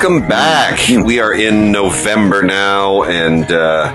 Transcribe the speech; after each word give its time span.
Welcome 0.00 0.28
back. 0.28 0.78
We 1.04 1.18
are 1.18 1.34
in 1.34 1.72
November 1.72 2.44
now, 2.44 3.02
and 3.02 3.50
uh, 3.50 3.92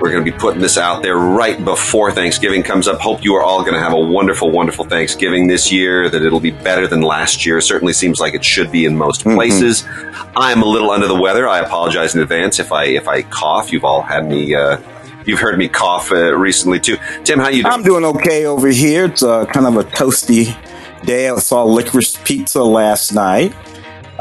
we're 0.00 0.10
going 0.10 0.24
to 0.24 0.32
be 0.32 0.34
putting 0.34 0.62
this 0.62 0.78
out 0.78 1.02
there 1.02 1.18
right 1.18 1.62
before 1.62 2.10
Thanksgiving 2.10 2.62
comes 2.62 2.88
up. 2.88 2.98
Hope 3.00 3.22
you 3.22 3.34
are 3.34 3.42
all 3.42 3.60
going 3.60 3.74
to 3.74 3.78
have 3.78 3.92
a 3.92 4.00
wonderful, 4.00 4.50
wonderful 4.50 4.86
Thanksgiving 4.86 5.48
this 5.48 5.70
year, 5.70 6.08
that 6.08 6.22
it'll 6.22 6.40
be 6.40 6.52
better 6.52 6.86
than 6.86 7.02
last 7.02 7.44
year. 7.44 7.60
Certainly 7.60 7.92
seems 7.92 8.18
like 8.18 8.32
it 8.32 8.42
should 8.42 8.72
be 8.72 8.86
in 8.86 8.96
most 8.96 9.24
places. 9.24 9.86
I'm 10.34 10.62
a 10.62 10.64
little 10.64 10.90
under 10.90 11.06
the 11.06 11.20
weather. 11.20 11.46
I 11.46 11.58
apologize 11.58 12.14
in 12.14 12.22
advance 12.22 12.58
if 12.58 12.72
I 12.72 12.84
if 12.84 13.06
I 13.06 13.20
cough. 13.20 13.72
You've 13.72 13.84
all 13.84 14.00
had 14.00 14.26
me. 14.26 14.54
Uh, 14.54 14.80
you've 15.26 15.40
heard 15.40 15.58
me 15.58 15.68
cough 15.68 16.12
uh, 16.12 16.34
recently 16.34 16.80
too. 16.80 16.96
Tim, 17.24 17.38
how 17.38 17.48
you 17.48 17.62
doing? 17.62 17.74
I'm 17.74 17.82
doing 17.82 18.06
okay 18.06 18.46
over 18.46 18.68
here. 18.68 19.04
It's 19.04 19.22
uh, 19.22 19.44
kind 19.44 19.66
of 19.66 19.76
a 19.76 19.84
toasty 19.84 20.56
day. 21.04 21.28
I 21.28 21.36
saw 21.40 21.62
licorice 21.64 22.16
pizza 22.24 22.62
last 22.64 23.12
night. 23.12 23.54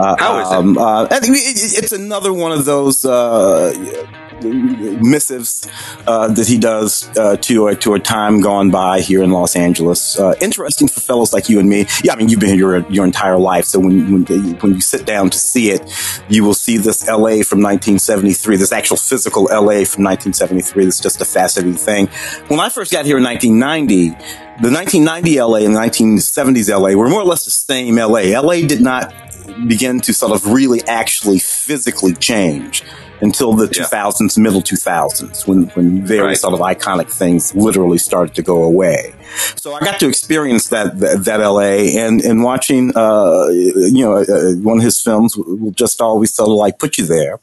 Uh, 0.02 0.16
How 0.18 0.40
is 0.42 0.48
it? 0.52 0.54
um, 0.58 0.78
uh, 0.78 1.04
it- 1.12 1.78
it's 1.84 1.92
another 1.92 2.34
one 2.34 2.52
of 2.52 2.66
those 2.66 3.06
uh, 3.06 3.72
missives 4.44 5.68
uh, 6.08 6.28
that 6.30 6.48
he 6.48 6.58
does 6.58 7.08
uh, 7.18 7.38
to 7.38 7.68
a, 7.68 7.76
to 7.76 7.94
a 7.94 8.00
time 8.00 8.42
gone 8.42 8.72
by 8.72 9.00
here 9.02 9.22
in 9.22 9.32
Los 9.32 9.56
Angeles. 9.56 10.18
Uh, 10.20 10.34
interesting 10.42 10.88
for 10.88 11.00
fellows 11.00 11.34
like 11.34 11.50
you 11.50 11.60
and 11.60 11.70
me. 11.70 11.86
Yeah, 12.04 12.14
I 12.14 12.16
mean, 12.16 12.30
you've 12.30 12.40
been 12.40 12.50
here 12.50 12.58
your, 12.58 12.90
your 12.92 13.06
entire 13.06 13.38
life, 13.38 13.66
so 13.66 13.80
when 13.80 14.12
when 14.26 14.56
when 14.60 14.74
you 14.74 14.82
sit 14.82 15.06
down 15.06 15.30
to 15.30 15.38
see 15.38 15.70
it, 15.70 15.82
you 16.30 16.44
will 16.44 16.54
see 16.56 16.78
this 16.78 17.08
L.A. 17.08 17.44
from 17.44 17.60
1973, 17.62 18.56
this 18.58 18.72
actual 18.72 18.98
physical 18.98 19.50
L.A. 19.52 19.86
from 19.86 20.04
1973. 20.04 20.86
It's 20.88 21.00
just 21.00 21.22
a 21.22 21.26
fascinating 21.26 21.78
thing. 21.78 22.08
When 22.48 22.60
I 22.60 22.70
first 22.70 22.92
got 22.92 23.06
here 23.06 23.18
in 23.18 23.24
1990, 23.24 24.10
the 24.62 24.70
1990 24.72 25.42
LA 25.42 25.58
and 25.66 25.76
the 25.76 25.80
1970s 25.80 26.70
LA 26.70 26.96
were 26.98 27.10
more 27.10 27.22
or 27.22 27.26
less 27.26 27.46
the 27.46 27.52
same 27.52 27.96
LA. 27.96 28.40
LA 28.40 28.66
did 28.68 28.82
not 28.82 29.14
begin 29.68 30.00
to 30.02 30.14
sort 30.14 30.32
of 30.34 30.46
really 30.52 30.82
actually 30.88 31.40
physically 31.40 32.14
change 32.14 32.84
until 33.22 33.54
the 33.54 33.66
Yeah. 33.72 33.84
2000s, 33.84 34.38
middle 34.38 34.62
2000s, 34.64 35.46
when, 35.48 35.64
when 35.76 36.06
very 36.06 36.28
Right. 36.30 36.38
sort 36.38 36.54
of 36.56 36.60
iconic 36.60 37.12
things 37.12 37.54
literally 37.54 38.00
started 38.00 38.34
to 38.36 38.42
go 38.42 38.64
away. 38.64 39.14
So 39.56 39.74
I 39.74 39.80
got 39.80 40.00
to 40.00 40.08
experience 40.10 40.70
that 40.70 41.00
that, 41.00 41.26
that 41.26 41.38
LA 41.40 41.98
and 42.04 42.22
and 42.22 42.44
watching 42.44 42.92
uh 42.96 43.48
you 43.50 44.04
know 44.04 44.18
uh, 44.18 44.54
one 44.64 44.78
of 44.80 44.84
his 44.84 45.00
films 45.00 45.38
will 45.38 45.72
just 45.72 46.02
always 46.02 46.34
sort 46.34 46.50
of 46.50 46.56
like 46.56 46.80
put 46.80 46.98
you 46.98 47.06
there. 47.06 47.40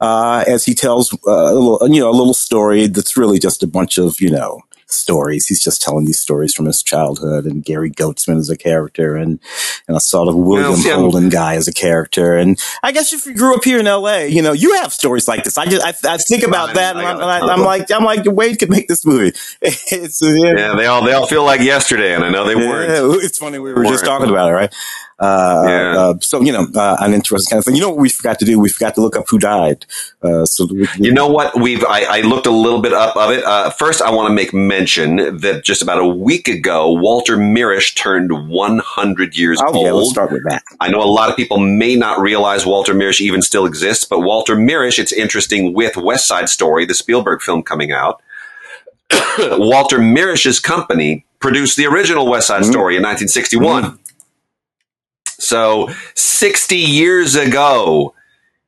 Uh, 0.00 0.42
as 0.48 0.64
he 0.64 0.74
tells 0.74 1.12
uh, 1.14 1.30
a 1.30 1.54
little, 1.54 1.78
you 1.88 2.00
know, 2.00 2.10
a 2.10 2.18
little 2.20 2.34
story 2.34 2.88
that's 2.88 3.16
really 3.16 3.38
just 3.38 3.62
a 3.62 3.68
bunch 3.68 3.98
of, 3.98 4.20
you 4.20 4.28
know, 4.28 4.60
stories. 4.92 5.46
He's 5.46 5.62
just 5.62 5.82
telling 5.82 6.04
these 6.04 6.18
stories 6.20 6.54
from 6.54 6.66
his 6.66 6.82
childhood, 6.82 7.44
and 7.46 7.64
Gary 7.64 7.90
Goetzman 7.90 8.38
is 8.38 8.50
a 8.50 8.56
character, 8.56 9.16
and 9.16 9.40
and 9.88 9.96
a 9.96 10.00
sort 10.00 10.28
of 10.28 10.36
William 10.36 10.72
I'm- 10.86 10.98
Holden 11.00 11.28
guy 11.28 11.54
is 11.54 11.68
a 11.68 11.72
character. 11.72 12.34
And 12.36 12.58
I 12.82 12.92
guess 12.92 13.12
if 13.12 13.26
you 13.26 13.34
grew 13.34 13.54
up 13.56 13.64
here 13.64 13.78
in 13.78 13.86
L.A., 13.86 14.28
you 14.28 14.42
know, 14.42 14.52
you 14.52 14.74
have 14.82 14.92
stories 14.92 15.26
like 15.28 15.44
this. 15.44 15.58
I 15.58 15.66
just 15.66 15.84
I, 16.04 16.14
I 16.14 16.16
think 16.18 16.42
about 16.44 16.74
that, 16.74 16.96
and 16.96 17.04
I'm, 17.06 17.16
got 17.18 17.36
a 17.36 17.40
ton 17.40 17.42
and 17.42 17.50
I, 17.50 17.54
I'm 17.54 17.60
like 17.62 17.90
I'm 17.90 18.04
like 18.04 18.24
Wade 18.26 18.58
could 18.58 18.70
make 18.70 18.88
this 18.88 19.04
movie. 19.06 19.36
It's 19.94 20.22
uh, 20.22 20.28
yeah, 20.28 20.74
they 20.76 20.86
all 20.86 21.04
they 21.04 21.12
all 21.12 21.26
feel 21.26 21.44
like 21.44 21.60
yesterday, 21.60 22.14
and 22.14 22.24
I 22.24 22.30
know 22.30 22.44
they 22.46 22.54
weren't. 22.56 22.90
yeah, 22.90 23.24
it's 23.26 23.38
funny. 23.38 23.58
We 23.58 23.72
were 23.72 23.82
just 23.84 24.04
Weren't. 24.04 24.20
talking 24.20 24.30
about 24.30 24.50
it, 24.50 24.54
right? 24.54 24.74
Uh, 25.22 25.62
Yeah. 25.68 25.96
uh, 26.00 26.14
so 26.20 26.40
you 26.42 26.50
know, 26.52 26.66
uh, 26.74 26.96
an 26.98 27.14
interesting 27.14 27.50
kind 27.50 27.58
of 27.60 27.64
thing. 27.64 27.76
You 27.76 27.80
know 27.82 27.90
what 27.90 27.98
we 27.98 28.08
forgot 28.08 28.40
to 28.40 28.44
do? 28.44 28.58
We 28.58 28.68
forgot 28.68 28.94
to 28.96 29.00
look 29.00 29.16
up 29.16 29.26
who 29.28 29.38
died. 29.38 29.86
Uh, 30.22 30.44
so 30.44 30.66
that 30.66 30.74
we, 30.74 30.88
You 30.98 31.12
know 31.12 31.28
what? 31.28 31.58
We've 31.60 31.84
I, 31.84 32.00
I 32.18 32.20
looked 32.22 32.46
a 32.46 32.50
little 32.50 32.80
bit 32.82 32.92
up 32.92 33.16
of 33.16 33.30
it. 33.30 33.44
Uh, 33.44 33.70
first, 33.70 34.02
I 34.02 34.10
want 34.10 34.28
to 34.30 34.34
make 34.34 34.52
mention 34.52 35.16
that 35.38 35.62
just 35.64 35.80
about 35.80 35.98
a 36.00 36.06
week 36.06 36.48
ago, 36.48 36.90
Walter 36.92 37.36
Mirisch 37.36 37.94
turned 37.94 38.30
100 38.48 39.36
years 39.36 39.60
oh 39.64 39.72
old. 39.74 39.86
yeah, 39.86 39.92
let's 39.92 40.10
start 40.10 40.32
with 40.32 40.42
that. 40.48 40.62
I 40.80 40.88
know 40.90 41.00
a 41.00 41.12
lot 41.20 41.30
of 41.30 41.36
people 41.36 41.58
may 41.58 41.94
not 41.94 42.20
realize 42.20 42.66
Walter 42.66 42.92
Mirisch 42.92 43.20
even 43.20 43.42
still 43.42 43.64
exists, 43.64 44.04
but 44.04 44.20
Walter 44.20 44.56
Mirisch, 44.56 44.98
it's 44.98 45.12
interesting 45.12 45.72
with 45.72 45.96
West 45.96 46.26
Side 46.26 46.48
Story, 46.48 46.84
the 46.84 46.94
Spielberg 46.94 47.42
film 47.42 47.62
coming 47.62 47.92
out. 47.92 48.20
Walter 49.38 49.98
Mirisch's 49.98 50.58
company 50.58 51.24
produced 51.38 51.76
the 51.76 51.86
original 51.86 52.26
West 52.28 52.46
Side 52.48 52.62
Mhm. 52.62 52.70
Story 52.70 52.96
in 52.96 53.02
1961. 53.02 53.98
So 55.42 55.90
60 56.14 56.76
years 56.76 57.34
ago, 57.34 58.14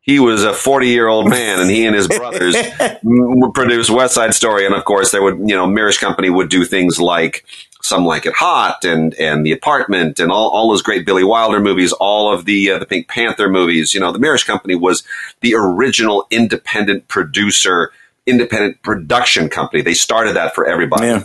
he 0.01 0.19
was 0.19 0.45
a 0.45 0.53
40 0.53 0.89
year 0.89 1.07
old 1.07 1.29
man 1.31 1.61
and 1.61 1.71
he 1.71 1.87
and 1.87 1.95
his 1.95 2.09
brothers 2.09 2.57
produced 3.55 3.91
West 3.91 4.15
Side 4.15 4.35
Story. 4.35 4.67
And 4.67 4.75
of 4.75 4.85
course, 4.85 5.13
there 5.13 5.23
would, 5.23 5.39
you 5.39 5.55
know, 5.57 5.67
Mirisch 5.67 6.01
Company 6.01 6.29
would 6.29 6.51
do 6.51 6.65
things 6.65 7.01
like 7.01 7.45
Some 7.81 8.05
Like 8.05 8.27
It 8.27 8.35
Hot 8.35 8.85
and, 8.85 9.15
and 9.15 9.47
The 9.47 9.53
Apartment 9.53 10.19
and 10.19 10.31
all, 10.31 10.51
all 10.51 10.69
those 10.69 10.83
great 10.83 11.07
Billy 11.07 11.25
Wilder 11.25 11.61
movies, 11.61 11.93
all 11.93 12.35
of 12.35 12.45
the, 12.45 12.73
uh, 12.73 12.79
the 12.79 12.87
Pink 12.87 13.09
Panther 13.09 13.49
movies. 13.49 13.95
You 13.95 14.01
know, 14.01 14.13
the 14.13 14.19
Mirisch 14.19 14.45
Company 14.45 14.75
was 14.75 15.05
the 15.41 15.55
original 15.55 16.27
independent 16.31 17.09
producer, 17.09 17.93
independent 18.27 18.83
production 18.83 19.49
company. 19.49 19.81
They 19.81 19.95
started 19.95 20.37
that 20.37 20.55
for 20.55 20.67
everybody. 20.67 21.07
Yeah. 21.07 21.23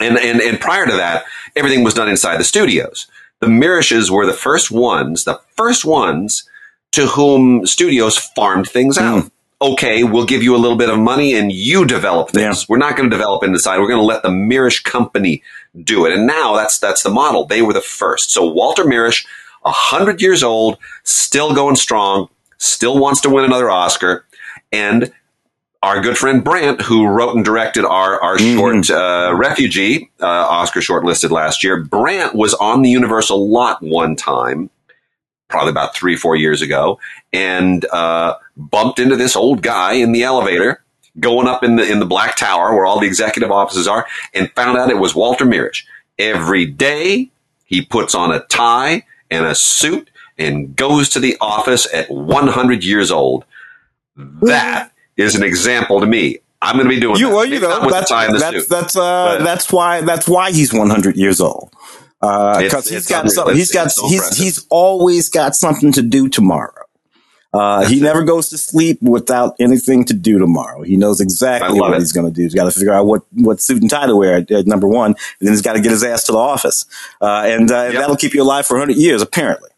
And, 0.00 0.18
and, 0.18 0.40
and 0.40 0.60
prior 0.60 0.84
to 0.84 0.96
that, 0.96 1.24
everything 1.56 1.84
was 1.84 1.94
done 1.94 2.08
inside 2.08 2.38
the 2.38 2.44
studios. 2.44 3.06
The 3.40 3.46
Mirisches 3.46 4.10
were 4.10 4.26
the 4.26 4.32
first 4.32 4.70
ones, 4.70 5.24
the 5.24 5.40
first 5.56 5.84
ones 5.84 6.48
to 6.92 7.06
whom 7.06 7.66
studios 7.66 8.18
farmed 8.18 8.68
things 8.68 8.98
hmm. 8.98 9.04
out. 9.04 9.30
Okay, 9.60 10.04
we'll 10.04 10.24
give 10.24 10.42
you 10.42 10.54
a 10.54 10.58
little 10.58 10.76
bit 10.76 10.88
of 10.88 11.00
money 11.00 11.34
and 11.34 11.50
you 11.50 11.84
develop 11.84 12.30
things. 12.30 12.62
Yeah. 12.62 12.66
We're 12.68 12.78
not 12.78 12.96
going 12.96 13.10
to 13.10 13.16
develop 13.16 13.42
inside. 13.42 13.80
We're 13.80 13.88
going 13.88 13.98
to 13.98 14.04
let 14.04 14.22
the 14.22 14.28
Mirisch 14.28 14.84
company 14.84 15.42
do 15.82 16.06
it. 16.06 16.12
And 16.12 16.28
now 16.28 16.54
that's, 16.54 16.78
that's 16.78 17.02
the 17.02 17.10
model. 17.10 17.44
They 17.44 17.60
were 17.60 17.72
the 17.72 17.80
first. 17.80 18.30
So 18.30 18.46
Walter 18.46 18.84
Mirisch, 18.84 19.26
a 19.64 19.72
hundred 19.72 20.22
years 20.22 20.44
old, 20.44 20.78
still 21.02 21.54
going 21.54 21.74
strong, 21.74 22.28
still 22.58 22.98
wants 22.98 23.20
to 23.22 23.30
win 23.30 23.44
another 23.44 23.68
Oscar. 23.68 24.26
And 24.70 25.12
our 25.82 26.00
good 26.00 26.18
friend 26.18 26.42
Brant, 26.42 26.82
who 26.82 27.06
wrote 27.06 27.36
and 27.36 27.44
directed 27.44 27.84
our, 27.84 28.20
our 28.20 28.36
Mhm. 28.36 28.56
short 28.56 28.90
uh, 28.90 29.32
Refugee, 29.34 30.10
uh, 30.20 30.26
Oscar 30.26 30.80
shortlisted 30.80 31.30
last 31.30 31.62
year, 31.62 31.76
Brant 31.82 32.34
was 32.34 32.54
on 32.54 32.82
the 32.82 32.90
Universal 32.90 33.48
lot 33.48 33.80
one 33.82 34.16
time, 34.16 34.70
probably 35.48 35.70
about 35.70 35.94
three, 35.94 36.16
four 36.16 36.34
years 36.36 36.62
ago, 36.62 36.98
and 37.32 37.84
uh, 37.92 38.34
bumped 38.56 38.98
into 38.98 39.16
this 39.16 39.36
old 39.36 39.62
guy 39.62 39.92
in 39.94 40.12
the 40.12 40.22
elevator 40.24 40.82
going 41.20 41.48
up 41.48 41.64
in 41.64 41.76
the 41.76 41.90
in 41.90 41.98
the 41.98 42.06
Black 42.06 42.36
Tower 42.36 42.74
where 42.74 42.86
all 42.86 43.00
the 43.00 43.06
executive 43.06 43.50
offices 43.50 43.88
are, 43.88 44.06
and 44.34 44.50
found 44.52 44.78
out 44.78 44.90
it 44.90 44.98
was 44.98 45.14
Walter 45.14 45.44
Mirisch. 45.44 45.84
Every 46.18 46.64
day 46.66 47.30
he 47.64 47.82
puts 47.82 48.14
on 48.14 48.32
a 48.32 48.40
tie 48.40 49.04
and 49.30 49.44
a 49.44 49.54
suit 49.54 50.10
and 50.38 50.74
goes 50.76 51.08
to 51.10 51.20
the 51.20 51.36
office 51.40 51.86
at 51.92 52.08
100 52.10 52.84
years 52.84 53.10
old. 53.10 53.44
That 54.16 54.90
is 55.18 55.34
an 55.34 55.42
example 55.42 56.00
to 56.00 56.06
me. 56.06 56.38
I'm 56.62 56.76
going 56.76 56.88
to 56.88 56.94
be 56.94 57.00
doing 57.00 57.16
You 57.18 57.28
that. 57.28 57.34
well, 57.34 57.44
you 57.44 57.60
know 57.60 57.88
that's 57.90 58.08
the 58.10 58.14
tie 58.14 58.24
and 58.26 58.34
the 58.34 58.38
that's 58.38 58.66
that's 58.68 58.96
uh, 58.96 59.36
but- 59.38 59.44
that's 59.44 59.72
why 59.72 60.00
that's 60.00 60.26
why 60.28 60.50
he's 60.52 60.72
100 60.72 61.16
years 61.16 61.40
old. 61.40 61.70
Because 62.20 62.62
It's- 62.64 62.88
he's 62.88 63.06
got 63.06 63.30
something. 63.30 63.54
He's 63.54 63.70
got 63.72 63.92
so 63.92 64.08
he's 64.08 64.14
impressive. 64.14 64.44
he's 64.44 64.66
always 64.70 65.28
got 65.28 65.54
something 65.54 65.92
to 65.92 66.02
do 66.02 66.28
tomorrow. 66.28 66.72
Uh, 67.54 67.86
he 67.86 67.98
never 68.00 68.24
goes 68.24 68.50
to 68.50 68.58
sleep 68.58 69.00
without 69.00 69.54
anything 69.58 70.04
to 70.04 70.12
do 70.12 70.38
tomorrow. 70.38 70.82
He 70.82 70.96
knows 70.96 71.20
exactly 71.20 71.80
what 71.80 71.94
it. 71.94 72.00
he's 72.00 72.12
going 72.12 72.26
to 72.26 72.32
do. 72.32 72.42
He's 72.42 72.54
got 72.54 72.64
to 72.64 72.70
figure 72.72 72.92
out 72.92 73.06
what, 73.06 73.22
what 73.32 73.62
suit 73.62 73.80
and 73.80 73.88
tie 73.88 74.06
to 74.06 74.14
wear. 74.14 74.36
At, 74.36 74.50
at 74.50 74.66
number 74.66 74.86
one, 74.86 75.12
and 75.12 75.16
then 75.40 75.52
he's 75.52 75.62
got 75.62 75.72
to 75.72 75.80
get 75.80 75.90
his 75.90 76.04
ass 76.04 76.24
to 76.24 76.32
the 76.32 76.38
office, 76.38 76.84
uh, 77.22 77.44
and 77.46 77.70
uh, 77.70 77.84
Yep. 77.84 77.92
that'll 77.94 78.16
keep 78.16 78.34
you 78.34 78.42
alive 78.42 78.66
for 78.66 78.74
100 78.76 78.96
years, 79.00 79.22
apparently. 79.22 79.70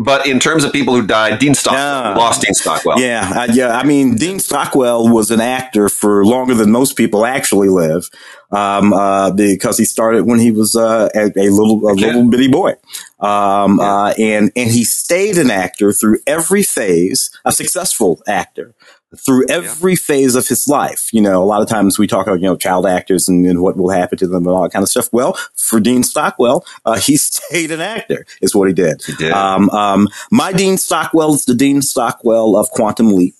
But 0.00 0.28
in 0.28 0.38
terms 0.38 0.62
of 0.62 0.72
people 0.72 0.94
who 0.94 1.04
died, 1.04 1.40
Dean 1.40 1.54
Stockwell 1.54 2.14
Ah. 2.14 2.14
lost 2.16 2.42
Dean 2.42 2.54
Stockwell. 2.54 3.00
Yeah, 3.00 3.32
uh, 3.34 3.52
yeah. 3.52 3.76
I 3.76 3.82
mean, 3.82 4.14
Dean 4.14 4.38
Stockwell 4.38 5.08
was 5.08 5.32
an 5.32 5.40
actor 5.40 5.88
for 5.88 6.24
longer 6.24 6.54
than 6.54 6.70
most 6.70 6.94
people 6.96 7.26
actually 7.26 7.68
live, 7.68 8.08
um, 8.52 8.92
uh, 8.92 9.32
because 9.32 9.76
he 9.76 9.84
started 9.84 10.24
when 10.24 10.38
he 10.38 10.52
was 10.52 10.76
uh, 10.76 11.08
a, 11.16 11.24
a 11.36 11.50
little 11.50 11.88
a 11.88 11.94
little 11.94 12.30
bitty 12.30 12.46
boy, 12.46 12.74
um, 13.18 13.78
Yeah. 13.80 13.84
uh, 14.04 14.14
and 14.18 14.52
and 14.54 14.70
he 14.70 14.84
stayed 14.84 15.36
an 15.36 15.50
actor 15.50 15.92
through 15.92 16.18
every 16.28 16.62
phase, 16.62 17.30
a 17.44 17.50
successful 17.50 18.22
actor 18.28 18.74
through 19.16 19.46
every 19.48 19.96
phase 19.96 20.34
of 20.34 20.48
his 20.48 20.68
life. 20.68 21.08
You 21.12 21.22
know, 21.22 21.42
a 21.42 21.46
lot 21.46 21.62
of 21.62 21.68
times 21.68 21.98
we 21.98 22.06
talk 22.06 22.26
about, 22.26 22.40
you 22.40 22.46
know, 22.46 22.56
child 22.56 22.86
actors 22.86 23.28
and, 23.28 23.46
and 23.46 23.62
what 23.62 23.76
will 23.76 23.90
happen 23.90 24.18
to 24.18 24.26
them 24.26 24.46
and 24.46 24.54
all 24.54 24.62
that 24.62 24.72
kind 24.72 24.82
of 24.82 24.88
stuff. 24.88 25.08
Well, 25.12 25.38
for 25.54 25.80
Dean 25.80 26.02
Stockwell, 26.02 26.64
uh, 26.84 26.96
he 26.98 27.16
stayed 27.16 27.70
an 27.70 27.80
actor 27.80 28.26
is 28.40 28.54
what 28.54 28.68
he 28.68 28.74
did. 28.74 29.02
He 29.04 29.14
did. 29.14 29.32
Um, 29.32 29.70
um, 29.70 30.08
my 30.30 30.52
Dean 30.52 30.76
Stockwell 30.76 31.34
is 31.34 31.44
the 31.44 31.54
Dean 31.54 31.82
Stockwell 31.82 32.56
of 32.56 32.70
Quantum 32.70 33.12
Leap. 33.14 33.34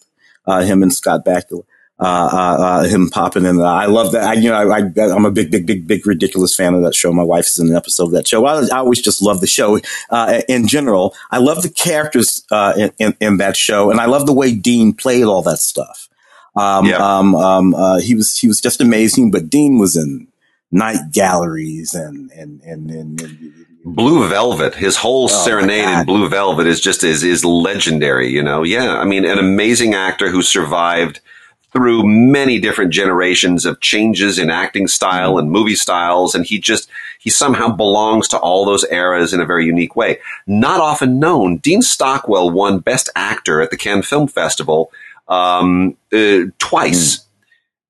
Uh, 0.47 0.63
him 0.63 0.83
and 0.83 0.91
Scott 0.91 1.27
Bakula. 1.27 1.65
Uh, 2.01 2.05
uh, 2.33 2.57
uh, 2.63 2.83
him 2.85 3.11
popping 3.11 3.45
in. 3.45 3.61
I 3.61 3.87
love 3.87 4.13
that. 4.13 4.23
I, 4.23 4.33
you 4.35 4.49
know, 4.49 4.55
I, 4.71 4.79
I, 4.79 5.13
I'm 5.13 5.27
a 5.27 5.33
big, 5.33 5.51
big, 5.51 5.67
big, 5.67 5.85
big, 5.89 6.07
ridiculous 6.07 6.55
fan 6.55 6.75
of 6.75 6.83
that 6.85 6.95
show. 6.95 7.13
My 7.13 7.25
wife 7.25 7.47
is 7.47 7.59
in 7.59 7.71
an 7.71 7.75
episode 7.77 8.05
of 8.05 8.13
that 8.13 8.29
show. 8.29 8.45
I, 8.47 8.61
I 8.73 8.79
always 8.79 9.03
just 9.03 9.21
love 9.21 9.41
the 9.41 9.49
show 9.49 9.81
uh, 10.11 10.43
in 10.49 10.69
general. 10.69 11.13
I 11.33 11.39
love 11.39 11.63
the 11.63 11.69
characters 11.71 12.45
uh, 12.53 12.73
in, 12.77 12.93
in, 13.01 13.17
in 13.21 13.37
that 13.39 13.57
show, 13.57 13.91
and 13.91 14.01
I 14.01 14.07
love 14.07 14.27
the 14.27 14.33
way 14.33 14.55
Dean 14.55 14.93
played 14.93 15.25
all 15.25 15.43
that 15.43 15.59
stuff. 15.59 16.09
Um, 16.55 16.87
Yeah. 16.87 16.99
um, 16.99 17.35
um, 17.35 17.75
uh, 17.75 17.99
he 17.99 18.15
was 18.15 18.39
he 18.39 18.47
was 18.47 18.61
just 18.61 18.81
amazing. 18.81 19.33
But 19.33 19.51
Dean 19.51 19.79
was 19.81 19.97
in 19.97 20.29
night 20.71 21.11
galleries 21.13 21.95
and 21.95 22.31
and 22.31 22.61
and, 22.63 22.91
and, 22.91 23.21
and 23.21 23.53
Blue 23.85 24.29
Velvet, 24.29 24.77
his 24.77 24.97
whole 24.97 25.25
Oh, 25.25 25.27
serenade 25.45 25.89
in 25.89 26.07
Blue 26.07 26.29
Velvet 26.29 26.69
is 26.69 26.81
just 26.81 27.03
is 27.03 27.25
is 27.25 27.45
legendary. 27.45 28.29
You 28.31 28.45
know, 28.45 28.63
yeah. 28.63 28.99
I 28.99 29.05
mean, 29.05 29.25
an 29.25 29.39
amazing 29.39 29.95
actor 29.95 30.31
who 30.31 30.43
survived 30.43 31.21
through 31.73 32.03
many 32.05 32.59
different 32.59 32.93
generations 32.93 33.67
of 33.67 33.81
changes 33.81 34.39
in 34.39 34.51
acting 34.51 34.87
style 34.87 35.39
and 35.39 35.51
movie 35.51 35.75
styles, 35.75 36.35
and 36.35 36.47
he 36.47 36.59
just 36.59 36.89
he 37.19 37.31
somehow 37.31 37.69
belongs 37.69 38.29
to 38.29 38.39
all 38.39 38.65
those 38.65 38.85
eras 38.91 39.33
in 39.33 39.41
a 39.41 39.47
very 39.47 39.67
unique 39.67 39.97
way. 39.97 40.19
Not 40.47 40.81
often 40.81 41.19
known, 41.19 41.59
Dean 41.59 41.83
Stockwell 41.83 42.51
won 42.51 42.79
Best 42.79 43.11
Actor 43.15 43.61
at 43.61 43.71
the 43.71 43.77
Cannes 43.77 44.03
Film 44.03 44.29
Festival 44.29 44.91
um, 45.29 45.97
uh, 46.13 46.45
twice 46.59 47.25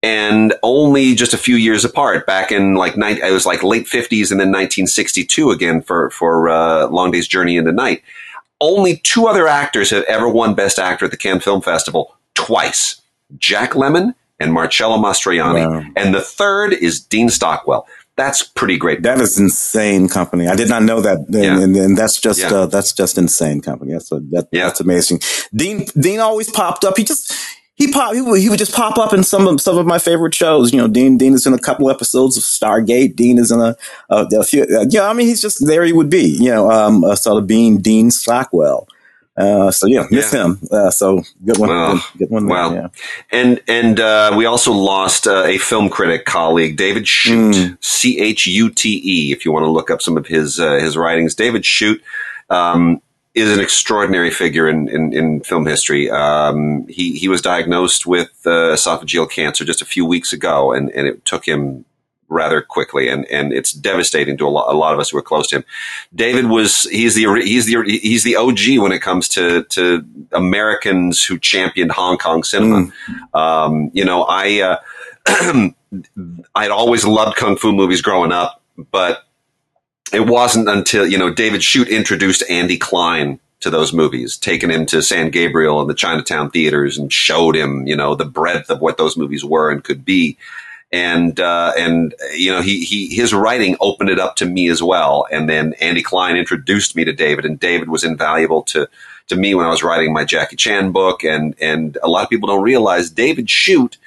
and 0.03 0.55
only 0.63 1.15
just 1.15 1.35
a 1.35 1.39
few 1.39 1.57
years 1.57 1.85
apart. 1.85 2.27
Back 2.27 2.53
in 2.53 2.75
like 2.75 2.97
nine, 2.97 3.19
it 3.19 3.33
was 3.33 3.47
like 3.47 3.63
late 3.63 3.89
fifties, 3.89 4.31
and 4.31 4.41
then 4.41 4.49
1962 4.49 5.51
again 5.51 5.83
for 5.83 6.11
for 6.11 6.49
uh, 6.49 6.87
Long 6.89 7.11
Day's 7.11 7.29
Journey 7.29 7.57
into 7.57 7.73
Night. 7.73 8.03
Only 8.61 8.97
two 8.99 9.27
other 9.27 9.47
actors 9.47 9.91
have 9.91 10.05
ever 10.05 10.29
won 10.29 10.55
Best 10.55 10.79
Actor 10.79 11.07
at 11.07 11.11
the 11.11 11.17
Cannes 11.17 11.41
Film 11.41 11.63
Festival 11.63 12.17
twice: 12.35 13.01
Jack 13.37 13.73
Lemmon 13.73 14.15
and 14.41 14.53
Marcello 14.53 14.97
Mastroianni, 14.99 15.69
Wow. 15.69 15.85
and 15.97 16.15
the 16.15 16.21
third 16.21 16.73
is 16.73 17.01
Dean 17.01 17.29
Stockwell. 17.29 17.87
That's 18.17 18.43
pretty 18.43 18.77
great. 18.79 19.03
That 19.03 19.21
is 19.21 19.39
insane 19.39 20.09
company. 20.09 20.49
I 20.49 20.57
did 20.57 20.69
not 20.69 20.83
know 20.83 21.01
that, 21.01 21.19
and, 21.19 21.35
Yeah. 21.35 21.61
and, 21.61 21.77
and 21.77 21.97
that's 21.97 22.21
just 22.21 22.41
Yeah. 22.41 22.53
uh, 22.53 22.67
that's 22.67 22.93
just 22.93 23.17
insane 23.19 23.61
company. 23.61 23.93
That's 23.93 24.11
a, 24.11 24.21
that, 24.31 24.49
Yeah. 24.51 24.67
that's 24.67 24.81
amazing. 24.81 25.21
Dean 25.55 25.87
Dean 25.99 26.19
always 26.21 26.51
popped 26.51 26.85
up. 26.85 26.97
He 26.97 27.05
just 27.05 27.33
he 27.77 27.93
pop 27.93 28.15
he 28.15 28.21
would, 28.21 28.41
he 28.41 28.49
would 28.49 28.59
just 28.59 28.73
pop 28.75 28.99
up 28.99 29.13
in 29.13 29.23
some 29.23 29.47
of 29.47 29.61
some 29.61 29.79
of 29.79 29.87
my 29.87 29.99
favorite 30.01 30.35
shows. 30.35 30.73
You 30.73 30.79
know, 30.81 30.89
Dean 30.89 31.17
Dean 31.17 31.35
is 31.35 31.47
in 31.47 31.53
a 31.55 31.59
couple 31.61 31.89
episodes 31.91 32.37
of 32.37 32.43
Stargate. 32.43 33.15
Dean 33.15 33.39
is 33.39 33.53
in 33.53 33.61
a, 33.61 33.77
a, 34.11 34.27
a 34.37 34.43
few. 34.45 34.63
Uh, 34.65 34.87
yeah, 34.91 35.09
I 35.09 35.13
mean, 35.13 35.29
he's 35.29 35.41
just 35.41 35.65
there. 35.65 35.85
He 35.85 35.93
would 35.93 36.11
be. 36.11 36.25
You 36.41 36.51
know, 36.51 36.71
um, 36.73 37.05
uh, 37.05 37.15
sort 37.15 37.41
of 37.41 37.47
being 37.47 37.79
Dean 37.79 38.11
Stockwell. 38.11 38.89
Uh, 39.39 39.71
so 39.71 39.87
yeah, 39.87 40.05
miss 40.11 40.33
Yeah. 40.33 40.45
him. 40.47 40.59
Uh, 40.71 40.91
so 40.91 41.23
good 41.47 41.59
one. 41.59 41.69
Well, 41.69 41.93
good, 41.95 42.19
good 42.19 42.31
one. 42.31 42.47
there, 42.47 42.57
well, 42.57 42.75
yeah. 42.75 42.89
And 43.31 43.61
and 43.69 44.01
uh, 44.01 44.35
we 44.37 44.47
also 44.47 44.73
lost 44.73 45.27
uh, 45.29 45.45
a 45.45 45.59
film 45.59 45.89
critic 45.91 46.25
colleague, 46.25 46.77
David 46.77 47.07
Chute, 47.07 47.55
Mm. 47.55 47.79
C 47.85 48.19
H 48.19 48.47
U 48.49 48.69
T 48.71 49.01
E. 49.05 49.33
If 49.33 49.45
you 49.45 49.53
want 49.53 49.65
to 49.65 49.71
look 49.71 49.91
up 49.91 50.03
some 50.03 50.17
of 50.17 50.27
his 50.27 50.59
uh, 50.59 50.79
his 50.79 50.97
writings, 50.97 51.35
David 51.37 51.65
Chute 51.65 52.03
um, 52.51 53.01
is 53.35 53.53
an 53.53 53.61
extraordinary 53.61 54.31
figure 54.33 54.69
in 54.69 54.89
in, 54.89 55.13
in 55.13 55.41
film 55.43 55.67
history. 55.67 56.11
Um, 56.11 56.87
he 56.89 57.13
he 57.17 57.29
was 57.29 57.41
diagnosed 57.41 58.07
with 58.07 58.31
uh, 58.45 58.75
esophageal 58.75 59.31
cancer 59.31 59.65
just 59.65 59.83
a 59.83 59.87
few 59.87 60.05
weeks 60.05 60.33
ago, 60.33 60.73
and 60.73 60.91
and 60.91 61.07
it 61.07 61.25
took 61.25 61.47
him 61.47 61.85
rather 62.29 62.61
quickly, 62.61 63.09
and 63.09 63.25
and 63.27 63.53
it's 63.53 63.73
devastating 63.73 64.37
to 64.39 64.47
a 64.47 64.49
lot, 64.49 64.73
a 64.73 64.77
lot 64.77 64.95
of 64.95 65.01
us 65.01 65.11
who 65.11 65.19
are 65.19 65.23
close 65.23 65.49
to 65.49 65.57
him. 65.57 65.65
David 66.15 66.47
was 66.47 66.85
he's 66.85 67.15
the 67.15 67.25
he's 67.43 67.67
the 67.67 67.83
he's 67.85 68.25
the 68.25 68.37
OG 68.37 68.79
when 68.79 68.93
it 68.93 69.01
comes 69.01 69.29
to 69.31 69.65
to 69.65 70.05
Americans 70.33 71.25
who 71.25 71.39
championed 71.39 71.93
Hong 71.93 72.19
Kong 72.19 72.43
cinema. 72.43 72.93
Um, 73.35 73.91
you 73.93 74.05
know, 74.05 74.25
I 74.25 74.61
uh, 74.61 74.77
I'd 76.55 76.71
always 76.71 77.05
loved 77.05 77.37
kung 77.37 77.57
fu 77.57 77.73
movies 77.73 78.03
growing 78.03 78.33
up, 78.33 78.63
but 78.91 79.25
it 80.13 80.27
wasn't 80.27 80.69
until 80.69 81.07
you 81.07 81.19
know 81.19 81.33
David 81.33 81.63
Chute 81.63 81.89
introduced 81.89 82.43
Andy 82.49 82.79
Klein 82.79 83.41
to 83.61 83.71
those 83.71 83.93
movies, 83.93 84.37
taking 84.37 84.71
him 84.71 84.87
to 84.87 85.03
San 85.03 85.31
Gabriel 85.31 85.81
and 85.81 85.91
the 85.91 85.95
Chinatown 85.95 86.51
theaters, 86.51 86.97
and 86.97 87.13
showed 87.13 87.57
him 87.57 87.87
you 87.87 87.97
know 87.97 88.15
the 88.15 88.25
breadth 88.25 88.71
of 88.71 88.81
what 88.81 88.99
those 88.99 89.17
movies 89.17 89.45
were 89.45 89.71
and 89.71 89.85
could 89.85 90.05
be. 90.05 90.37
And 90.91 91.39
uh, 91.39 91.73
and 91.77 92.15
you 92.35 92.51
know 92.51 92.63
he 92.63 92.83
he 92.85 93.15
his 93.15 93.35
writing 93.35 93.77
opened 93.79 94.09
it 94.09 94.19
up 94.19 94.37
to 94.37 94.47
me 94.47 94.69
as 94.69 94.83
well. 94.83 95.27
And 95.31 95.49
then 95.49 95.75
Andy 95.81 96.03
Klein 96.03 96.37
introduced 96.37 96.97
me 96.97 97.05
to 97.05 97.13
David, 97.13 97.45
and 97.45 97.61
David 97.61 97.91
was 97.91 98.05
invaluable 98.05 98.63
to 98.65 98.89
to 99.27 99.37
me 99.37 99.55
when 99.55 99.67
I 99.67 99.71
was 99.71 99.83
writing 99.83 100.15
my 100.15 100.25
Jackie 100.25 100.57
Chan 100.57 100.93
book. 100.93 101.25
And 101.25 101.55
and 101.61 101.99
a 102.03 102.09
lot 102.09 102.25
of 102.25 102.31
people 102.31 102.47
don't 102.47 102.63
realize 102.63 103.11
David 103.11 103.51
Chute 103.51 103.99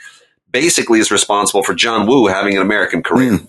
basically 0.52 1.00
is 1.00 1.12
responsible 1.12 1.64
for 1.64 1.74
John 1.74 2.08
Woo 2.08 2.28
having 2.28 2.56
an 2.56 2.62
American 2.62 3.04
career. 3.04 3.34
Mm. 3.34 3.48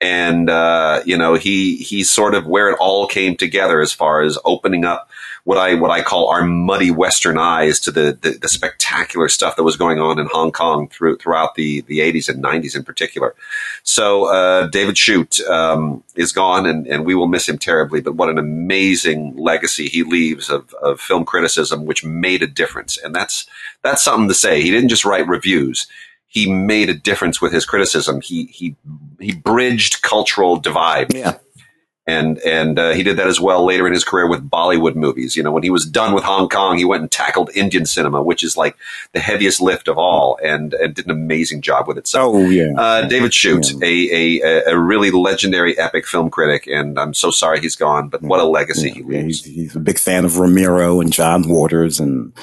And 0.00 0.50
uh, 0.50 1.02
you 1.04 1.16
know 1.16 1.34
he 1.34 1.76
he's 1.76 2.10
sort 2.10 2.34
of 2.34 2.46
where 2.46 2.70
it 2.70 2.78
all 2.80 3.06
came 3.06 3.36
together 3.36 3.80
as 3.80 3.92
far 3.92 4.22
as 4.22 4.38
opening 4.44 4.84
up 4.84 5.08
what 5.44 5.58
I 5.58 5.74
what 5.74 5.90
I 5.90 6.02
call 6.02 6.28
our 6.28 6.42
muddy 6.42 6.90
Western 6.90 7.38
eyes 7.38 7.78
to 7.80 7.90
the 7.90 8.18
the, 8.20 8.30
the 8.30 8.48
spectacular 8.48 9.28
stuff 9.28 9.56
that 9.56 9.62
was 9.62 9.76
going 9.76 10.00
on 10.00 10.18
in 10.18 10.26
Hong 10.26 10.50
Kong 10.52 10.88
through, 10.88 11.18
throughout 11.18 11.54
the 11.54 11.82
the 11.82 12.00
80s 12.00 12.28
and 12.28 12.42
90s 12.42 12.74
in 12.74 12.82
particular. 12.82 13.34
So 13.82 14.24
uh, 14.24 14.68
David 14.68 14.96
Chute 14.96 15.40
um, 15.40 16.02
is 16.16 16.32
gone, 16.32 16.66
and, 16.66 16.86
and 16.86 17.04
we 17.04 17.14
will 17.14 17.28
miss 17.28 17.48
him 17.48 17.58
terribly. 17.58 18.00
But 18.00 18.14
what 18.14 18.30
an 18.30 18.38
amazing 18.38 19.36
legacy 19.36 19.86
he 19.86 20.02
leaves 20.02 20.48
of, 20.48 20.72
of 20.82 21.00
film 21.00 21.26
criticism, 21.26 21.84
which 21.84 22.04
made 22.04 22.42
a 22.42 22.46
difference, 22.46 22.96
and 22.96 23.14
that's 23.14 23.46
that's 23.82 24.02
something 24.02 24.28
to 24.28 24.34
say. 24.34 24.62
He 24.62 24.70
didn't 24.70 24.88
just 24.88 25.04
write 25.04 25.28
reviews; 25.28 25.86
he 26.26 26.50
made 26.50 26.88
a 26.88 26.94
difference 26.94 27.42
with 27.42 27.52
his 27.52 27.66
criticism. 27.66 28.22
He 28.22 28.46
he 28.46 28.76
he 29.20 29.34
bridged 29.34 30.00
cultural 30.00 30.56
divides 30.56 31.14
Yeah. 31.14 31.36
And 32.06 32.38
and 32.40 32.78
uh, 32.78 32.90
he 32.92 33.02
did 33.02 33.16
that 33.16 33.28
as 33.28 33.40
well 33.40 33.64
later 33.64 33.86
in 33.86 33.94
his 33.94 34.04
career 34.04 34.28
with 34.28 34.48
Bollywood 34.50 34.94
movies. 34.94 35.36
You 35.36 35.42
know, 35.42 35.50
when 35.52 35.62
he 35.62 35.70
was 35.70 35.86
done 35.86 36.12
with 36.14 36.22
Hong 36.22 36.50
Kong, 36.50 36.76
he 36.76 36.84
went 36.84 37.00
and 37.00 37.10
tackled 37.10 37.48
Indian 37.54 37.86
cinema, 37.86 38.22
which 38.22 38.44
is 38.44 38.58
like 38.58 38.76
the 39.12 39.20
heaviest 39.20 39.58
lift 39.62 39.88
of 39.88 39.96
all, 39.96 40.38
and 40.44 40.74
and 40.74 40.94
did 40.94 41.06
an 41.06 41.10
amazing 41.12 41.62
job 41.62 41.88
with 41.88 41.96
it. 41.96 42.06
So. 42.06 42.34
Oh 42.34 42.50
yeah. 42.50 42.72
Uh, 42.76 43.08
David 43.08 43.32
Chute, 43.32 43.72
Yeah. 43.80 43.88
a, 43.88 44.40
a 44.42 44.72
a 44.74 44.78
really 44.78 45.10
legendary 45.12 45.78
epic 45.78 46.06
film 46.06 46.28
critic, 46.28 46.66
and 46.66 46.98
I'm 46.98 47.14
so 47.14 47.30
sorry 47.30 47.60
he's 47.60 47.76
gone, 47.76 48.08
but 48.10 48.20
what 48.20 48.38
a 48.40 48.44
legacy 48.44 48.90
he 48.90 49.00
Yeah, 49.00 49.22
leaves. 49.22 49.44
he's, 49.44 49.54
he's 49.54 49.76
a 49.76 49.80
big 49.80 49.98
fan 49.98 50.26
of 50.26 50.38
Ramiro 50.38 51.00
and 51.00 51.10
John 51.12 51.48
Waters 51.48 52.00
and 52.00 52.34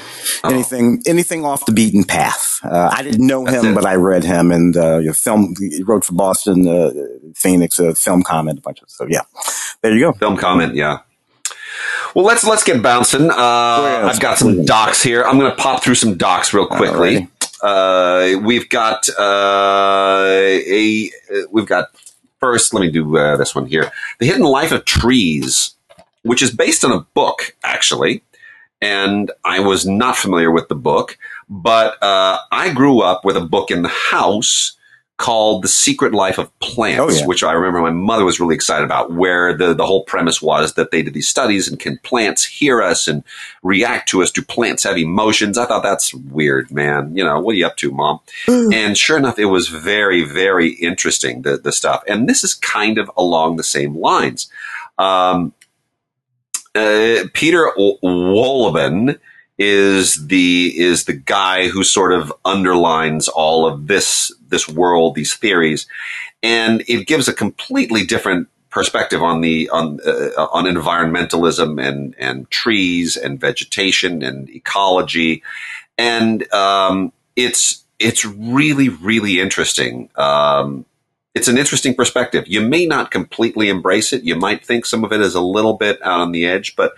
Oh. 0.44 0.50
anything 0.50 1.04
anything 1.06 1.46
off 1.46 1.66
the 1.68 1.72
beaten 1.72 2.04
path. 2.04 2.60
Uh, 2.64 2.90
I 2.92 3.04
didn't 3.04 3.26
know 3.28 3.44
That's 3.46 3.64
him, 3.64 3.72
it. 3.72 3.76
but 3.76 3.86
I 3.86 3.94
read 3.96 4.24
him 4.24 4.52
and 4.52 4.76
uh, 4.76 4.98
your 4.98 5.14
film. 5.14 5.54
He 5.60 5.84
wrote 5.84 6.04
for 6.06 6.14
Boston 6.14 6.68
uh, 6.68 6.92
Phoenix, 7.36 7.78
a 7.80 7.94
film 7.94 8.24
comment, 8.24 8.58
a 8.58 8.62
bunch 8.62 8.82
of 8.82 8.90
so 8.90 9.06
yeah. 9.08 9.22
There 9.82 9.94
you 9.94 10.00
go. 10.02 10.14
Film 10.14 10.38
comment, 10.38 10.76
yeah. 10.76 11.00
Well, 12.14 12.26
let's 12.26 12.44
let's 12.44 12.64
get 12.64 12.82
bouncing. 12.84 13.32
Uh? 13.32 13.34
I've 13.36 14.20
got 14.20 14.38
some 14.38 14.66
docs 14.66 15.02
here. 15.02 15.24
I'm 15.24 15.40
going 15.40 15.50
to 15.50 15.58
pop 15.58 15.82
through 15.84 15.96
some 15.96 16.18
docs 16.18 16.54
real 16.54 16.68
quickly. 16.68 17.30
Uh, 17.62 18.34
we've 18.42 18.70
got 18.70 19.08
uh, 19.18 20.26
a 20.28 21.12
uh, 21.34 21.42
we've 21.52 21.66
got 21.66 21.90
first. 22.40 22.74
Let 22.74 22.82
me 22.82 22.92
do 22.92 23.18
uh, 23.18 23.38
this 23.38 23.56
one 23.56 23.66
here: 23.66 23.92
"The 24.20 24.26
Hidden 24.26 24.44
Life 24.44 24.72
of 24.72 24.86
Trees," 24.86 25.76
which 26.24 26.42
is 26.42 26.52
based 26.52 26.84
on 26.84 26.92
a 26.92 27.02
book, 27.14 27.56
actually. 27.64 28.24
And 28.82 29.32
I 29.46 29.60
was 29.60 29.86
not 29.86 30.18
familiar 30.18 30.52
with 30.52 30.68
the 30.68 30.76
book, 30.76 31.18
but 31.50 32.02
uh, 32.02 32.40
I 32.52 32.74
grew 32.74 33.02
up 33.02 33.24
with 33.24 33.38
a 33.38 33.42
book 33.42 33.70
in 33.70 33.84
the 33.84 33.90
house 33.90 34.76
called 35.22 35.64
The 35.64 35.68
Secret 35.68 36.14
Life 36.14 36.38
of 36.40 36.50
Plants, 36.60 37.00
Oh, 37.00 37.10
yeah. 37.20 37.26
which 37.28 37.44
I 37.44 37.52
remember 37.54 37.80
my 37.80 37.92
mother 37.92 38.26
was 38.26 38.40
really 38.40 38.56
excited 38.56 38.84
about, 38.84 39.14
where 39.14 39.56
the, 39.56 39.74
the 39.76 39.86
whole 39.86 40.04
premise 40.04 40.42
was 40.42 40.74
that 40.74 40.90
they 40.92 41.04
did 41.04 41.14
these 41.14 41.28
studies 41.30 41.68
and 41.68 41.80
can 41.80 42.00
plants 42.00 42.44
hear 42.44 42.82
us 42.82 43.08
and 43.08 43.24
react 43.62 44.10
to 44.10 44.24
us? 44.24 44.32
Do 44.32 44.42
plants 44.42 44.84
have 44.84 44.98
emotions? 44.98 45.58
I 45.58 45.66
thought 45.68 45.84
that's 45.84 46.14
weird, 46.14 46.72
man. 46.72 47.16
You 47.16 47.24
know, 47.24 47.40
what 47.40 47.54
are 47.54 47.58
you 47.58 47.68
up 47.68 47.78
to, 47.78 47.92
mom? 47.92 48.20
and 48.48 48.98
sure 48.98 49.16
enough, 49.18 49.38
it 49.38 49.46
was 49.46 49.68
very, 49.70 50.24
very 50.26 50.70
interesting, 50.74 51.44
the, 51.44 51.58
the 51.58 51.72
stuff. 51.72 52.04
And 52.08 52.28
this 52.28 52.44
is 52.44 52.56
kind 52.56 52.98
of 52.98 53.10
along 53.16 53.58
the 53.58 53.64
same 53.64 53.96
lines. 53.96 54.50
Um, 54.98 55.54
uh, 56.74 57.26
Peter 57.34 57.70
Wohlleben 57.78 59.20
is 59.64 60.26
the 60.26 60.74
is 60.76 61.06
the 61.06 61.14
guy 61.14 61.68
who 61.68 61.84
sort 61.84 62.14
of 62.14 62.34
underlines 62.44 63.28
all 63.28 63.68
of 63.68 63.86
this 63.86 64.32
this 64.50 64.68
world, 64.68 65.14
these 65.14 65.36
theories, 65.36 65.86
and 66.42 66.84
it 66.88 67.06
gives 67.06 67.28
a 67.28 67.34
completely 67.34 68.04
different 68.04 68.48
perspective 68.72 69.22
on 69.22 69.42
the 69.42 69.70
on 69.70 70.00
uh, 70.04 70.48
on 70.52 70.66
environmentalism 70.66 71.80
and 71.80 72.16
and 72.18 72.50
trees 72.50 73.16
and 73.16 73.40
vegetation 73.40 74.24
and 74.24 74.50
ecology, 74.50 75.44
and 75.96 76.52
um, 76.52 77.14
it's 77.36 77.84
it's 78.00 78.26
really 78.26 78.90
really 78.90 79.40
interesting. 79.40 80.10
Um, 80.16 80.86
it's 81.36 81.48
an 81.48 81.60
interesting 81.60 81.94
perspective. 81.94 82.48
You 82.48 82.62
may 82.62 82.88
not 82.88 83.12
completely 83.12 83.70
embrace 83.70 84.12
it. 84.12 84.24
You 84.24 84.36
might 84.36 84.66
think 84.66 84.88
some 84.88 85.04
of 85.04 85.14
it 85.14 85.22
is 85.22 85.36
a 85.36 85.40
little 85.40 85.76
bit 85.76 86.02
out 86.02 86.20
on 86.20 86.32
the 86.32 86.48
edge, 86.48 86.76
but 86.76 86.94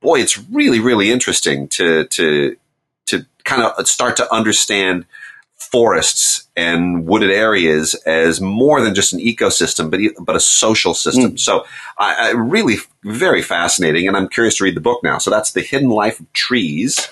boy, 0.00 0.20
it's 0.20 0.38
really, 0.38 0.80
really 0.80 1.10
interesting 1.10 1.68
to 1.68 2.06
to 2.06 2.56
to 3.06 3.26
kind 3.44 3.62
of 3.62 3.88
start 3.88 4.16
to 4.16 4.32
understand 4.32 5.06
forests 5.56 6.48
and 6.56 7.06
wooded 7.06 7.30
areas 7.30 7.94
as 8.06 8.40
more 8.40 8.80
than 8.80 8.94
just 8.94 9.12
an 9.12 9.18
ecosystem, 9.18 9.90
but 9.90 10.00
but 10.24 10.36
a 10.36 10.40
social 10.40 10.94
system. 10.94 11.36
So, 11.36 11.64
I, 11.98 12.28
I 12.28 12.30
really 12.30 12.76
very 13.04 13.42
fascinating, 13.42 14.06
and 14.06 14.16
I'm 14.16 14.28
curious 14.28 14.56
to 14.58 14.64
read 14.64 14.76
the 14.76 14.80
book 14.80 15.02
now. 15.02 15.18
So 15.18 15.30
that's 15.30 15.52
the 15.52 15.62
hidden 15.62 15.90
life 15.90 16.20
of 16.20 16.32
trees. 16.32 17.08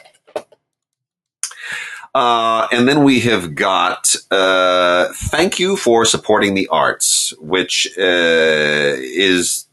Uh, 2.14 2.66
and 2.72 2.88
then 2.88 3.04
we 3.04 3.20
have 3.20 3.54
got 3.54 4.16
uh, 4.30 5.08
thank 5.12 5.58
you 5.58 5.76
for 5.76 6.06
supporting 6.06 6.54
the 6.54 6.66
arts, 6.68 7.34
which 7.40 7.86
uh, 7.98 8.96
is 8.96 9.66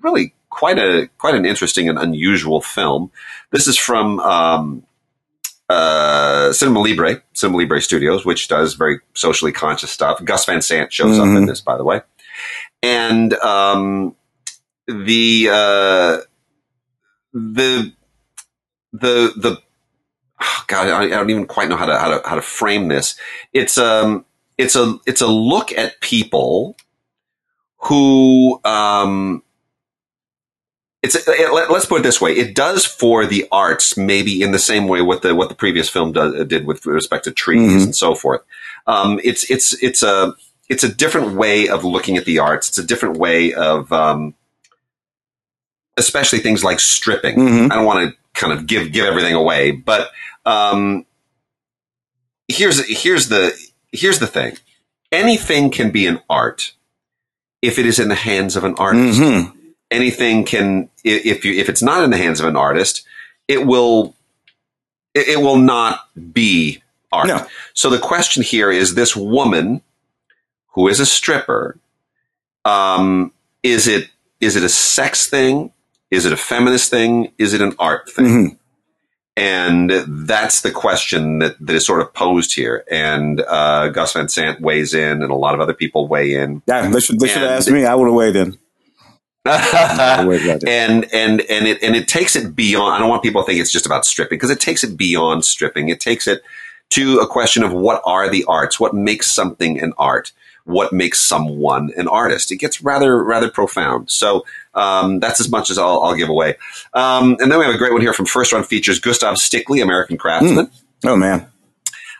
really 0.00 0.32
quite 0.56 0.78
a 0.78 1.08
quite 1.18 1.34
an 1.34 1.44
interesting 1.44 1.86
and 1.88 1.98
unusual 1.98 2.62
film. 2.62 3.12
This 3.50 3.66
is 3.66 3.76
from 3.76 4.18
um, 4.20 4.84
uh, 5.68 6.50
Cinema 6.52 6.80
Libre, 6.80 7.22
Cinema 7.34 7.58
Libre 7.58 7.82
Studios, 7.82 8.24
which 8.24 8.48
does 8.48 8.72
very 8.72 9.00
socially 9.12 9.52
conscious 9.52 9.90
stuff. 9.90 10.24
Gus 10.24 10.46
Van 10.46 10.62
Sant 10.62 10.90
shows 10.90 11.18
mm-hmm. 11.18 11.30
up 11.30 11.36
in 11.36 11.46
this, 11.46 11.60
by 11.60 11.76
the 11.76 11.84
way, 11.84 12.00
and 12.82 13.34
um, 13.34 14.16
the 14.86 15.48
uh, 15.50 16.18
the 17.34 17.92
the 18.94 19.32
the 19.36 19.58
oh 20.40 20.64
God, 20.68 20.88
I, 20.88 21.04
I, 21.04 21.08
don't 21.08 21.30
even 21.30 21.46
quite 21.46 21.68
know 21.68 21.76
how 21.76 21.86
to 21.86 21.98
how 21.98 22.18
to 22.18 22.26
how 22.26 22.34
to 22.34 22.42
frame 22.42 22.88
this. 22.88 23.14
It's 23.52 23.76
um 23.76 24.24
it's 24.56 24.74
a 24.74 24.98
it's 25.04 25.20
a 25.20 25.26
look 25.26 25.70
at 25.72 26.00
people 26.00 26.78
who 27.76 28.58
um 28.64 29.42
it's 31.06 31.28
it, 31.28 31.52
let, 31.52 31.70
us 31.70 31.86
put 31.86 32.00
it 32.00 32.02
this 32.02 32.20
way. 32.20 32.32
It 32.32 32.54
does 32.54 32.84
for 32.84 33.26
the 33.26 33.46
arts 33.50 33.96
maybe 33.96 34.42
in 34.42 34.52
the 34.52 34.58
same 34.58 34.88
way 34.88 35.00
what 35.00 35.22
the 35.22 35.34
what 35.34 35.48
the 35.48 35.54
previous 35.54 35.88
film 35.88 36.12
did 36.12 36.66
with 36.66 36.84
respect 36.86 37.24
to 37.24 37.32
trees 37.32 37.70
mm-hmm. 37.70 37.84
and 37.84 37.96
so 37.96 38.14
forth. 38.14 38.42
Um, 38.86 39.20
it's 39.24 39.50
it's 39.50 39.80
it's 39.82 40.02
a 40.02 40.34
it's 40.68 40.84
a 40.84 40.92
different 40.92 41.36
way 41.36 41.68
of 41.68 41.84
looking 41.84 42.16
at 42.16 42.24
the 42.24 42.38
arts. 42.38 42.68
It's 42.68 42.78
a 42.78 42.84
different 42.84 43.18
way 43.18 43.54
of 43.54 43.92
um, 43.92 44.34
especially 45.96 46.40
things 46.40 46.62
like 46.62 46.80
stripping. 46.80 47.36
Mm-hmm. 47.36 47.72
i 47.72 47.74
don't 47.76 47.86
want 47.86 48.10
to 48.10 48.16
kind 48.38 48.52
of 48.52 48.66
give 48.66 48.92
give 48.92 49.06
everything 49.06 49.34
away 49.34 49.70
but 49.70 50.10
um, 50.44 51.06
here's 52.48 52.86
here's 52.86 53.28
the 53.28 53.52
here's 53.92 54.18
the 54.18 54.26
thing. 54.26 54.56
Anything 55.12 55.70
can 55.70 55.90
be 55.90 56.06
an 56.06 56.20
art 56.28 56.72
if 57.62 57.78
it 57.78 57.86
is 57.86 57.98
in 57.98 58.08
the 58.08 58.14
hands 58.14 58.56
of 58.56 58.64
an 58.64 58.74
artist. 58.76 59.20
Mm-hmm 59.20 59.55
anything 59.90 60.44
can 60.44 60.88
if 61.04 61.44
you 61.44 61.52
if 61.54 61.68
it's 61.68 61.82
not 61.82 62.04
in 62.04 62.10
the 62.10 62.16
hands 62.16 62.40
of 62.40 62.46
an 62.46 62.56
artist, 62.56 63.06
it 63.48 63.66
will 63.66 64.14
it, 65.14 65.40
will 65.40 65.56
not 65.56 66.08
be 66.32 66.82
art. 67.12 67.28
No. 67.28 67.46
So 67.74 67.88
the 67.88 67.98
question 67.98 68.42
here 68.42 68.70
is: 68.70 68.94
this 68.94 69.16
woman 69.16 69.82
who 70.68 70.88
is 70.88 71.00
a 71.00 71.06
stripper, 71.06 71.78
um, 72.64 73.32
is 73.62 73.88
it 73.88 74.10
is 74.40 74.56
it 74.56 74.62
a 74.62 74.68
sex 74.68 75.26
thing? 75.26 75.72
Is 76.10 76.24
it 76.24 76.32
a 76.32 76.36
feminist 76.36 76.90
thing? 76.90 77.32
Is 77.38 77.54
it 77.54 77.60
an 77.60 77.74
art 77.78 78.10
thing? 78.10 78.24
Mm-hmm. 78.26 78.56
And 79.38 79.90
that's 80.08 80.62
the 80.62 80.70
question 80.70 81.40
that, 81.40 81.56
that 81.60 81.76
is 81.76 81.84
sort 81.84 82.00
of 82.00 82.14
posed 82.14 82.54
here. 82.54 82.84
And 82.90 83.42
uh, 83.42 83.88
Gus 83.88 84.14
Van 84.14 84.30
Sant 84.30 84.62
weighs 84.62 84.94
in, 84.94 85.22
and 85.22 85.30
a 85.30 85.34
lot 85.34 85.54
of 85.54 85.60
other 85.60 85.74
people 85.74 86.08
weigh 86.08 86.32
in. 86.32 86.62
Yeah, 86.66 86.88
they 86.88 87.00
should, 87.00 87.20
they 87.20 87.28
should 87.28 87.42
have 87.42 87.50
asked 87.50 87.70
me. 87.70 87.84
I 87.84 87.94
would 87.94 88.06
have 88.06 88.14
weighed 88.14 88.36
in. 88.36 88.56
and 90.66 91.04
and 91.12 91.40
and 91.42 91.66
it 91.66 91.82
and 91.82 91.96
it 91.96 92.08
takes 92.08 92.36
it 92.36 92.54
beyond. 92.54 92.94
I 92.94 92.98
don't 92.98 93.08
want 93.08 93.22
people 93.22 93.42
to 93.42 93.46
think 93.46 93.60
it's 93.60 93.72
just 93.72 93.86
about 93.86 94.04
stripping 94.04 94.36
because 94.36 94.50
it 94.50 94.60
takes 94.60 94.84
it 94.84 94.96
beyond 94.96 95.44
stripping. 95.44 95.88
It 95.88 96.00
takes 96.00 96.26
it 96.26 96.42
to 96.90 97.18
a 97.18 97.26
question 97.26 97.62
of 97.62 97.72
what 97.72 98.02
are 98.04 98.28
the 98.28 98.44
arts? 98.46 98.78
What 98.78 98.94
makes 98.94 99.30
something 99.30 99.80
an 99.80 99.92
art? 99.98 100.32
What 100.64 100.92
makes 100.92 101.20
someone 101.20 101.92
an 101.96 102.08
artist? 102.08 102.50
It 102.50 102.56
gets 102.56 102.82
rather 102.82 103.22
rather 103.22 103.48
profound. 103.50 104.10
So 104.10 104.44
um, 104.74 105.20
that's 105.20 105.40
as 105.40 105.48
much 105.48 105.70
as 105.70 105.78
I'll, 105.78 106.02
I'll 106.02 106.16
give 106.16 106.28
away. 106.28 106.56
Um, 106.92 107.36
and 107.40 107.52
then 107.52 107.58
we 107.58 107.64
have 107.64 107.74
a 107.74 107.78
great 107.78 107.92
one 107.92 108.02
here 108.02 108.12
from 108.12 108.26
First 108.26 108.52
Run 108.52 108.64
Features: 108.64 108.98
Gustav 108.98 109.36
Stickley, 109.36 109.82
American 109.82 110.16
craftsman. 110.16 110.66
Mm. 110.66 110.70
Oh 111.04 111.16
man, 111.16 111.46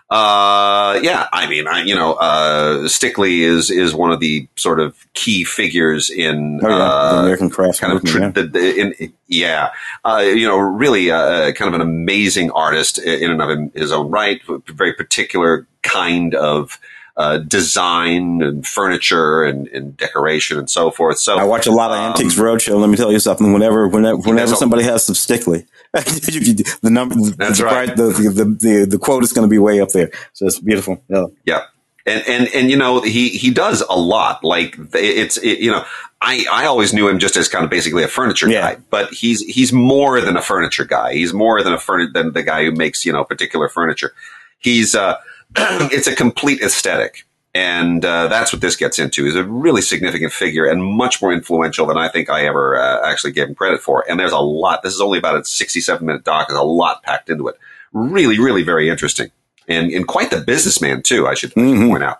uh, 0.08 1.00
yeah, 1.02 1.26
I 1.32 1.48
mean, 1.48 1.66
I, 1.66 1.82
you 1.82 1.94
know, 1.96 2.12
uh, 2.14 2.86
Stickley 2.86 3.40
is 3.40 3.70
is 3.70 3.92
one 3.92 4.12
of 4.12 4.20
the 4.20 4.48
sort 4.54 4.78
of 4.78 4.94
key 5.14 5.42
figures 5.42 6.10
in 6.10 6.60
oh, 6.62 6.68
yeah. 6.68 6.76
uh, 6.76 7.12
the 7.12 7.20
American 7.22 7.50
craft 7.50 7.80
kind 7.80 7.92
movement, 7.92 8.36
of, 8.36 8.44
yeah. 8.44 8.50
The, 8.52 8.58
the, 8.58 8.80
in, 8.80 9.12
yeah, 9.26 9.70
uh, 10.04 10.18
you 10.18 10.46
know, 10.46 10.58
really, 10.58 11.10
uh, 11.10 11.50
kind 11.52 11.68
of 11.68 11.74
an 11.74 11.80
amazing 11.80 12.52
artist 12.52 12.98
in 12.98 13.32
and 13.32 13.42
of 13.42 13.72
his 13.74 13.90
own 13.90 14.10
right. 14.10 14.40
Very 14.68 14.94
particular 14.94 15.66
kind 15.82 16.34
of 16.36 16.78
uh, 17.16 17.38
design 17.38 18.42
and 18.42 18.66
furniture 18.66 19.42
and, 19.42 19.68
and, 19.68 19.96
decoration 19.96 20.58
and 20.58 20.68
so 20.68 20.90
forth. 20.90 21.18
So 21.18 21.38
I 21.38 21.44
watch 21.44 21.66
a 21.66 21.72
lot 21.72 21.90
of 21.90 21.96
um, 21.96 22.10
Antiques 22.10 22.34
Roadshow. 22.34 22.78
Let 22.78 22.90
me 22.90 22.96
tell 22.96 23.10
you 23.10 23.20
something. 23.20 23.54
Whenever 23.54 23.88
whenever 23.88 24.18
whenever 24.18 24.54
somebody 24.54 24.82
has 24.82 25.06
some 25.06 25.14
Stickley, 25.14 25.66
the 25.92 26.90
number 26.90 27.14
that's 27.14 27.58
the, 27.58 27.64
right. 27.64 27.96
The, 27.96 28.08
the, 28.08 28.44
the, 28.44 28.86
the 28.86 28.98
quote 28.98 29.22
is 29.22 29.32
going 29.32 29.48
to 29.48 29.50
be 29.50 29.58
way 29.58 29.80
up 29.80 29.90
there. 29.90 30.10
So 30.34 30.46
it's 30.46 30.60
beautiful. 30.60 31.02
Yeah. 31.08 31.26
Yeah. 31.46 31.62
And, 32.04 32.22
and, 32.28 32.48
and, 32.54 32.70
you 32.70 32.76
know, 32.76 33.00
he, 33.00 33.30
he 33.30 33.50
does 33.50 33.80
a 33.80 33.98
lot. 33.98 34.44
Like 34.44 34.76
it's, 34.94 35.38
it, 35.38 35.58
you 35.58 35.72
know, 35.72 35.84
I, 36.20 36.44
I 36.52 36.66
always 36.66 36.92
knew 36.92 37.08
him 37.08 37.18
just 37.18 37.36
as 37.36 37.48
kind 37.48 37.64
of 37.64 37.70
basically 37.70 38.04
a 38.04 38.08
furniture 38.08 38.48
yeah. 38.48 38.74
guy, 38.74 38.80
but 38.90 39.12
he's, 39.12 39.42
he's 39.42 39.72
more 39.72 40.20
than 40.20 40.36
a 40.36 40.42
furniture 40.42 40.84
guy. 40.84 41.14
He's 41.14 41.32
more 41.32 41.62
than 41.62 41.72
a 41.72 41.80
furniture, 41.80 42.12
than 42.12 42.32
the 42.32 42.44
guy 42.44 42.64
who 42.64 42.70
makes, 42.70 43.04
you 43.04 43.12
know, 43.12 43.24
particular 43.24 43.68
furniture. 43.68 44.12
He's, 44.58 44.94
uh, 44.94 45.16
it's 45.56 46.06
a 46.06 46.14
complete 46.14 46.60
aesthetic. 46.60 47.24
And 47.54 48.04
uh, 48.04 48.28
that's 48.28 48.52
what 48.52 48.60
this 48.60 48.76
gets 48.76 48.98
into. 48.98 49.24
He's 49.24 49.34
a 49.34 49.42
really 49.42 49.80
significant 49.80 50.34
figure 50.34 50.66
and 50.66 50.84
much 50.84 51.22
more 51.22 51.32
influential 51.32 51.86
than 51.86 51.96
I 51.96 52.08
think 52.08 52.28
I 52.28 52.44
ever 52.44 52.78
uh, 52.78 53.08
actually 53.08 53.32
gave 53.32 53.48
him 53.48 53.54
credit 53.54 53.80
for. 53.80 54.04
And 54.10 54.20
there's 54.20 54.32
a 54.32 54.38
lot. 54.38 54.82
This 54.82 54.92
is 54.92 55.00
only 55.00 55.18
about 55.18 55.40
a 55.40 55.44
67 55.44 56.06
minute 56.06 56.22
doc. 56.22 56.48
There's 56.48 56.60
a 56.60 56.62
lot 56.62 57.02
packed 57.02 57.30
into 57.30 57.48
it. 57.48 57.56
Really, 57.94 58.38
really 58.38 58.62
very 58.62 58.90
interesting. 58.90 59.30
And, 59.68 59.90
and 59.90 60.06
quite 60.06 60.30
the 60.30 60.42
businessman, 60.42 61.02
too, 61.02 61.26
I 61.26 61.32
should, 61.32 61.54
mm-hmm. 61.54 61.88
point 61.88 62.04
out. 62.04 62.18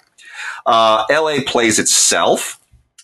Uh, 0.64 1.04
LA 1.10 1.38
plays 1.46 1.78
itself. 1.78 2.58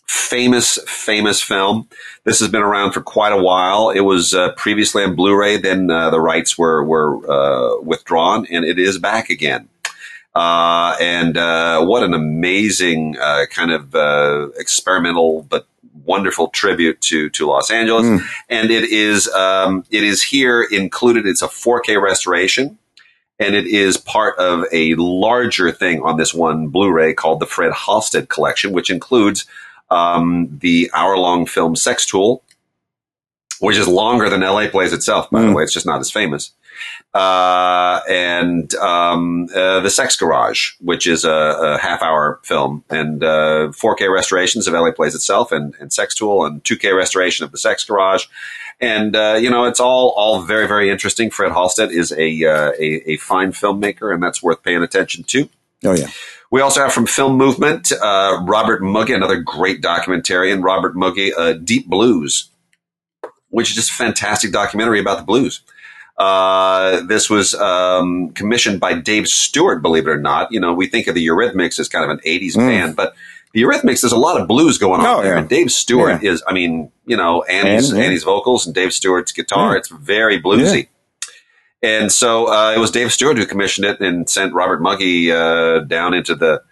Famous, 0.07 0.79
famous 0.87 1.43
film. 1.43 1.87
This 2.25 2.41
has 2.41 2.49
been 2.49 2.62
around 2.62 2.93
for 2.93 3.02
quite 3.02 3.33
a 3.33 3.43
while. 3.43 3.91
It 3.91 4.00
was 4.00 4.33
uh, 4.33 4.52
previously 4.52 5.05
on 5.05 5.17
Blu-ray, 5.17 5.59
then 5.59 5.91
uh, 5.91 6.11
the 6.11 6.21
rights 6.21 6.59
were 6.59 6.85
were 6.85 7.31
uh, 7.31 7.81
withdrawn, 7.81 8.47
and 8.50 8.64
it 8.64 8.79
is 8.79 8.99
back 8.99 9.31
again. 9.31 9.69
Uh, 10.35 10.97
and 11.01 11.37
uh, 11.37 11.85
what 11.85 12.03
an 12.03 12.15
amazing 12.15 13.17
uh, 13.21 13.45
kind 13.51 13.71
of 13.71 13.95
uh, 13.95 14.49
experimental 14.59 15.43
but 15.43 15.67
wonderful 16.05 16.49
tribute 16.49 17.01
to 17.03 17.29
to 17.31 17.47
Los 17.47 17.71
Angeles. 17.71 18.07
Mm. 18.07 18.27
And 18.49 18.71
it 18.71 18.85
is 18.85 19.29
um, 19.29 19.85
it 19.91 20.03
is 20.03 20.23
here 20.23 20.62
included. 20.62 21.27
It's 21.27 21.43
a 21.43 21.49
4K 21.49 22.01
restoration. 22.01 22.79
And 23.39 23.57
it 23.57 23.67
is 23.67 23.97
part 23.97 24.39
of 24.39 24.65
a 24.73 24.95
larger 24.95 25.73
thing 25.73 26.01
on 26.03 26.17
this 26.17 26.33
one 26.33 26.69
Blu-ray 26.69 27.15
called 27.15 27.41
the 27.41 27.47
Fred 27.47 27.73
Halstead 27.73 28.29
Collection, 28.29 28.73
which 28.73 28.89
includes 28.89 29.47
um, 29.91 30.59
the 30.61 30.89
hour-long 30.95 31.47
film 31.47 31.75
Sex 31.75 32.07
Tool, 32.07 32.45
which 33.59 33.77
is 33.77 33.89
longer 33.89 34.29
than 34.29 34.43
LA 34.43 34.69
Plays 34.69 34.93
itself. 34.93 35.29
By 35.31 35.41
mm. 35.41 35.49
the 35.49 35.55
way, 35.55 35.65
it's 35.65 35.75
just 35.75 35.87
not 35.87 35.99
as 35.99 36.11
famous 36.11 36.53
uh, 37.15 38.01
and 38.09 38.75
um, 38.77 39.49
uh, 39.55 39.81
The 39.81 39.91
Sex 39.91 40.17
Garage, 40.17 40.73
which 40.81 41.07
is 41.07 41.25
a, 41.25 41.31
a 41.31 41.79
half 41.79 42.03
hour 42.03 42.41
film, 42.43 42.85
and 42.89 43.23
uh, 43.23 43.69
4K 43.73 44.12
restorations 44.12 44.67
of 44.67 44.75
LA 44.75 44.93
Plays 44.93 45.15
Itself, 45.15 45.53
and, 45.53 45.75
and 45.79 45.93
Sex 45.93 46.15
Tool, 46.15 46.45
and 46.47 46.65
2K 46.65 46.97
restoration 46.97 47.45
of 47.45 47.53
The 47.53 47.59
Sex 47.59 47.85
Garage. 47.85 48.27
And, 48.81 49.15
uh, 49.15 49.39
you 49.41 49.51
know, 49.51 49.65
it's 49.65 49.79
all, 49.79 50.11
all 50.17 50.43
very, 50.43 50.67
very 50.67 50.91
interesting. 50.91 51.31
Fred 51.31 51.53
Halstead 51.53 51.93
is 51.93 52.12
a, 52.12 52.45
uh, 52.45 52.73
a, 52.79 53.12
a, 53.12 53.17
fine 53.19 53.53
filmmaker, 53.53 54.12
and 54.12 54.23
that's 54.23 54.43
worth 54.43 54.62
paying 54.62 54.83
attention 54.83 55.23
to. 55.25 55.49
Oh, 55.85 55.95
yeah. 55.95 56.09
We 56.51 56.61
also 56.62 56.81
have 56.81 56.93
from 56.93 57.07
Film 57.07 57.37
Movement, 57.37 57.93
uh, 57.93 58.41
Robert 58.43 58.83
Mugge, 58.83 59.15
another 59.15 59.41
great 59.41 59.83
documentarian, 59.83 60.65
Robert 60.65 60.95
Mugge, 60.95 61.65
Deep 61.65 61.87
Blues, 61.87 62.51
which 63.51 63.71
is 63.71 63.77
just 63.77 63.91
a 63.91 63.95
fantastic 63.95 64.51
documentary 64.51 64.99
about 64.99 65.19
the 65.19 65.25
blues. 65.25 65.61
Uh, 66.19 67.00
this 67.07 67.31
was 67.31 67.54
um, 67.54 68.31
commissioned 68.31 68.81
by 68.81 68.95
Dave 68.95 69.26
Stewart, 69.26 69.83
believe 69.83 70.07
it 70.07 70.11
or 70.11 70.19
not. 70.19 70.52
You 70.52 70.61
know, 70.61 70.75
we 70.75 70.87
think 70.87 71.07
of 71.07 71.14
the 71.14 71.26
Eurythmics 71.26 71.78
as 71.78 71.88
kind 71.88 72.04
of 72.04 72.11
an 72.11 72.21
80s 72.25 72.52
mm. 72.52 72.69
band, 72.69 72.97
but 72.97 73.14
the 73.54 73.62
Eurythmics, 73.62 74.02
there's 74.02 74.12
a 74.12 74.19
lot 74.19 74.40
of 74.40 74.49
blues 74.49 74.78
going 74.78 75.00
on 75.00 75.07
oh, 75.07 75.23
there. 75.23 75.35
Yeah. 75.35 75.40
And 75.40 75.49
Dave 75.49 75.71
Stewart 75.71 76.23
yeah. 76.23 76.31
is, 76.31 76.42
I 76.47 76.52
mean, 76.52 76.90
you 77.07 77.16
know, 77.16 77.42
Annie's, 77.42 77.90
and, 77.90 77.99
yeah. 77.99 78.04
Annie's 78.07 78.25
vocals 78.25 78.66
and 78.66 78.75
Dave 78.75 78.92
Stewart's 78.92 79.33
guitar. 79.33 79.76
It's 79.76 79.88
very 79.88 80.40
bluesy. 80.40 80.88
And 81.83 82.12
so 82.12 82.47
uh, 82.47 82.73
it 82.76 82.78
was 82.78 82.90
Dave 82.92 83.12
Stewart 83.12 83.37
who 83.37 83.45
commissioned 83.45 83.85
it 83.85 84.00
and 84.00 84.28
sent 84.31 84.54
Robert 84.54 84.81
Mugge 84.81 85.31
uh, 85.31 85.81
down 85.81 86.14
into 86.14 86.35
the 86.35 86.62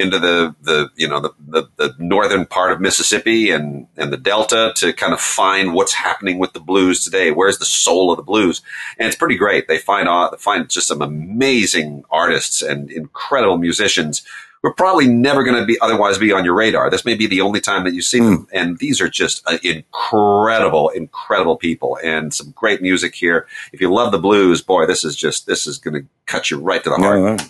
into 0.00 0.18
the, 0.18 0.54
the 0.62 0.90
you 0.96 1.06
know 1.06 1.20
the, 1.20 1.30
the, 1.46 1.68
the, 1.76 1.94
northern 1.98 2.46
part 2.46 2.72
of 2.72 2.80
Mississippi 2.80 3.50
and, 3.50 3.86
and 3.96 4.12
the 4.12 4.16
Delta 4.16 4.72
to 4.76 4.92
kind 4.92 5.12
of 5.12 5.20
find 5.20 5.74
what's 5.74 5.92
happening 5.92 6.38
with 6.38 6.52
the 6.52 6.60
blues 6.60 7.04
today. 7.04 7.30
Where's 7.30 7.58
the 7.58 7.64
soul 7.64 8.10
of 8.10 8.16
the 8.16 8.22
blues? 8.22 8.62
And 8.98 9.06
it's 9.06 9.16
pretty 9.16 9.36
great. 9.36 9.68
They 9.68 9.78
find 9.78 10.08
find 10.38 10.68
just 10.68 10.88
some 10.88 11.02
amazing 11.02 12.04
artists 12.10 12.62
and 12.62 12.90
incredible 12.90 13.58
musicians 13.58 14.22
who 14.62 14.68
are 14.68 14.74
probably 14.74 15.08
never 15.08 15.42
going 15.42 15.56
to 15.56 15.64
be 15.64 15.78
otherwise 15.80 16.18
be 16.18 16.32
on 16.32 16.44
your 16.44 16.54
radar. 16.54 16.90
This 16.90 17.04
may 17.04 17.14
be 17.14 17.26
the 17.26 17.40
only 17.40 17.60
time 17.60 17.84
that 17.84 17.94
you 17.94 18.02
see 18.02 18.20
mm. 18.20 18.24
them. 18.24 18.36
Hmm. 18.36 18.56
And 18.56 18.78
these 18.78 19.00
are 19.00 19.08
just 19.08 19.42
uh, 19.46 19.58
incredible, 19.62 20.90
incredible 20.90 21.56
people 21.56 21.98
and 22.02 22.32
some 22.32 22.52
great 22.52 22.82
music 22.82 23.14
here. 23.14 23.46
If 23.72 23.80
you 23.80 23.92
love 23.92 24.12
the 24.12 24.18
blues, 24.18 24.62
boy, 24.62 24.86
this 24.86 25.04
is 25.04 25.16
just 25.16 25.46
this 25.46 25.66
is 25.66 25.78
going 25.78 25.94
to 25.94 26.06
cut 26.26 26.50
you 26.50 26.58
right 26.58 26.82
to 26.84 26.90
the 26.90 26.96
heart. 26.96 27.42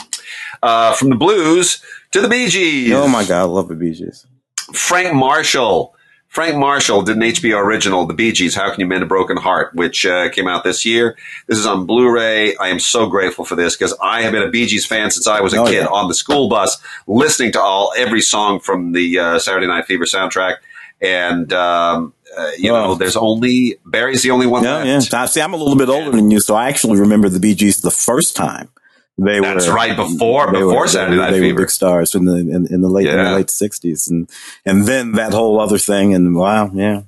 Uh, 0.63 0.95
from 0.95 1.11
the 1.11 1.17
blues 1.17 1.83
to 2.13 2.21
the 2.21 2.29
Bee 2.29 2.49
Gees. 2.49 2.93
Oh 2.93 3.09
my 3.09 3.25
God, 3.25 3.41
I 3.41 3.45
love 3.45 3.69
the 3.69 3.75
Bee 3.75 3.93
Gees. 3.93 4.27
Frank 4.73 5.15
Marshall. 5.15 5.95
Frank 6.29 6.57
Marshall 6.57 7.03
did 7.03 7.17
an 7.17 7.23
HBO 7.23 7.61
original, 7.61 8.07
The 8.07 8.15
Bee 8.15 8.31
Gees, 8.31 8.55
How 8.55 8.71
Can 8.71 8.79
You 8.79 8.87
Mend 8.87 9.03
a 9.03 9.07
Broken 9.07 9.37
Heart, 9.37 9.75
which 9.75 10.07
uh, 10.07 10.29
came 10.31 10.47
out 10.47 10.63
this 10.63 10.87
year. 10.87 11.19
This 11.49 11.59
is 11.59 11.67
on 11.67 11.87
Blu-ray. 11.87 12.55
I 12.57 12.69
am 12.69 12.79
so 12.79 13.09
grateful 13.09 13.45
for 13.45 13.57
this 13.57 13.77
because 13.77 13.97
I 14.01 14.23
have 14.23 14.31
been 14.31 14.45
a 14.45 14.49
Bee 14.49 14.67
Gees 14.67 14.87
fan 14.87 15.11
since 15.11 15.27
I 15.27 15.41
was 15.41 15.55
a 15.55 15.57
oh, 15.57 15.65
kid 15.65 15.83
yeah. 15.83 15.87
on 15.87 16.07
the 16.07 16.15
school 16.15 16.49
bus, 16.49 16.81
listening 17.09 17.51
to 17.53 17.61
all 17.61 17.93
every 17.97 18.21
song 18.21 18.61
from 18.61 18.93
the 18.93 19.19
uh, 19.19 19.39
Saturday 19.41 19.67
Night 19.67 19.87
Fever 19.87 20.05
soundtrack. 20.05 20.59
And 21.01 21.53
um, 21.53 22.15
uh, 22.39 22.51
you 22.57 22.73
well, 22.73 22.89
know, 22.89 22.95
there's 22.95 23.17
only 23.17 23.79
Barry's 23.85 24.23
the 24.23 24.31
only 24.31 24.47
one. 24.47 24.63
Yeah, 24.63 24.85
left. 24.85 25.13
yeah. 25.13 25.27
See, 25.27 25.41
I'm 25.41 25.53
a 25.53 25.57
little 25.57 25.77
bit 25.77 25.89
older 25.89 26.13
than 26.13 26.31
you, 26.31 26.39
so 26.39 26.55
I 26.55 26.69
actually 26.69 27.01
remember 27.01 27.29
the 27.29 27.41
Bee 27.41 27.57
Gees 27.57 27.81
the 27.81 27.91
first 27.91 28.37
time. 28.37 28.69
They 29.23 29.39
That's 29.39 29.69
were, 29.69 29.75
right 29.75 29.95
before 29.95 30.51
before 30.51 30.81
were, 30.81 30.89
Saturday 30.89 31.17
Night 31.17 31.33
they 31.33 31.41
Fever. 31.41 31.55
were 31.55 31.61
big 31.67 31.71
stars 31.71 32.15
in 32.15 32.25
the 32.25 32.37
in, 32.37 32.67
in 32.73 32.81
the 32.81 32.89
late 32.89 33.07
yeah. 33.07 33.19
in 33.19 33.25
the 33.25 33.37
late 33.37 33.49
'60s, 33.49 34.09
and 34.09 34.31
and 34.65 34.87
then 34.87 35.13
that 35.13 35.35
whole 35.35 35.61
other 35.61 35.77
thing, 35.77 36.15
and 36.15 36.35
wow, 36.35 36.71
yeah. 36.73 37.03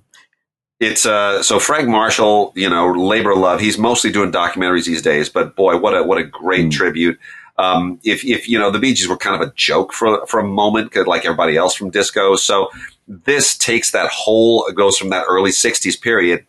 It's 0.79 1.07
uh 1.07 1.43
so 1.43 1.59
Frank 1.59 1.89
Marshall, 1.89 2.53
you 2.55 2.69
know, 2.69 2.93
labor 2.93 3.35
love. 3.35 3.61
He's 3.61 3.79
mostly 3.79 4.13
doing 4.13 4.31
documentaries 4.31 4.85
these 4.85 5.01
days, 5.01 5.31
but 5.31 5.57
boy, 5.57 5.79
what 5.79 5.97
a 5.97 6.03
what 6.03 6.19
a 6.19 6.25
great 6.25 6.67
mm. 6.67 6.73
tribute. 6.73 7.19
Um, 7.57 7.99
if 8.05 8.27
if 8.27 8.47
you 8.47 8.59
know 8.59 8.71
the 8.71 8.79
Bee 8.79 8.93
Gees 8.93 9.09
were 9.09 9.17
kind 9.17 9.41
of 9.41 9.49
a 9.49 9.53
joke 9.55 9.95
for 9.95 10.27
for 10.27 10.39
a 10.39 10.47
moment, 10.47 10.95
like 11.07 11.25
everybody 11.25 11.57
else 11.57 11.75
from 11.75 11.89
disco, 11.89 12.37
so 12.37 12.69
this 13.09 13.57
takes 13.57 13.93
that 13.93 14.11
whole 14.11 14.71
goes 14.73 14.99
from 14.99 15.09
that 15.11 15.25
early 15.29 15.51
'60s 15.51 15.99
period 15.99 16.45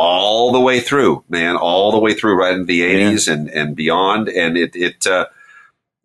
all 0.00 0.50
the 0.50 0.60
way 0.60 0.80
through, 0.80 1.22
man, 1.28 1.58
all 1.58 1.92
the 1.92 1.98
way 1.98 2.14
through 2.14 2.34
right 2.34 2.54
into 2.54 2.64
the 2.64 2.80
80s 2.80 3.26
yeah. 3.26 3.34
and, 3.34 3.50
and 3.50 3.76
beyond. 3.76 4.30
And 4.30 4.56
it, 4.56 4.74
it, 4.74 5.06
uh, 5.06 5.26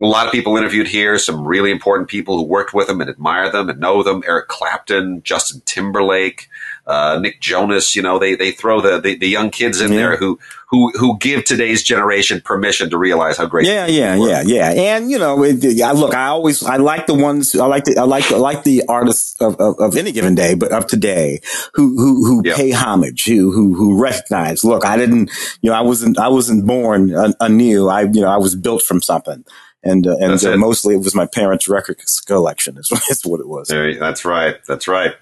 a 0.01 0.05
lot 0.05 0.25
of 0.25 0.33
people 0.33 0.57
interviewed 0.57 0.89
here, 0.89 1.17
some 1.17 1.47
really 1.47 1.71
important 1.71 2.09
people 2.09 2.35
who 2.37 2.43
worked 2.43 2.73
with 2.73 2.87
them 2.87 2.99
and 2.99 3.09
admire 3.09 3.49
them 3.49 3.69
and 3.69 3.79
know 3.79 4.03
them. 4.03 4.21
Eric 4.27 4.49
Clapton, 4.49 5.23
Justin 5.23 5.61
Timberlake, 5.63 6.49
uh, 6.85 7.19
Nick 7.21 7.39
Jonas, 7.39 7.95
you 7.95 8.01
know, 8.01 8.19
they, 8.19 8.35
they 8.35 8.51
throw 8.51 8.81
the, 8.81 8.99
the, 8.99 9.15
the 9.15 9.29
young 9.29 9.49
kids 9.49 9.79
in 9.79 9.93
yeah. 9.93 9.97
there 9.97 10.17
who, 10.17 10.39
who, 10.75 10.91
who 10.97 11.17
give 11.19 11.45
today's 11.45 11.83
generation 11.83 12.41
permission 12.41 12.89
to 12.89 12.97
realize 12.97 13.37
how 13.37 13.45
great. 13.45 13.65
Yeah, 13.65 13.87
yeah, 13.87 14.15
yeah, 14.15 14.41
yeah. 14.41 14.95
And, 14.95 15.09
you 15.09 15.17
know, 15.17 15.41
it, 15.43 15.81
I 15.81 15.93
look, 15.93 16.13
I 16.13 16.27
always, 16.27 16.63
I 16.63 16.77
like 16.77 17.07
the 17.07 17.13
ones, 17.13 17.55
I 17.55 17.65
like 17.65 17.85
the, 17.85 17.97
I 17.97 18.03
like, 18.03 18.29
I 18.31 18.37
like 18.37 18.63
the 18.63 18.83
artists 18.89 19.39
of, 19.41 19.55
of, 19.59 19.79
of 19.79 19.95
any 19.95 20.11
given 20.11 20.35
day, 20.35 20.55
but 20.55 20.73
of 20.73 20.87
today 20.87 21.39
who, 21.73 21.97
who, 21.97 22.25
who 22.25 22.41
yep. 22.45 22.57
pay 22.57 22.71
homage, 22.71 23.23
who, 23.25 23.51
who, 23.51 23.73
who 23.73 24.01
recognize, 24.01 24.63
look, 24.65 24.85
I 24.85 24.97
didn't, 24.97 25.31
you 25.61 25.69
know, 25.69 25.77
I 25.77 25.81
wasn't, 25.81 26.19
I 26.19 26.27
wasn't 26.27 26.65
born 26.65 27.15
anew. 27.39 27.87
I, 27.87 28.01
you 28.01 28.21
know, 28.21 28.29
I 28.29 28.37
was 28.37 28.55
built 28.55 28.81
from 28.81 29.01
something 29.01 29.45
and 29.85 30.07
uh, 30.07 30.17
and 30.19 30.43
uh, 30.43 30.57
mostly 30.57 30.95
it 30.95 30.97
was 30.97 31.15
my 31.15 31.27
parents' 31.27 31.69
record 31.69 32.01
collection. 32.25 32.77
Is, 32.77 32.91
is 33.09 33.21
what 33.23 33.39
it 33.39 33.47
was. 33.47 33.69
That's 33.99 34.25
right. 34.25 34.57
That's 34.67 34.87
right. 34.87 35.13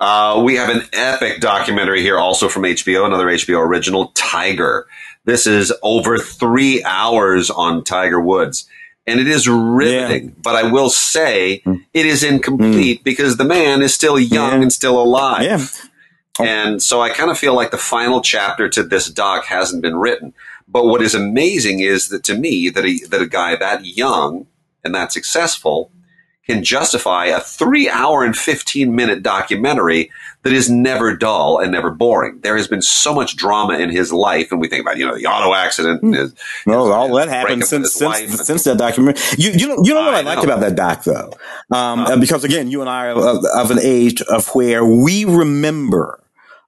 Uh, 0.00 0.40
we 0.44 0.54
have 0.54 0.70
an 0.70 0.82
epic 0.92 1.40
documentary 1.40 2.00
here, 2.00 2.18
also 2.18 2.48
from 2.48 2.62
HBO, 2.62 3.04
another 3.04 3.26
HBO 3.26 3.58
original, 3.58 4.12
Tiger. 4.14 4.86
This 5.24 5.46
is 5.46 5.72
over 5.82 6.18
three 6.18 6.82
hours 6.84 7.50
on 7.50 7.82
Tiger 7.82 8.20
Woods. 8.20 8.68
And 9.06 9.20
it 9.20 9.28
is 9.28 9.46
riveting, 9.46 10.28
yeah. 10.28 10.34
but 10.42 10.54
I 10.54 10.70
will 10.70 10.88
say 10.88 11.60
mm. 11.66 11.84
it 11.92 12.06
is 12.06 12.22
incomplete 12.22 13.00
mm. 13.00 13.04
because 13.04 13.36
the 13.36 13.44
man 13.44 13.82
is 13.82 13.92
still 13.92 14.18
young 14.18 14.52
yeah. 14.52 14.62
and 14.62 14.72
still 14.72 14.98
alive. 14.98 15.42
Yeah. 15.42 15.66
And 16.40 16.82
so 16.82 17.02
I 17.02 17.10
kind 17.10 17.30
of 17.30 17.38
feel 17.38 17.54
like 17.54 17.70
the 17.70 17.76
final 17.76 18.22
chapter 18.22 18.68
to 18.70 18.82
this 18.82 19.08
doc 19.08 19.44
hasn't 19.44 19.82
been 19.82 19.96
written. 19.96 20.32
But 20.66 20.86
what 20.86 21.02
is 21.02 21.14
amazing 21.14 21.80
is 21.80 22.08
that 22.08 22.24
to 22.24 22.34
me, 22.34 22.68
that 22.70 22.84
a, 22.84 23.06
that 23.08 23.22
a 23.22 23.28
guy 23.28 23.56
that 23.56 23.84
young 23.84 24.46
and 24.82 24.94
that 24.94 25.12
successful 25.12 25.90
can 26.46 26.62
justify 26.62 27.26
a 27.26 27.40
three 27.40 27.88
hour 27.88 28.22
and 28.22 28.36
15 28.36 28.94
minute 28.94 29.22
documentary 29.22 30.10
that 30.42 30.52
is 30.52 30.68
never 30.68 31.16
dull 31.16 31.58
and 31.58 31.72
never 31.72 31.90
boring. 31.90 32.40
There 32.40 32.56
has 32.56 32.68
been 32.68 32.82
so 32.82 33.14
much 33.14 33.34
drama 33.36 33.78
in 33.78 33.88
his 33.88 34.12
life. 34.12 34.52
And 34.52 34.60
we 34.60 34.68
think 34.68 34.82
about, 34.82 34.98
you 34.98 35.06
know, 35.06 35.16
the 35.16 35.26
auto 35.26 35.54
accident. 35.54 36.02
And 36.02 36.14
his, 36.14 36.34
no, 36.66 36.84
his, 36.84 36.94
all 36.94 37.14
that 37.14 37.28
happened 37.28 37.64
since, 37.64 37.94
since, 37.94 38.46
since 38.46 38.64
that 38.64 38.76
documentary. 38.76 39.22
You, 39.38 39.52
you 39.52 39.68
know, 39.68 39.78
you 39.82 39.94
know 39.94 40.04
what 40.04 40.14
I, 40.14 40.18
I 40.18 40.22
liked 40.22 40.44
about 40.44 40.60
that 40.60 40.74
doc 40.74 41.04
though? 41.04 41.32
Um, 41.70 42.00
uh, 42.00 42.16
because 42.18 42.44
again, 42.44 42.70
you 42.70 42.82
and 42.82 42.90
I 42.90 43.06
are 43.06 43.12
of, 43.12 43.44
of 43.44 43.70
an 43.70 43.78
age 43.80 44.20
of 44.22 44.48
where 44.48 44.84
we 44.84 45.24
remember 45.24 46.20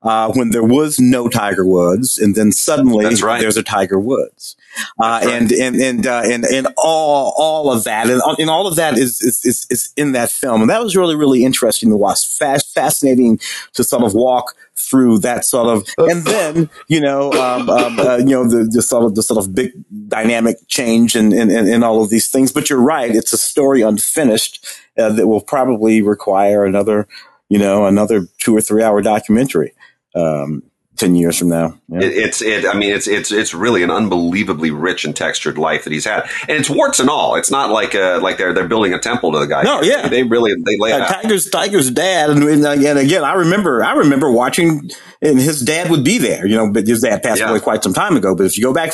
uh, 0.06 0.32
when 0.32 0.50
there 0.50 0.62
was 0.62 1.00
no 1.00 1.28
Tiger 1.28 1.66
Woods, 1.66 2.16
and 2.16 2.36
then 2.36 2.52
suddenly 2.52 3.04
right. 3.20 3.40
there's 3.40 3.56
a 3.56 3.62
Tiger 3.62 3.98
Woods, 3.98 4.54
uh, 5.02 5.20
right. 5.24 5.34
and 5.34 5.50
and 5.50 5.74
and 5.76 6.06
uh, 6.06 6.22
and 6.24 6.44
and 6.44 6.68
all 6.76 7.34
all 7.36 7.72
of 7.72 7.82
that, 7.84 8.08
and, 8.08 8.22
and 8.38 8.48
all 8.48 8.68
of 8.68 8.76
that 8.76 8.96
is, 8.96 9.20
is, 9.20 9.44
is 9.44 9.66
is 9.68 9.92
in 9.96 10.12
that 10.12 10.30
film, 10.30 10.60
and 10.60 10.70
that 10.70 10.80
was 10.80 10.96
really 10.96 11.16
really 11.16 11.44
interesting 11.44 11.90
to 11.90 11.96
watch, 11.96 12.24
Fast, 12.38 12.72
fascinating 12.72 13.40
to 13.72 13.82
sort 13.82 14.04
of 14.04 14.14
walk 14.14 14.54
through 14.76 15.18
that 15.18 15.44
sort 15.44 15.66
of, 15.66 15.88
and 15.98 16.24
then 16.24 16.70
you 16.86 17.00
know, 17.00 17.32
um, 17.32 17.68
um, 17.68 17.98
uh, 17.98 18.18
you 18.18 18.26
know, 18.26 18.48
the, 18.48 18.68
the, 18.70 18.82
sort 18.82 19.04
of 19.04 19.16
the 19.16 19.22
sort 19.24 19.44
of 19.44 19.56
big 19.56 19.72
dynamic 20.06 20.58
change 20.68 21.16
and 21.16 21.32
and 21.32 21.50
and 21.50 21.82
all 21.82 22.00
of 22.00 22.10
these 22.10 22.28
things. 22.28 22.52
But 22.52 22.70
you're 22.70 22.80
right; 22.80 23.12
it's 23.12 23.32
a 23.32 23.38
story 23.38 23.82
unfinished 23.82 24.64
uh, 24.96 25.08
that 25.08 25.26
will 25.26 25.40
probably 25.40 26.00
require 26.00 26.64
another, 26.64 27.08
you 27.48 27.58
know, 27.58 27.86
another 27.86 28.28
two 28.38 28.56
or 28.56 28.60
three 28.60 28.84
hour 28.84 29.02
documentary 29.02 29.72
um, 30.16 30.62
10 30.96 31.14
years 31.14 31.38
from 31.38 31.48
now. 31.48 31.78
Yeah. 31.88 32.00
It, 32.00 32.12
it's, 32.16 32.42
it, 32.42 32.64
I 32.64 32.74
mean, 32.74 32.94
it's, 32.94 33.06
it's, 33.06 33.30
it's 33.30 33.52
really 33.52 33.82
an 33.82 33.90
unbelievably 33.90 34.70
rich 34.70 35.04
and 35.04 35.14
textured 35.14 35.58
life 35.58 35.84
that 35.84 35.92
he's 35.92 36.06
had. 36.06 36.28
And 36.48 36.58
it's 36.58 36.70
warts 36.70 37.00
and 37.00 37.10
all. 37.10 37.34
It's 37.36 37.50
not 37.50 37.70
like, 37.70 37.94
uh, 37.94 38.20
like 38.22 38.38
they're, 38.38 38.54
they're 38.54 38.68
building 38.68 38.94
a 38.94 38.98
temple 38.98 39.32
to 39.32 39.38
the 39.38 39.46
guy. 39.46 39.62
No, 39.62 39.82
yeah. 39.82 40.08
They, 40.08 40.22
really, 40.22 40.54
they 40.54 40.76
lay 40.78 40.92
uh, 40.92 41.06
Tiger's, 41.06 41.50
Tiger's 41.50 41.90
dad. 41.90 42.30
And, 42.30 42.42
and, 42.42 42.66
again, 42.66 42.96
again, 42.96 43.24
I 43.24 43.34
remember, 43.34 43.84
I 43.84 43.92
remember 43.94 44.30
watching 44.30 44.90
and 45.20 45.38
his 45.38 45.60
dad 45.60 45.90
would 45.90 46.04
be 46.04 46.18
there, 46.18 46.46
you 46.46 46.56
know, 46.56 46.70
but 46.72 46.86
his 46.86 47.02
dad 47.02 47.22
passed 47.22 47.40
yeah. 47.40 47.50
away 47.50 47.60
quite 47.60 47.82
some 47.82 47.94
time 47.94 48.16
ago. 48.16 48.34
But 48.34 48.46
if 48.46 48.56
you 48.56 48.64
go 48.64 48.72
back 48.72 48.92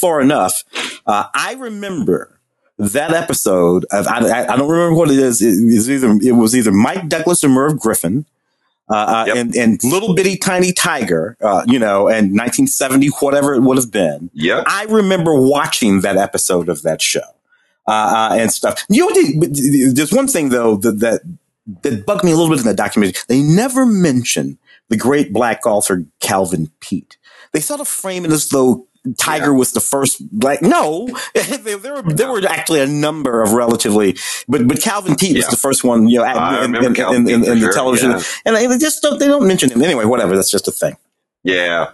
far 0.00 0.20
enough, 0.20 0.64
uh, 1.06 1.26
I 1.32 1.54
remember 1.54 2.40
that 2.78 3.12
episode 3.12 3.86
of, 3.90 4.06
I, 4.06 4.44
I, 4.44 4.56
don't 4.56 4.68
remember 4.68 4.94
what 4.94 5.10
it 5.10 5.18
is. 5.18 5.40
It 5.40 5.90
either, 5.90 6.18
it 6.22 6.32
was 6.32 6.54
either 6.54 6.72
Mike 6.72 7.08
Douglas 7.08 7.42
or 7.42 7.48
Merv 7.48 7.78
Griffin 7.78 8.26
uh, 8.88 8.94
uh, 8.94 9.24
yep. 9.26 9.36
and, 9.36 9.56
and 9.56 9.84
little 9.84 10.14
bitty 10.14 10.36
tiny 10.36 10.72
tiger, 10.72 11.36
uh, 11.40 11.64
you 11.66 11.78
know, 11.78 12.08
and 12.08 12.30
1970, 12.30 13.08
whatever 13.20 13.54
it 13.54 13.60
would 13.60 13.76
have 13.76 13.90
been. 13.90 14.30
Yeah. 14.32 14.62
I 14.66 14.84
remember 14.84 15.34
watching 15.34 16.02
that 16.02 16.16
episode 16.16 16.68
of 16.68 16.82
that 16.82 17.02
show, 17.02 17.20
uh, 17.88 18.30
uh 18.30 18.36
and 18.38 18.52
stuff. 18.52 18.84
You 18.88 19.08
know, 19.08 19.92
there's 19.92 20.12
one 20.12 20.28
thing 20.28 20.50
though 20.50 20.76
that, 20.76 21.00
that, 21.00 21.20
that 21.82 22.06
bugged 22.06 22.24
me 22.24 22.30
a 22.30 22.36
little 22.36 22.50
bit 22.50 22.60
in 22.60 22.66
that 22.66 22.76
documentary. 22.76 23.20
They 23.28 23.42
never 23.42 23.84
mention 23.84 24.58
the 24.88 24.96
great 24.96 25.32
black 25.32 25.62
golfer 25.62 26.04
Calvin 26.20 26.70
Peete. 26.80 27.16
They 27.52 27.60
sort 27.60 27.80
of 27.80 27.88
frame 27.88 28.24
it 28.24 28.32
as 28.32 28.48
though 28.50 28.86
Tiger 29.18 29.46
yeah. 29.46 29.58
was 29.58 29.72
the 29.72 29.80
first 29.80 30.28
black. 30.30 30.62
No, 30.62 31.08
there, 31.34 31.76
there, 31.76 31.94
were 31.94 32.02
there 32.02 32.30
were 32.30 32.46
actually 32.46 32.80
a 32.80 32.86
number 32.86 33.42
of 33.42 33.52
relatively, 33.52 34.16
but 34.48 34.66
but 34.66 34.80
Calvin 34.80 35.16
Peete 35.16 35.32
yeah. 35.32 35.38
was 35.38 35.48
the 35.48 35.56
first 35.56 35.84
one. 35.84 36.08
You 36.08 36.18
know, 36.18 36.24
at, 36.24 36.64
in, 36.64 36.74
in, 36.74 36.84
in, 36.84 37.28
in, 37.28 37.40
the 37.42 37.58
sure, 37.58 37.72
television, 37.72 38.10
yeah. 38.12 38.22
and 38.44 38.56
they 38.56 38.78
just 38.78 39.02
don't, 39.02 39.18
they 39.18 39.28
don't 39.28 39.46
mention 39.46 39.70
him 39.70 39.82
anyway. 39.82 40.04
Whatever, 40.04 40.34
that's 40.36 40.50
just 40.50 40.68
a 40.68 40.72
thing. 40.72 40.96
Yeah. 41.42 41.92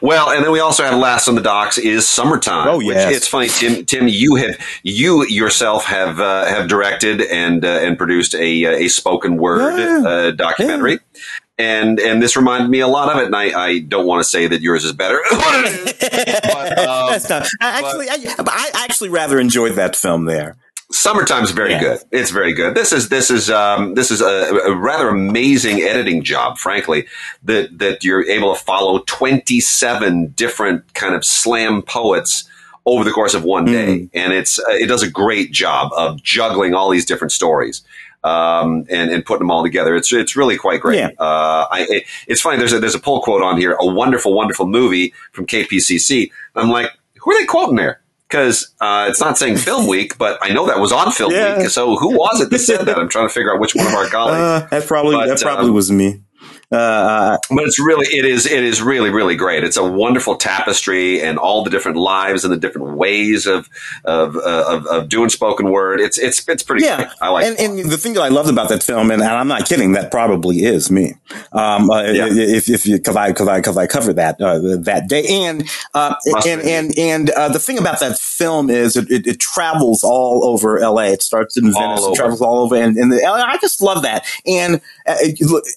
Well, 0.00 0.30
and 0.30 0.44
then 0.44 0.52
we 0.52 0.60
also 0.60 0.84
have 0.84 0.98
last 0.98 1.28
on 1.28 1.34
the 1.34 1.42
docks 1.42 1.76
is 1.76 2.08
summertime. 2.08 2.66
Oh 2.66 2.80
yeah, 2.80 3.10
it's 3.10 3.28
funny, 3.28 3.48
Tim. 3.48 3.84
Tim, 3.84 4.08
you 4.08 4.36
have 4.36 4.58
you 4.82 5.26
yourself 5.26 5.84
have 5.84 6.18
uh, 6.18 6.46
have 6.46 6.68
directed 6.68 7.20
and 7.20 7.64
uh, 7.64 7.80
and 7.82 7.98
produced 7.98 8.34
a 8.34 8.84
a 8.84 8.88
spoken 8.88 9.36
word 9.36 9.78
yeah. 9.78 10.08
uh, 10.08 10.30
documentary. 10.30 10.92
Yeah 10.92 11.20
and 11.60 12.00
and 12.00 12.22
this 12.22 12.36
reminded 12.36 12.70
me 12.70 12.80
a 12.80 12.88
lot 12.88 13.10
of 13.14 13.18
it. 13.22 13.26
And 13.26 13.36
I, 13.36 13.58
I 13.58 13.78
don't 13.80 14.06
want 14.06 14.22
to 14.22 14.28
say 14.28 14.46
that 14.46 14.62
yours 14.62 14.84
is 14.84 14.92
better. 14.92 15.20
but, 15.30 16.78
um, 16.78 17.10
That's 17.10 17.28
not, 17.28 17.46
actually, 17.60 18.06
but, 18.36 18.48
I, 18.48 18.70
I 18.74 18.84
actually 18.84 19.10
rather 19.10 19.38
enjoyed 19.38 19.72
that 19.72 19.94
film 19.94 20.24
there. 20.24 20.56
Summertime's 20.92 21.52
very 21.52 21.72
yeah. 21.72 21.80
good. 21.80 22.00
It's 22.10 22.30
very 22.30 22.52
good. 22.52 22.74
This 22.74 22.92
is 22.92 23.10
this 23.10 23.30
is 23.30 23.48
um, 23.48 23.94
this 23.94 24.10
is 24.10 24.20
a, 24.20 24.26
a, 24.26 24.74
rather 24.74 25.08
amazing 25.08 25.82
editing 25.82 26.24
job, 26.24 26.58
frankly. 26.58 27.06
That 27.44 27.78
that 27.78 28.02
you're 28.02 28.28
able 28.28 28.54
to 28.54 28.60
follow 28.60 29.00
27 29.06 30.28
different 30.28 30.92
kind 30.94 31.14
of 31.14 31.24
slam 31.24 31.82
poets 31.82 32.48
over 32.86 33.04
the 33.04 33.12
course 33.12 33.34
of 33.34 33.44
one 33.44 33.66
day, 33.66 33.98
mm. 33.98 34.10
and 34.14 34.32
it's 34.32 34.58
uh, 34.58 34.72
it 34.72 34.86
does 34.86 35.04
a 35.04 35.10
great 35.10 35.52
job 35.52 35.92
of 35.96 36.20
juggling 36.22 36.74
all 36.74 36.90
these 36.90 37.04
different 37.04 37.30
stories 37.30 37.84
um, 38.22 38.86
and, 38.90 39.10
and 39.10 39.24
putting 39.24 39.40
them 39.40 39.50
all 39.50 39.62
together. 39.62 39.96
It's 39.96 40.12
it's 40.12 40.36
really 40.36 40.56
quite 40.56 40.80
great. 40.80 40.98
Yeah. 40.98 41.10
Uh, 41.18 41.66
I, 41.70 41.86
it, 41.88 42.04
it's 42.26 42.40
funny. 42.40 42.58
There's 42.58 42.72
a 42.72 42.80
there's 42.80 42.94
a 42.94 43.00
pull 43.00 43.20
quote 43.20 43.42
on 43.42 43.56
here. 43.56 43.76
A 43.80 43.86
wonderful, 43.86 44.34
wonderful 44.34 44.66
movie 44.66 45.14
from 45.32 45.46
KPCC. 45.46 46.30
I'm 46.54 46.70
like, 46.70 46.90
who 47.20 47.32
are 47.32 47.40
they 47.40 47.46
quoting 47.46 47.76
there? 47.76 48.00
Because 48.28 48.72
uh, 48.80 49.06
it's 49.08 49.20
not 49.20 49.38
saying 49.38 49.56
Film 49.56 49.86
Week, 49.88 50.16
but 50.16 50.38
I 50.40 50.50
know 50.50 50.66
that 50.66 50.78
was 50.78 50.92
on 50.92 51.10
Film 51.12 51.32
yeah. 51.32 51.58
Week. 51.58 51.68
So 51.68 51.96
who 51.96 52.16
was 52.16 52.40
it 52.40 52.50
that 52.50 52.58
said 52.60 52.84
that? 52.84 52.98
I'm 52.98 53.08
trying 53.08 53.28
to 53.28 53.34
figure 53.34 53.52
out 53.52 53.60
which 53.60 53.74
one 53.74 53.86
of 53.86 53.94
our 53.94 54.06
colleagues. 54.08 54.38
Uh, 54.38 54.66
that 54.70 54.86
probably 54.86 55.16
but, 55.16 55.28
that 55.28 55.40
probably 55.40 55.68
um, 55.68 55.74
was 55.74 55.90
me. 55.90 56.22
Uh, 56.70 57.36
but 57.50 57.64
it's 57.64 57.80
really, 57.80 58.06
it 58.06 58.24
is, 58.24 58.46
it 58.46 58.62
is 58.62 58.80
really, 58.80 59.10
really 59.10 59.34
great. 59.34 59.64
It's 59.64 59.76
a 59.76 59.84
wonderful 59.84 60.36
tapestry 60.36 61.20
and 61.20 61.38
all 61.38 61.64
the 61.64 61.70
different 61.70 61.96
lives 61.96 62.44
and 62.44 62.52
the 62.52 62.56
different 62.56 62.96
ways 62.96 63.46
of 63.46 63.68
of 64.04 64.36
uh, 64.36 64.64
of, 64.68 64.86
of, 64.86 65.08
doing 65.08 65.28
spoken 65.28 65.70
word. 65.70 66.00
It's 66.00 66.18
it's 66.18 66.46
it's 66.48 66.62
pretty. 66.62 66.84
Yeah, 66.84 66.96
great. 66.96 67.08
I 67.20 67.28
like. 67.30 67.46
And, 67.46 67.58
and, 67.58 67.90
the 67.90 67.96
thing 67.96 68.14
that 68.14 68.22
I 68.22 68.28
loved 68.28 68.50
about 68.50 68.68
that 68.68 68.82
film, 68.82 69.10
and, 69.10 69.20
and 69.20 69.30
I'm 69.30 69.48
not 69.48 69.66
kidding, 69.68 69.92
that 69.92 70.10
probably 70.10 70.64
is 70.64 70.90
me. 70.90 71.14
Um, 71.52 71.90
uh, 71.90 72.02
yeah. 72.02 72.28
If 72.30 72.68
if 72.68 72.84
because 72.84 73.16
I 73.16 73.28
because 73.28 73.48
I 73.48 73.58
because 73.58 73.76
I 73.76 73.86
covered 73.86 74.14
that 74.16 74.40
uh, 74.40 74.58
that 74.82 75.08
day, 75.08 75.24
and 75.26 75.68
uh, 75.94 76.14
and, 76.46 76.60
and 76.60 76.98
and 76.98 77.30
uh, 77.30 77.48
the 77.48 77.58
thing 77.58 77.78
about 77.78 78.00
that 78.00 78.18
film 78.18 78.70
is 78.70 78.96
it, 78.96 79.10
it, 79.10 79.26
it, 79.26 79.40
travels 79.40 80.02
all 80.04 80.44
over 80.44 80.78
L.A. 80.78 81.12
It 81.12 81.22
starts 81.22 81.56
in 81.56 81.72
Venice, 81.72 82.06
it 82.06 82.14
travels 82.14 82.40
all 82.40 82.62
over, 82.62 82.76
and, 82.76 82.96
and 82.96 83.12
the, 83.12 83.24
I 83.24 83.56
just 83.58 83.82
love 83.82 84.02
that. 84.02 84.26
And 84.46 84.80
uh, 85.06 85.16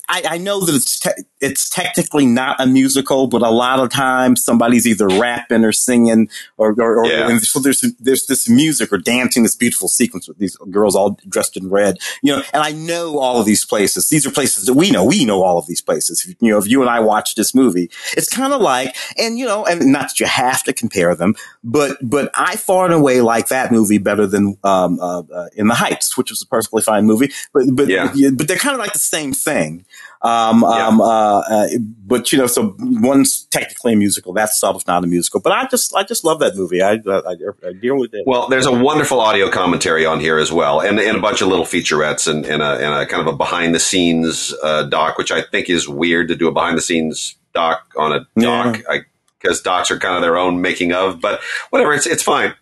I, 0.09 0.23
I 0.31 0.37
know 0.37 0.61
that 0.61 0.73
it's 0.75 0.82
te- 0.85 1.23
it's 1.41 1.69
technically 1.69 2.25
not 2.25 2.59
a 2.59 2.65
musical, 2.65 3.27
but 3.27 3.41
a 3.41 3.49
lot 3.49 3.79
of 3.79 3.89
times 3.89 4.43
somebody's 4.43 4.87
either 4.87 5.07
rapping 5.07 5.63
or 5.63 5.71
singing, 5.71 6.29
or, 6.57 6.73
or, 6.79 6.99
or 6.99 7.05
yeah. 7.05 7.37
so 7.39 7.59
there's 7.59 7.81
there's 7.99 8.25
this 8.27 8.49
music 8.49 8.91
or 8.93 8.97
dancing, 8.97 9.43
this 9.43 9.55
beautiful 9.55 9.87
sequence 9.87 10.27
with 10.27 10.37
these 10.37 10.55
girls 10.71 10.95
all 10.95 11.17
dressed 11.27 11.57
in 11.57 11.69
red, 11.69 11.97
you 12.21 12.35
know. 12.35 12.43
And 12.53 12.63
I 12.63 12.71
know 12.71 13.19
all 13.19 13.39
of 13.39 13.45
these 13.45 13.65
places. 13.65 14.09
These 14.09 14.25
are 14.25 14.31
places 14.31 14.65
that 14.65 14.73
we 14.73 14.91
know. 14.91 15.03
We 15.03 15.25
know 15.25 15.43
all 15.43 15.57
of 15.57 15.67
these 15.67 15.81
places. 15.81 16.25
You 16.39 16.51
know, 16.51 16.57
if 16.57 16.67
you 16.67 16.81
and 16.81 16.89
I 16.89 16.99
watch 16.99 17.35
this 17.35 17.53
movie, 17.53 17.89
it's 18.15 18.29
kind 18.29 18.53
of 18.53 18.61
like, 18.61 18.95
and 19.17 19.37
you 19.37 19.45
know, 19.45 19.65
and 19.65 19.91
not 19.91 20.09
that 20.09 20.19
you 20.19 20.25
have 20.25 20.63
to 20.63 20.73
compare 20.73 21.15
them, 21.15 21.35
but 21.63 21.97
but 22.01 22.31
I 22.35 22.55
far 22.55 22.85
and 22.85 22.93
away 22.93 23.21
like 23.21 23.49
that 23.49 23.71
movie 23.71 23.97
better 23.97 24.25
than 24.27 24.57
um, 24.63 24.99
uh, 24.99 25.23
uh, 25.33 25.47
In 25.55 25.67
the 25.67 25.75
Heights, 25.75 26.17
which 26.17 26.29
was 26.29 26.41
a 26.41 26.47
perfectly 26.47 26.81
fine 26.81 27.05
movie. 27.05 27.31
But 27.53 27.65
but 27.73 27.87
yeah. 27.87 28.13
but 28.33 28.47
they're 28.47 28.57
kind 28.57 28.73
of 28.75 28.79
like 28.79 28.93
the 28.93 28.99
same 28.99 29.33
thing. 29.33 29.85
Um, 30.23 30.61
yeah. 30.61 30.87
um, 30.87 31.01
uh, 31.01 31.39
uh, 31.39 31.67
but 32.05 32.31
you 32.31 32.37
know, 32.37 32.47
so 32.47 32.75
one's 32.79 33.45
technically 33.51 33.93
a 33.93 33.95
musical. 33.97 34.31
That 34.33 34.49
stuff's 34.49 34.87
not 34.87 35.03
a 35.03 35.07
musical. 35.07 35.41
But 35.41 35.51
I 35.51 35.67
just, 35.67 35.93
I 35.93 36.03
just 36.03 36.23
love 36.23 36.39
that 36.39 36.55
movie. 36.55 36.81
I, 36.81 36.93
I, 36.93 37.33
I 37.67 37.73
dearly 37.73 38.07
did. 38.07 38.23
Well, 38.25 38.47
there's 38.47 38.65
a 38.65 38.71
wonderful 38.71 39.19
audio 39.19 39.49
commentary 39.49 40.05
on 40.05 40.21
here 40.21 40.37
as 40.37 40.51
well, 40.51 40.79
and, 40.79 40.99
and 40.99 41.17
a 41.17 41.19
bunch 41.19 41.41
of 41.41 41.49
little 41.49 41.65
featurettes 41.65 42.27
and, 42.29 42.45
and, 42.45 42.61
a, 42.61 42.75
and 42.75 42.93
a 42.93 43.05
kind 43.05 43.27
of 43.27 43.33
a 43.33 43.37
behind 43.37 43.75
the 43.75 43.79
scenes 43.79 44.53
uh, 44.63 44.83
doc, 44.83 45.17
which 45.17 45.31
I 45.31 45.41
think 45.41 45.69
is 45.69 45.89
weird 45.89 46.29
to 46.29 46.35
do 46.35 46.47
a 46.47 46.53
behind 46.53 46.77
the 46.77 46.81
scenes 46.81 47.35
doc 47.53 47.91
on 47.97 48.13
a 48.13 48.19
doc. 48.39 48.81
Yeah. 48.89 48.99
because 49.41 49.61
docs 49.61 49.91
are 49.91 49.99
kind 49.99 50.15
of 50.15 50.21
their 50.21 50.37
own 50.37 50.61
making 50.61 50.93
of, 50.93 51.19
but 51.19 51.41
whatever, 51.69 51.93
it's 51.93 52.07
it's 52.07 52.23
fine 52.23 52.53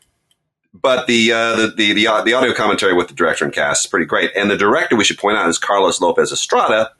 but 0.74 1.06
the, 1.08 1.32
uh, 1.32 1.56
the, 1.56 1.68
the 1.76 1.94
the 1.94 2.22
the 2.24 2.34
audio 2.34 2.54
commentary 2.54 2.94
with 2.94 3.10
the 3.10 3.14
director 3.14 3.44
and 3.44 3.54
cast 3.54 3.86
is 3.86 3.90
pretty 3.90 4.06
great. 4.06 4.32
And 4.36 4.50
the 4.50 4.58
director, 4.58 4.96
we 4.96 5.04
should 5.04 5.18
point 5.18 5.38
out, 5.38 5.50
is 5.50 5.58
Carlos 5.58 6.00
Lopez 6.00 6.32
Estrada, 6.32 6.92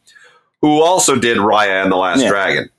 who 0.62 0.82
also 0.82 1.16
did 1.16 1.38
Raya 1.38 1.84
and 1.84 1.92
the 1.92 1.98
Last 1.98 2.22
yeah. 2.22 2.30
Dragon. 2.30 2.70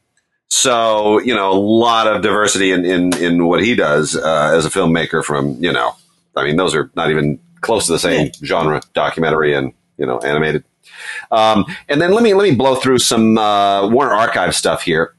So, 0.49 1.19
you 1.21 1.35
know, 1.35 1.51
a 1.51 1.59
lot 1.59 2.07
of 2.07 2.23
diversity 2.23 2.73
in, 2.73 2.85
in, 2.85 3.17
in 3.17 3.47
what 3.47 3.65
he 3.65 3.75
does 3.75 4.17
uh, 4.17 4.53
as 4.55 4.67
a 4.67 4.71
filmmaker 4.71 5.25
from, 5.25 5.57
you 5.63 5.73
know, 5.73 5.97
I 6.37 6.45
mean, 6.45 6.57
those 6.57 6.75
are 6.75 6.91
not 6.95 7.11
even 7.11 7.39
close 7.63 7.87
to 7.87 7.93
the 7.93 7.99
same 7.99 8.27
yeah. 8.27 8.33
genre, 8.47 8.83
documentary 8.93 9.55
and, 9.55 9.73
you 9.97 10.07
know, 10.07 10.19
animated. 10.19 10.65
Um, 11.31 11.65
and 11.89 12.03
then 12.03 12.13
let 12.13 12.23
me, 12.23 12.35
let 12.35 12.49
me 12.49 12.55
blow 12.55 12.75
through 12.75 12.99
some 12.99 13.39
uh, 13.39 13.89
Warner 13.89 14.13
Archive 14.13 14.55
stuff 14.55 14.83
here. 14.83 15.15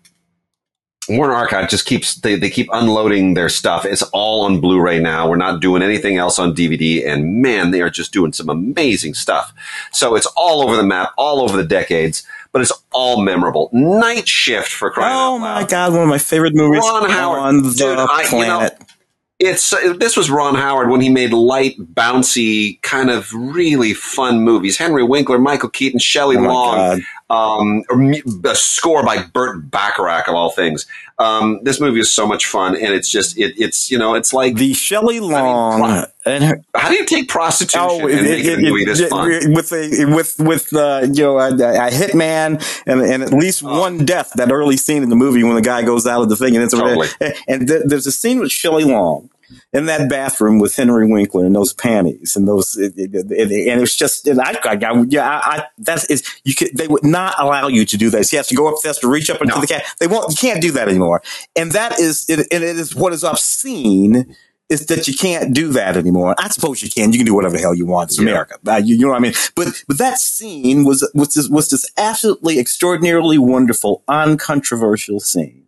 Warner 1.09 1.33
Archive 1.33 1.69
just 1.69 1.85
keeps 1.85 2.15
they, 2.15 2.35
they 2.35 2.49
keep 2.49 2.69
unloading 2.71 3.33
their 3.33 3.49
stuff. 3.49 3.85
It's 3.85 4.03
all 4.13 4.45
on 4.45 4.61
Blu-ray 4.61 4.99
now. 4.99 5.27
We're 5.29 5.35
not 5.35 5.61
doing 5.61 5.81
anything 5.81 6.17
else 6.17 6.39
on 6.39 6.55
DVD, 6.55 7.05
and 7.05 7.41
man, 7.41 7.71
they 7.71 7.81
are 7.81 7.89
just 7.89 8.13
doing 8.13 8.31
some 8.31 8.49
amazing 8.49 9.13
stuff. 9.13 9.53
So 9.91 10.15
it's 10.15 10.27
all 10.37 10.61
over 10.61 10.77
the 10.77 10.83
map, 10.83 11.11
all 11.17 11.41
over 11.41 11.57
the 11.57 11.65
decades, 11.65 12.23
but 12.53 12.61
it's 12.61 12.71
all 12.93 13.21
memorable. 13.21 13.69
Night 13.73 14.29
Shift 14.29 14.71
for 14.71 14.89
crying 14.91 15.13
oh 15.13 15.35
out 15.35 15.41
loud. 15.41 15.57
Oh 15.57 15.61
my 15.61 15.67
god, 15.67 15.91
one 15.91 16.03
of 16.03 16.07
my 16.07 16.19
favorite 16.19 16.55
movies 16.55 16.81
Ron 16.81 17.09
Howard, 17.09 17.39
on 17.39 17.63
the 17.63 17.71
Dude, 17.71 17.97
I, 17.99 18.25
planet. 18.27 18.77
You 18.79 18.87
know, 18.87 18.87
it's 19.39 19.73
uh, 19.73 19.93
this 19.99 20.15
was 20.15 20.29
Ron 20.29 20.55
Howard 20.55 20.89
when 20.89 21.01
he 21.01 21.09
made 21.09 21.33
light, 21.33 21.77
bouncy, 21.77 22.81
kind 22.83 23.09
of 23.09 23.33
really 23.33 23.93
fun 23.93 24.41
movies. 24.41 24.77
Henry 24.77 25.03
Winkler, 25.03 25.39
Michael 25.39 25.69
Keaton, 25.69 25.99
Shelley 25.99 26.37
oh 26.37 26.41
Long, 26.41 27.01
um, 27.33 27.83
a 28.45 28.55
score 28.55 29.03
by 29.03 29.23
Burt 29.23 29.69
Bacharach 29.69 30.27
of 30.27 30.35
all 30.35 30.51
things. 30.51 30.85
Um, 31.19 31.59
this 31.63 31.79
movie 31.79 31.99
is 31.99 32.11
so 32.11 32.27
much 32.27 32.45
fun, 32.45 32.75
and 32.75 32.93
it's 32.93 33.09
just 33.09 33.37
it, 33.37 33.53
it's 33.57 33.89
you 33.89 33.97
know 33.97 34.15
it's 34.15 34.33
like 34.33 34.55
the 34.55 34.73
Shelley 34.73 35.19
Long. 35.19 35.81
I 35.81 35.95
mean, 35.95 36.05
and 36.25 36.43
her, 36.43 36.61
how 36.75 36.89
do 36.89 36.95
you 36.95 37.05
take 37.05 37.29
prostitution 37.29 37.87
oh, 37.87 38.07
and 38.07 38.23
make 38.23 38.45
it, 38.45 38.59
it, 38.59 38.61
movie 38.61 38.85
this 38.85 39.07
fun 39.07 39.29
with 39.53 39.71
a 39.71 40.05
with 40.05 40.39
with 40.39 40.73
uh, 40.75 41.07
you 41.11 41.23
know 41.23 41.39
a, 41.39 41.49
a 41.49 41.89
hitman 41.91 42.63
and, 42.85 43.01
and 43.01 43.23
at 43.23 43.31
least 43.31 43.63
oh. 43.63 43.79
one 43.79 44.05
death? 44.05 44.31
That 44.35 44.51
early 44.51 44.77
scene 44.77 45.03
in 45.03 45.09
the 45.09 45.15
movie 45.15 45.43
when 45.43 45.55
the 45.55 45.61
guy 45.61 45.83
goes 45.83 46.07
out 46.07 46.21
of 46.21 46.29
the 46.29 46.35
thing 46.35 46.55
and 46.55 46.63
it's 46.63 46.73
totally. 46.73 47.07
and 47.47 47.67
th- 47.67 47.83
there's 47.85 48.07
a 48.07 48.11
scene 48.11 48.39
with 48.39 48.51
Shelley 48.51 48.83
Long 48.83 49.29
in 49.73 49.85
that 49.85 50.09
bathroom 50.09 50.59
with 50.59 50.75
Henry 50.75 51.07
Winkler 51.07 51.45
and 51.45 51.55
those 51.55 51.73
panties 51.73 52.35
and 52.35 52.47
those, 52.47 52.77
it, 52.77 52.93
it, 52.97 53.13
it, 53.31 53.67
and 53.69 53.81
it's 53.81 53.95
just, 53.95 54.27
and 54.27 54.39
I, 54.41 54.57
I, 54.63 55.05
yeah, 55.09 55.41
I, 55.43 55.65
that's 55.77 56.05
is 56.05 56.23
you 56.43 56.55
could, 56.55 56.75
they 56.75 56.87
would 56.87 57.03
not 57.03 57.35
allow 57.39 57.67
you 57.67 57.85
to 57.85 57.97
do 57.97 58.09
this. 58.09 58.31
He 58.31 58.37
has 58.37 58.47
to 58.47 58.55
go 58.55 58.67
up, 58.67 58.75
has 58.83 58.99
to 58.99 59.07
reach 59.07 59.29
up 59.29 59.41
into 59.41 59.55
no. 59.55 59.61
the 59.61 59.67
cat. 59.67 59.85
They 59.99 60.07
won't, 60.07 60.31
you 60.31 60.37
can't 60.37 60.61
do 60.61 60.71
that 60.71 60.87
anymore. 60.87 61.21
And 61.55 61.71
that 61.71 61.99
is, 61.99 62.25
it, 62.29 62.39
and 62.51 62.63
it 62.63 62.77
is 62.77 62.95
what 62.95 63.13
is 63.13 63.23
obscene 63.23 64.35
is 64.69 64.87
that 64.87 65.07
you 65.07 65.13
can't 65.13 65.53
do 65.53 65.69
that 65.73 65.97
anymore. 65.97 66.35
I 66.37 66.49
suppose 66.49 66.81
you 66.81 66.89
can. 66.89 67.11
You 67.11 67.19
can 67.19 67.25
do 67.25 67.35
whatever 67.35 67.55
the 67.55 67.61
hell 67.61 67.75
you 67.75 67.85
want. 67.85 68.09
It's 68.09 68.19
yeah. 68.19 68.29
America. 68.29 68.57
Uh, 68.65 68.77
you, 68.77 68.95
you, 68.95 69.05
know 69.05 69.09
what 69.09 69.17
I 69.17 69.19
mean? 69.19 69.33
But 69.55 69.83
but 69.87 69.97
that 69.97 70.17
scene 70.17 70.83
was 70.83 71.07
was 71.13 71.33
this, 71.33 71.49
was 71.49 71.69
this 71.69 71.85
absolutely 71.97 72.59
extraordinarily 72.59 73.37
wonderful, 73.37 74.03
uncontroversial 74.07 75.19
scene 75.19 75.62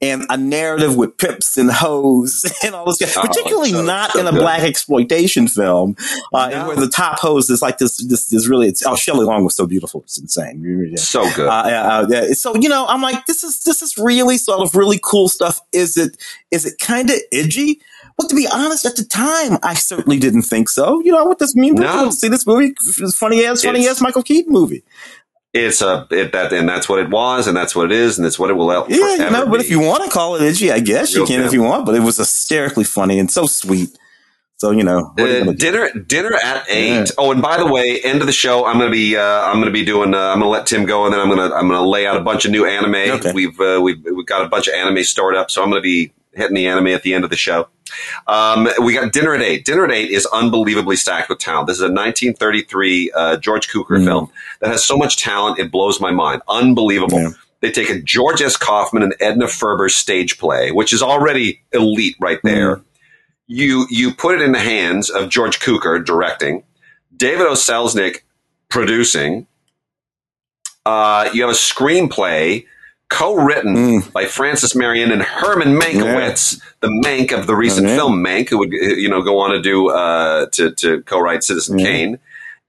and 0.00 0.24
a 0.28 0.36
narrative 0.36 0.96
with 0.96 1.16
pips 1.16 1.56
and 1.56 1.70
hoes 1.70 2.44
and 2.64 2.74
all 2.74 2.84
this, 2.86 3.16
oh, 3.16 3.22
particularly 3.22 3.70
so, 3.70 3.82
not 3.82 4.12
so 4.12 4.20
in 4.20 4.26
a 4.26 4.32
good. 4.32 4.40
black 4.40 4.62
exploitation 4.62 5.48
film, 5.48 5.96
uh, 6.32 6.48
no. 6.48 6.68
where 6.68 6.76
the 6.76 6.88
top 6.88 7.18
hose 7.18 7.50
is 7.50 7.62
like 7.62 7.78
this, 7.78 7.96
this, 8.06 8.26
this 8.26 8.48
really, 8.48 8.68
it's, 8.68 8.84
oh, 8.86 8.96
Shelley 8.96 9.24
Long 9.24 9.44
was 9.44 9.56
so 9.56 9.66
beautiful. 9.66 10.02
It's 10.02 10.18
insane. 10.18 10.96
So 10.96 11.22
good. 11.34 11.48
Uh, 11.48 12.06
uh, 12.10 12.34
so, 12.34 12.56
you 12.56 12.68
know, 12.68 12.86
I'm 12.86 13.02
like, 13.02 13.26
this 13.26 13.44
is, 13.44 13.62
this 13.62 13.82
is 13.82 13.96
really 13.98 14.38
sort 14.38 14.60
of 14.60 14.74
really 14.74 15.00
cool 15.02 15.28
stuff. 15.28 15.60
Is 15.72 15.96
it, 15.96 16.16
is 16.50 16.64
it 16.64 16.78
kind 16.78 17.10
of 17.10 17.16
edgy? 17.32 17.80
Well, 18.18 18.28
to 18.28 18.34
be 18.34 18.48
honest, 18.52 18.84
at 18.84 18.96
the 18.96 19.04
time, 19.04 19.58
I 19.62 19.74
certainly 19.74 20.18
didn't 20.18 20.42
think 20.42 20.68
so. 20.68 21.00
You 21.00 21.12
know, 21.12 21.24
what 21.24 21.38
this 21.38 21.54
mean? 21.54 21.74
No. 21.74 22.10
See 22.10 22.28
this 22.28 22.46
movie? 22.46 22.74
It's 22.80 23.16
funny 23.16 23.44
as 23.44 23.62
funny 23.62 23.80
it's, 23.80 23.90
as 23.90 24.00
Michael 24.00 24.24
Keaton 24.24 24.52
movie 24.52 24.82
it's 25.54 25.80
a 25.80 26.06
it, 26.10 26.32
that 26.32 26.52
and 26.52 26.68
that's 26.68 26.88
what 26.88 26.98
it 26.98 27.08
was 27.08 27.46
and 27.46 27.56
that's 27.56 27.74
what 27.74 27.86
it 27.86 27.92
is 27.92 28.18
and 28.18 28.26
it's 28.26 28.38
what 28.38 28.50
it 28.50 28.54
will 28.54 28.86
yeah 28.88 28.96
you 29.14 29.30
know 29.30 29.46
but 29.46 29.60
if 29.60 29.70
you 29.70 29.80
want 29.80 30.04
to 30.04 30.10
call 30.10 30.36
it 30.36 30.42
edgy 30.42 30.70
i 30.70 30.78
guess 30.78 31.14
you 31.14 31.24
can 31.24 31.42
if 31.42 31.52
you 31.52 31.62
want 31.62 31.86
but 31.86 31.94
it 31.94 32.00
was 32.00 32.18
hysterically 32.18 32.84
funny 32.84 33.18
and 33.18 33.30
so 33.30 33.46
sweet 33.46 33.96
so 34.58 34.72
you 34.72 34.82
know 34.82 35.14
uh, 35.16 35.52
dinner 35.52 35.88
dinner 35.92 36.34
at 36.34 36.68
eight. 36.68 36.88
Yeah. 36.88 37.04
Oh, 37.16 37.30
and 37.30 37.40
by 37.40 37.58
the 37.58 37.66
way, 37.66 38.00
end 38.02 38.22
of 38.22 38.26
the 38.26 38.32
show, 38.32 38.66
I'm 38.66 38.76
gonna 38.76 38.90
be 38.90 39.16
uh, 39.16 39.22
I'm 39.22 39.60
gonna 39.60 39.70
be 39.70 39.84
doing 39.84 40.14
uh, 40.14 40.18
I'm 40.18 40.40
gonna 40.40 40.50
let 40.50 40.66
Tim 40.66 40.84
go, 40.84 41.04
and 41.04 41.14
then 41.14 41.20
I'm 41.20 41.28
gonna 41.28 41.54
I'm 41.54 41.68
gonna 41.68 41.86
lay 41.86 42.08
out 42.08 42.16
a 42.16 42.20
bunch 42.20 42.44
of 42.44 42.50
new 42.50 42.66
anime. 42.66 42.96
Okay. 42.96 43.32
We've 43.32 43.60
uh, 43.60 43.78
we've 43.80 44.04
we've 44.04 44.26
got 44.26 44.44
a 44.44 44.48
bunch 44.48 44.66
of 44.66 44.74
anime 44.74 45.04
stored 45.04 45.36
up, 45.36 45.52
so 45.52 45.62
I'm 45.62 45.68
gonna 45.68 45.80
be 45.80 46.12
hitting 46.34 46.54
the 46.54 46.66
anime 46.66 46.88
at 46.88 47.02
the 47.02 47.14
end 47.14 47.24
of 47.24 47.30
the 47.30 47.36
show. 47.36 47.68
Um, 48.26 48.68
we 48.82 48.94
got 48.94 49.12
Dinner 49.12 49.34
at 49.34 49.42
Eight. 49.42 49.64
Dinner 49.64 49.84
at 49.84 49.90
Eight 49.90 50.10
is 50.10 50.26
unbelievably 50.26 50.96
stacked 50.96 51.28
with 51.28 51.38
talent. 51.38 51.66
This 51.66 51.76
is 51.76 51.82
a 51.82 51.84
1933 51.84 53.10
uh, 53.12 53.36
George 53.38 53.68
Cukor 53.68 53.98
mm. 53.98 54.04
film 54.04 54.30
that 54.60 54.70
has 54.70 54.84
so 54.84 54.96
much 54.96 55.16
talent, 55.16 55.58
it 55.58 55.70
blows 55.70 56.00
my 56.00 56.10
mind. 56.10 56.42
Unbelievable. 56.48 57.20
Yeah. 57.20 57.30
They 57.60 57.72
take 57.72 57.90
a 57.90 58.00
George 58.00 58.40
S. 58.40 58.56
Kaufman 58.56 59.02
and 59.02 59.14
Edna 59.20 59.48
Ferber 59.48 59.88
stage 59.88 60.38
play, 60.38 60.70
which 60.70 60.92
is 60.92 61.02
already 61.02 61.60
elite 61.72 62.16
right 62.20 62.38
there. 62.44 62.76
Mm. 62.76 62.84
You 63.48 63.86
you 63.90 64.14
put 64.14 64.34
it 64.34 64.42
in 64.42 64.52
the 64.52 64.60
hands 64.60 65.10
of 65.10 65.30
George 65.30 65.58
Cukor 65.58 66.04
directing, 66.04 66.62
David 67.16 67.46
O. 67.46 67.54
Selznick 67.54 68.18
producing. 68.68 69.46
Uh, 70.84 71.28
you 71.32 71.42
have 71.42 71.50
a 71.50 71.54
screenplay 71.54 72.64
co-written 73.08 73.74
mm. 73.74 74.12
by 74.12 74.26
Frances 74.26 74.74
Marion 74.74 75.10
and 75.10 75.22
Herman 75.22 75.78
Mankiewicz, 75.78 76.58
yeah. 76.58 76.64
the 76.80 76.88
Mank 76.88 77.32
of 77.32 77.46
the 77.46 77.54
recent 77.54 77.86
oh, 77.86 77.90
yeah. 77.90 77.96
film 77.96 78.24
Mank, 78.24 78.50
who 78.50 78.58
would 78.58 78.72
you 78.72 79.08
know 79.08 79.22
go 79.22 79.38
on 79.40 79.50
to 79.50 79.60
do 79.60 79.90
uh, 79.90 80.46
to 80.50 80.72
to 80.72 81.02
co-write 81.02 81.42
Citizen 81.42 81.78
yeah. 81.78 81.86
Kane, 81.86 82.18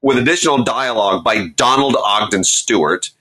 with 0.01 0.17
additional 0.17 0.63
dialogue 0.63 1.23
by 1.23 1.47
Donald 1.49 1.95
Ogden 1.95 2.43
Stewart. 2.43 3.11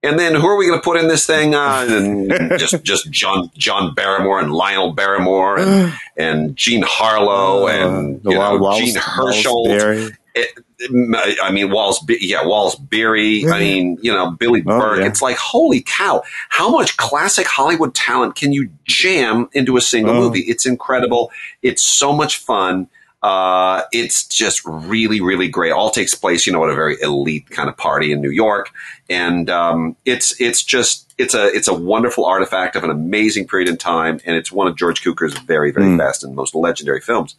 And 0.00 0.16
then 0.16 0.36
who 0.36 0.46
are 0.46 0.56
we 0.56 0.68
going 0.68 0.78
to 0.78 0.84
put 0.84 0.96
in 0.96 1.08
this 1.08 1.26
thing? 1.26 1.56
Uh, 1.56 1.84
and 1.88 2.58
just 2.58 2.82
just 2.84 3.10
John 3.10 3.50
John 3.56 3.94
Barrymore 3.94 4.38
and 4.38 4.52
Lionel 4.52 4.92
Barrymore 4.92 5.58
and, 5.58 5.92
and 6.16 6.56
Jean 6.56 6.82
Harlow 6.86 7.66
uh, 7.66 7.70
and 7.70 8.20
you 8.24 8.34
know, 8.34 8.58
Hersholt. 8.58 10.14
It, 10.34 10.58
I 10.80 11.50
mean, 11.50 11.70
Wallace, 11.70 12.04
yeah, 12.08 12.44
Wallace 12.44 12.76
Beery. 12.76 13.46
I 13.46 13.58
mean, 13.58 13.98
you 14.00 14.12
know, 14.12 14.30
Billy 14.32 14.62
oh, 14.66 14.78
Burke. 14.78 15.00
Yeah. 15.00 15.06
It's 15.06 15.20
like, 15.20 15.36
holy 15.36 15.82
cow, 15.82 16.22
how 16.50 16.70
much 16.70 16.96
classic 16.96 17.46
Hollywood 17.46 17.94
talent 17.94 18.36
can 18.36 18.52
you 18.52 18.70
jam 18.84 19.48
into 19.52 19.76
a 19.76 19.80
single 19.80 20.14
oh. 20.14 20.20
movie? 20.20 20.40
It's 20.40 20.66
incredible. 20.66 21.30
It's 21.62 21.82
so 21.82 22.12
much 22.12 22.38
fun. 22.38 22.88
Uh, 23.20 23.82
it's 23.90 24.24
just 24.28 24.62
really, 24.64 25.20
really 25.20 25.48
great. 25.48 25.72
All 25.72 25.90
takes 25.90 26.14
place, 26.14 26.46
you 26.46 26.52
know, 26.52 26.62
at 26.62 26.70
a 26.70 26.74
very 26.74 26.96
elite 27.02 27.50
kind 27.50 27.68
of 27.68 27.76
party 27.76 28.12
in 28.12 28.20
New 28.20 28.30
York, 28.30 28.70
and 29.10 29.50
um, 29.50 29.96
it's 30.04 30.40
it's 30.40 30.62
just 30.62 31.12
it's 31.18 31.34
a 31.34 31.46
it's 31.46 31.66
a 31.66 31.74
wonderful 31.74 32.24
artifact 32.24 32.76
of 32.76 32.84
an 32.84 32.90
amazing 32.90 33.48
period 33.48 33.68
in 33.68 33.76
time, 33.76 34.20
and 34.24 34.36
it's 34.36 34.52
one 34.52 34.68
of 34.68 34.76
George 34.76 35.02
Cukor's 35.02 35.36
very, 35.36 35.72
very 35.72 35.86
Mm. 35.86 35.98
best 35.98 36.22
and 36.22 36.36
most 36.36 36.54
legendary 36.54 37.00
films. 37.00 37.34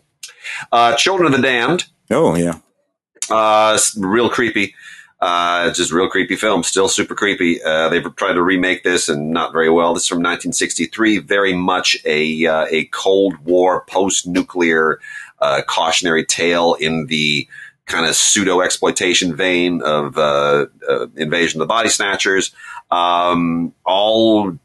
Uh, 0.69 0.95
Children 0.95 1.27
of 1.33 1.39
the 1.39 1.47
Damned, 1.47 1.85
Oh 2.11 2.35
yeah. 2.35 2.55
Uh, 3.29 3.77
real 3.97 4.29
creepy. 4.29 4.75
Uh, 5.21 5.69
just 5.73 5.91
real 5.91 6.07
creepy 6.07 6.37
film, 6.37 6.63
still 6.63 6.87
super 6.87 7.13
creepy. 7.13 7.61
Uh, 7.61 7.89
they've 7.89 8.15
tried 8.15 8.33
to 8.33 8.41
remake 8.41 8.83
this 8.83 9.09
and 9.09 9.31
not 9.31 9.51
very 9.51 9.69
well. 9.69 9.93
This 9.93 10.03
is 10.03 10.07
from 10.07 10.19
1963, 10.19 11.17
very 11.17 11.53
much 11.53 11.97
a 12.05 12.45
uh, 12.45 12.67
a 12.71 12.85
Cold 12.85 13.37
War 13.39 13.83
post 13.85 14.27
nuclear 14.27 15.01
uh, 15.41 15.61
cautionary 15.67 16.23
tale 16.23 16.75
in 16.75 17.07
the 17.07 17.47
kind 17.85 18.05
of 18.05 18.15
pseudo 18.15 18.61
exploitation 18.61 19.35
vein 19.35 19.81
of 19.81 20.17
uh, 20.17 20.67
uh, 20.87 21.07
Invasion 21.17 21.59
of 21.59 21.67
the 21.67 21.73
Body 21.73 21.89
Snatchers. 21.89 22.51
Um, 22.91 23.73
all 23.85 24.57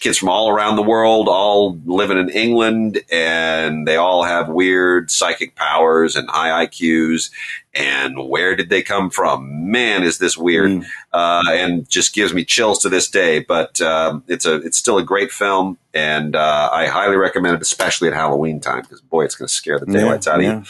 kids 0.00 0.16
from 0.16 0.28
all 0.28 0.48
around 0.50 0.76
the 0.76 0.82
world, 0.82 1.28
all 1.28 1.76
living 1.84 2.16
in 2.16 2.28
England, 2.30 3.00
and 3.10 3.88
they 3.88 3.96
all 3.96 4.22
have 4.22 4.48
weird 4.48 5.10
psychic 5.10 5.56
powers 5.56 6.14
and 6.14 6.30
high 6.30 6.64
IQs. 6.66 7.30
And 7.74 8.28
where 8.28 8.54
did 8.54 8.68
they 8.68 8.82
come 8.82 9.10
from? 9.10 9.70
Man, 9.70 10.02
is 10.04 10.18
this 10.18 10.36
weird, 10.36 10.70
Mm. 10.70 10.84
uh, 11.12 11.42
and 11.50 11.88
just 11.88 12.14
gives 12.14 12.32
me 12.32 12.44
chills 12.44 12.78
to 12.80 12.88
this 12.88 13.08
day. 13.08 13.40
But 13.40 13.80
um, 13.80 14.22
it's 14.28 14.44
a 14.46 14.56
it's 14.56 14.78
still 14.78 14.98
a 14.98 15.02
great 15.04 15.32
film, 15.32 15.76
and 15.92 16.36
uh, 16.36 16.68
I 16.72 16.86
highly 16.86 17.16
recommend 17.16 17.56
it, 17.56 17.62
especially 17.62 18.08
at 18.08 18.14
Halloween 18.14 18.60
time, 18.60 18.82
because 18.82 19.00
boy, 19.00 19.24
it's 19.24 19.34
going 19.34 19.48
to 19.48 19.52
scare 19.54 19.80
the 19.80 19.86
daylights 19.86 20.28
out 20.28 20.36
of 20.38 20.44
you. 20.44 20.64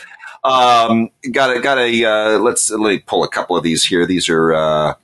Um, 0.45 1.11
got 1.31 1.57
a 1.57 1.61
got 1.61 1.79
a 1.79 2.05
uh, 2.05 2.39
let's 2.39 2.71
let 2.71 2.89
me 2.89 2.99
pull 3.01 3.23
a 3.23 3.29
couple 3.29 3.57
of 3.57 3.63
these 3.65 3.85
here. 3.85 4.07
These 4.07 4.29
are 4.29 4.53
uh, 4.55 4.95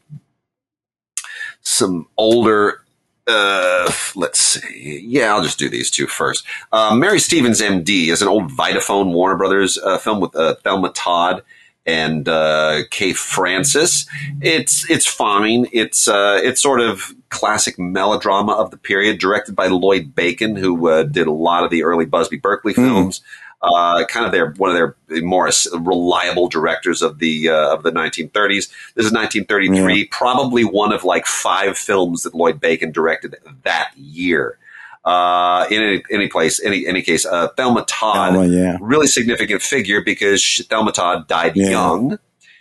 some 1.68 2.06
older. 2.16 2.82
Uh, 3.26 3.92
let's 4.16 4.40
see. 4.40 5.00
Yeah, 5.06 5.34
I'll 5.34 5.42
just 5.42 5.58
do 5.58 5.68
these 5.68 5.90
two 5.90 6.06
first. 6.06 6.44
Uh, 6.72 6.94
Mary 6.96 7.20
Stevens, 7.20 7.60
M.D., 7.60 8.08
is 8.08 8.22
an 8.22 8.28
old 8.28 8.50
Vitaphone 8.50 9.12
Warner 9.12 9.36
Brothers 9.36 9.76
uh, 9.76 9.98
film 9.98 10.20
with 10.20 10.34
uh, 10.34 10.54
Thelma 10.64 10.90
Todd 10.92 11.42
and 11.84 12.26
uh, 12.26 12.80
Kay 12.90 13.12
Francis. 13.12 14.06
It's 14.40 14.88
it's 14.90 15.06
fine. 15.06 15.66
It's 15.72 16.08
uh, 16.08 16.40
it's 16.42 16.62
sort 16.62 16.80
of 16.80 17.12
classic 17.28 17.78
melodrama 17.78 18.52
of 18.52 18.70
the 18.70 18.78
period, 18.78 19.18
directed 19.18 19.54
by 19.54 19.66
Lloyd 19.66 20.14
Bacon, 20.14 20.56
who 20.56 20.88
uh, 20.88 21.02
did 21.02 21.26
a 21.26 21.32
lot 21.32 21.64
of 21.64 21.70
the 21.70 21.84
early 21.84 22.06
Busby 22.06 22.38
Berkeley 22.38 22.72
Hmm. 22.72 22.84
films. 22.86 23.20
Uh, 23.60 24.04
kind 24.06 24.24
of 24.24 24.30
their 24.30 24.52
one 24.52 24.70
of 24.70 24.76
their 24.76 25.22
more 25.22 25.50
reliable 25.80 26.48
directors 26.48 27.02
of 27.02 27.18
the 27.18 27.48
uh, 27.48 27.74
of 27.74 27.82
the 27.82 27.90
1930s. 27.90 28.68
This 28.94 29.04
is 29.06 29.12
1933, 29.12 30.04
probably 30.06 30.62
one 30.64 30.92
of 30.92 31.02
like 31.02 31.26
five 31.26 31.76
films 31.76 32.22
that 32.22 32.36
Lloyd 32.36 32.60
Bacon 32.60 32.92
directed 32.92 33.34
that 33.64 33.90
year. 33.96 34.58
Uh, 35.04 35.66
in 35.70 35.82
any, 35.82 36.02
any 36.12 36.28
place, 36.28 36.62
any 36.62 36.86
any 36.86 37.02
case, 37.02 37.26
uh, 37.26 37.48
Thelma 37.56 37.84
Todd 37.88 38.36
Oh, 38.36 38.42
yeah. 38.42 38.76
really 38.80 39.06
significant 39.08 39.62
figure 39.62 40.02
because 40.04 40.40
she, 40.40 40.62
Thelma 40.62 40.92
Todd 40.92 41.26
died 41.26 41.56
Yeah. 41.56 41.70
young. 41.70 42.18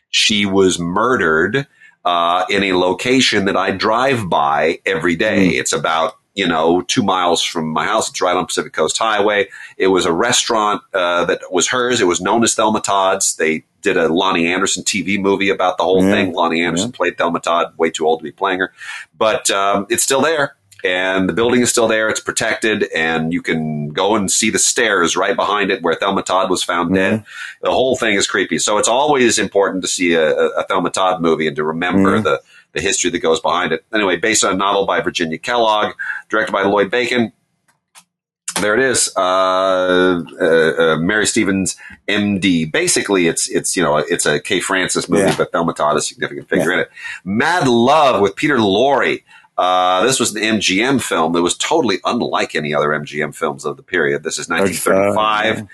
She 0.10 0.45
was 0.47 0.79
murdered 0.79 1.67
uh, 2.05 2.45
in 2.49 2.63
a 2.63 2.73
location 2.73 3.45
that 3.45 3.57
I 3.57 3.71
drive 3.71 4.29
by 4.29 4.79
every 4.86 5.15
day. 5.15 5.49
Mm. 5.49 5.60
It's 5.60 5.73
about 5.73 6.13
you 6.38 6.47
know 6.47 6.82
two 6.84 7.04
miles 7.04 7.41
from 7.43 7.67
my 7.67 7.86
house. 7.86 8.10
It's 8.10 8.21
right 8.21 8.36
on 8.38 8.45
Pacific 8.45 8.71
Coast 8.71 8.97
Highway. 8.97 9.50
It 9.78 9.88
was 9.88 10.06
a 10.06 10.13
restaurant 10.13 10.82
uh, 10.93 11.26
that 11.26 11.41
was 11.52 11.67
hers. 11.67 12.00
It 12.00 12.06
was 12.06 12.21
known 12.21 12.43
as 12.43 12.56
Thelma 12.56 12.80
Todd's. 12.80 13.36
They 13.36 13.65
did 13.82 13.97
a 13.97 14.08
Loni 14.08 14.45
Anderson 14.45 14.84
TV 14.84 15.19
movie 15.19 15.50
about 15.50 15.78
the 15.78 15.84
whole 15.84 16.04
Yeah. 16.04 16.12
thing. 16.12 16.34
Loni 16.34 16.63
Anderson 16.65 16.91
played 16.91 17.17
Thelma 17.17 17.39
Todd, 17.39 17.73
way 17.78 17.89
too 17.89 18.06
old 18.08 18.19
to 18.19 18.23
be 18.23 18.32
playing 18.32 18.60
her, 18.60 18.71
but 19.17 19.50
um, 19.50 19.86
it's 19.89 20.04
still 20.04 20.21
there 20.21 20.56
and 20.84 21.28
the 21.28 21.34
building 21.34 21.62
is 21.62 21.71
still 21.71 21.88
there. 21.88 22.08
It's 22.08 22.19
protected, 22.19 22.84
and 22.95 23.34
you 23.34 23.41
can 23.41 23.89
go 23.89 24.15
and 24.15 24.32
see 24.32 24.52
the 24.52 24.60
stairs 24.60 25.17
right 25.17 25.36
behind 25.36 25.71
it 25.71 25.82
where 25.82 25.95
Thelma 25.95 26.21
Todd 26.21 26.52
was 26.52 26.63
found 26.63 26.93
dead. 26.93 27.23
The 27.63 27.71
whole 27.71 27.97
thing 27.97 28.13
is 28.15 28.28
creepy. 28.28 28.60
So 28.60 28.78
it's 28.78 28.88
always 28.88 29.39
important 29.39 29.82
to 29.84 29.88
see 29.88 30.13
a, 30.13 30.36
a 30.36 30.63
Thelma 30.65 30.91
Todd 30.91 31.19
movie 31.19 31.47
and 31.47 31.56
to 31.56 31.63
remember 31.63 32.19
Mhm. 32.19 32.23
the 32.23 32.41
the 32.77 32.83
history 32.83 33.09
that 33.11 33.19
goes 33.19 33.39
behind 33.39 33.71
it. 33.73 33.83
Anyway, 33.93 34.15
based 34.17 34.43
on 34.43 34.53
a 34.53 34.57
novel 34.57 34.85
by 34.85 35.01
Virginia 35.01 35.37
Kellogg, 35.37 35.93
directed 36.29 36.51
by 36.51 36.63
Lloyd 36.63 36.89
Bacon. 36.91 37.33
There 38.61 38.73
it 38.73 38.79
is, 38.79 39.13
uh, 39.15 39.21
uh, 40.41 40.43
uh, 40.43 40.97
Mary 40.97 41.27
Stevens, 41.27 41.75
M.D. 42.07 42.65
Basically, 42.65 43.27
it's 43.27 43.47
it's 43.49 43.77
you 43.77 43.83
know 43.83 43.97
it's 43.97 44.25
a 44.25 44.39
Kay 44.39 44.61
Francis 44.61 45.07
movie, 45.07 45.25
Yeah. 45.25 45.35
but 45.37 45.51
Thelma 45.51 45.73
Todd 45.75 45.95
is 45.97 46.05
a 46.05 46.07
significant 46.07 46.49
figure 46.49 46.71
in 46.71 46.79
it. 46.79 46.89
Mad 47.23 47.67
Love 47.67 48.19
with 48.19 48.35
Peter 48.35 48.57
Lorre. 48.57 49.21
Uh, 49.59 50.03
this 50.05 50.19
was 50.19 50.35
an 50.35 50.41
MGM 50.41 50.99
film 51.01 51.33
that 51.33 51.43
was 51.43 51.55
totally 51.55 51.97
unlike 52.03 52.55
any 52.55 52.73
other 52.73 52.89
MGM 52.89 53.35
films 53.35 53.63
of 53.63 53.77
the 53.77 53.83
period. 53.83 54.23
This 54.23 54.39
is 54.39 54.49
1935. 54.49 55.67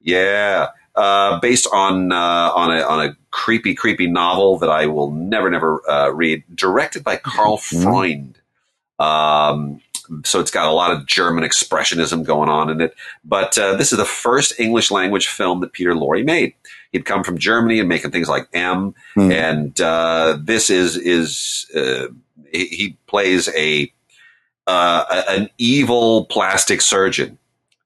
Yeah, 0.00 0.68
uh, 0.94 1.40
based 1.40 1.66
on 1.72 2.12
uh, 2.12 2.52
on 2.54 2.70
a 2.76 2.82
on 2.82 3.04
a 3.08 3.16
creepy, 3.44 3.74
creepy 3.74 4.06
novel 4.08 4.58
that 4.58 4.68
I 4.70 4.86
will 4.86 5.10
never, 5.12 5.48
never 5.50 5.88
uh, 5.88 6.08
read. 6.10 6.42
Directed 6.54 7.04
by 7.04 7.16
Karl 7.16 7.58
Mhm. 7.58 7.82
Freund. 7.82 8.38
Um, 8.98 9.80
so 10.24 10.40
it's 10.40 10.50
got 10.50 10.66
a 10.66 10.72
lot 10.72 10.90
of 10.90 11.06
German 11.06 11.44
expressionism 11.44 12.24
going 12.24 12.48
on 12.48 12.68
in 12.70 12.80
it. 12.80 12.94
But 13.24 13.56
uh, 13.58 13.76
this 13.76 13.92
is 13.92 13.98
the 13.98 14.04
first 14.04 14.58
English 14.58 14.90
language 14.90 15.28
film 15.28 15.60
that 15.60 15.72
Peter 15.72 15.92
Lorre 15.92 16.24
made. 16.24 16.54
He'd 16.92 17.04
come 17.04 17.22
from 17.22 17.38
Germany 17.38 17.78
and 17.80 17.88
making 17.88 18.10
things 18.10 18.28
like 18.28 18.48
M, 18.54 18.94
Hmm. 19.14 19.30
and 19.30 19.80
uh, 19.80 20.38
this 20.42 20.70
is 20.70 20.96
is 20.96 21.66
uh, 21.76 22.06
he, 22.50 22.66
he 22.66 22.96
plays 23.06 23.48
a, 23.54 23.92
uh, 24.66 25.04
a- 25.10 25.30
an 25.30 25.50
evil 25.58 26.24
plastic 26.26 26.80
surgeon. 26.80 27.38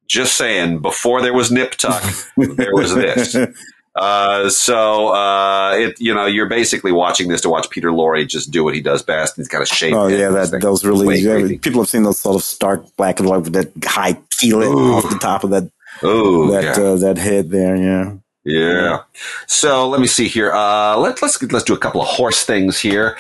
Just 0.06 0.36
saying, 0.36 0.78
before 0.80 1.20
there 1.22 1.32
was 1.34 1.50
Nip 1.50 1.72
Tuck, 1.72 2.02
there 2.36 2.72
was 2.74 2.94
this. 2.94 3.34
Uh, 3.94 4.48
so 4.48 5.08
uh, 5.08 5.72
it 5.74 6.00
you 6.00 6.14
know 6.14 6.24
you're 6.24 6.48
basically 6.48 6.92
watching 6.92 7.28
this 7.28 7.42
to 7.42 7.50
watch 7.50 7.68
Peter 7.68 7.90
Lorre 7.90 8.26
just 8.26 8.50
do 8.50 8.64
what 8.64 8.74
he 8.74 8.80
does 8.80 9.02
best. 9.02 9.36
He's 9.36 9.48
got 9.48 9.62
a 9.62 9.66
shape. 9.66 9.94
Oh 9.94 10.06
yeah, 10.06 10.30
that 10.30 10.60
those 10.62 10.84
really 10.84 11.18
yeah, 11.18 11.58
people 11.60 11.82
have 11.82 11.88
seen 11.88 12.02
those 12.02 12.18
sort 12.18 12.36
of 12.36 12.42
stark 12.42 12.84
black 12.96 13.20
and 13.20 13.28
white 13.28 13.42
with 13.42 13.52
that 13.52 13.70
high 13.84 14.14
keelet 14.40 14.74
Ooh. 14.74 14.94
off 14.94 15.10
the 15.10 15.18
top 15.18 15.44
of 15.44 15.50
that 15.50 15.70
Oh 16.02 16.50
that 16.50 16.78
yeah. 16.78 16.84
uh, 16.84 16.96
that 16.96 17.18
head 17.18 17.50
there. 17.50 17.76
Yeah. 17.76 18.14
Yeah. 18.44 19.02
So 19.46 19.88
let 19.88 20.00
me 20.00 20.08
see 20.08 20.26
here. 20.26 20.52
Uh, 20.52 20.96
let, 20.96 21.22
let's 21.22 21.40
let's 21.52 21.64
do 21.64 21.74
a 21.74 21.78
couple 21.78 22.02
of 22.02 22.08
horse 22.08 22.44
things 22.44 22.80
here. 22.80 23.16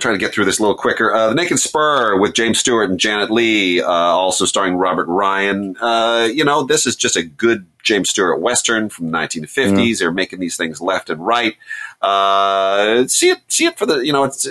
trying 0.00 0.14
to 0.14 0.18
get 0.18 0.34
through 0.34 0.46
this 0.46 0.58
a 0.58 0.62
little 0.62 0.76
quicker. 0.76 1.14
Uh, 1.14 1.28
the 1.28 1.34
Naked 1.36 1.60
Spur 1.60 2.18
with 2.18 2.34
James 2.34 2.58
Stewart 2.58 2.90
and 2.90 2.98
Janet 2.98 3.30
Leigh, 3.30 3.80
uh, 3.80 3.86
also 3.88 4.44
starring 4.44 4.74
Robert 4.74 5.06
Ryan. 5.06 5.76
Uh, 5.80 6.28
you 6.32 6.44
know, 6.44 6.64
this 6.64 6.86
is 6.86 6.96
just 6.96 7.14
a 7.14 7.22
good 7.22 7.66
James 7.84 8.10
Stewart 8.10 8.40
western 8.40 8.88
from 8.88 9.12
the 9.12 9.16
1950s. 9.16 10.00
They're 10.00 10.10
making 10.10 10.40
these 10.40 10.56
things 10.56 10.80
left 10.80 11.08
and 11.08 11.24
right. 11.24 11.54
Uh, 12.02 13.06
see 13.06 13.30
it, 13.30 13.42
see 13.46 13.66
it 13.66 13.78
for 13.78 13.86
the 13.86 13.98
you 13.98 14.12
know, 14.12 14.24
it's. 14.24 14.46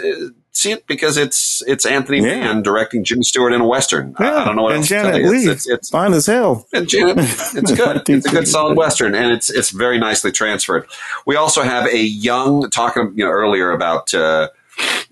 See 0.55 0.71
it 0.71 0.85
because 0.85 1.17
it's 1.17 1.63
it's 1.65 1.83
Anthony 1.85 2.19
Yeah. 2.19 2.39
Mann 2.41 2.61
directing 2.61 3.03
Jim 3.03 3.23
Stewart 3.23 3.53
in 3.53 3.61
a 3.61 3.67
western. 3.67 4.13
I- 4.19 4.29
I, 4.41 4.45
don't 4.45 4.55
know 4.55 4.63
what 4.63 4.73
and 4.73 4.79
else 4.81 4.87
to 4.89 5.01
tell 5.01 5.19
you. 5.19 5.33
It's, 5.33 5.45
it's, 5.47 5.67
it's, 5.67 5.89
fine 5.89 6.13
as 6.13 6.27
hell. 6.27 6.67
and 6.73 6.87
Janet, 6.87 7.17
it's 7.17 7.71
good. 7.75 8.07
It's 8.07 8.27
a 8.27 8.29
good 8.29 8.47
solid 8.47 8.77
western, 8.77 9.15
and 9.15 9.31
it's 9.31 9.49
it's 9.49 9.71
very 9.71 9.97
nicely 9.97 10.31
transferred. 10.31 10.85
We 11.25 11.35
also 11.35 11.63
have 11.63 11.87
a 11.87 11.97
young 11.97 12.69
talking 12.69 13.13
you 13.15 13.25
know 13.25 13.31
earlier 13.31 13.71
about 13.71 14.13
uh, 14.13 14.49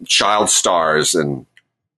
child 0.06 0.50
stars 0.52 1.16
and 1.16 1.46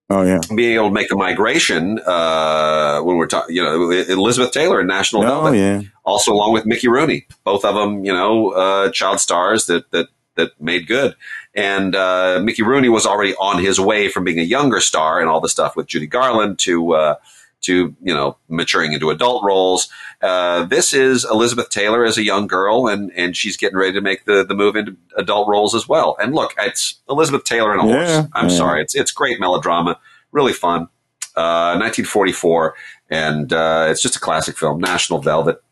Oh 0.09 0.21
yeah. 0.21 0.39
being 0.55 0.75
able 0.75 0.89
to 0.89 0.93
make 0.93 1.09
the 1.09 1.15
migration 1.15 1.99
uh, 2.05 3.01
when 3.01 3.17
we're 3.17 3.27
talking. 3.27 3.55
You 3.55 3.63
know, 3.63 3.91
Elizabeth 3.91 4.51
Taylor 4.53 4.79
in 4.79 4.87
National 4.87 5.23
Oh 5.23 5.25
Velvet, 5.43 5.57
yeah. 5.57 5.81
also 6.05 6.31
along 6.31 6.53
with 6.53 6.65
Mickey 6.65 6.87
Rooney, 6.87 7.25
both 7.43 7.65
of 7.65 7.75
them 7.75 8.05
you 8.05 8.13
know 8.13 8.51
uh, 8.51 8.89
child 8.91 9.19
stars 9.19 9.65
that 9.65 9.91
that 9.91 10.07
that 10.35 10.59
made 10.61 10.87
good. 10.87 11.15
And 11.55 11.95
uh, 11.95 12.41
Mickey 12.43 12.63
Rooney 12.63 12.89
was 12.89 13.05
already 13.05 13.35
on 13.35 13.61
his 13.63 13.79
way 13.79 14.09
from 14.09 14.23
being 14.23 14.39
a 14.39 14.43
younger 14.43 14.79
star 14.79 15.19
and 15.19 15.29
all 15.29 15.39
the 15.39 15.49
stuff 15.49 15.75
with 15.75 15.87
Judy 15.87 16.07
Garland 16.07 16.57
to 16.59 16.93
uh, 16.93 17.15
to 17.61 17.95
you 18.01 18.13
know 18.13 18.37
maturing 18.49 18.93
into 18.93 19.09
adult 19.09 19.43
roles. 19.43 19.87
Uh, 20.21 20.63
this 20.65 20.93
is 20.93 21.25
Elizabeth 21.25 21.69
Taylor 21.69 22.05
as 22.05 22.17
a 22.17 22.23
young 22.23 22.47
girl, 22.47 22.87
and 22.87 23.11
and 23.15 23.37
she's 23.37 23.55
getting 23.57 23.77
ready 23.77 23.93
to 23.93 24.01
make 24.01 24.25
the 24.25 24.43
the 24.43 24.55
move 24.55 24.75
into 24.75 24.97
adult 25.17 25.47
roles 25.47 25.75
as 25.75 25.87
well. 25.87 26.15
And 26.19 26.33
look, 26.33 26.53
it's 26.57 26.95
Elizabeth 27.09 27.43
Taylor 27.43 27.71
and 27.77 27.87
a 27.87 27.91
Yeah, 27.93 28.15
horse. 28.15 28.27
I'm 28.33 28.49
yeah. 28.49 28.57
sorry, 28.57 28.81
it's 28.81 28.95
it's 28.95 29.11
great 29.11 29.39
melodrama, 29.39 29.99
really 30.31 30.53
fun. 30.53 30.87
Uh, 31.35 31.73
1944, 31.81 32.75
and 33.09 33.51
uh, 33.53 33.87
it's 33.89 34.03
just 34.03 34.15
a 34.15 34.19
classic 34.19 34.55
film. 34.55 34.79
National 34.79 35.19
Velvet. 35.19 35.63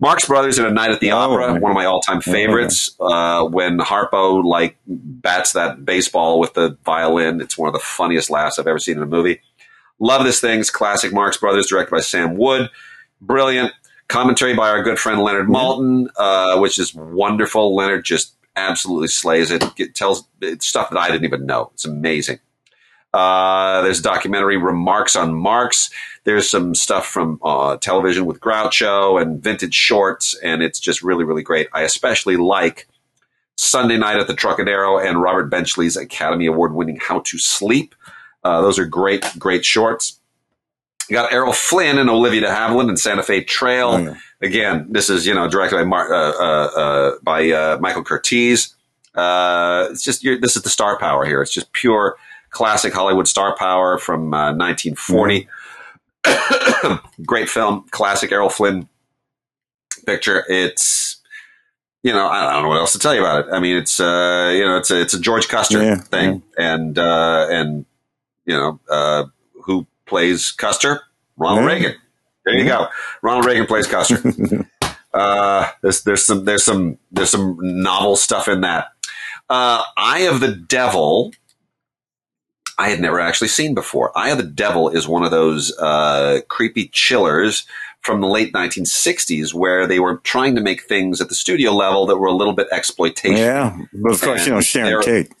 Marx 0.00 0.26
Brothers 0.26 0.58
in 0.58 0.64
A 0.64 0.70
Night 0.70 0.90
at 0.90 1.00
the 1.00 1.12
Oh, 1.12 1.18
Opera, 1.18 1.52
my- 1.54 1.58
one 1.58 1.70
of 1.72 1.74
my 1.76 1.84
all-time 1.84 2.22
yeah. 2.26 2.32
favorites. 2.32 2.96
Uh, 2.98 3.44
when 3.44 3.78
Harpo 3.78 4.42
like 4.42 4.76
bats 4.86 5.52
that 5.52 5.84
baseball 5.84 6.40
with 6.40 6.54
the 6.54 6.76
violin, 6.84 7.40
it's 7.40 7.58
one 7.58 7.68
of 7.68 7.74
the 7.74 7.78
funniest 7.80 8.30
laughs 8.30 8.58
I've 8.58 8.66
ever 8.66 8.78
seen 8.78 8.96
in 8.96 9.02
a 9.02 9.06
movie. 9.06 9.40
Love 9.98 10.24
this 10.24 10.40
thing. 10.40 10.60
It's 10.60 10.70
classic 10.70 11.12
Marx 11.12 11.36
Brothers, 11.36 11.66
directed 11.66 11.90
by 11.90 12.00
Sam 12.00 12.36
Wood. 12.36 12.70
Brilliant. 13.20 13.72
Commentary 14.08 14.54
by 14.54 14.70
our 14.70 14.82
good 14.82 14.98
friend 14.98 15.20
Leonard 15.22 15.48
Maltin, 15.48 16.06
uh, 16.16 16.58
which 16.58 16.78
is 16.78 16.94
wonderful. 16.94 17.76
Leonard 17.76 18.04
just 18.04 18.34
absolutely 18.56 19.08
slays 19.08 19.50
it. 19.50 19.62
it 19.78 19.94
tells 19.94 20.26
stuff 20.60 20.88
that 20.90 20.98
I 20.98 21.08
didn't 21.08 21.24
even 21.26 21.44
know. 21.46 21.70
It's 21.74 21.84
amazing. 21.84 22.38
Uh, 23.12 23.82
there's 23.82 24.00
a 24.00 24.02
documentary, 24.02 24.56
Remarks 24.56 25.16
on 25.16 25.34
Marx. 25.34 25.90
There's 26.24 26.48
some 26.48 26.74
stuff 26.74 27.06
from 27.06 27.40
uh, 27.42 27.76
television 27.78 28.26
with 28.26 28.40
Groucho 28.40 29.20
and 29.20 29.42
vintage 29.42 29.74
shorts, 29.74 30.34
and 30.42 30.62
it's 30.62 30.78
just 30.78 31.02
really, 31.02 31.24
really 31.24 31.42
great. 31.42 31.68
I 31.72 31.82
especially 31.82 32.36
like 32.36 32.86
Sunday 33.56 33.98
Night 33.98 34.18
at 34.18 34.26
the 34.26 34.34
Trocadero 34.34 34.98
and 34.98 35.20
Robert 35.20 35.50
Benchley's 35.50 35.96
Academy 35.96 36.46
Award 36.46 36.74
winning 36.74 36.98
How 37.00 37.20
to 37.20 37.38
Sleep. 37.38 37.94
Uh, 38.44 38.62
those 38.62 38.78
are 38.78 38.86
great, 38.86 39.24
great 39.38 39.64
shorts. 39.64 40.18
You 41.08 41.14
got 41.14 41.32
Errol 41.32 41.52
Flynn 41.52 41.98
and 41.98 42.08
Olivia 42.08 42.42
de 42.42 42.46
Havilland 42.46 42.88
and 42.88 42.98
Santa 42.98 43.24
Fe 43.24 43.42
Trail. 43.42 44.00
Yeah. 44.00 44.14
Again, 44.40 44.86
this 44.90 45.10
is 45.10 45.26
you 45.26 45.34
know 45.34 45.48
directed 45.48 45.76
by 45.76 45.84
Mar- 45.84 46.12
uh, 46.12 46.32
uh, 46.32 46.80
uh 46.80 47.14
by 47.22 47.50
uh, 47.50 47.78
Michael 47.80 48.04
Curtiz. 48.04 48.72
Uh, 49.14 49.88
it's 49.90 50.04
just 50.04 50.22
this 50.22 50.56
is 50.56 50.62
the 50.62 50.68
star 50.68 50.96
power 50.98 51.26
here. 51.26 51.42
It's 51.42 51.52
just 51.52 51.72
pure 51.72 52.16
classic 52.50 52.92
Hollywood 52.92 53.28
star 53.28 53.56
power 53.56 53.98
from 53.98 54.30
1940. 54.30 55.48
Mm-hmm. 56.24 57.22
Great 57.24 57.48
film, 57.48 57.86
classic 57.90 58.32
Errol 58.32 58.50
Flynn 58.50 58.88
picture. 60.04 60.44
It's 60.48 61.20
you 62.02 62.12
know, 62.12 62.26
I 62.26 62.52
don't 62.54 62.62
know 62.62 62.68
what 62.68 62.78
else 62.78 62.92
to 62.92 62.98
tell 62.98 63.14
you 63.14 63.20
about 63.20 63.46
it. 63.46 63.52
I 63.52 63.60
mean, 63.60 63.76
it's 63.76 64.00
uh, 64.00 64.52
you 64.54 64.64
know, 64.64 64.78
it's 64.78 64.90
a 64.90 65.00
it's 65.00 65.14
a 65.14 65.20
George 65.20 65.48
Custer 65.48 65.82
yeah, 65.82 65.96
thing, 65.96 66.42
yeah. 66.58 66.74
and 66.74 66.98
uh, 66.98 67.46
and 67.50 67.84
you 68.46 68.56
know, 68.56 68.80
uh, 68.88 69.24
who 69.64 69.86
plays 70.06 70.50
Custer? 70.50 71.02
Ronald 71.36 71.64
yeah. 71.64 71.74
Reagan. 71.74 71.94
There 72.44 72.54
you 72.54 72.64
go. 72.64 72.88
Ronald 73.22 73.44
Reagan 73.44 73.66
plays 73.66 73.86
Custer. 73.86 74.18
uh, 75.14 75.70
there's 75.82 76.02
there's 76.04 76.24
some 76.24 76.44
there's 76.44 76.64
some 76.64 76.98
there's 77.12 77.30
some 77.30 77.58
novel 77.60 78.16
stuff 78.16 78.48
in 78.48 78.62
that. 78.62 78.88
Uh, 79.50 79.82
Eye 79.96 80.20
of 80.20 80.40
the 80.40 80.54
Devil. 80.54 81.32
I 82.80 82.88
had 82.88 82.98
never 82.98 83.20
actually 83.20 83.48
seen 83.48 83.74
before. 83.74 84.10
Eye 84.16 84.30
of 84.30 84.38
the 84.38 84.42
Devil 84.42 84.88
is 84.88 85.06
one 85.06 85.22
of 85.22 85.30
those 85.30 85.70
uh, 85.76 86.40
creepy 86.48 86.88
chillers 86.88 87.66
from 88.00 88.22
the 88.22 88.26
late 88.26 88.54
1960s 88.54 89.52
where 89.52 89.86
they 89.86 90.00
were 90.00 90.16
trying 90.24 90.54
to 90.54 90.62
make 90.62 90.84
things 90.84 91.20
at 91.20 91.28
the 91.28 91.34
studio 91.34 91.72
level 91.72 92.06
that 92.06 92.16
were 92.16 92.26
a 92.26 92.32
little 92.32 92.54
bit 92.54 92.68
exploitation. 92.72 93.36
Yeah, 93.36 93.76
but 93.92 94.14
of 94.14 94.22
course, 94.22 94.40
and 94.40 94.46
you 94.46 94.54
know 94.54 94.60
Sharon 94.62 95.02
Tate. 95.02 95.32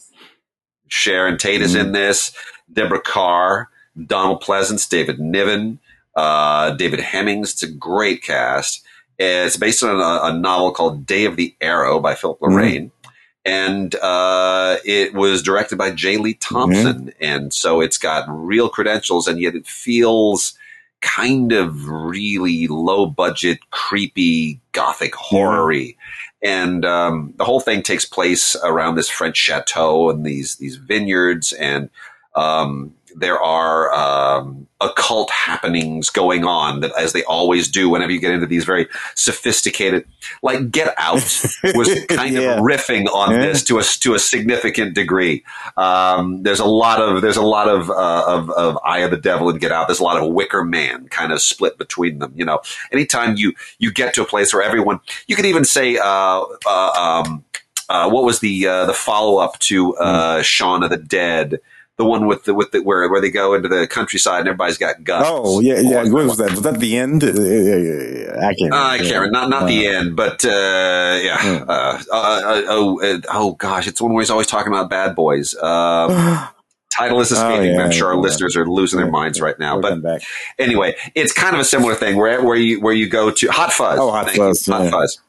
Sharon 0.88 1.38
Tate 1.38 1.62
is 1.62 1.74
mm-hmm. 1.74 1.86
in 1.86 1.92
this. 1.92 2.36
Deborah 2.70 3.00
Kerr, 3.00 3.68
Donald 4.06 4.42
Pleasence, 4.42 4.86
David 4.86 5.18
Niven, 5.18 5.80
uh, 6.14 6.72
David 6.72 7.00
Hemmings. 7.00 7.52
It's 7.52 7.62
a 7.62 7.72
great 7.72 8.22
cast. 8.22 8.84
It's 9.18 9.56
based 9.56 9.82
on 9.82 9.96
a, 9.96 10.34
a, 10.34 10.38
novel 10.38 10.72
called 10.72 11.06
Day 11.06 11.24
of 11.24 11.36
the 11.36 11.54
Arrow 11.60 12.00
by 12.00 12.14
Philip 12.14 12.38
mm-hmm. 12.38 12.54
Mm-hmm. 12.58 12.99
And 13.44 13.94
uh, 13.94 14.76
it 14.84 15.14
was 15.14 15.42
directed 15.42 15.78
by 15.78 15.92
J. 15.92 16.18
Lee 16.18 16.34
Thompson. 16.34 17.06
Mm-hmm. 17.06 17.24
And 17.24 17.54
so 17.54 17.80
it's 17.80 17.98
got 17.98 18.26
real 18.28 18.68
credentials, 18.68 19.26
and 19.26 19.40
yet 19.40 19.54
it 19.54 19.66
feels 19.66 20.54
kind 21.00 21.52
of 21.52 21.88
really 21.88 22.66
low 22.68 23.06
budget, 23.06 23.58
creepy, 23.70 24.60
gothic 24.72 25.14
horror 25.14 25.64
And 26.42 26.84
um, 26.84 27.34
the 27.36 27.44
whole 27.44 27.60
thing 27.60 27.82
takes 27.82 28.04
place 28.04 28.56
around 28.62 28.94
this 28.94 29.10
French 29.10 29.36
chateau 29.36 30.10
and 30.10 30.24
these 30.24 30.56
these 30.56 30.76
vineyards, 30.76 31.52
and 31.52 31.90
um, 32.34 32.94
there 33.16 33.40
are 33.40 33.92
um, 33.92 34.66
occult 34.80 35.30
happenings 35.30 36.08
going 36.08 36.44
on 36.44 36.80
that 36.80 36.92
as 36.98 37.12
they 37.12 37.22
always 37.24 37.68
do 37.68 37.88
whenever 37.88 38.12
you 38.12 38.20
get 38.20 38.32
into 38.32 38.46
these 38.46 38.64
very 38.64 38.86
sophisticated 39.14 40.06
like 40.42 40.70
get 40.70 40.94
out 40.96 41.14
was 41.74 41.88
kind 42.08 42.34
yeah. 42.34 42.54
of 42.54 42.60
riffing 42.60 43.06
on 43.12 43.32
yeah. 43.32 43.40
this 43.40 43.62
to 43.62 43.78
a 43.78 43.82
to 43.82 44.14
a 44.14 44.18
significant 44.18 44.94
degree 44.94 45.44
um, 45.76 46.42
there's 46.42 46.60
a 46.60 46.64
lot 46.64 47.00
of 47.00 47.22
there's 47.22 47.36
a 47.36 47.42
lot 47.42 47.68
of, 47.68 47.90
uh, 47.90 48.24
of 48.26 48.50
of 48.50 48.78
eye 48.84 49.00
of 49.00 49.10
the 49.10 49.16
devil 49.16 49.48
and 49.48 49.60
get 49.60 49.72
out 49.72 49.88
there's 49.88 50.00
a 50.00 50.04
lot 50.04 50.22
of 50.22 50.32
wicker 50.32 50.64
man 50.64 51.06
kind 51.08 51.32
of 51.32 51.40
split 51.40 51.76
between 51.78 52.18
them 52.18 52.32
you 52.34 52.44
know 52.44 52.60
anytime 52.92 53.36
you 53.36 53.52
you 53.78 53.92
get 53.92 54.14
to 54.14 54.22
a 54.22 54.26
place 54.26 54.54
where 54.54 54.62
everyone 54.62 55.00
you 55.26 55.36
could 55.36 55.46
even 55.46 55.64
say 55.64 55.98
uh, 55.98 56.42
uh, 56.66 57.22
um, 57.26 57.44
uh, 57.90 58.08
what 58.08 58.24
was 58.24 58.38
the 58.38 58.66
uh, 58.66 58.86
the 58.86 58.94
follow 58.94 59.38
up 59.38 59.58
to 59.58 59.96
uh, 59.96 60.38
mm. 60.38 60.44
Shaun 60.44 60.84
of 60.84 60.90
the 60.90 60.96
Dead 60.96 61.60
the 62.00 62.06
one 62.06 62.26
with 62.26 62.44
the 62.44 62.54
with 62.54 62.70
the 62.70 62.80
where 62.80 63.08
where 63.10 63.20
they 63.20 63.30
go 63.30 63.52
into 63.52 63.68
the 63.68 63.86
countryside 63.86 64.40
and 64.40 64.48
everybody's 64.48 64.78
got 64.78 65.04
guns. 65.04 65.26
Oh 65.28 65.60
yeah, 65.60 65.80
yeah. 65.80 66.02
What 66.04 66.24
was 66.24 66.38
that? 66.38 66.50
Was 66.52 66.62
that 66.62 66.80
the 66.80 66.96
end? 66.96 67.22
Uh, 67.22 67.28
I 67.28 68.54
can't. 68.54 68.72
Uh, 68.72 68.76
I 68.76 68.98
can't. 68.98 69.10
Remember. 69.10 69.30
Not 69.30 69.50
not 69.50 69.62
uh, 69.64 69.66
the 69.66 69.86
end, 69.86 70.16
but 70.16 70.42
uh, 70.44 71.20
yeah. 71.22 71.36
Hmm. 71.38 71.70
Uh, 71.70 72.02
uh, 72.10 72.62
oh 72.68 73.20
oh 73.28 73.52
gosh, 73.52 73.86
it's 73.86 74.00
one 74.00 74.14
where 74.14 74.22
he's 74.22 74.30
always 74.30 74.46
talking 74.46 74.72
about 74.72 74.88
bad 74.88 75.14
boys. 75.14 75.54
Um, 75.56 76.48
title 76.96 77.20
is 77.20 77.30
escaping 77.32 77.72
oh, 77.72 77.72
yeah, 77.74 77.84
I'm 77.84 77.92
sure 77.92 78.08
our 78.08 78.14
yeah. 78.14 78.20
listeners 78.20 78.56
are 78.56 78.66
losing 78.66 78.98
their 78.98 79.10
minds 79.10 79.38
right 79.42 79.58
now. 79.58 79.78
We're 79.78 79.96
but 79.96 80.22
anyway, 80.58 80.96
it's 81.14 81.34
kind 81.34 81.54
of 81.54 81.60
a 81.60 81.64
similar 81.64 81.94
thing 81.94 82.16
where 82.16 82.42
where 82.42 82.56
you 82.56 82.80
where 82.80 82.94
you 82.94 83.10
go 83.10 83.30
to 83.30 83.48
Hot 83.48 83.74
Fuzz. 83.74 83.98
Oh, 84.00 84.10
Hot 84.10 84.30
Fuzz. 84.30 84.64
Hot 84.66 84.90
Fuzz 84.90 85.20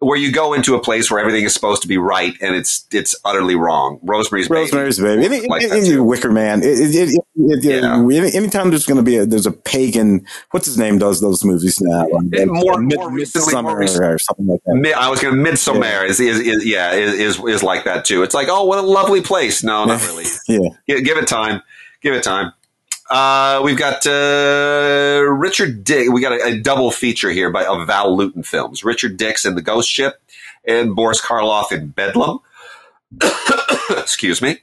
where 0.00 0.18
you 0.18 0.30
go 0.30 0.52
into 0.52 0.74
a 0.74 0.80
place 0.80 1.10
where 1.10 1.18
everything 1.18 1.44
is 1.44 1.54
supposed 1.54 1.80
to 1.80 1.88
be 1.88 1.96
right 1.96 2.34
and 2.42 2.54
it's 2.54 2.86
it's 2.92 3.14
utterly 3.24 3.54
wrong. 3.54 3.98
Rosemary's 4.02 4.48
Baby. 4.48 4.60
Rosemary's 4.60 5.00
Baby. 5.00 5.24
Any, 5.24 5.46
like 5.48 5.62
any, 5.64 5.96
Wicker 5.96 6.30
Man. 6.30 6.62
It, 6.62 6.94
it, 6.94 7.20
it, 7.36 7.64
yeah. 7.64 7.96
anytime 8.34 8.70
there's 8.70 8.84
going 8.84 8.98
to 8.98 9.02
be 9.02 9.16
a 9.16 9.24
there's 9.24 9.46
a 9.46 9.52
pagan. 9.52 10.26
What's 10.50 10.66
his 10.66 10.76
name 10.76 10.98
does 10.98 11.20
those 11.20 11.44
movies 11.44 11.80
now? 11.80 12.08
Like, 12.08 12.46
more, 12.46 12.78
mid, 12.80 12.98
more 12.98 13.10
recently, 13.10 13.62
more 13.62 13.78
recently, 13.78 14.08
or 14.08 14.18
something 14.18 14.46
like 14.46 14.60
that. 14.66 14.74
Mid, 14.74 14.92
I 14.92 15.08
was 15.08 15.22
going 15.22 15.34
to 15.34 15.40
Midsummer 15.40 15.86
yeah. 15.86 16.04
Is, 16.04 16.20
is, 16.20 16.40
is, 16.40 16.66
yeah 16.66 16.92
is, 16.92 17.14
is 17.14 17.44
is 17.44 17.62
like 17.62 17.84
that 17.84 18.04
too. 18.04 18.22
It's 18.22 18.34
like 18.34 18.48
oh 18.50 18.64
what 18.64 18.78
a 18.78 18.82
lovely 18.82 19.22
place. 19.22 19.62
No, 19.64 19.86
not 19.86 20.02
really. 20.08 20.24
yeah, 20.46 20.68
give, 20.86 21.04
give 21.04 21.16
it 21.16 21.26
time. 21.26 21.62
Give 22.02 22.14
it 22.14 22.22
time. 22.22 22.52
Uh, 23.08 23.60
we've 23.64 23.78
got 23.78 24.06
uh, 24.06 25.22
Richard 25.28 25.84
Dick. 25.84 26.10
We 26.10 26.20
got 26.20 26.32
a, 26.32 26.44
a, 26.46 26.60
double 26.60 26.90
feature 26.90 27.30
here 27.30 27.50
by 27.50 27.64
of 27.64 27.86
Val 27.86 28.16
Lewton 28.16 28.42
films. 28.42 28.82
Richard 28.82 29.16
Dix 29.16 29.44
in 29.44 29.54
The 29.54 29.62
Ghost 29.62 29.88
Ship 29.88 30.20
and 30.66 30.96
Boris 30.96 31.20
Karloff 31.20 31.70
in 31.70 31.88
Bedlam. 31.88 32.40
Excuse 33.90 34.42
me. 34.42 34.58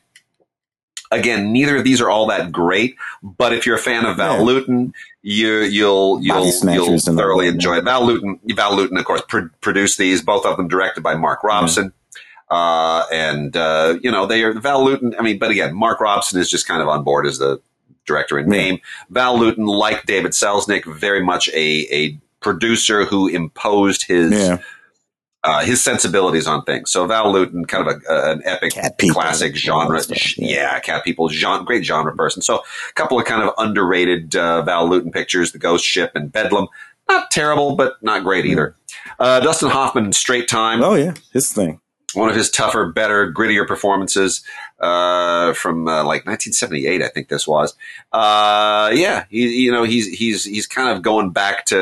Again, 1.10 1.54
neither 1.54 1.78
of 1.78 1.84
these 1.84 2.02
are 2.02 2.10
all 2.10 2.28
that 2.28 2.52
great, 2.52 2.98
but 3.22 3.54
if 3.54 3.66
you're 3.66 3.76
a 3.76 3.80
fan 3.80 4.04
of 4.04 4.18
Val 4.18 4.38
yeah. 4.38 4.42
Lewton, 4.42 4.94
you, 5.22 5.60
you'll 5.60 6.22
you'll 6.22 6.46
you'll 6.46 7.00
thoroughly 7.00 7.48
enjoy 7.48 7.78
it. 7.78 7.84
Val 7.84 8.04
Lewton, 8.04 8.40
Val 8.56 8.76
Lewton, 8.76 8.98
of 8.98 9.06
course, 9.06 9.22
pr- 9.28 9.52
produced 9.62 10.00
these. 10.00 10.24
Both 10.24 10.46
of 10.46 10.58
them 10.58 10.68
directed 10.68 11.02
by 11.02 11.14
Mark 11.16 11.44
Robson. 11.44 11.90
Mm-hmm. 11.90 12.56
Uh, 12.56 13.06
and 13.12 13.56
uh, 13.56 13.98
you 14.02 14.12
know 14.12 14.26
they 14.26 14.44
are 14.44 14.54
Val 14.60 14.84
Lewton. 14.84 15.16
I 15.18 15.22
mean, 15.22 15.38
but 15.38 15.52
again, 15.52 15.76
Mark 15.76 16.00
Robson 16.02 16.40
is 16.40 16.50
just 16.50 16.68
kind 16.68 16.82
of 16.82 16.88
on 16.88 17.04
board 17.04 17.28
as 17.28 17.38
the 17.38 17.62
director 18.06 18.40
in 18.40 18.50
name. 18.50 18.80
Val 19.10 19.38
Lewton, 19.38 19.66
like 19.66 20.06
David 20.06 20.32
Selznick, 20.32 20.86
very 20.86 21.24
much 21.24 21.50
a, 21.50 21.88
a 21.94 22.20
producer 22.40 23.06
who 23.06 23.28
imposed 23.28 24.04
his 24.04 24.32
yeah. 24.32 24.58
uh, 25.44 25.64
his 25.64 25.84
sensibilities 25.84 26.48
on 26.48 26.64
things. 26.64 26.92
So 26.92 27.06
Val 27.08 27.32
Lewton, 27.32 27.66
kind 27.66 27.88
of 27.88 28.02
a, 28.10 28.32
an 28.32 28.42
epic 28.46 28.74
classic 29.12 29.56
genre, 29.56 30.00
stuff, 30.02 30.38
yeah. 30.38 30.48
yeah. 30.48 30.80
cat 30.80 31.04
people, 31.04 31.30
genre, 31.30 31.66
great 31.66 31.86
genre 31.86 32.16
person. 32.16 32.42
So 32.42 32.58
a 32.58 32.94
couple 32.94 33.20
of 33.20 33.26
kind 33.26 33.44
of 33.44 33.54
underrated 33.58 34.36
uh, 34.36 34.62
Val 34.64 34.88
Lewton 34.90 35.12
pictures: 35.12 35.52
The 35.52 35.60
Ghost 35.60 35.86
Ship 35.86 36.12
and 36.16 36.32
Bedlam. 36.32 36.68
Not 37.10 37.32
terrible, 37.32 37.76
but 37.76 38.02
not 38.02 38.24
great 38.24 38.46
either. 38.46 38.78
Uh, 39.20 39.42
Dustin 39.42 39.70
Hoffman, 39.70 40.14
Straight 40.14 40.48
Time. 40.48 40.82
Oh 40.82 40.96
yeah, 40.96 41.14
his 41.34 41.52
thing 41.52 41.82
one 42.14 42.30
of 42.30 42.36
his 42.36 42.50
tougher, 42.50 42.86
better, 42.86 43.32
grittier 43.32 43.68
performances 43.68 44.44
uh, 44.84 45.54
from 45.54 45.88
uh, 45.88 46.04
like 46.04 46.26
1978, 46.26 47.02
I 47.02 47.08
think 47.08 47.30
this 47.30 47.48
was. 47.48 47.74
Uh, 48.12 48.92
yeah, 48.94 49.26
he, 49.30 49.64
you 49.64 49.72
know, 49.72 49.84
he's 49.84 50.08
he's 50.08 50.44
he's 50.44 50.68
kind 50.68 50.90
of 50.90 51.02
going 51.02 51.30
back 51.30 51.66
to 51.68 51.76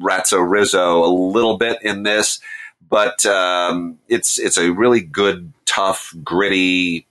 Ratso 0.00 0.44
Rizzo 0.48 1.04
a 1.04 1.10
little 1.10 1.56
bit 1.56 1.78
in 1.82 2.02
this, 2.02 2.40
but 2.88 3.24
um, 3.26 3.98
it's 4.08 4.38
it's 4.40 4.58
a 4.58 4.72
really 4.72 5.00
good, 5.00 5.52
tough, 5.64 6.12
gritty. 6.24 7.06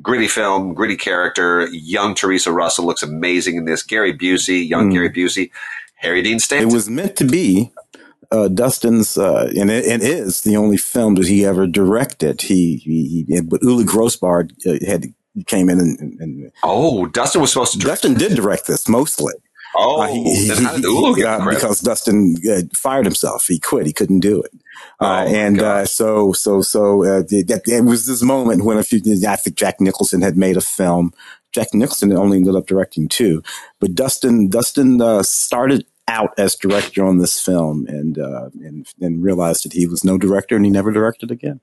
Gritty 0.00 0.26
film, 0.26 0.72
gritty 0.72 0.96
character. 0.96 1.68
Young 1.70 2.14
Teresa 2.14 2.50
Russell 2.50 2.86
looks 2.86 3.02
amazing 3.02 3.56
in 3.56 3.66
this. 3.66 3.82
Gary 3.82 4.16
Busey, 4.16 4.66
young 4.66 4.88
mm. 4.88 4.94
Gary 4.94 5.10
Busey, 5.10 5.50
Harry 5.96 6.22
Dean 6.22 6.38
Stanton. 6.38 6.70
It 6.70 6.72
was 6.72 6.88
meant 6.88 7.14
to 7.16 7.26
be 7.26 7.70
uh, 8.32 8.48
Dustin's, 8.48 9.16
uh, 9.18 9.52
and 9.56 9.70
it, 9.70 9.84
it 9.84 10.02
is 10.02 10.40
the 10.40 10.56
only 10.56 10.76
film 10.76 11.14
that 11.16 11.28
he 11.28 11.44
ever 11.44 11.66
directed. 11.66 12.40
He, 12.40 12.76
he, 12.76 13.24
he 13.28 13.40
but 13.42 13.62
Ulu 13.62 13.84
Grosbard 13.84 14.52
uh, 14.66 14.84
had 14.86 15.06
came 15.46 15.68
in 15.68 15.78
and, 15.78 16.20
and, 16.20 16.52
oh, 16.62 17.06
Dustin 17.06 17.40
was 17.40 17.52
supposed 17.52 17.72
to. 17.72 17.78
Direct. 17.78 18.02
Dustin 18.02 18.18
did 18.18 18.36
direct 18.36 18.66
this 18.66 18.88
mostly. 18.88 19.34
Oh, 19.74 20.02
uh, 20.02 20.06
he, 20.06 20.22
he, 20.24 21.24
uh, 21.24 21.48
because 21.48 21.80
Dustin 21.80 22.36
uh, 22.50 22.62
fired 22.74 23.06
himself. 23.06 23.46
He 23.48 23.58
quit. 23.58 23.86
He 23.86 23.92
couldn't 23.92 24.20
do 24.20 24.42
it. 24.42 24.52
Uh, 25.00 25.24
oh, 25.26 25.34
and 25.34 25.62
uh, 25.62 25.86
so, 25.86 26.32
so, 26.32 26.60
so 26.60 27.04
uh, 27.04 27.22
that, 27.22 27.62
it 27.66 27.84
was 27.84 28.06
this 28.06 28.22
moment 28.22 28.64
when 28.64 28.76
a 28.76 28.82
few, 28.82 29.00
I 29.26 29.36
think 29.36 29.56
Jack 29.56 29.80
Nicholson 29.80 30.20
had 30.20 30.36
made 30.36 30.56
a 30.56 30.60
film. 30.60 31.12
Jack 31.52 31.68
Nicholson 31.72 32.12
only 32.12 32.38
ended 32.38 32.54
up 32.54 32.66
directing 32.66 33.08
two, 33.08 33.42
but 33.78 33.94
Dustin, 33.94 34.48
Dustin 34.48 35.00
started 35.22 35.84
out 36.12 36.34
as 36.38 36.54
director 36.54 37.04
on 37.04 37.18
this 37.18 37.40
film, 37.40 37.86
and 37.88 38.18
uh, 38.18 38.50
and 38.62 38.86
and 39.00 39.22
realized 39.22 39.64
that 39.64 39.72
he 39.72 39.86
was 39.86 40.04
no 40.04 40.18
director, 40.18 40.56
and 40.56 40.64
he 40.64 40.70
never 40.70 40.92
directed 40.92 41.30
again. 41.30 41.60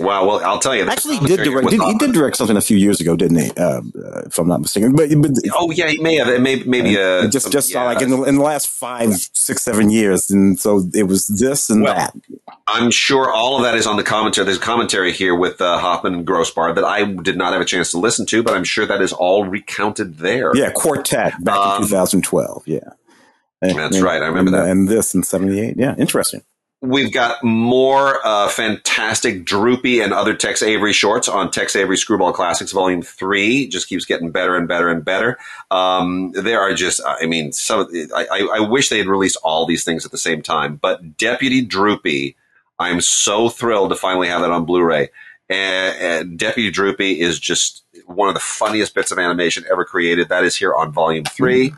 Wow. 0.00 0.26
Well, 0.26 0.44
I'll 0.44 0.58
tell 0.58 0.74
you. 0.74 0.88
Actually, 0.88 1.18
he 1.18 1.26
did 1.26 1.44
direct. 1.44 1.68
Did, 1.68 1.82
he 1.82 1.94
did 1.98 2.12
direct 2.12 2.36
something 2.36 2.56
a 2.56 2.62
few 2.62 2.78
years 2.78 3.00
ago, 3.00 3.16
didn't 3.16 3.38
he? 3.38 3.50
Uh, 3.50 3.80
uh, 3.80 4.20
if 4.26 4.38
I'm 4.38 4.48
not 4.48 4.60
mistaken. 4.60 4.94
But, 4.96 5.10
but 5.20 5.32
Oh 5.54 5.70
yeah, 5.70 5.88
he 5.88 5.98
may 5.98 6.16
have. 6.16 6.28
It 6.28 6.40
may, 6.40 6.62
maybe 6.62 6.98
uh, 6.98 7.28
just 7.28 7.52
just 7.52 7.72
yeah. 7.72 7.84
like 7.84 8.00
in 8.00 8.10
the, 8.10 8.22
in 8.22 8.36
the 8.36 8.42
last 8.42 8.68
five, 8.68 9.12
six, 9.34 9.62
seven 9.62 9.90
years, 9.90 10.30
and 10.30 10.58
so 10.58 10.82
it 10.94 11.04
was 11.04 11.26
this 11.26 11.68
and 11.68 11.82
Well, 11.82 11.94
that. 11.94 12.16
I'm 12.66 12.90
sure 12.90 13.30
all 13.30 13.56
of 13.56 13.62
that 13.64 13.74
is 13.74 13.86
on 13.86 13.96
the 13.96 14.02
commentary. 14.02 14.46
There's 14.46 14.56
a 14.56 14.60
commentary 14.60 15.12
here 15.12 15.34
with 15.34 15.60
uh, 15.60 15.78
Hoffman 15.78 16.14
and 16.14 16.26
Grosbard 16.26 16.76
that 16.76 16.84
I 16.84 17.04
did 17.04 17.36
not 17.36 17.52
have 17.52 17.60
a 17.60 17.66
chance 17.66 17.90
to 17.90 17.98
listen 17.98 18.24
to, 18.26 18.42
but 18.42 18.54
I'm 18.54 18.64
sure 18.64 18.86
that 18.86 19.02
is 19.02 19.12
all 19.12 19.44
recounted 19.44 20.18
there. 20.18 20.56
Yeah, 20.56 20.70
Quartet 20.70 21.44
back 21.44 21.56
Um, 21.56 21.82
in 21.82 21.88
2012. 21.88 22.62
Yeah, 22.66 22.78
That's 23.60 23.96
and- 23.96 24.04
right, 24.04 24.22
I 24.22 24.26
remember 24.26 24.54
and, 24.54 24.66
that. 24.66 24.70
And 24.70 24.88
this 24.88 25.14
in 25.14 25.22
'78. 25.22 25.76
Yeah, 25.76 25.94
interesting. 25.98 26.42
We've 26.82 27.12
got 27.12 27.44
more 27.44 28.26
uh, 28.26 28.48
fantastic 28.48 29.44
Droopy 29.44 30.00
and 30.00 30.14
other 30.14 30.34
Tex 30.34 30.62
Avery 30.62 30.94
shorts 30.94 31.28
on 31.28 31.50
Tex 31.50 31.76
Avery 31.76 31.98
Screwball 31.98 32.32
Classics 32.32 32.72
Volume 32.72 33.02
3. 33.02 33.68
Just 33.68 33.86
keeps 33.86 34.06
getting 34.06 34.30
better 34.30 34.56
and 34.56 34.66
better 34.66 34.88
and 34.88 35.04
better. 35.04 35.36
Um, 35.70 36.32
there 36.32 36.58
are 36.58 36.72
just, 36.72 37.02
I 37.04 37.26
mean, 37.26 37.52
some, 37.52 37.86
I, 38.16 38.26
I, 38.32 38.48
I 38.54 38.60
wish 38.60 38.88
they 38.88 38.96
had 38.96 39.08
released 39.08 39.36
all 39.44 39.66
these 39.66 39.84
things 39.84 40.06
at 40.06 40.10
the 40.10 40.16
same 40.16 40.40
time, 40.40 40.76
but 40.76 41.18
Deputy 41.18 41.60
Droopy, 41.60 42.34
I'm 42.78 43.02
so 43.02 43.50
thrilled 43.50 43.90
to 43.90 43.96
finally 43.96 44.28
have 44.28 44.40
that 44.40 44.50
on 44.50 44.64
Blu 44.64 44.82
ray. 44.82 45.10
And, 45.50 45.98
and 46.00 46.38
Deputy 46.38 46.70
Droopy 46.70 47.20
is 47.20 47.38
just 47.38 47.84
one 48.06 48.28
of 48.28 48.34
the 48.34 48.40
funniest 48.40 48.94
bits 48.94 49.12
of 49.12 49.18
animation 49.18 49.64
ever 49.70 49.84
created. 49.84 50.30
That 50.30 50.44
is 50.44 50.56
here 50.56 50.74
on 50.74 50.92
Volume 50.92 51.24
3. 51.24 51.74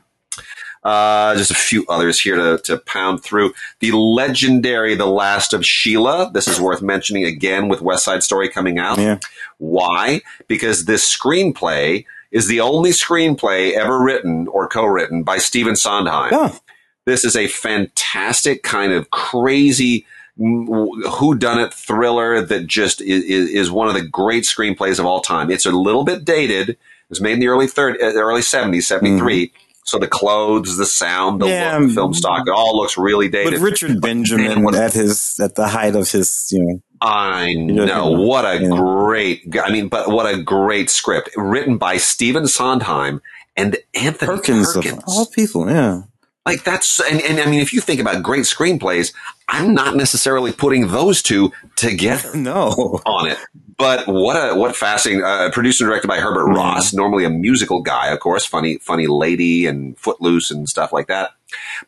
Uh, 0.83 1.37
just 1.37 1.51
a 1.51 1.55
few 1.55 1.87
others 1.89 2.21
here 2.21 2.35
to, 2.37 2.59
to 2.65 2.77
pound 2.79 3.23
through. 3.23 3.53
The 3.79 3.93
legendary 3.93 4.95
The 4.97 5.07
Last 5.07 5.53
of 5.53 5.65
Sheila. 5.65 6.31
This 6.33 6.49
is 6.49 6.61
worth 6.61 6.83
mentioning 6.83 7.25
again 7.25 7.69
with 7.69 7.81
West 7.81 8.05
Side 8.05 8.23
Story 8.23 8.49
coming 8.49 8.79
out. 8.79 8.99
Yeah. 8.99 9.19
Why? 9.59 10.23
Because 10.49 10.87
this 10.87 11.05
screenplay 11.17 12.05
is 12.33 12.49
the 12.49 12.61
only 12.61 12.91
screenplay 12.91 13.73
ever 13.75 14.03
written 14.03 14.49
or 14.49 14.67
co-written 14.67 15.23
by 15.23 15.39
Stephen 15.39 15.77
Sondheim. 15.77 16.31
Oh, 16.33 16.59
This 17.05 17.25
is 17.25 17.37
a 17.37 17.47
fantastic 17.47 18.63
kind 18.63 18.93
of 18.93 19.11
crazy 19.11 20.07
who 20.37 21.35
done 21.37 21.61
it 21.61 21.75
thriller 21.75 22.41
that 22.41 22.67
just 22.67 23.01
is, 23.03 23.23
is 23.25 23.71
one 23.71 23.89
of 23.89 23.95
the 23.95 24.03
great 24.03 24.45
screenplays 24.45 24.99
of 24.99 25.05
all 25.05 25.21
time. 25.21 25.51
It's 25.51 25.67
a 25.67 25.71
little 25.71 26.05
bit 26.05 26.25
dated. 26.25 26.71
It 26.71 26.79
was 27.09 27.21
made 27.21 27.35
in 27.35 27.41
the 27.41 27.49
early 27.49 27.67
30, 27.67 28.03
uh, 28.03 28.13
early 28.15 28.41
70s, 28.41 28.85
73. 28.85 29.53
So 29.85 29.99
the 29.99 30.07
clothes, 30.07 30.77
the 30.77 30.87
sound, 30.87 31.41
the 31.41 31.49
Yeah, 31.49 31.79
look, 31.79 31.89
the 31.89 31.95
film 31.95 32.13
mm-hmm. 32.13 32.17
stock, 32.17 32.47
it 32.47 32.53
all 32.53 32.77
looks 32.77 32.97
really 32.97 33.29
dated. 33.29 33.55
with 33.55 33.63
Richard 33.63 34.01
Benjamin 34.01 34.63
man, 34.63 34.75
at 34.75 34.93
his 34.93 35.39
at 35.41 35.55
the 35.57 35.67
height 35.69 35.97
of 35.97 36.11
his, 36.11 36.49
you 36.53 36.63
know, 36.63 36.83
I 37.01 37.55
know, 37.55 37.85
know. 37.85 38.11
What 38.13 38.45
a 38.45 38.69
great, 38.69 39.43
I 39.61 39.71
mean, 39.73 39.89
but 39.89 40.09
what 40.09 40.33
a 40.33 40.41
great 40.41 40.89
script 40.89 41.31
written 41.37 41.79
by 41.79 41.97
Stephen 41.97 42.47
Sondheim 42.47 43.21
and 43.57 43.77
Anthony 43.95 44.37
Perkins, 44.37 44.73
Perkins. 44.73 44.99
of 44.99 45.05
all 45.09 45.27
people. 45.27 45.69
Yeah, 45.69 46.03
Like 46.47 46.63
that's, 46.65 47.01
and, 47.01 47.21
and 47.21 47.41
I 47.41 47.47
mean, 47.47 47.61
if 47.61 47.73
you 47.73 47.81
think 47.81 48.01
about 48.01 48.23
great 48.23 48.45
screenplays, 48.45 49.13
I'm 49.49 49.75
not 49.75 49.97
necessarily 49.97 50.53
putting 50.53 50.89
those 50.89 51.23
two 51.23 51.53
together 51.77 52.31
no, 52.37 53.01
on 53.05 53.31
it. 53.31 53.39
But 53.83 54.07
what 54.07 54.37
a 54.37 54.55
what 54.55 54.77
fascinating! 54.77 55.25
Uh, 55.25 55.51
produced 55.53 55.81
and 55.81 55.89
directed 55.89 56.09
by 56.09 56.19
Herbert 56.21 56.49
Yeah. 56.53 56.57
Ross, 56.57 56.93
normally 56.93 57.25
a 57.25 57.31
musical 57.31 57.83
guy, 57.83 58.09
of 58.09 58.21
course, 58.21 58.45
funny 58.47 58.79
funny 58.79 59.07
lady 59.09 59.67
and 59.67 59.99
Footloose 59.99 60.51
and 60.51 60.69
stuff 60.69 60.93
like 60.93 61.09
that. 61.09 61.31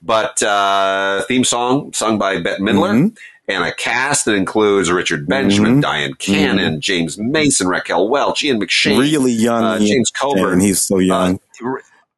But 0.02 0.42
uh, 0.42 1.22
theme 1.28 1.44
song 1.44 1.92
sung 1.92 2.18
by 2.18 2.40
Bette 2.40 2.60
Midler. 2.62 2.92
Mhm. 3.10 3.16
And 3.46 3.62
a 3.62 3.74
cast 3.74 4.24
that 4.24 4.32
includes 4.32 4.90
Richard 4.90 5.28
Benjamin, 5.28 5.76
Mhm. 5.80 5.82
Dyan 5.82 6.18
Cannon, 6.18 6.80
James 6.80 7.18
Mason, 7.18 7.68
Raquel 7.68 8.08
Welch, 8.08 8.42
Ian 8.42 8.58
McShane, 8.58 8.98
really 8.98 9.32
young. 9.32 9.62
uh, 9.62 9.78
James 9.78 10.10
Coburn. 10.10 10.60
he's 10.60 10.80
so 10.80 10.98
young. 10.98 11.38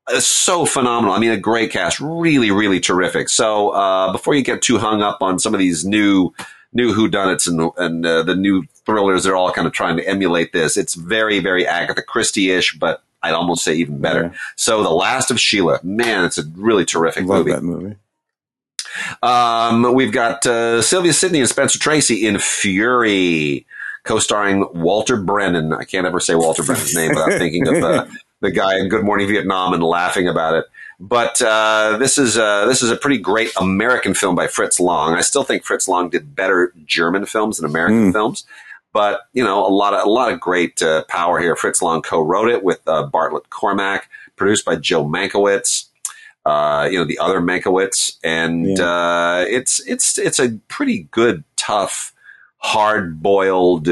uh, 0.08 0.20
so 0.20 0.64
phenomenal. 0.64 1.16
I 1.16 1.18
mean, 1.18 1.32
a 1.32 1.36
great 1.36 1.72
cast, 1.72 1.98
really, 1.98 2.52
really 2.52 2.78
terrific. 2.78 3.28
So, 3.28 3.70
uh, 3.70 4.12
before 4.12 4.36
you 4.36 4.42
get 4.42 4.62
too 4.62 4.78
hung 4.78 5.02
up 5.02 5.18
on 5.20 5.40
some 5.40 5.52
of 5.52 5.58
these 5.58 5.84
new, 5.84 6.32
new 6.76 6.94
whodunits 6.94 7.48
and, 7.48 7.72
and 7.76 8.06
uh, 8.06 8.22
the 8.22 8.36
new 8.36 8.64
thrillers, 8.84 9.24
they're 9.24 9.34
all 9.34 9.50
kind 9.50 9.66
of 9.66 9.72
trying 9.72 9.96
to 9.96 10.06
emulate 10.06 10.52
this. 10.52 10.76
It's 10.76 10.94
very, 10.94 11.40
very 11.40 11.66
Agatha 11.66 12.02
Christie-ish, 12.02 12.78
but 12.78 13.02
I'd 13.22 13.34
almost 13.34 13.64
say 13.64 13.74
even 13.74 14.00
better. 14.00 14.24
Yeah. 14.24 14.38
So, 14.54 14.82
The 14.82 14.90
Last 14.90 15.30
of 15.32 15.40
Sheila, 15.40 15.80
man, 15.82 16.24
it's 16.24 16.38
a 16.38 16.44
really 16.54 16.82
I 16.82 16.86
terrific 16.86 17.24
love 17.26 17.46
movie. 17.46 17.52
that 17.52 17.62
movie. 17.62 17.96
Um, 19.22 19.94
we've 19.94 20.12
got 20.12 20.46
uh, 20.46 20.80
Sylvia 20.82 21.12
Sidney 21.12 21.40
and 21.40 21.48
Spencer 21.48 21.78
Tracy 21.78 22.26
in 22.26 22.38
Fury, 22.38 23.66
co-starring 24.04 24.66
Walter 24.72 25.16
Brennan. 25.16 25.72
I 25.72 25.84
can't 25.84 26.06
ever 26.06 26.20
say 26.20 26.34
Walter 26.34 26.62
Brennan's 26.62 26.94
name 26.94 27.10
without 27.10 27.38
thinking 27.38 27.66
of 27.68 27.82
uh, 27.82 28.06
the 28.40 28.50
guy 28.50 28.78
in 28.78 28.88
Good 28.88 29.04
Morning 29.04 29.28
Vietnam 29.28 29.74
and 29.74 29.82
laughing 29.82 30.28
about 30.28 30.54
it. 30.54 30.66
But 30.98 31.42
uh, 31.42 31.96
this 31.98 32.16
is 32.18 32.38
uh, 32.38 32.66
this 32.66 32.82
is 32.82 32.90
a 32.90 32.96
pretty 32.96 33.18
great 33.18 33.50
American 33.60 34.14
film 34.14 34.34
by 34.34 34.46
Fritz 34.46 34.80
Lang. 34.80 35.14
I 35.14 35.20
still 35.20 35.44
think 35.44 35.62
Fritz 35.64 35.88
Lang 35.88 36.08
did 36.08 36.34
better 36.34 36.72
German 36.86 37.26
films 37.26 37.58
than 37.58 37.68
American 37.68 38.10
Mm. 38.10 38.12
films. 38.12 38.44
But 38.92 39.22
you 39.34 39.44
know, 39.44 39.66
a 39.66 39.68
lot 39.68 39.92
of 39.92 40.06
a 40.06 40.10
lot 40.10 40.32
of 40.32 40.40
great 40.40 40.80
uh, 40.82 41.04
power 41.04 41.38
here. 41.38 41.54
Fritz 41.54 41.82
Lang 41.82 42.00
co-wrote 42.00 42.48
it 42.48 42.62
with 42.64 42.80
uh, 42.86 43.04
Bartlett 43.04 43.50
Cormack, 43.50 44.08
produced 44.36 44.64
by 44.64 44.76
Joe 44.76 45.04
Mankiewicz 45.04 45.86
uh, 46.46 46.88
you 46.90 46.96
know, 46.96 47.04
the 47.04 47.18
other 47.18 47.40
Mankiewicz, 47.40 48.18
and 48.22 48.78
uh, 48.78 49.44
it's 49.48 49.80
it's 49.86 50.16
it's 50.16 50.38
a 50.38 50.50
pretty 50.68 51.08
good, 51.10 51.42
tough, 51.56 52.12
hard 52.58 53.20
boiled 53.20 53.88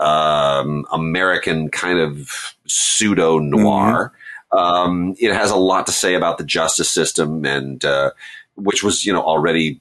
um, 0.00 0.84
American 0.90 1.70
kind 1.70 2.00
of 2.00 2.56
pseudo 2.66 3.38
noir. 3.38 4.12
Um, 4.52 5.14
it 5.18 5.32
has 5.32 5.50
a 5.50 5.56
lot 5.56 5.86
to 5.86 5.92
say 5.92 6.14
about 6.14 6.38
the 6.38 6.44
justice 6.44 6.90
system, 6.90 7.44
and 7.44 7.84
uh, 7.84 8.10
which 8.54 8.82
was 8.82 9.06
you 9.06 9.12
know 9.12 9.22
already 9.22 9.80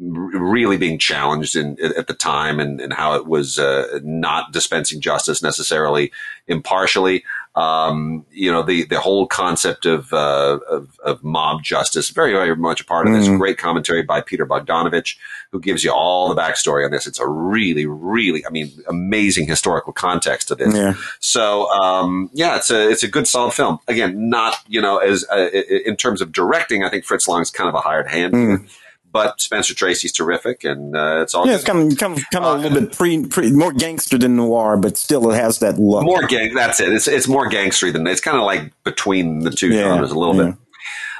really 0.00 0.76
being 0.76 0.98
challenged 0.98 1.56
in, 1.56 1.76
at 1.96 2.06
the 2.06 2.14
time, 2.14 2.60
and, 2.60 2.80
and 2.80 2.92
how 2.92 3.14
it 3.14 3.26
was 3.26 3.58
uh, 3.58 3.98
not 4.02 4.52
dispensing 4.52 5.00
justice 5.00 5.42
necessarily 5.42 6.12
impartially 6.46 7.24
um, 7.58 8.24
you 8.30 8.52
know, 8.52 8.62
the, 8.62 8.84
the 8.84 9.00
whole 9.00 9.26
concept 9.26 9.84
of, 9.84 10.12
uh, 10.12 10.60
of, 10.70 11.00
of 11.04 11.24
mob 11.24 11.64
justice, 11.64 12.10
very, 12.10 12.32
very 12.32 12.54
much 12.54 12.80
a 12.80 12.84
part 12.84 13.08
of 13.08 13.14
this. 13.14 13.26
Mhm. 13.26 13.38
Great 13.38 13.58
commentary 13.58 14.02
by 14.02 14.20
Peter 14.20 14.46
Bogdanovich, 14.46 15.16
who 15.50 15.60
gives 15.60 15.82
you 15.82 15.92
all 15.92 16.28
the 16.32 16.40
backstory 16.40 16.84
on 16.84 16.90
this. 16.90 17.06
It's 17.06 17.18
a 17.18 17.26
really, 17.26 17.86
really, 17.86 18.44
I 18.46 18.50
mean, 18.50 18.70
amazing 18.88 19.46
historical 19.46 19.92
context 19.92 20.48
to 20.48 20.54
this. 20.54 20.74
Yeah, 20.74 20.94
So, 21.20 21.70
um, 21.70 22.28
yeah, 22.34 22.56
it's 22.56 22.70
a, 22.70 22.90
it's 22.90 23.02
a 23.02 23.08
good 23.08 23.26
solid 23.26 23.54
film. 23.54 23.78
Again, 23.88 24.28
not, 24.28 24.56
you 24.66 24.80
know, 24.80 24.98
as, 24.98 25.24
uh, 25.32 25.48
in 25.86 25.96
terms 25.96 26.20
of 26.20 26.32
directing, 26.32 26.84
I 26.84 26.90
think 26.90 27.04
Fritz 27.04 27.26
Lang's 27.28 27.50
kind 27.50 27.68
of 27.68 27.74
a 27.74 27.80
hired 27.80 28.08
hand 28.08 28.34
here. 28.34 28.66
But 29.10 29.40
Spencer 29.40 29.74
Tracy's 29.74 30.12
terrific, 30.12 30.64
and 30.64 30.94
uh, 30.94 31.22
it's 31.22 31.34
all 31.34 31.46
yeah. 31.46 31.54
It's 31.54 31.64
kind 31.64 31.90
of 31.90 31.98
kind 31.98 32.18
of, 32.18 32.24
kind 32.30 32.44
of 32.44 32.58
a 32.58 32.62
little 32.62 32.80
bit 32.82 32.92
pre, 32.92 33.24
pre 33.26 33.50
more 33.50 33.72
gangster 33.72 34.18
than 34.18 34.36
noir, 34.36 34.76
but 34.76 34.98
still 34.98 35.30
it 35.30 35.34
has 35.34 35.60
that 35.60 35.78
look. 35.78 36.04
more 36.04 36.26
gang. 36.26 36.52
That's 36.52 36.78
it. 36.78 36.92
It's 36.92 37.08
it's 37.08 37.26
more 37.26 37.48
gangstery 37.48 37.90
than 37.90 38.06
it's 38.06 38.20
kind 38.20 38.36
of 38.36 38.42
like 38.42 38.70
between 38.84 39.40
the 39.40 39.50
two 39.50 39.68
Yeah, 39.70 39.84
genres 39.84 40.10
a 40.10 40.18
little 40.18 40.36
yeah. 40.36 40.50
bit. 40.50 40.58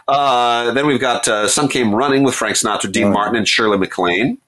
Uh, 0.09 0.73
then 0.73 0.87
we've 0.87 1.01
got 1.01 1.29
uh, 1.29 1.47
Some 1.47 1.69
Came 1.69 1.95
Running 1.95 2.23
with 2.25 2.35
Frank 2.35 2.57
Sinatra, 2.57 2.91
Dean 2.91 3.09
Oh. 3.09 3.13
Martin, 3.13 3.37
and 3.37 3.47
Shirley 3.47 3.77
MacLaine. 3.77 4.39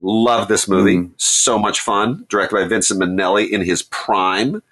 Love 0.00 0.48
this 0.48 0.66
movie. 0.66 0.96
Mm. 0.96 1.10
So 1.18 1.58
much 1.58 1.80
fun. 1.80 2.26
Directed 2.28 2.56
by 2.56 2.64
Vincent 2.64 3.00
Minnelli 3.00 3.48
in 3.50 3.62
his 3.62 3.82
prime, 3.82 4.62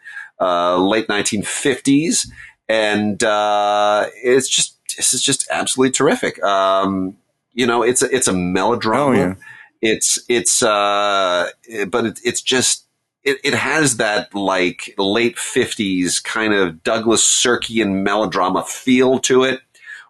uh, 0.40 0.76
late 0.78 1.06
1950s, 1.08 2.28
and 2.68 3.22
uh, 3.22 4.06
it's 4.22 4.48
just 4.48 4.76
this 4.96 5.14
is 5.14 5.22
just 5.22 5.46
absolutely 5.50 5.92
terrific. 5.92 6.42
Um, 6.42 7.16
you 7.52 7.66
know, 7.66 7.82
it's 7.82 8.02
a, 8.02 8.14
it's 8.14 8.28
a 8.28 8.32
melodrama. 8.32 9.04
Oh, 9.04 9.12
yeah. 9.12 9.34
It's 9.80 10.18
it's 10.28 10.62
uh, 10.62 11.48
but 11.88 12.06
it, 12.06 12.20
it's 12.24 12.40
just 12.42 12.86
it, 13.24 13.38
it 13.42 13.54
has 13.54 13.96
that 13.98 14.34
like 14.34 14.94
late 14.98 15.36
50s 15.36 16.22
kind 16.22 16.52
of 16.54 16.82
Douglas 16.82 17.22
Sirkian 17.22 18.02
melodrama 18.02 18.64
feel 18.64 19.18
to 19.20 19.44
it 19.44 19.60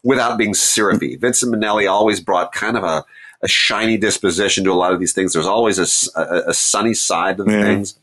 without 0.03 0.37
being 0.39 0.55
syrupy. 0.55 1.17
Vincent 1.17 1.55
Minnelli 1.55 1.91
always 1.91 2.21
brought 2.21 2.53
kind 2.53 2.77
of 2.77 2.85
a, 2.85 3.05
a 3.43 3.49
shiny 3.49 3.97
disposition 3.97 4.65
to 4.65 4.73
a 4.73 4.75
lot 4.75 4.93
of 4.93 5.01
these 5.01 5.13
things. 5.13 5.33
There's 5.33 5.47
always 5.47 5.79
a 5.79 6.53
sunny 6.55 6.95
side 6.95 7.37
to 7.39 7.45
the 7.45 7.53
Yeah. 7.53 7.63
things. 7.63 7.99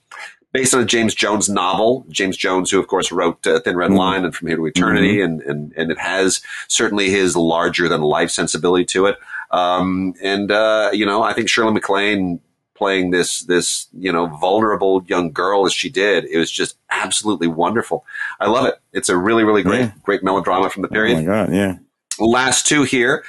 Based 0.51 0.73
on 0.73 0.81
a 0.81 0.85
James 0.85 1.13
Jones 1.13 1.47
novel, 1.47 2.05
James 2.09 2.35
Jones, 2.35 2.71
who 2.71 2.79
of 2.79 2.87
course 2.87 3.11
wrote 3.11 3.45
uh, 3.45 3.59
Thin 3.59 3.75
Red 3.77 3.91
Mhm. 3.91 3.97
Line 3.97 4.25
and 4.25 4.35
From 4.35 4.47
Here 4.47 4.57
to 4.57 4.65
Eternity, 4.65 5.21
and, 5.21 5.41
and 5.41 5.71
and 5.77 5.91
it 5.91 5.99
has 5.99 6.41
certainly 6.67 7.11
his 7.11 7.35
larger 7.37 7.87
than 7.87 8.01
life 8.01 8.31
sensibility 8.31 8.83
to 8.85 9.05
it. 9.05 9.17
Um, 9.51 10.15
and 10.23 10.51
uh, 10.51 10.89
you 10.91 11.05
know, 11.05 11.21
I 11.21 11.33
think 11.33 11.49
Shirley 11.49 11.73
MacLaine 11.73 12.39
playing 12.73 13.11
this 13.11 13.41
this 13.41 13.89
you 13.93 14.11
know 14.11 14.25
vulnerable 14.25 15.03
young 15.05 15.31
girl 15.31 15.67
as 15.67 15.73
she 15.73 15.87
did, 15.87 16.25
it 16.25 16.39
was 16.39 16.49
just 16.49 16.77
absolutely 16.89 17.47
wonderful. 17.47 18.03
I 18.39 18.47
love 18.49 18.65
it. 18.65 18.73
It's 18.91 19.09
a 19.09 19.15
really 19.17 19.43
really 19.43 19.61
great 19.61 19.81
Yeah. 19.81 19.91
great 20.01 20.23
melodrama 20.23 20.71
from 20.71 20.81
the 20.81 20.87
Oh 20.87 20.91
period. 20.91 21.17
my 21.19 21.23
god, 21.25 21.53
yeah. 21.53 21.75
Last 22.19 22.67
two 22.67 22.83
here 22.83 23.23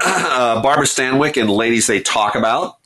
uh, 0.00 0.62
Barbara 0.62 0.86
Stanwyck 0.86 1.40
and 1.40 1.50
Ladies 1.50 1.86
They 1.86 2.00
Talk 2.00 2.34
About. 2.34 2.78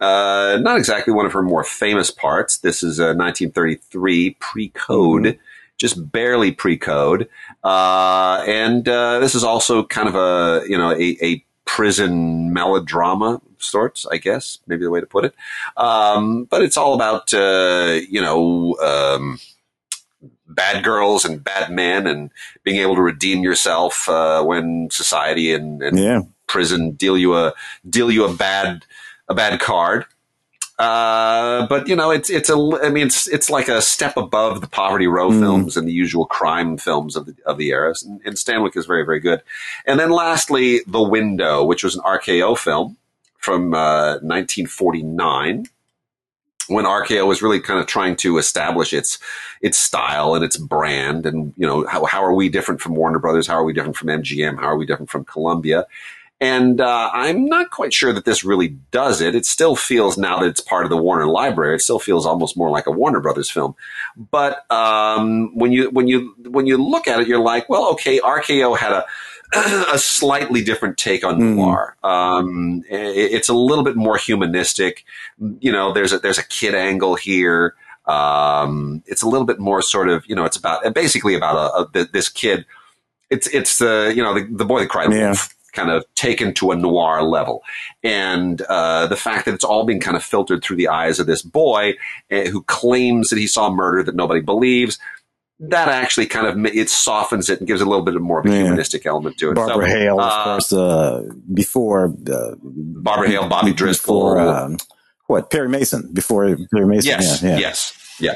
Uh, 0.00 0.58
not 0.60 0.76
exactly 0.76 1.12
one 1.12 1.24
of 1.24 1.32
her 1.32 1.42
more 1.42 1.64
famous 1.64 2.10
parts. 2.10 2.58
This 2.58 2.82
is 2.82 3.00
uh, 3.00 3.14
1933 3.14 4.36
pre 4.38 4.68
code, 4.70 5.22
mm-hmm. 5.22 5.40
just 5.78 6.12
barely 6.12 6.52
pre 6.52 6.76
code. 6.76 7.28
Uh, 7.64 8.44
and 8.46 8.88
uh, 8.88 9.20
this 9.20 9.34
is 9.34 9.42
also 9.42 9.84
kind 9.84 10.08
of 10.08 10.14
a, 10.14 10.68
you 10.68 10.76
know, 10.76 10.90
a, 10.92 11.16
a 11.22 11.44
prison 11.64 12.52
melodrama 12.52 13.40
sorts, 13.58 14.06
I 14.06 14.18
guess, 14.18 14.58
maybe 14.66 14.84
the 14.84 14.90
way 14.90 15.00
to 15.00 15.06
put 15.06 15.24
it. 15.24 15.34
Um, 15.76 16.44
but 16.44 16.62
it's 16.62 16.76
all 16.76 16.94
about, 16.94 17.32
uh, 17.32 18.00
you 18.08 18.20
know, 18.20 18.76
um, 18.82 19.38
bad 20.48 20.84
girls 20.84 21.24
and 21.24 21.42
bad 21.42 21.70
men 21.70 22.06
and 22.06 22.30
being 22.62 22.80
able 22.80 22.94
to 22.94 23.02
redeem 23.02 23.42
yourself 23.42 24.08
uh, 24.08 24.42
when 24.42 24.88
society 24.90 25.52
and, 25.52 25.82
and 25.82 25.98
yeah. 25.98 26.20
prison 26.46 26.92
deal 26.92 27.18
you 27.18 27.36
a 27.36 27.52
deal 27.88 28.10
you 28.10 28.24
a 28.24 28.34
bad 28.34 28.84
a 29.28 29.34
bad 29.34 29.60
card. 29.60 30.06
Uh, 30.78 31.66
but 31.68 31.88
you 31.88 31.96
know, 31.96 32.10
it's 32.10 32.28
it's 32.28 32.50
a. 32.50 32.78
I 32.82 32.90
mean, 32.90 33.06
it's 33.06 33.26
it's 33.28 33.48
like 33.48 33.68
a 33.68 33.80
step 33.80 34.16
above 34.16 34.60
the 34.60 34.66
Poverty 34.66 35.06
Row 35.06 35.30
mm. 35.30 35.40
films 35.40 35.76
and 35.76 35.88
the 35.88 35.92
usual 35.92 36.26
crime 36.26 36.76
films 36.76 37.16
of 37.16 37.24
the 37.24 37.34
of 37.46 37.56
the 37.56 37.70
era. 37.70 37.94
And, 38.04 38.20
and 38.26 38.36
Stanwyck 38.36 38.76
is 38.76 38.84
very 38.84 39.04
very 39.04 39.20
good. 39.20 39.42
And 39.86 39.98
then 39.98 40.10
lastly, 40.10 40.82
The 40.86 41.02
Window, 41.02 41.64
which 41.64 41.82
was 41.82 41.96
an 41.96 42.02
RKO 42.02 42.58
film 42.58 42.98
from 43.38 43.72
uh, 43.72 44.18
1949 44.20 45.66
when 46.68 46.84
RKO 46.84 47.26
was 47.26 47.42
really 47.42 47.60
kind 47.60 47.80
of 47.80 47.86
trying 47.86 48.16
to 48.16 48.38
establish 48.38 48.92
its 48.92 49.18
its 49.60 49.78
style 49.78 50.34
and 50.34 50.44
its 50.44 50.56
brand, 50.56 51.26
and 51.26 51.52
you 51.56 51.66
know 51.66 51.86
how 51.86 52.04
how 52.04 52.24
are 52.24 52.34
we 52.34 52.48
different 52.48 52.80
from 52.80 52.94
Warner 52.94 53.18
Brothers? 53.18 53.46
How 53.46 53.54
are 53.54 53.64
we 53.64 53.72
different 53.72 53.96
from 53.96 54.08
MGM? 54.08 54.58
How 54.58 54.66
are 54.66 54.76
we 54.76 54.86
different 54.86 55.10
from 55.10 55.24
Columbia? 55.24 55.86
And 56.38 56.82
uh, 56.82 57.10
I'm 57.14 57.46
not 57.46 57.70
quite 57.70 57.94
sure 57.94 58.12
that 58.12 58.26
this 58.26 58.44
really 58.44 58.76
does 58.90 59.22
it. 59.22 59.34
It 59.34 59.46
still 59.46 59.74
feels 59.74 60.18
now 60.18 60.40
that 60.40 60.48
it's 60.48 60.60
part 60.60 60.84
of 60.84 60.90
the 60.90 60.96
Warner 60.96 61.26
library, 61.26 61.76
it 61.76 61.80
still 61.80 61.98
feels 61.98 62.26
almost 62.26 62.58
more 62.58 62.68
like 62.68 62.86
a 62.86 62.90
Warner 62.90 63.20
Brothers 63.20 63.48
film. 63.48 63.74
But 64.16 64.70
um, 64.70 65.56
when 65.56 65.72
you 65.72 65.88
when 65.90 66.08
you 66.08 66.34
when 66.46 66.66
you 66.66 66.76
look 66.76 67.08
at 67.08 67.20
it, 67.20 67.26
you're 67.26 67.40
like, 67.40 67.70
well, 67.70 67.90
okay, 67.92 68.20
RKO 68.20 68.76
had 68.76 68.92
a 68.92 69.06
a 69.92 69.98
slightly 69.98 70.62
different 70.62 70.98
take 70.98 71.24
on 71.24 71.38
mm. 71.38 71.56
noir. 71.56 71.96
Um, 72.02 72.84
it, 72.90 73.32
it's 73.32 73.48
a 73.48 73.54
little 73.54 73.84
bit 73.84 73.96
more 73.96 74.16
humanistic. 74.16 75.04
You 75.60 75.72
know, 75.72 75.92
there's 75.92 76.12
a 76.12 76.18
there's 76.18 76.38
a 76.38 76.46
kid 76.46 76.74
angle 76.74 77.14
here. 77.14 77.74
Um, 78.06 79.02
it's 79.06 79.22
a 79.22 79.28
little 79.28 79.46
bit 79.46 79.58
more 79.58 79.82
sort 79.82 80.08
of 80.08 80.24
you 80.26 80.34
know, 80.34 80.44
it's 80.44 80.56
about 80.56 80.94
basically 80.94 81.34
about 81.34 81.56
a, 81.94 82.00
a 82.00 82.06
this 82.12 82.28
kid. 82.28 82.66
It's 83.30 83.46
it's 83.48 83.78
the 83.78 84.12
you 84.14 84.22
know 84.22 84.34
the, 84.34 84.46
the 84.50 84.64
boy 84.64 84.80
that 84.80 84.88
cried 84.88 85.12
yeah. 85.12 85.26
wolf 85.26 85.52
kind 85.76 85.90
of 85.90 86.04
taken 86.14 86.54
to 86.54 86.72
a 86.72 86.76
noir 86.76 87.22
level. 87.22 87.62
And 88.02 88.60
uh, 88.62 89.06
the 89.06 89.16
fact 89.16 89.44
that 89.44 89.54
it's 89.54 89.62
all 89.64 89.84
being 89.84 90.00
kind 90.00 90.16
of 90.16 90.24
filtered 90.24 90.64
through 90.64 90.76
the 90.76 90.88
eyes 90.88 91.20
of 91.20 91.26
this 91.26 91.42
boy 91.42 91.94
uh, 92.32 92.44
who 92.44 92.62
claims 92.62 93.28
that 93.28 93.38
he 93.38 93.46
saw 93.46 93.70
murder 93.70 94.02
that 94.02 94.16
nobody 94.16 94.40
believes. 94.40 94.98
That 95.58 95.88
actually 95.88 96.26
kind 96.26 96.46
of 96.46 96.74
it 96.74 96.90
softens 96.90 97.48
it 97.48 97.60
and 97.60 97.66
gives 97.66 97.80
it 97.80 97.86
a 97.86 97.90
little 97.90 98.04
bit 98.04 98.14
more 98.20 98.40
of 98.40 98.46
a 98.46 98.50
yeah. 98.50 98.64
humanistic 98.64 99.06
element 99.06 99.38
to 99.38 99.50
it. 99.50 99.54
Barbara 99.54 99.88
so, 99.88 99.96
Hale, 99.96 100.20
of 100.20 100.30
uh, 100.30 100.44
course, 100.44 100.72
uh, 100.72 101.22
before 101.54 102.14
uh, 102.30 102.54
Barbara 102.62 103.28
Hale, 103.28 103.48
Bobby 103.48 103.72
Driscoll, 103.72 104.34
before, 104.34 104.40
um, 104.40 104.76
what 105.28 105.50
Perry 105.50 105.68
Mason 105.68 106.10
before 106.12 106.56
Perry 106.72 106.86
Mason. 106.86 107.08
Yes, 107.08 107.42
yeah, 107.42 107.48
yeah. 107.48 107.58
yes, 107.58 108.16
yeah. 108.20 108.34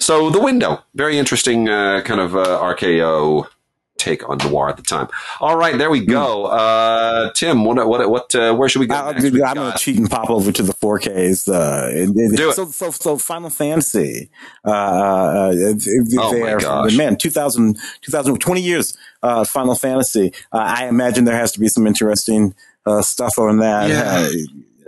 So 0.00 0.30
the 0.30 0.40
window, 0.40 0.82
very 0.94 1.16
interesting 1.16 1.68
uh, 1.68 2.00
kind 2.04 2.20
of 2.20 2.34
uh, 2.34 2.58
RKO 2.60 3.46
take 3.98 4.28
on 4.28 4.38
noir 4.38 4.68
at 4.68 4.76
the 4.76 4.82
time. 4.82 5.08
All 5.40 5.56
right, 5.56 5.76
there 5.76 5.90
we 5.90 6.04
go. 6.04 6.46
Uh, 6.46 7.30
Tim, 7.32 7.64
what, 7.64 7.86
what, 7.86 8.08
what, 8.08 8.34
uh, 8.34 8.54
where 8.54 8.68
should 8.68 8.80
we 8.80 8.86
go? 8.86 8.94
Uh, 8.94 9.12
I'm 9.12 9.54
going 9.56 9.72
to 9.72 9.78
cheat 9.78 9.98
and 9.98 10.10
pop 10.10 10.30
over 10.30 10.50
to 10.52 10.62
the 10.62 10.72
4Ks. 10.72 11.48
Uh, 11.52 11.90
Do 12.36 12.50
it. 12.50 12.54
So, 12.54 12.66
so, 12.66 12.90
so 12.90 13.18
Final 13.18 13.50
Fantasy, 13.50 14.30
uh, 14.64 14.70
uh, 14.70 15.52
oh 16.18 16.32
there, 16.32 16.56
my 16.56 16.60
gosh. 16.62 16.96
man, 16.96 17.16
2000, 17.16 17.78
2000, 18.02 18.38
20 18.38 18.60
years, 18.60 18.96
uh, 19.22 19.44
Final 19.44 19.74
Fantasy. 19.74 20.32
Uh, 20.52 20.58
I 20.58 20.86
imagine 20.88 21.24
there 21.24 21.36
has 21.36 21.52
to 21.52 21.60
be 21.60 21.68
some 21.68 21.86
interesting, 21.86 22.54
uh, 22.86 23.02
stuff 23.02 23.38
on 23.38 23.58
that. 23.58 23.88
Yeah. 23.90 24.30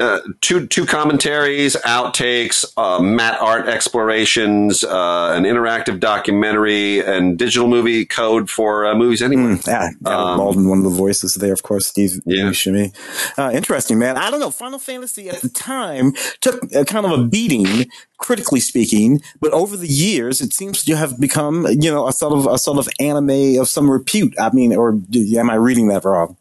Uh, 0.00 0.20
two 0.40 0.66
two 0.66 0.86
commentaries, 0.86 1.76
outtakes, 1.84 2.64
uh, 2.78 2.98
matte 3.00 3.38
art 3.38 3.68
explorations, 3.68 4.82
uh, 4.82 5.32
an 5.36 5.44
interactive 5.44 6.00
documentary, 6.00 7.00
and 7.00 7.38
digital 7.38 7.68
movie 7.68 8.06
code 8.06 8.48
for 8.48 8.86
uh, 8.86 8.94
movies 8.94 9.20
anywhere. 9.20 9.56
Mm, 9.56 9.66
yeah, 9.66 9.90
um, 10.10 10.38
Baldwin, 10.38 10.68
one 10.70 10.78
of 10.78 10.84
the 10.84 10.90
voices 10.90 11.34
there, 11.34 11.52
of 11.52 11.62
course, 11.62 11.86
Steve 11.86 12.18
yeah. 12.24 12.44
Buscemi. 12.44 12.94
Uh, 13.38 13.50
interesting, 13.52 13.98
man. 13.98 14.16
I 14.16 14.30
don't 14.30 14.40
know. 14.40 14.50
Final 14.50 14.78
Fantasy 14.78 15.28
at 15.28 15.42
the 15.42 15.50
time 15.50 16.14
took 16.40 16.62
a, 16.74 16.86
kind 16.86 17.04
of 17.04 17.12
a 17.12 17.22
beating, 17.24 17.86
critically 18.16 18.60
speaking, 18.60 19.20
but 19.38 19.52
over 19.52 19.76
the 19.76 19.86
years, 19.86 20.40
it 20.40 20.54
seems 20.54 20.82
to 20.84 20.96
have 20.96 21.20
become, 21.20 21.66
you 21.68 21.90
know, 21.90 22.08
a 22.08 22.12
sort 22.14 22.32
of 22.32 22.46
a 22.46 22.56
sort 22.56 22.78
of 22.78 22.88
anime 22.98 23.60
of 23.60 23.68
some 23.68 23.90
repute. 23.90 24.34
I 24.40 24.50
mean, 24.50 24.74
or 24.74 24.98
am 25.36 25.50
I 25.50 25.56
reading 25.56 25.88
that 25.88 26.06
wrong? 26.06 26.38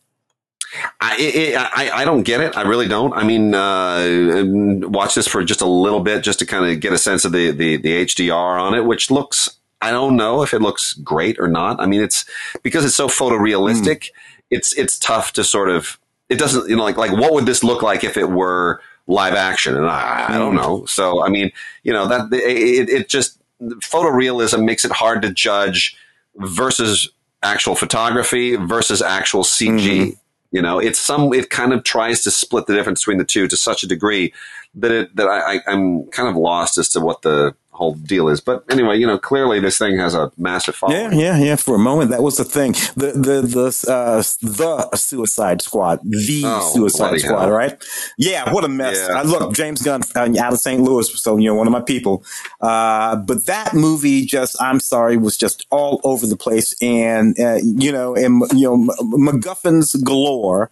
I, 1.02 1.16
it, 1.20 1.56
I, 1.58 2.02
I 2.02 2.06
don't 2.06 2.24
get 2.24 2.42
it. 2.42 2.56
I 2.56 2.62
really 2.62 2.88
don't. 2.88 3.14
I 3.14 3.24
mean, 3.24 3.54
uh, 3.56 4.88
watch 4.88 5.16
this 5.16 5.28
for 5.28 5.44
just 5.44 5.62
a 5.62 5.68
little 5.68 6.00
bit, 6.00 6.24
just 6.24 6.40
to 6.40 6.46
kind 6.46 6.72
of 6.72 6.80
get 6.80 6.94
a 6.94 6.98
sense 6.98 7.26
of 7.26 7.32
the, 7.32 7.52
the, 7.52 7.78
the 7.78 8.06
HDR 8.06 8.62
on 8.62 8.76
it, 8.76 8.86
which 8.86 9.10
looks, 9.10 9.58
I 9.82 9.92
don't 9.92 10.16
know 10.16 10.44
if 10.44 10.54
it 10.54 10.62
looks 10.62 10.94
great 10.94 11.40
or 11.40 11.48
not. 11.48 11.80
I 11.82 11.86
mean, 11.86 12.02
it's 12.02 12.26
because 12.62 12.86
it's 12.86 12.96
so 12.96 13.08
photorealistic. 13.08 13.98
Mm. 13.98 14.12
It's, 14.52 14.74
it's 14.74 15.00
tough 15.00 15.34
to 15.34 15.44
sort 15.44 15.70
of, 15.70 16.00
it 16.30 16.38
doesn't, 16.38 16.70
you 16.70 16.76
know, 16.76 16.84
like, 16.84 16.98
like 16.98 17.12
what 17.12 17.34
would 17.34 17.46
this 17.46 17.64
look 17.64 17.82
like 17.82 18.04
if 18.04 18.18
it 18.18 18.30
were 18.30 18.82
live 19.08 19.34
action? 19.34 19.76
And 19.76 19.88
I, 19.88 20.28
I 20.30 20.38
don't 20.38 20.52
hmm. 20.52 20.58
know. 20.58 20.86
So, 20.86 21.24
I 21.24 21.30
mean, 21.30 21.52
you 21.84 21.94
know, 21.94 22.08
that 22.08 22.32
it, 22.32 22.90
it 22.90 23.10
just, 23.10 23.40
photorealism 23.62 24.64
makes 24.64 24.86
it 24.86 24.92
hard 24.92 25.22
to 25.22 25.32
judge 25.32 25.98
versus 26.36 27.10
actual 27.44 27.76
photography 27.76 28.56
versus 28.56 29.02
actual 29.02 29.44
CG. 29.44 29.80
Mm-hmm. 29.80 30.10
You 30.52 30.62
know, 30.62 30.80
it's 30.80 31.00
some, 31.00 31.32
it 31.34 31.50
kind 31.50 31.74
of 31.74 31.84
tries 31.84 32.24
to 32.24 32.32
split 32.32 32.66
the 32.66 32.74
difference 32.74 33.02
between 33.02 33.20
the 33.20 33.26
two 33.26 33.48
to 33.48 33.56
such 33.56 33.84
a 33.84 33.88
degree 33.88 34.34
that 34.76 34.92
it, 34.92 35.16
that 35.16 35.28
I, 35.28 35.60
I'm 35.68 36.06
kind 36.08 36.28
of 36.28 36.36
lost 36.36 36.78
as 36.78 36.90
to 36.90 37.00
what 37.00 37.22
the, 37.22 37.56
whole 37.80 37.96
deal 37.96 38.28
is. 38.28 38.42
But 38.42 38.64
anyway, 38.70 38.98
you 39.00 39.08
know, 39.08 39.18
clearly 39.18 39.60
this 39.60 39.78
thing 39.78 39.98
has 39.98 40.14
a 40.14 40.32
massive 40.38 40.76
following. 40.76 41.14
Yeah, 41.14 41.38
yeah, 41.38 41.38
yeah. 41.40 41.56
For 41.56 41.76
a 41.76 41.80
moment, 41.80 42.12
that 42.12 42.22
was 42.22 42.36
the 42.36 42.44
thing. 42.44 42.74
The 42.96 43.14
the 43.28 43.42
the 43.42 43.92
uh, 43.92 44.22
the 44.46 44.96
Suicide 44.96 45.62
Squad, 45.62 46.02
the 46.04 46.44
oh, 46.46 46.72
Suicide 46.74 47.20
Squad, 47.20 47.46
hell. 47.46 47.52
right? 47.52 47.84
Yeah, 48.18 48.54
what 48.54 48.66
a 48.66 48.68
mess. 48.68 48.98
Yeah. 48.98 49.22
look, 49.22 49.54
James 49.54 49.82
Gunn 49.82 50.02
uh, 50.16 50.30
out 50.40 50.54
of 50.54 50.60
St. 50.60 50.82
Louis, 50.82 51.10
so 51.22 51.38
you 51.38 51.48
know, 51.48 51.56
one 51.56 51.68
of 51.68 51.74
my 51.74 51.82
people. 51.82 52.24
Uh, 52.62 53.16
but 53.16 53.46
that 53.46 53.74
movie 53.74 54.26
just, 54.26 54.62
I'm 54.62 54.80
sorry, 54.80 55.16
was 55.18 55.38
just 55.38 55.66
all 55.72 56.02
over 56.04 56.28
the 56.28 56.38
place, 56.38 56.76
and 56.82 57.40
uh, 57.40 57.60
you 57.64 57.92
know, 57.92 58.14
and 58.14 58.44
you 58.54 58.68
know, 58.68 58.94
MacGuffins 59.02 60.04
galore. 60.04 60.70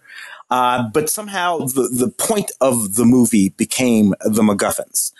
Uh, 0.50 0.88
but 0.94 1.10
somehow 1.10 1.58
the, 1.58 1.90
the 1.92 2.08
point 2.08 2.50
of 2.60 2.94
the 2.94 3.04
movie 3.04 3.50
became 3.50 4.14
the 4.20 4.42
MacGuffins. 4.42 5.12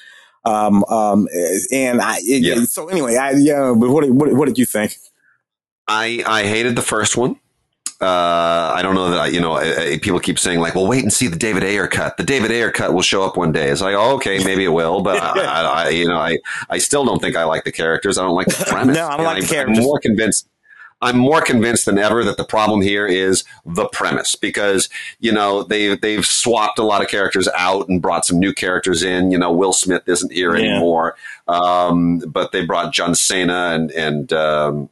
Um, 0.45 0.84
um, 0.84 1.28
and 1.72 2.01
I, 2.01 2.18
it, 2.18 2.43
yeah. 2.43 2.64
so 2.64 2.89
anyway, 2.89 3.16
I, 3.16 3.32
yeah, 3.32 3.74
but 3.76 3.91
what, 3.91 4.09
what, 4.11 4.32
what 4.32 4.47
did 4.47 4.59
you 4.59 4.64
think? 4.64 4.97
I, 5.86 6.22
I 6.26 6.45
hated 6.45 6.76
the 6.76 6.82
first 6.82 7.16
one. 7.16 7.39
Uh, 8.01 8.72
I 8.76 8.82
don't 8.82 8.95
know 8.95 9.11
that 9.11 9.18
I, 9.18 9.26
you 9.26 9.41
know, 9.41 9.55
I, 9.55 9.93
I, 9.95 9.99
people 9.99 10.20
keep 10.20 10.39
saying 10.39 10.61
like, 10.61 10.76
well, 10.76 10.86
wait 10.86 11.03
and 11.03 11.12
see 11.12 11.26
the 11.26 11.36
David 11.36 11.64
Ayer 11.64 11.89
cut. 11.89 12.16
The 12.16 12.22
David 12.22 12.53
Ayer 12.53 12.70
cut 12.70 12.95
will 12.95 13.03
show 13.03 13.24
up 13.24 13.36
one 13.36 13.51
day. 13.51 13.70
It's 13.70 13.80
like, 13.80 13.97
oh, 13.97 14.14
okay, 14.16 14.43
maybe 14.45 14.62
it 14.64 14.68
will, 14.68 15.03
but 15.03 15.20
I, 15.22 15.89
you 15.89 16.07
know, 16.07 16.18
I, 16.18 16.39
I 16.70 16.78
still 16.78 17.05
don't 17.05 17.20
think 17.20 17.34
I 17.34 17.43
like 17.43 17.64
the 17.64 17.72
characters. 17.72 18.16
I 18.16 18.22
don't 18.22 18.36
like 18.36 18.47
the 18.47 18.64
premise. 18.68 18.97
no, 18.97 19.09
I 19.09 19.16
don't 19.16 19.26
like 19.26 19.43
the 19.43 19.49
characters. 19.49 19.78
I'm 19.78 19.84
more 19.84 19.99
convinced. 19.99 20.49
I'm 21.01 21.17
more 21.17 21.41
convinced 21.41 21.87
than 21.87 21.99
ever 21.99 22.25
that 22.25 22.37
the 22.37 22.45
problem 22.45 22.81
here 22.81 23.07
is 23.07 23.45
the 23.65 23.87
premise 23.87 24.35
because, 24.35 24.89
you 25.21 25.31
know, 25.31 25.63
they, 25.63 25.97
they've 25.97 26.27
swapped 26.27 26.79
a 26.79 26.83
lot 26.83 27.03
of 27.03 27.09
characters 27.09 27.49
out 27.57 27.89
and 27.89 28.03
brought 28.03 28.27
some 28.27 28.39
new 28.39 28.53
characters 28.53 29.03
in. 29.03 29.31
You 29.31 29.39
know, 29.39 29.53
Will 29.53 29.73
Smith 29.73 30.03
isn't 30.07 30.33
here 30.33 30.57
yeah. 30.57 30.71
anymore. 30.71 31.17
Um, 31.47 32.19
but 32.19 32.51
they 32.51 32.65
brought 32.67 32.93
John 32.93 33.15
Cena 33.15 33.71
and, 33.75 33.91
and, 33.93 34.33
um, 34.33 34.91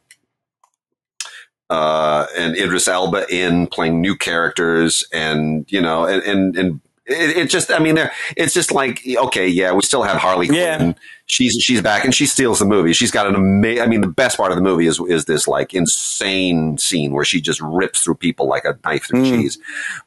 uh, 1.69 2.25
and 2.37 2.55
Idris 2.55 2.87
Elba 2.87 3.25
in 3.29 3.67
playing 3.67 3.99
new 3.99 4.15
characters 4.15 5.05
and, 5.11 5.69
you 5.69 5.81
know, 5.81 6.05
and, 6.05 6.23
and, 6.23 6.57
and 6.57 6.81
it, 7.07 7.37
it, 7.37 7.49
just, 7.49 7.71
I 7.71 7.79
mean, 7.79 7.97
it's 8.35 8.53
just 8.53 8.71
like, 8.71 9.01
okay, 9.07 9.47
yeah, 9.47 9.71
we 9.71 9.81
still 9.81 10.03
have 10.03 10.17
Harley 10.17 10.47
yeah. 10.47 10.77
Quinn. 10.77 10.95
She's, 11.25 11.53
she's 11.53 11.81
back 11.81 12.05
and 12.05 12.13
she 12.13 12.25
steals 12.25 12.59
the 12.59 12.65
movie. 12.65 12.93
She's 12.93 13.11
got 13.11 13.27
an 13.27 13.35
amazing, 13.35 13.83
I 13.83 13.87
mean, 13.87 14.01
the 14.01 14.07
best 14.07 14.37
part 14.37 14.51
of 14.51 14.57
the 14.57 14.61
movie 14.61 14.87
is, 14.87 14.99
is 15.07 15.25
this 15.25 15.47
like 15.47 15.73
insane 15.73 16.77
scene 16.77 17.13
where 17.13 17.25
she 17.25 17.41
just 17.41 17.61
rips 17.61 18.03
through 18.03 18.15
people 18.15 18.47
like 18.47 18.65
a 18.65 18.77
knife 18.85 19.07
through 19.07 19.23
mm. 19.23 19.29
cheese. 19.29 19.57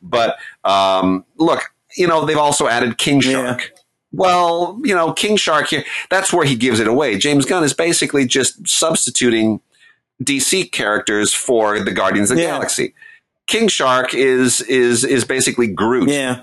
But, 0.01 0.37
um, 0.65 1.25
look, 1.37 1.73
you 1.97 2.07
know, 2.07 2.25
they've 2.25 2.37
also 2.37 2.69
added 2.69 2.99
King 2.99 3.21
Shark. 3.21 3.61
Yeah. 3.61 3.81
Well, 4.13 4.81
you 4.83 4.95
know, 4.95 5.13
King 5.13 5.37
Shark 5.37 5.69
here, 5.69 5.85
that's 6.09 6.33
where 6.33 6.45
he 6.45 6.57
gives 6.57 6.81
it 6.81 6.87
away. 6.87 7.17
James 7.17 7.45
Gunn 7.45 7.63
is 7.63 7.73
basically 7.73 8.27
just 8.27 8.67
substituting 8.69 9.61
DC 10.23 10.71
characters 10.73 11.33
for 11.33 11.81
the 11.81 11.93
Guardians 11.93 12.31
of 12.31 12.37
the 12.37 12.43
yeah. 12.43 12.51
Galaxy. 12.51 12.95
King 13.47 13.69
Shark 13.69 14.15
is 14.15 14.61
is 14.63 15.05
is 15.05 15.25
basically 15.25 15.67
Groot. 15.67 16.09
Yeah. 16.09 16.43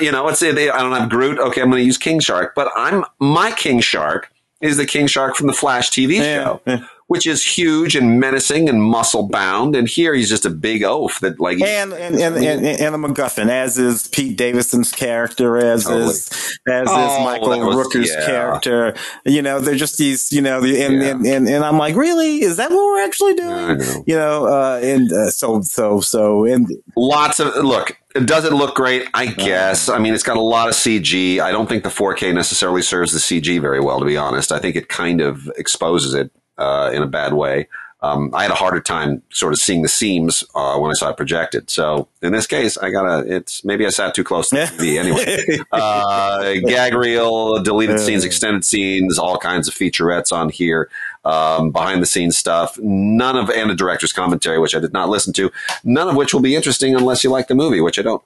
You 0.00 0.12
know, 0.12 0.28
it's 0.28 0.42
I 0.42 0.52
don't 0.52 0.92
have 0.92 1.08
Groot. 1.08 1.38
Okay, 1.38 1.60
I'm 1.60 1.70
going 1.70 1.80
to 1.80 1.86
use 1.86 1.98
King 1.98 2.20
Shark, 2.20 2.54
but 2.54 2.70
I'm 2.76 3.04
my 3.18 3.52
King 3.52 3.80
Shark 3.80 4.30
is 4.60 4.76
the 4.76 4.86
King 4.86 5.06
Shark 5.06 5.36
from 5.36 5.46
the 5.46 5.52
Flash 5.52 5.90
TV 5.90 6.16
Yeah, 6.16 6.44
show, 6.44 6.60
yeah. 6.66 6.86
Which 7.10 7.26
is 7.26 7.44
huge 7.44 7.96
and 7.96 8.20
menacing 8.20 8.68
and 8.68 8.80
muscle 8.80 9.26
bound. 9.26 9.74
And 9.74 9.88
here 9.88 10.14
he's 10.14 10.28
just 10.28 10.46
a 10.46 10.50
big 10.50 10.84
oaf 10.84 11.18
that 11.20 11.40
like 11.40 11.60
And 11.60 11.92
and, 11.92 12.14
and, 12.14 12.36
and 12.36 12.64
and 12.80 12.94
a 12.94 12.98
MacGuffin, 12.98 13.48
as 13.48 13.78
is 13.78 14.06
Pete 14.06 14.38
Davidson's 14.38 14.92
character, 14.92 15.56
as 15.56 15.82
Totally. 15.86 16.04
is 16.04 16.28
as 16.68 16.86
Oh, 16.88 17.18
is 17.18 17.24
Michael 17.24 17.66
was- 17.66 17.74
Rooker's 17.76 18.10
yeah. 18.16 18.26
character. 18.26 18.94
You 19.24 19.42
know, 19.42 19.58
they're 19.58 19.74
just 19.74 19.98
these. 19.98 20.30
You 20.30 20.40
know, 20.40 20.60
the, 20.60 20.80
and, 20.84 20.94
Yeah. 21.02 21.08
and, 21.10 21.26
and 21.26 21.48
and 21.48 21.64
I'm 21.64 21.78
like, 21.78 21.96
really? 21.96 22.42
Is 22.42 22.58
that 22.58 22.70
what 22.70 22.78
we're 22.78 23.04
actually 23.04 23.34
doing? 23.34 23.78
Know. 23.78 24.04
You 24.06 24.14
know, 24.14 24.46
uh, 24.46 24.80
and 24.80 25.12
uh, 25.12 25.30
so 25.30 25.62
so 25.62 26.00
so 26.00 26.44
and 26.44 26.68
Lots 26.96 27.40
of 27.40 27.56
look. 27.64 27.96
It 28.14 28.26
doesn't 28.26 28.54
look 28.54 28.74
great? 28.76 29.08
I 29.14 29.26
guess. 29.26 29.88
I 29.88 29.98
mean, 29.98 30.14
it's 30.14 30.22
got 30.24 30.36
a 30.36 30.40
lot 30.40 30.68
of 30.68 30.74
CG. 30.74 31.38
I 31.40 31.50
don't 31.52 31.68
think 31.68 31.84
the 31.84 31.90
4K 31.90 32.34
necessarily 32.34 32.82
serves 32.82 33.12
the 33.12 33.18
CG 33.20 33.60
very 33.60 33.80
well, 33.80 33.98
to 34.00 34.04
be 34.04 34.16
honest. 34.16 34.50
I 34.52 34.58
think 34.58 34.74
it 34.76 34.88
kind 34.88 35.20
of 35.20 35.48
exposes 35.56 36.14
it 36.14 36.30
uh, 36.60 36.90
in 36.92 37.02
a 37.02 37.06
bad 37.06 37.32
way. 37.32 37.66
Um, 38.02 38.30
I 38.34 38.42
had 38.42 38.50
a 38.50 38.54
harder 38.54 38.80
time 38.80 39.22
sort 39.30 39.52
of 39.52 39.58
seeing 39.58 39.82
the 39.82 39.88
seams 39.88 40.42
uh, 40.54 40.78
when 40.78 40.90
I 40.90 40.94
saw 40.94 41.10
it 41.10 41.18
projected. 41.18 41.68
So 41.68 42.08
in 42.22 42.32
this 42.32 42.46
case, 42.46 42.78
I 42.78 42.90
gotta. 42.90 43.24
It's 43.26 43.62
maybe 43.62 43.84
I 43.84 43.90
sat 43.90 44.14
too 44.14 44.24
close 44.24 44.48
to 44.50 44.56
the 44.56 44.62
TV 44.64 44.98
anyway. 44.98 45.64
uh, 45.72 46.54
gag 46.66 46.94
reel, 46.94 47.62
deleted 47.62 48.00
scenes, 48.00 48.24
extended 48.24 48.64
scenes, 48.64 49.18
all 49.18 49.36
kinds 49.36 49.68
of 49.68 49.74
featurettes 49.74 50.32
on 50.32 50.48
here, 50.48 50.88
um, 51.26 51.72
behind 51.72 52.00
the 52.00 52.06
scenes 52.06 52.38
stuff. 52.38 52.78
None 52.78 53.36
of 53.36 53.50
and 53.50 53.70
a 53.70 53.74
director's 53.74 54.14
commentary, 54.14 54.58
which 54.58 54.74
I 54.74 54.78
did 54.78 54.94
not 54.94 55.10
listen 55.10 55.34
to. 55.34 55.50
None 55.84 56.08
of 56.08 56.16
which 56.16 56.32
will 56.32 56.40
be 56.40 56.56
interesting 56.56 56.94
unless 56.94 57.22
you 57.22 57.28
like 57.28 57.48
the 57.48 57.54
movie, 57.54 57.82
which 57.82 57.98
I 57.98 58.02
don't. 58.02 58.22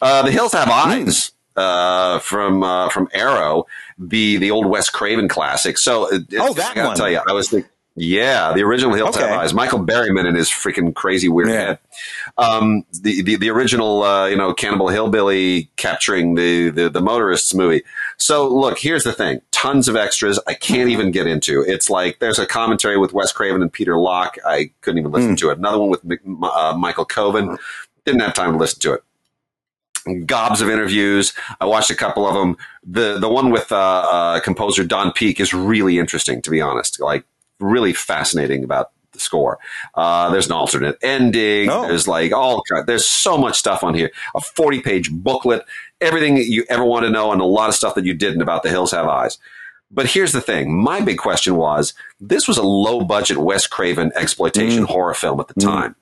Uh, 0.00 0.22
the 0.22 0.30
Hills 0.30 0.52
Have 0.52 0.68
Eyes. 0.68 1.32
Uh, 1.56 2.20
from 2.20 2.62
uh, 2.62 2.88
from 2.90 3.08
Arrow, 3.12 3.66
the 4.00 4.38
the 4.38 4.50
old 4.50 4.66
Wes 4.66 4.88
Craven 4.88 5.28
classic. 5.28 5.76
So, 5.78 6.04
uh, 6.12 6.18
Oh, 6.38 6.54
that 6.54 6.70
I 6.70 6.74
gotta 6.74 6.88
one. 6.88 6.96
tell 6.96 7.10
you, 7.10 7.20
I 7.28 7.32
was 7.32 7.50
thinking, 7.50 7.70
yeah, 7.96 8.52
the 8.54 8.62
original 8.62 8.94
Hills 8.94 9.16
Okay. 9.16 9.28
Eyes. 9.28 9.52
Michael 9.52 9.80
Berryman 9.84 10.26
and 10.26 10.36
his 10.36 10.48
freaking 10.48 10.94
crazy 10.94 11.28
weird 11.28 11.50
Yeah. 11.50 11.54
head 11.66 11.78
um, 12.38 12.84
the, 13.02 13.20
the 13.22 13.36
the 13.36 13.50
original 13.50 14.02
uh, 14.02 14.26
you 14.26 14.36
know 14.36 14.54
Cannibal 14.54 14.88
Hillbilly 14.88 15.70
capturing 15.76 16.34
the, 16.34 16.70
the 16.70 16.88
the 16.88 17.00
motorists 17.00 17.52
movie. 17.52 17.82
So 18.16 18.48
look, 18.48 18.78
here's 18.78 19.04
the 19.04 19.12
thing: 19.12 19.40
tons 19.50 19.88
of 19.88 19.96
extras. 19.96 20.38
I 20.46 20.54
can't 20.54 20.88
even 20.88 21.10
get 21.10 21.26
into. 21.26 21.62
It's 21.66 21.90
like 21.90 22.20
there's 22.20 22.38
a 22.38 22.46
commentary 22.46 22.96
with 22.96 23.12
Wes 23.12 23.32
Craven 23.32 23.60
and 23.60 23.72
Peter 23.72 23.98
Locke. 23.98 24.38
I 24.46 24.70
couldn't 24.80 24.98
even 25.00 25.10
listen 25.12 25.36
to 25.36 25.50
it. 25.50 25.58
Another 25.58 25.78
one 25.78 25.90
with 25.90 26.00
uh, 26.42 26.74
Michael 26.78 27.04
Koven. 27.06 27.58
Didn't 28.06 28.20
have 28.22 28.32
time 28.34 28.52
to 28.52 28.58
listen 28.58 28.80
to 28.80 28.94
it. 28.94 29.02
Gobs 30.26 30.60
of 30.60 30.68
interviews. 30.68 31.32
I 31.60 31.66
watched 31.66 31.90
a 31.90 31.94
couple 31.94 32.26
of 32.26 32.34
them. 32.34 32.56
The 32.84 33.18
the 33.18 33.28
one 33.28 33.50
with 33.50 33.72
uh, 33.72 33.76
uh, 33.76 34.40
composer 34.40 34.84
Don 34.84 35.12
Peake 35.12 35.40
is 35.40 35.52
really 35.52 35.98
interesting, 35.98 36.42
to 36.42 36.50
be 36.50 36.60
honest. 36.60 37.00
Like 37.00 37.24
really 37.58 37.92
fascinating 37.92 38.64
about 38.64 38.90
the 39.12 39.20
score. 39.20 39.58
Uh, 39.94 40.30
there's 40.30 40.46
an 40.46 40.52
alternate 40.52 40.96
ending. 41.02 41.68
Oh. 41.68 41.86
There's 41.86 42.08
like 42.08 42.32
all. 42.32 42.62
There's 42.86 43.06
so 43.06 43.36
much 43.36 43.58
stuff 43.58 43.82
on 43.82 43.94
here. 43.94 44.10
A 44.34 44.40
40 44.40 44.80
page 44.80 45.10
booklet. 45.10 45.64
Everything 46.00 46.36
you 46.38 46.64
ever 46.68 46.84
want 46.84 47.04
to 47.04 47.10
know, 47.10 47.32
and 47.32 47.40
a 47.40 47.44
lot 47.44 47.68
of 47.68 47.74
stuff 47.74 47.94
that 47.94 48.04
you 48.04 48.14
didn't 48.14 48.42
about 48.42 48.62
The 48.62 48.70
Hills 48.70 48.92
Have 48.92 49.06
Eyes. 49.06 49.38
But 49.90 50.06
here's 50.06 50.32
the 50.32 50.40
thing. 50.40 50.74
My 50.74 51.00
big 51.00 51.18
question 51.18 51.56
was: 51.56 51.94
this 52.20 52.46
was 52.46 52.56
a 52.56 52.62
low 52.62 53.02
budget 53.02 53.38
Wes 53.38 53.66
Craven 53.66 54.12
exploitation 54.14 54.84
horror 54.84 55.14
film 55.14 55.40
at 55.40 55.48
the 55.48 55.60
time. 55.60 55.96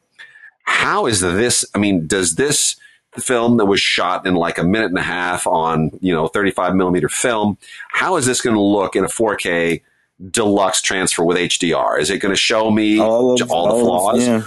How 0.65 1.07
is 1.07 1.21
this? 1.21 1.65
I 1.75 1.79
mean, 1.79 2.07
does 2.07 2.35
this 2.35 2.77
film 3.19 3.57
that 3.57 3.67
was 3.67 3.81
shot 3.81 4.27
in 4.27 4.35
like 4.35 4.59
a 4.59 4.65
minute 4.65 4.87
and 4.91 4.99
a 4.99 5.03
half 5.03 5.47
on 5.47 5.91
you 6.01 6.13
know 6.15 6.29
35 6.29 6.75
millimeter 6.75 7.09
film? 7.09 7.59
How 7.91 8.17
is 8.17 8.27
this 8.27 8.41
going 8.41 8.55
to 8.57 8.63
look 8.63 8.95
in 8.97 9.05
a 9.05 9.09
4K 9.09 9.83
deluxe 10.31 10.83
transfer 10.83 11.25
with 11.25 11.37
HDR? 11.37 12.01
Is 12.01 12.11
it 12.11 12.19
going 12.19 12.33
to 12.35 12.41
show 12.41 12.71
me 12.71 12.99
all, 12.99 13.33
of- 13.33 13.39
the 13.39 13.47
all 13.55 13.73
of- 13.75 13.81
flaws? 13.81 14.27
yeah. 14.27 14.43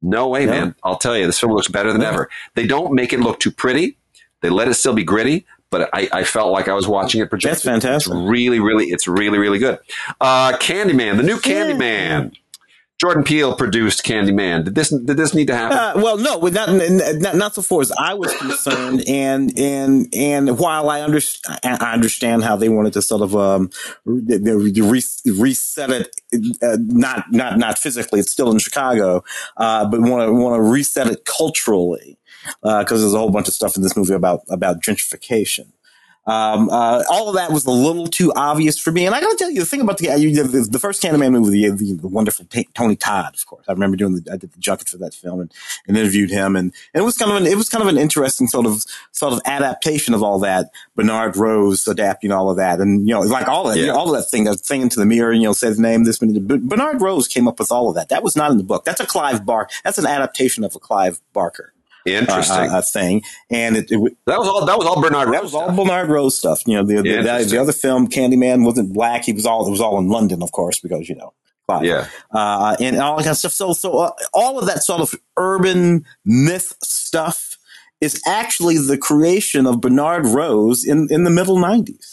No 0.00 0.28
way, 0.28 0.44
Yeah. 0.44 0.50
man. 0.50 0.74
I'll 0.84 0.96
tell 0.98 1.16
you, 1.18 1.26
this 1.26 1.40
film 1.40 1.52
looks 1.52 1.66
better 1.68 1.92
than 1.92 2.02
ever. 2.02 2.28
They 2.54 2.66
don't 2.68 2.92
make 2.94 3.12
it 3.12 3.18
look 3.20 3.40
too 3.40 3.50
pretty. 3.50 3.96
They 4.42 4.48
let 4.48 4.68
it 4.68 4.74
still 4.74 4.92
be 4.92 5.02
gritty, 5.02 5.44
but 5.70 5.90
I, 5.92 6.08
I 6.12 6.22
felt 6.22 6.52
like 6.52 6.68
I 6.68 6.74
was 6.74 6.86
watching 6.86 7.20
it 7.20 7.28
projected. 7.30 7.56
That's 7.56 7.64
fantastic. 7.64 8.12
It's 8.14 8.22
really, 8.30 8.60
really, 8.60 8.86
it's 8.86 9.08
really, 9.08 9.38
really 9.38 9.58
good. 9.58 9.78
Uh, 10.20 10.52
Candyman, 10.58 11.16
the 11.16 11.24
new 11.24 11.38
Candyman. 11.38 12.32
Jordan 13.00 13.22
Peele 13.22 13.54
produced 13.54 14.04
Candyman. 14.04 14.64
Did 14.64 14.74
this 14.74 14.88
did 14.88 15.16
this 15.16 15.32
need 15.32 15.46
to 15.46 15.54
happen? 15.56 15.78
Uh, 15.78 15.92
well, 16.02 16.18
no, 16.18 16.40
not, 16.40 16.68
not 16.68 17.36
not 17.36 17.54
so 17.54 17.62
far 17.62 17.80
as 17.80 17.92
I 17.92 18.14
was 18.14 18.36
concerned, 18.36 19.04
and 19.06 19.56
and 19.56 20.12
and 20.12 20.58
while 20.58 20.90
I 20.90 21.02
understand, 21.02 21.60
I 21.64 21.92
understand 21.92 22.42
how 22.42 22.56
they 22.56 22.68
wanted 22.68 22.94
to 22.94 23.02
sort 23.02 23.22
of 23.22 23.36
um 23.36 23.70
re- 24.04 24.72
re- 24.74 25.02
reset 25.26 25.90
it, 25.90 26.10
uh, 26.60 26.76
not 26.80 27.30
not 27.30 27.56
not 27.56 27.78
physically, 27.78 28.18
it's 28.18 28.32
still 28.32 28.50
in 28.50 28.58
Chicago, 28.58 29.22
uh, 29.56 29.88
but 29.88 30.00
want 30.00 30.26
to 30.26 30.32
want 30.32 30.56
to 30.56 30.62
reset 30.68 31.06
it 31.06 31.24
culturally 31.24 32.18
because 32.62 33.00
there's 33.00 33.14
a 33.14 33.18
whole 33.18 33.30
bunch 33.30 33.46
of 33.46 33.54
stuff 33.54 33.76
in 33.76 33.82
this 33.82 33.96
movie 33.96 34.14
about 34.14 34.40
about 34.50 34.82
gentrification. 34.82 35.68
Um, 36.28 36.68
uh, 36.68 37.02
all 37.10 37.30
of 37.30 37.36
that 37.36 37.50
was 37.50 37.64
a 37.64 37.70
little 37.70 38.06
too 38.06 38.32
obvious 38.36 38.78
for 38.78 38.92
me. 38.92 39.06
And 39.06 39.14
I 39.14 39.20
got 39.20 39.30
to 39.30 39.36
tell 39.36 39.50
you, 39.50 39.60
the 39.60 39.66
thing 39.66 39.80
about 39.80 39.96
the, 39.96 40.08
the, 40.08 40.68
the 40.70 40.78
first 40.78 41.02
Candyman 41.02 41.32
movie, 41.32 41.66
the, 41.68 41.74
the, 41.74 41.94
the 41.94 42.06
wonderful 42.08 42.44
T- 42.44 42.68
Tony 42.74 42.96
Todd, 42.96 43.34
of 43.34 43.46
course. 43.46 43.64
I 43.66 43.72
remember 43.72 43.96
doing 43.96 44.14
the, 44.14 44.30
I 44.32 44.36
did 44.36 44.52
the 44.52 44.58
junket 44.58 44.90
for 44.90 44.98
that 44.98 45.14
film 45.14 45.40
and, 45.40 45.52
and 45.86 45.96
interviewed 45.96 46.30
him. 46.30 46.54
And, 46.54 46.74
and 46.92 47.00
it 47.02 47.04
was 47.04 47.16
kind 47.16 47.30
of 47.30 47.38
an, 47.38 47.46
it 47.46 47.56
was 47.56 47.70
kind 47.70 47.80
of 47.82 47.88
an 47.88 47.96
interesting 47.96 48.46
sort 48.46 48.66
of, 48.66 48.84
sort 49.12 49.32
of 49.32 49.40
adaptation 49.46 50.12
of 50.12 50.22
all 50.22 50.38
that. 50.40 50.66
Bernard 50.94 51.36
Rose 51.36 51.86
adapting 51.88 52.30
all 52.30 52.50
of 52.50 52.58
that. 52.58 52.78
And, 52.80 53.08
you 53.08 53.14
know, 53.14 53.20
like 53.22 53.48
all 53.48 53.66
of 53.66 53.74
that, 53.74 53.80
Yeah. 53.80 53.86
you 53.86 53.92
know, 53.92 53.98
all 53.98 54.14
of 54.14 54.20
that 54.22 54.28
thing, 54.30 54.44
that 54.44 54.60
thing 54.60 54.82
into 54.82 55.00
the 55.00 55.06
mirror, 55.06 55.30
and 55.32 55.40
you 55.40 55.48
know, 55.48 55.52
say 55.54 55.70
the 55.70 55.80
name, 55.80 56.04
this, 56.04 56.20
many- 56.20 56.38
Bernard 56.38 57.00
Rose 57.00 57.26
came 57.26 57.48
up 57.48 57.58
with 57.58 57.72
all 57.72 57.88
of 57.88 57.94
that. 57.94 58.10
That 58.10 58.22
was 58.22 58.36
not 58.36 58.50
in 58.50 58.58
the 58.58 58.64
book. 58.64 58.84
That's 58.84 59.00
a 59.00 59.06
Clive 59.06 59.46
Barker. 59.46 59.70
That's 59.82 59.96
an 59.98 60.06
adaptation 60.06 60.62
of 60.62 60.76
a 60.76 60.78
Clive 60.78 61.20
Barker. 61.32 61.72
Interesting. 62.06 62.70
uh, 62.70 62.78
uh, 62.78 62.82
thing, 62.82 63.22
and 63.50 63.76
it, 63.76 63.86
it, 63.90 64.16
that 64.26 64.38
was 64.38 64.48
all. 64.48 64.64
That 64.64 64.78
was 64.78 64.86
all 64.86 65.00
Bernard. 65.00 65.28
that 65.28 65.32
Rose 65.32 65.42
was 65.42 65.54
all 65.54 65.64
stuff. 65.64 65.76
Bernard 65.76 66.08
Rose 66.08 66.36
stuff. 66.36 66.62
You 66.66 66.76
know, 66.76 66.84
the 66.84 66.96
the, 66.96 67.22
the, 67.22 67.46
the 67.50 67.58
other 67.58 67.72
film, 67.72 68.08
Candyman, 68.08 68.64
wasn't 68.64 68.92
black. 68.92 69.24
He 69.24 69.32
was 69.32 69.46
all 69.46 69.66
it 69.66 69.70
was 69.70 69.80
all 69.80 69.98
in 69.98 70.08
London, 70.08 70.42
of 70.42 70.52
course, 70.52 70.78
because 70.80 71.08
you 71.08 71.16
know. 71.16 71.32
Yeah. 71.82 72.06
uh, 72.32 72.76
and 72.80 72.96
all 72.96 73.18
that 73.18 73.24
kind 73.24 73.32
of 73.32 73.36
stuff. 73.36 73.52
So, 73.52 73.74
so 73.74 73.98
uh, 73.98 74.12
all 74.32 74.58
of 74.58 74.64
that 74.64 74.82
sort 74.82 75.02
of 75.02 75.14
urban 75.36 76.06
myth 76.24 76.74
stuff 76.82 77.58
is 78.00 78.22
actually 78.26 78.78
the 78.78 78.96
creation 78.96 79.66
of 79.66 79.82
Bernard 79.82 80.24
Rose 80.24 80.86
in 80.86 81.08
in 81.10 81.24
the 81.24 81.30
middle 81.30 81.56
'90s. 81.58 82.07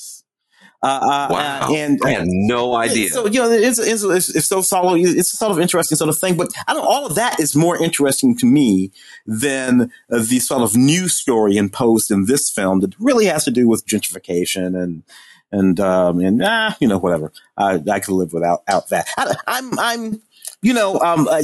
Uh, 0.84 0.88
uh, 0.88 1.28
Wow. 1.32 1.68
uh, 1.70 1.74
and 1.74 2.00
I 2.04 2.12
had 2.12 2.28
no 2.28 2.76
idea. 2.76 3.10
so 3.10 3.26
you 3.26 3.40
know, 3.40 3.52
it's, 3.52 3.80
it's, 3.80 4.04
it's, 4.04 4.46
so 4.46 4.62
solid. 4.62 5.02
It's 5.02 5.34
a 5.34 5.38
sort 5.38 5.52
of 5.52 5.60
interesting 5.60 5.96
sort 5.96 6.10
of 6.10 6.18
thing. 6.18 6.38
But 6.38 6.52
I 6.68 6.74
don't. 6.74 6.86
All 6.86 7.06
of 7.06 7.16
that 7.16 7.40
is 7.40 7.56
more 7.56 7.82
interesting 7.82 8.38
to 8.38 8.46
me 8.46 8.92
than 9.26 9.92
uh, 10.12 10.20
the 10.20 10.40
sort 10.40 10.62
of 10.62 10.76
new 10.76 11.08
story 11.08 11.58
imposed 11.58 12.12
in 12.12 12.26
this 12.26 12.50
film 12.50 12.82
that 12.82 12.94
really 13.00 13.26
has 13.26 13.46
to 13.46 13.52
do 13.52 13.68
with 13.68 13.86
gentrification 13.88 14.80
and 14.82 15.04
and 15.52 15.80
um, 15.80 16.20
and 16.20 16.42
ah, 16.44 16.76
you 16.80 16.88
know, 16.88 16.98
whatever. 16.98 17.32
I, 17.58 17.82
I 17.90 18.00
could 18.00 18.14
live 18.14 18.34
without 18.34 18.64
out 18.68 18.90
that. 18.90 19.08
I, 19.18 19.36
I'm 19.48 19.80
I'm. 19.80 20.22
You 20.62 20.74
know, 20.74 21.00
um, 21.00 21.28
uh, 21.28 21.42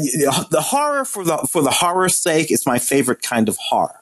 the 0.49 0.63
horror 0.63 1.05
for 1.05 1.23
the 1.23 1.37
for 1.51 1.61
the 1.61 1.69
horror's 1.69 2.15
sake 2.15 2.49
is 2.49 2.65
my 2.65 2.79
favorite 2.79 3.21
kind 3.21 3.49
of 3.49 3.57
horror 3.57 4.00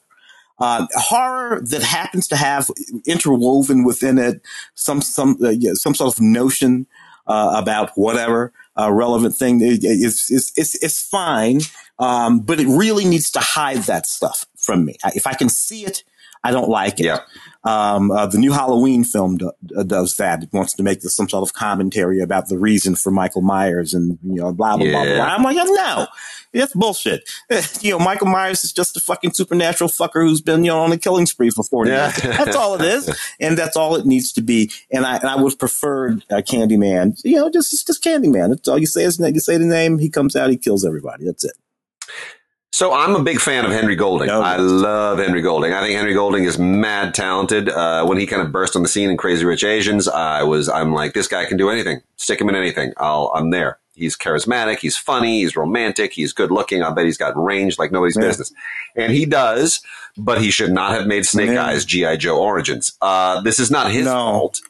uh, 0.60 0.88
horror 0.94 1.62
that 1.62 1.84
happens 1.84 2.28
to 2.28 2.36
have 2.36 2.70
interwoven 3.06 3.84
within 3.84 4.18
it 4.18 4.42
some 4.76 5.02
some 5.02 5.38
uh, 5.42 5.50
yeah, 5.50 5.72
some 5.74 5.96
sort 5.96 6.14
of 6.14 6.22
notion 6.22 6.86
uh, 7.28 7.54
about 7.56 7.92
whatever 7.96 8.52
uh, 8.78 8.92
relevant 8.92 9.36
thing 9.36 9.62
is 9.62 9.84
is 9.84 10.30
is 10.30 10.54
is, 10.58 10.76
is 10.76 11.02
fine, 11.02 11.62
um, 12.00 12.40
but 12.40 12.60
it 12.60 12.68
really 12.68 13.06
needs 13.06 13.30
to 13.32 13.40
hide 13.40 13.84
that 13.84 14.06
stuff 14.08 14.46
from 14.58 14.86
me. 14.86 14.96
If 15.16 15.28
I 15.28 15.34
can 15.34 15.50
see 15.50 15.86
it, 15.86 16.04
I 16.44 16.52
don't 16.52 16.70
like 16.70 17.00
it. 17.00 17.06
Yeah. 17.06 17.20
Um, 17.66 18.12
uh, 18.12 18.26
the 18.26 18.38
new 18.38 18.54
Halloween 18.54 19.04
film 19.04 19.36
do, 19.38 19.52
uh, 19.78 19.84
does 19.84 20.16
that. 20.16 20.44
It 20.44 20.50
wants 20.54 20.74
to 20.76 20.84
make 20.84 21.02
this 21.02 21.14
some 21.16 21.28
sort 21.28 21.48
of 21.48 21.54
commentary 21.54 22.22
about 22.22 22.48
the 22.48 22.58
reason 22.58 22.96
for 22.96 23.12
Michael 23.12 23.42
Myers 23.42 23.94
and 23.94 24.18
you 24.24 24.36
know 24.36 24.54
blah 24.54 24.78
blah 24.78 24.90
blah 24.90 25.04
Yeah. 25.04 25.16
blah. 25.16 25.26
I'm 25.26 25.44
like, 25.44 25.58
no, 25.58 26.08
that's 26.54 26.74
bullshit. 26.74 27.30
you 27.82 27.92
know, 27.92 28.00
Michael 28.00 28.28
Myers 28.28 28.64
is 28.64 28.72
just 28.72 28.96
a 28.96 29.02
fucking 29.02 29.34
supernatural 29.34 29.90
fucker 29.90 30.26
who's 30.26 30.40
been 30.40 30.64
you 30.64 30.72
know 30.72 30.80
on 30.80 30.94
a 30.94 30.98
killing 30.98 31.26
spree 31.26 31.50
for 31.50 31.64
forty 31.66 31.92
Yeah. 31.92 32.06
years. 32.24 32.38
That's 32.38 32.56
all 32.56 32.76
it 32.76 32.82
is, 32.82 33.14
and 33.42 33.58
that's 33.58 33.76
all 33.76 33.98
it 33.98 34.06
needs 34.06 34.32
to 34.34 34.42
be. 34.42 34.72
And 34.90 35.06
I 35.06 35.18
and 35.18 35.28
I 35.28 35.36
would 35.36 35.60
prefer 35.60 36.12
uh, 36.32 36.36
Candyman. 36.38 37.20
You 37.26 37.36
know, 37.36 37.50
just 37.50 37.86
just 37.86 38.02
Candyman. 38.02 38.50
That's 38.50 38.68
all 38.70 38.78
you 38.80 38.86
say. 38.86 39.04
Is 39.04 39.20
you 39.20 39.40
say 39.42 39.58
the 39.58 39.66
name, 39.66 40.00
he 40.00 40.10
comes 40.10 40.38
out, 40.38 40.50
he 40.50 40.58
kills 40.58 40.86
everybody. 40.86 41.26
That's 41.26 41.44
it. 41.44 41.54
So 42.72 42.94
I'm 42.94 43.16
a 43.16 43.24
big 43.24 43.40
fan 43.42 43.66
of 43.66 43.72
Henry 43.72 43.96
Golding. 43.96 44.30
Oh, 44.30 44.42
I 44.42 44.58
love 44.58 45.18
Henry 45.18 45.42
Golding. 45.42 45.74
I 45.74 45.82
think 45.82 45.96
Henry 45.98 46.14
Golding 46.14 46.44
is 46.44 46.60
mad 46.60 47.14
talented. 47.16 47.68
Uh, 47.68 48.06
when 48.06 48.20
he 48.20 48.28
kind 48.28 48.42
of 48.44 48.52
burst 48.52 48.76
on 48.76 48.84
the 48.84 48.88
scene 48.88 49.10
in 49.10 49.18
Crazy 49.18 49.44
Rich 49.44 49.64
Asians, 49.64 50.08
I 50.08 50.44
was, 50.44 50.70
I'm 50.70 50.94
like, 50.94 51.14
this 51.14 51.28
guy 51.28 51.46
can 51.46 51.58
do 51.58 51.70
anything. 51.70 52.02
Stick 52.18 52.40
him 52.40 52.48
in 52.48 52.56
anything. 52.56 52.94
I'll, 52.98 53.32
I'm 53.34 53.50
there. 53.50 53.80
he's 53.96 54.16
charismatic, 54.16 54.78
he's 54.80 54.96
funny, 54.96 55.42
he's 55.42 55.58
romantic, 55.58 56.14
he's 56.14 56.32
good 56.32 56.52
looking. 56.52 56.82
I 56.84 56.92
bet 56.92 57.04
he's 57.06 57.18
got 57.18 57.34
range 57.36 57.78
like 57.78 57.92
nobody's 57.92 58.16
Yeah. 58.16 58.28
business, 58.28 58.54
and 58.96 59.12
he 59.12 59.26
does. 59.26 59.82
But 60.18 60.40
he 60.42 60.52
should 60.52 60.72
not 60.72 60.94
have 60.94 61.06
made 61.06 61.26
Snake 61.26 61.50
Yeah. 61.52 61.66
Eyes 61.66 61.84
GI 61.86 62.16
Joe 62.18 62.40
Origins. 62.40 62.94
Uh, 63.02 63.42
this 63.42 63.60
is 63.60 63.70
not 63.70 63.92
his 63.92 64.06
No. 64.06 64.12
fault. 64.14 64.62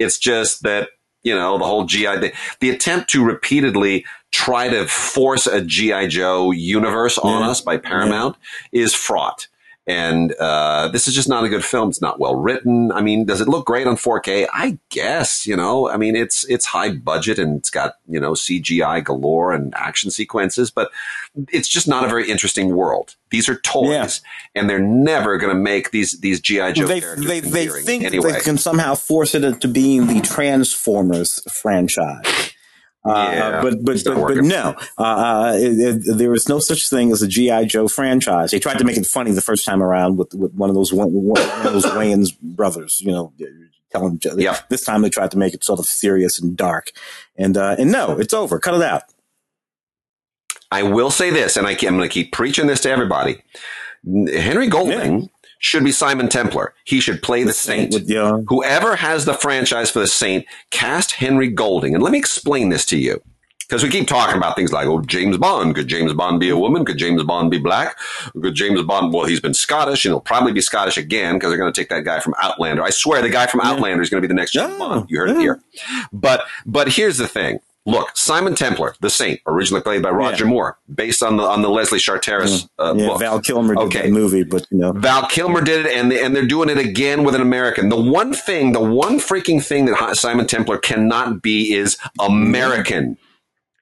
It's 0.00 0.18
just 0.18 0.62
that 0.64 0.88
you 1.22 1.32
know 1.34 1.58
the 1.58 1.64
whole 1.64 1.84
GI 1.84 2.16
the, 2.16 2.32
the 2.60 2.70
attempt 2.70 3.10
to 3.10 3.24
repeatedly 3.24 4.04
try 4.32 4.68
to 4.68 4.86
force 4.88 5.46
a 5.46 5.60
GI 5.62 6.08
Joe 6.08 6.50
universe 6.50 7.18
on 7.18 7.42
Yeah. 7.42 7.50
us 7.50 7.60
by 7.60 7.76
Paramount 7.76 8.36
is 8.72 8.94
fraught. 8.94 9.46
And 9.84 10.32
uh, 10.38 10.88
this 10.92 11.08
is 11.08 11.14
just 11.14 11.28
not 11.28 11.42
a 11.42 11.48
good 11.48 11.64
film. 11.64 11.88
It's 11.88 12.00
not 12.00 12.20
well 12.20 12.36
written. 12.36 12.92
I 12.92 13.00
mean, 13.00 13.24
does 13.24 13.40
it 13.40 13.48
look 13.48 13.66
great 13.66 13.84
on 13.88 13.96
4K? 13.96 14.46
I 14.52 14.78
guess. 14.90 15.44
You 15.44 15.56
know, 15.56 15.88
I 15.90 15.96
mean, 15.96 16.14
it's 16.14 16.44
it's 16.44 16.66
high 16.66 16.90
budget 16.92 17.36
and 17.40 17.58
it's 17.58 17.68
got 17.68 17.94
you 18.08 18.20
know 18.20 18.32
CGI 18.34 19.02
galore 19.04 19.52
and 19.52 19.74
action 19.74 20.12
sequences, 20.12 20.70
but 20.70 20.92
it's 21.48 21.66
just 21.68 21.88
not 21.88 22.04
a 22.04 22.08
very 22.08 22.30
interesting 22.30 22.76
world. 22.76 23.16
These 23.30 23.48
are 23.48 23.56
toys, 23.56 23.88
Yeah. 23.90 24.60
and 24.60 24.70
they're 24.70 24.78
never 24.78 25.36
going 25.36 25.52
to 25.52 25.60
make 25.60 25.90
these 25.90 26.20
these 26.20 26.40
GI 26.40 26.74
Joe 26.74 26.86
they 26.86 27.00
characters 27.00 27.26
they, 27.26 27.40
they 27.40 27.66
think 27.66 28.04
anyway. 28.04 28.32
they 28.34 28.40
can 28.40 28.58
somehow 28.58 28.94
force 28.94 29.34
it 29.34 29.42
into 29.42 29.66
being 29.66 30.06
the 30.06 30.20
Transformers 30.20 31.42
franchise. 31.52 32.51
Uh, 33.04 33.30
Yeah, 33.32 33.62
but 33.62 33.82
but 33.84 34.02
but, 34.04 34.14
but 34.14 34.36
no, 34.44 34.76
uh, 34.96 35.02
uh, 35.02 35.52
it, 35.56 35.78
it, 36.06 36.16
there 36.18 36.32
is 36.34 36.48
no 36.48 36.60
such 36.60 36.88
thing 36.88 37.10
as 37.10 37.20
a 37.22 37.28
GI 37.28 37.66
Joe 37.66 37.88
franchise. 37.88 38.50
They 38.52 38.60
tried 38.60 38.78
to 38.78 38.84
make 38.84 38.96
it 38.96 39.06
funny 39.06 39.32
the 39.32 39.40
first 39.40 39.64
time 39.64 39.82
around 39.82 40.18
with, 40.18 40.32
with 40.34 40.52
one 40.54 40.70
of 40.70 40.76
those 40.76 40.92
one, 40.92 41.08
one 41.12 41.40
of 41.40 41.72
those 41.72 41.84
Wayans 41.98 42.38
brothers, 42.40 43.00
you 43.00 43.10
know, 43.10 43.32
telling 43.90 44.20
Yeah. 44.36 44.58
this 44.68 44.84
time 44.84 45.02
they 45.02 45.10
tried 45.10 45.32
to 45.32 45.38
make 45.38 45.52
it 45.52 45.64
sort 45.64 45.80
of 45.80 45.86
serious 45.86 46.40
and 46.40 46.56
dark, 46.56 46.92
and 47.36 47.56
uh, 47.56 47.74
and 47.78 47.90
no, 47.90 48.18
it's 48.18 48.32
over. 48.34 48.58
Cut 48.60 48.74
it 48.74 48.82
out. 48.82 49.02
I 50.70 50.84
will 50.84 51.10
say 51.10 51.30
this, 51.30 51.56
and 51.56 51.66
I, 51.66 51.72
am 51.72 51.96
going 51.96 52.00
to 52.00 52.08
keep 52.08 52.32
preaching 52.32 52.66
this 52.66 52.80
to 52.82 52.90
everybody. 52.90 53.42
Henry 54.04 54.68
Golding 54.68 55.28
should 55.62 55.84
be 55.84 55.92
Simon 55.92 56.28
Templar. 56.28 56.74
He 56.84 57.00
should 57.00 57.22
play 57.22 57.44
the 57.44 57.52
Saint. 57.52 57.94
Yeah, 58.04 58.40
Whoever 58.48 58.96
has 58.96 59.24
the 59.24 59.32
franchise 59.32 59.90
for 59.90 60.00
the 60.00 60.08
Saint, 60.08 60.44
cast 60.70 61.12
Henry 61.12 61.48
Golding. 61.48 61.94
And 61.94 62.02
let 62.02 62.12
me 62.12 62.18
explain 62.18 62.68
this 62.68 62.84
to 62.86 62.98
you. 62.98 63.22
Because 63.60 63.84
we 63.84 63.88
keep 63.88 64.06
talking 64.08 64.36
about 64.36 64.54
things 64.56 64.72
like, 64.72 64.86
oh, 64.86 65.00
James 65.02 65.38
Bond. 65.38 65.74
Could 65.74 65.86
James 65.86 66.12
Bond 66.12 66.40
be 66.40 66.50
a 66.50 66.58
woman? 66.58 66.84
Could 66.84 66.98
James 66.98 67.22
Bond 67.22 67.50
be 67.50 67.58
black? 67.58 67.96
Could 68.32 68.54
James 68.54 68.82
Bond, 68.82 69.14
well, 69.14 69.24
he's 69.24 69.40
been 69.40 69.54
Scottish 69.54 70.04
and 70.04 70.12
he'll 70.12 70.20
probably 70.20 70.52
be 70.52 70.60
Scottish 70.60 70.98
again 70.98 71.36
because 71.36 71.50
they're 71.50 71.58
going 71.58 71.72
to 71.72 71.80
take 71.80 71.88
that 71.88 72.04
guy 72.04 72.18
from 72.20 72.34
Outlander. 72.42 72.82
I 72.82 72.90
swear 72.90 73.22
the 73.22 73.30
guy 73.30 73.46
from 73.46 73.60
Outlander 73.60 74.02
is 74.02 74.10
going 74.10 74.20
to 74.20 74.28
be 74.28 74.30
the 74.30 74.38
next 74.38 74.50
James 74.50 74.72
Yeah, 74.72 74.78
Bond. 74.78 75.08
You 75.08 75.16
heard 75.18 75.30
it 75.30 75.38
here. 75.38 75.60
But, 76.12 76.44
but 76.66 76.88
here's 76.88 77.16
the 77.16 77.28
thing. 77.28 77.60
Look, 77.84 78.16
Simon 78.16 78.54
Templar, 78.54 78.94
the 79.00 79.10
Saint, 79.10 79.40
originally 79.44 79.82
played 79.82 80.02
by 80.02 80.10
Roger 80.10 80.46
Moore, 80.46 80.78
based 80.94 81.20
on 81.20 81.36
the, 81.36 81.42
on 81.42 81.62
the 81.62 81.68
Leslie 81.68 81.98
Charteris 81.98 82.68
uh, 82.78 82.94
yeah. 82.96 83.08
book. 83.08 83.18
Val 83.18 83.40
Kilmer 83.40 83.74
did 83.74 83.82
Okay. 83.86 84.02
that 84.02 84.10
movie, 84.12 84.44
but 84.44 84.66
you 84.70 84.78
know, 84.78 84.92
Val 84.92 85.26
Kilmer 85.26 85.60
did 85.62 85.86
it, 85.86 85.92
and 85.96 86.12
and 86.12 86.34
they're 86.36 86.46
doing 86.46 86.68
it 86.68 86.78
again 86.78 87.24
with 87.24 87.34
an 87.34 87.40
American. 87.40 87.88
The 87.88 88.00
one 88.00 88.34
thing, 88.34 88.70
the 88.70 88.80
one 88.80 89.18
freaking 89.18 89.60
thing 89.64 89.86
that 89.86 90.16
Simon 90.16 90.46
Templar 90.46 90.78
cannot 90.78 91.42
be 91.42 91.74
is 91.74 91.96
American. 92.20 93.16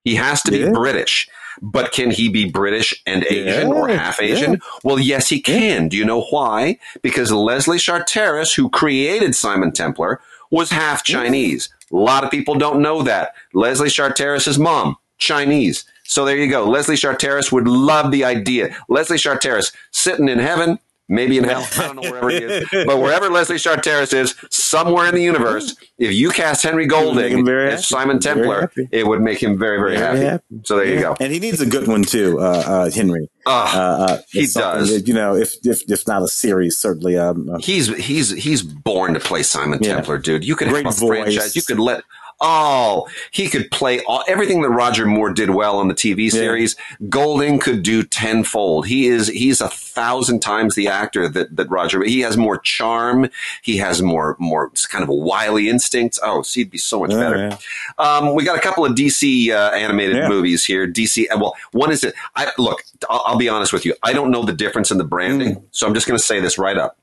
He 0.05 0.15
has 0.15 0.43
to 0.45 0.51
be 0.51 0.59
Yeah. 0.61 0.71
British. 0.71 1.29
But 1.63 1.93
can 1.93 2.11
he 2.11 2.31
be 2.31 2.51
British 2.51 2.95
and 3.07 3.23
Asian 3.25 3.67
or 3.71 3.89
half 3.89 4.19
Asian? 4.19 4.63
Well, 4.83 4.99
yes, 4.99 5.29
he 5.29 5.43
can. 5.43 5.89
Do 5.89 5.97
you 5.99 6.07
know 6.07 6.23
why? 6.23 6.79
Because 7.03 7.31
Leslie 7.33 7.77
Charteris, 7.79 8.55
who 8.55 8.71
created 8.71 9.35
Simon 9.35 9.73
Templar, 9.73 10.23
was 10.51 10.71
half 10.71 11.05
Chinese. 11.05 11.69
A 11.93 11.97
lot 11.97 12.25
of 12.25 12.31
people 12.31 12.55
don't 12.55 12.83
know 12.83 13.03
that. 13.03 13.35
Leslie 13.53 13.91
Charteris' 13.91 14.59
mom, 14.59 14.97
Chinese. 15.19 15.85
So 16.05 16.25
there 16.25 16.37
you 16.37 16.51
go. 16.51 16.69
Leslie 16.69 16.97
Charteris 16.97 17.53
would 17.53 17.69
love 17.69 18.11
the 18.11 18.25
idea. 18.25 18.77
Leslie 18.89 19.19
Charteris 19.19 19.73
sitting 19.91 20.29
in 20.29 20.39
heaven, 20.39 20.79
maybe 21.11 21.37
in 21.37 21.45
hell, 21.53 21.67
I 21.77 21.83
don't 21.83 21.97
know 21.97 22.11
wherever 22.11 22.31
he 22.31 22.37
is, 22.39 22.69
but 22.87 22.99
wherever 22.99 23.29
Leslie 23.29 23.59
Charteris 23.59 24.15
is, 24.15 24.35
somewhere 24.51 25.07
in 25.09 25.15
the 25.15 25.23
universe, 25.23 25.77
if 25.99 26.15
you 26.15 26.31
cast 26.31 26.63
Henry 26.63 26.87
Golding 26.87 27.47
as. 27.47 27.87
Simon 27.87 28.19
Templar, 28.21 28.73
it 28.91 29.07
would 29.07 29.21
make 29.21 29.43
him 29.43 29.59
very, 29.59 29.79
very, 29.79 29.97
happy. 29.97 30.21
happy. 30.21 30.45
So 30.65 30.77
there 30.77 30.87
you 30.87 31.01
go. 31.01 31.17
and 31.21 31.33
he 31.33 31.39
needs 31.39 31.61
a 31.61 31.67
good 31.67 31.87
one 31.89 32.03
too, 32.05 32.39
uh, 32.41 32.43
uh, 32.67 32.91
Henry. 32.91 33.29
Ah, 33.47 33.77
Uh, 33.77 34.05
uh, 34.05 34.19
He 34.31 34.47
does. 34.47 34.93
that, 34.93 35.09
you 35.09 35.15
know, 35.15 35.35
if, 35.35 35.55
if 35.65 35.83
if 35.91 36.07
not 36.07 36.23
a 36.23 36.29
series, 36.29 36.79
certainly. 36.79 37.17
Um, 37.19 37.49
uh, 37.51 37.59
he's 37.59 37.89
he's 37.97 38.31
he's 38.31 38.63
born 38.63 39.15
to 39.15 39.21
play 39.21 39.43
Simon 39.43 39.79
Yeah. 39.83 39.95
Templar, 39.97 40.19
dude. 40.19 40.45
You 40.45 40.57
could 40.57 40.69
Great 40.69 40.85
have 40.85 40.95
a 40.95 40.99
voice. 40.99 41.23
franchise. 41.23 41.57
You 41.57 41.63
could 41.63 41.79
let 41.79 42.05
oh 42.41 43.09
he 43.31 43.49
could 43.49 43.71
play 43.71 44.03
all, 44.05 44.25
everything 44.29 44.63
that 44.63 44.71
Roger 44.71 45.07
Moore 45.07 45.33
did 45.33 45.51
well 45.51 45.79
on 45.79 45.89
the 45.89 45.95
TV 45.95 46.31
series. 46.31 46.77
Golding 47.09 47.59
could 47.59 47.83
do 47.83 48.03
tenfold. 48.03 48.87
He 48.87 49.07
is 49.07 49.29
he's 49.29 49.61
a 49.61 49.69
thousand 49.69 50.41
times 50.41 50.75
the 50.75 50.89
actor 50.89 51.29
that 51.29 51.57
that 51.57 51.71
Roger. 51.71 52.03
He 52.05 52.21
has 52.21 52.37
more 52.37 52.59
charm. 52.59 53.29
He 53.63 53.77
has 53.79 54.01
more 54.03 54.37
more 54.39 54.71
kind 54.91 55.03
of 55.03 55.09
a 55.11 55.15
wily 55.15 55.69
instincts. 55.69 56.19
Oh, 56.23 56.43
so 56.43 56.61
he'd 56.61 56.71
be 56.71 56.79
so 56.79 57.01
much 57.01 57.11
Yeah, 57.11 57.19
better. 57.21 57.37
yeah. 57.39 57.57
Um, 57.99 58.35
we 58.35 58.45
got 58.45 58.57
a 58.57 58.61
couple 58.61 58.85
of 58.85 58.93
DC 58.95 59.51
uh, 59.51 59.71
animated 59.75 60.17
Yeah. 60.17 60.29
movies 60.29 60.65
here. 60.65 60.87
DC, 60.87 61.27
uh, 61.31 61.39
well, 61.39 61.55
one 61.73 61.91
is 61.93 62.05
it. 62.05 62.15
I 62.37 62.51
look. 62.59 62.83
I'll, 63.09 63.23
I'll 63.27 63.39
be 63.39 63.49
honest 63.49 63.73
with 63.73 63.85
you. 63.85 63.95
I 64.03 64.13
don't 64.13 64.31
know 64.31 64.43
the 64.45 64.53
difference 64.53 64.91
in 64.91 64.99
the 64.99 65.05
branding, 65.05 65.57
Mm. 65.57 65.63
so 65.71 65.87
I'm 65.87 65.95
just 65.95 66.07
going 66.07 66.19
to 66.19 66.23
say 66.25 66.41
this 66.41 66.59
right 66.59 66.77
up. 66.77 66.97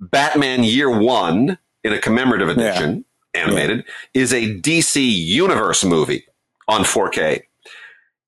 Batman 0.00 0.64
Year 0.64 0.90
One 0.90 1.58
in 1.82 1.92
a 1.92 1.98
commemorative 1.98 2.48
edition, 2.48 3.04
animated, 3.34 3.84
is 4.14 4.32
a 4.32 4.54
DC 4.60 4.96
Universe 5.02 5.84
movie 5.84 6.24
on 6.68 6.84
4K. 6.84 7.42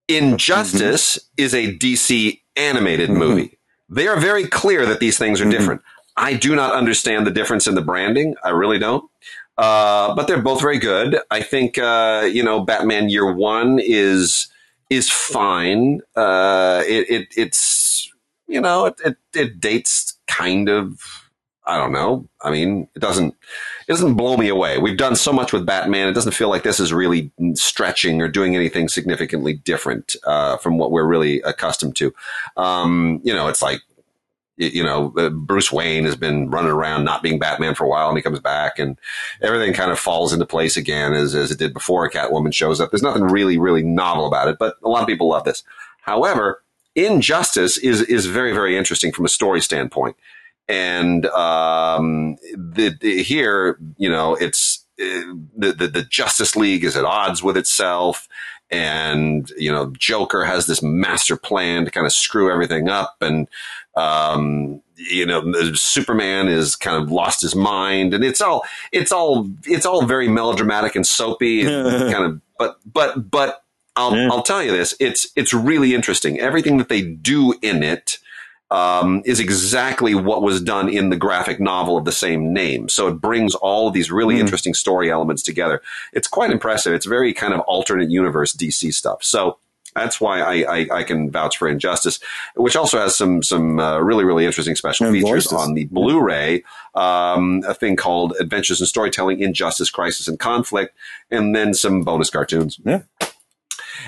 Injustice 0.09 1.19
is 1.37 1.55
a 1.55 1.73
DC 1.77 2.41
animated 2.57 3.11
Mhm. 3.11 3.17
movie. 3.17 3.59
They 3.89 4.07
are 4.09 4.19
very 4.19 4.47
clear 4.47 4.87
that 4.87 5.01
these 5.01 5.19
things 5.19 5.41
are 5.41 5.47
Mhm. 5.47 5.51
different. 5.51 5.83
I 6.17 6.35
do 6.35 6.55
not 6.55 6.73
understand 6.75 7.27
the 7.27 7.31
difference 7.31 7.67
in 7.67 7.75
the 7.75 7.83
branding. 7.83 8.35
I 8.45 8.51
really 8.51 8.79
don't. 8.79 9.05
Uh, 9.59 10.15
but 10.15 10.27
they're 10.27 10.43
both 10.43 10.61
very 10.61 10.79
good. 10.79 11.19
I 11.31 11.41
think 11.43 11.79
uh, 11.79 12.29
you 12.31 12.43
know 12.43 12.61
Batman 12.61 13.09
Year 13.09 13.33
One 13.33 13.79
is 13.79 14.49
is 14.91 15.11
fine. 15.11 16.01
Uh, 16.15 16.83
it, 16.87 17.11
it 17.11 17.29
it's 17.37 18.11
you 18.47 18.61
know 18.61 18.87
it, 18.87 18.95
it 19.05 19.17
it 19.35 19.61
dates 19.61 20.19
kind 20.27 20.69
of. 20.69 21.01
I 21.67 21.79
don't 21.79 21.93
know. 21.93 22.29
I 22.43 22.51
mean, 22.51 22.89
it 22.95 23.01
doesn't 23.01 23.35
it 23.89 23.93
doesn't 23.93 24.15
blow 24.15 24.37
me 24.37 24.49
away. 24.49 24.79
We've 24.79 24.97
done 24.97 25.17
so 25.17 25.33
much 25.33 25.53
with 25.53 25.67
Batman. 25.67 26.09
It 26.09 26.13
doesn't 26.13 26.33
feel 26.33 26.49
like 26.49 26.63
this 26.63 26.79
is 26.79 26.93
really 26.93 27.33
stretching 27.55 28.23
or 28.23 28.29
doing 28.29 28.55
anything 28.55 28.89
significantly 28.89 29.55
different 29.55 30.15
uh, 30.25 30.59
from 30.59 30.79
what 30.79 30.93
we're 30.93 31.07
really 31.07 31.41
accustomed 31.43 31.97
to. 31.97 32.15
Um, 32.57 33.21
you 33.25 33.35
know, 33.35 33.49
it's 33.49 33.63
like 33.63 33.81
you 34.59 34.83
know, 34.83 35.13
uh, 35.19 35.29
Bruce 35.29 35.71
Wayne 35.71 36.05
has 36.05 36.17
been 36.17 36.49
running 36.49 36.71
around 36.71 37.05
not 37.05 37.23
being 37.23 37.39
Batman 37.39 37.75
for 37.75 37.85
a 37.85 37.89
while 37.89 38.09
and 38.09 38.17
he 38.17 38.23
comes 38.23 38.41
back 38.41 38.79
and 38.79 38.99
everything 39.43 39.75
kind 39.75 39.91
of 39.91 39.99
falls 39.99 40.33
into 40.33 40.47
place 40.47 40.77
again 40.77 41.13
as, 41.13 41.35
as 41.35 41.51
it 41.51 41.59
did 41.59 41.75
before 41.75 42.09
Catwoman 42.09 42.55
shows 42.55 42.81
up. 42.81 42.91
There's 42.91 43.03
nothing 43.03 43.25
really, 43.25 43.59
really 43.59 43.83
novel 43.83 44.27
about 44.27 44.49
it, 44.49 44.57
but 44.59 44.77
a 44.83 44.89
lot 44.89 45.03
of 45.03 45.09
people 45.09 45.29
love 45.29 45.45
this. 45.45 45.63
However, 46.03 46.63
Injustice 46.95 47.77
is, 47.77 48.01
is 48.03 48.25
very, 48.25 48.53
very 48.53 48.79
interesting 48.79 49.13
from 49.13 49.27
a 49.27 49.29
story 49.29 49.61
standpoint. 49.61 50.17
And, 50.69 51.27
um, 51.27 52.37
the, 52.55 52.97
the, 53.01 53.23
here, 53.23 53.79
you 53.97 54.11
know, 54.11 54.35
it's, 54.35 54.85
uh, 55.01 55.05
the, 55.57 55.73
the, 55.73 55.87
the 55.89 56.03
Justice 56.03 56.57
League 56.57 56.85
is 56.85 56.97
at 56.97 57.05
odds 57.05 57.43
with 57.43 57.57
itself. 57.57 58.29
And, 58.71 59.49
you 59.57 59.71
know, 59.71 59.93
Joker 59.97 60.45
has 60.45 60.67
this 60.67 60.83
master 60.83 61.37
plan 61.37 61.85
to 61.85 61.91
kind 61.91 62.05
of 62.05 62.13
screw 62.13 62.51
everything 62.51 62.89
up. 62.89 63.17
And, 63.21 63.47
um, 63.95 64.83
you 64.97 65.25
know, 65.25 65.53
Superman 65.75 66.49
is 66.49 66.75
kind 66.75 67.01
of 67.01 67.13
lost 67.13 67.43
his 67.43 67.55
mind, 67.55 68.15
and 68.15 68.25
it's 68.25 68.41
all, 68.41 68.65
it's 68.93 69.13
all, 69.13 69.49
it's 69.65 69.87
all 69.87 70.05
very 70.05 70.27
melodramatic 70.27 70.97
and 70.97 71.07
soapy, 71.07 71.61
and 71.61 72.13
kind 72.13 72.25
of. 72.25 72.41
But, 72.59 72.79
but, 72.91 73.31
but, 73.31 73.63
I'll, 73.95 74.17
Yeah. 74.17 74.29
I'll 74.31 74.43
tell 74.43 74.63
you 74.63 74.73
this: 74.73 74.95
it's, 75.01 75.29
it's 75.37 75.55
really 75.55 75.95
interesting. 75.95 76.41
Everything 76.41 76.79
that 76.79 76.89
they 76.89 77.03
do 77.03 77.55
in 77.63 77.83
it 77.83 78.19
um, 78.71 79.23
is 79.25 79.39
exactly 79.41 80.15
what 80.15 80.43
was 80.43 80.61
done 80.61 80.89
in 80.89 81.11
the 81.11 81.17
graphic 81.17 81.61
novel 81.61 81.97
of 81.97 82.05
the 82.05 82.13
same 82.13 82.53
name. 82.53 82.89
So 82.89 83.07
it 83.09 83.21
brings 83.21 83.55
all 83.55 83.89
of 83.89 83.95
these 83.95 84.11
really 84.11 84.35
Hmm. 84.37 84.41
interesting 84.43 84.75
story 84.75 85.11
elements 85.11 85.43
together. 85.43 85.81
It's 86.13 86.27
quite 86.29 86.51
impressive. 86.51 86.93
It's 86.93 87.07
very 87.07 87.33
kind 87.33 87.55
of 87.55 87.61
alternate 87.61 88.11
universe 88.11 88.53
DC 88.53 88.93
stuff. 88.93 89.23
So 89.23 89.59
that's 89.95 90.21
why 90.21 90.41
I, 90.41 90.77
I, 90.77 90.87
I 90.99 91.03
can 91.05 91.31
vouch 91.31 91.57
for 91.57 91.69
Injustice, 91.69 92.19
which 92.55 92.77
also 92.77 92.99
has 92.99 93.17
some 93.17 93.43
some 93.43 93.79
uh, 93.79 93.99
really 94.01 94.25
really 94.25 94.45
interesting 94.45 94.75
special 94.75 95.07
And 95.07 95.15
features 95.15 95.45
voices. 95.47 95.53
on 95.53 95.73
the 95.75 95.85
Blu-ray. 95.85 96.65
Um, 96.95 97.63
a 97.67 97.73
thing 97.73 97.97
called 97.97 98.35
Adventures 98.41 98.81
in 98.81 98.87
Storytelling: 98.87 99.41
Injustice, 99.41 99.89
Crisis, 99.91 100.29
and 100.29 100.39
Conflict, 100.39 100.95
and 101.31 101.55
then 101.57 101.73
some 101.73 102.03
bonus 102.03 102.29
cartoons. 102.31 102.79
Yeah. 102.85 103.03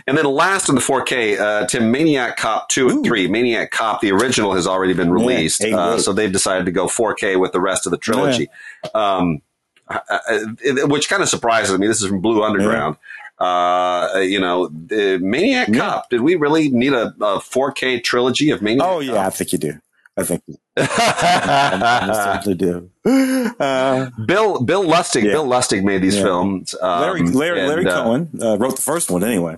And 0.07 0.17
then 0.17 0.25
last 0.27 0.69
in 0.69 0.75
the 0.75 0.81
4K, 0.81 1.39
uh, 1.39 1.67
Tim 1.67 1.91
Maniac 1.91 2.37
Cop 2.37 2.69
2 2.69 2.89
and 2.89 2.99
Ooh. 2.99 3.09
3. 3.09 3.29
Maniac 3.29 3.71
Cop, 3.71 4.01
the 4.01 4.11
original, 4.13 4.55
has 4.55 4.67
already 4.67 4.95
been 4.95 5.11
released. 5.11 5.63
eight 5.65 5.75
uh, 5.75 5.99
so 5.99 6.13
they've 6.13 6.33
decided 6.33 6.65
to 6.67 6.73
go 6.73 6.87
4K 6.87 7.39
with 7.41 7.53
the 7.53 7.61
rest 7.61 7.87
of 7.87 7.91
the 7.91 7.99
trilogy. 7.99 8.49
Um, 8.95 9.43
uh, 9.89 9.99
uh, 10.09 10.39
which 10.87 11.09
kind 11.09 11.23
of 11.23 11.29
surprises 11.29 11.79
me. 11.79 11.87
This 11.87 12.03
is 12.03 12.09
from 12.09 12.21
Blue 12.21 12.43
Underground. 12.43 12.97
Uh, 13.39 14.19
you 14.21 14.41
know, 14.41 14.69
Maniac 14.91 15.69
Yeah. 15.69 15.79
Cop. 15.79 16.11
Did 16.11 16.21
we 16.23 16.35
really 16.35 16.69
need 16.71 16.93
a, 16.93 17.15
a 17.21 17.39
4K 17.39 18.03
trilogy 18.03 18.51
of 18.51 18.61
Maniac? 18.63 18.87
Oh 18.87 19.01
yeah, 19.01 19.27
I 19.27 19.31
think 19.31 19.53
you 19.53 19.59
do. 19.59 19.75
I 20.17 20.25
think 20.25 20.43
you 20.49 20.57
I 20.77 22.11
certainly 22.13 22.57
do. 22.59 22.91
Uh, 23.59 24.11
Bill 24.27 24.61
Bill 24.63 24.85
Lustig. 24.85 25.25
Yeah. 25.25 25.33
Bill 25.33 25.47
Lustig 25.47 25.83
made 25.83 26.03
these 26.03 26.17
Yeah. 26.17 26.23
films. 26.25 26.75
Um, 26.81 27.01
Larry 27.01 27.23
Larry, 27.23 27.67
Larry 27.67 27.87
uh, 27.87 28.03
Cohen 28.03 28.29
uh, 28.41 28.57
wrote 28.59 28.77
the 28.77 28.83
first 28.83 29.11
one 29.11 29.25
anyway. 29.25 29.57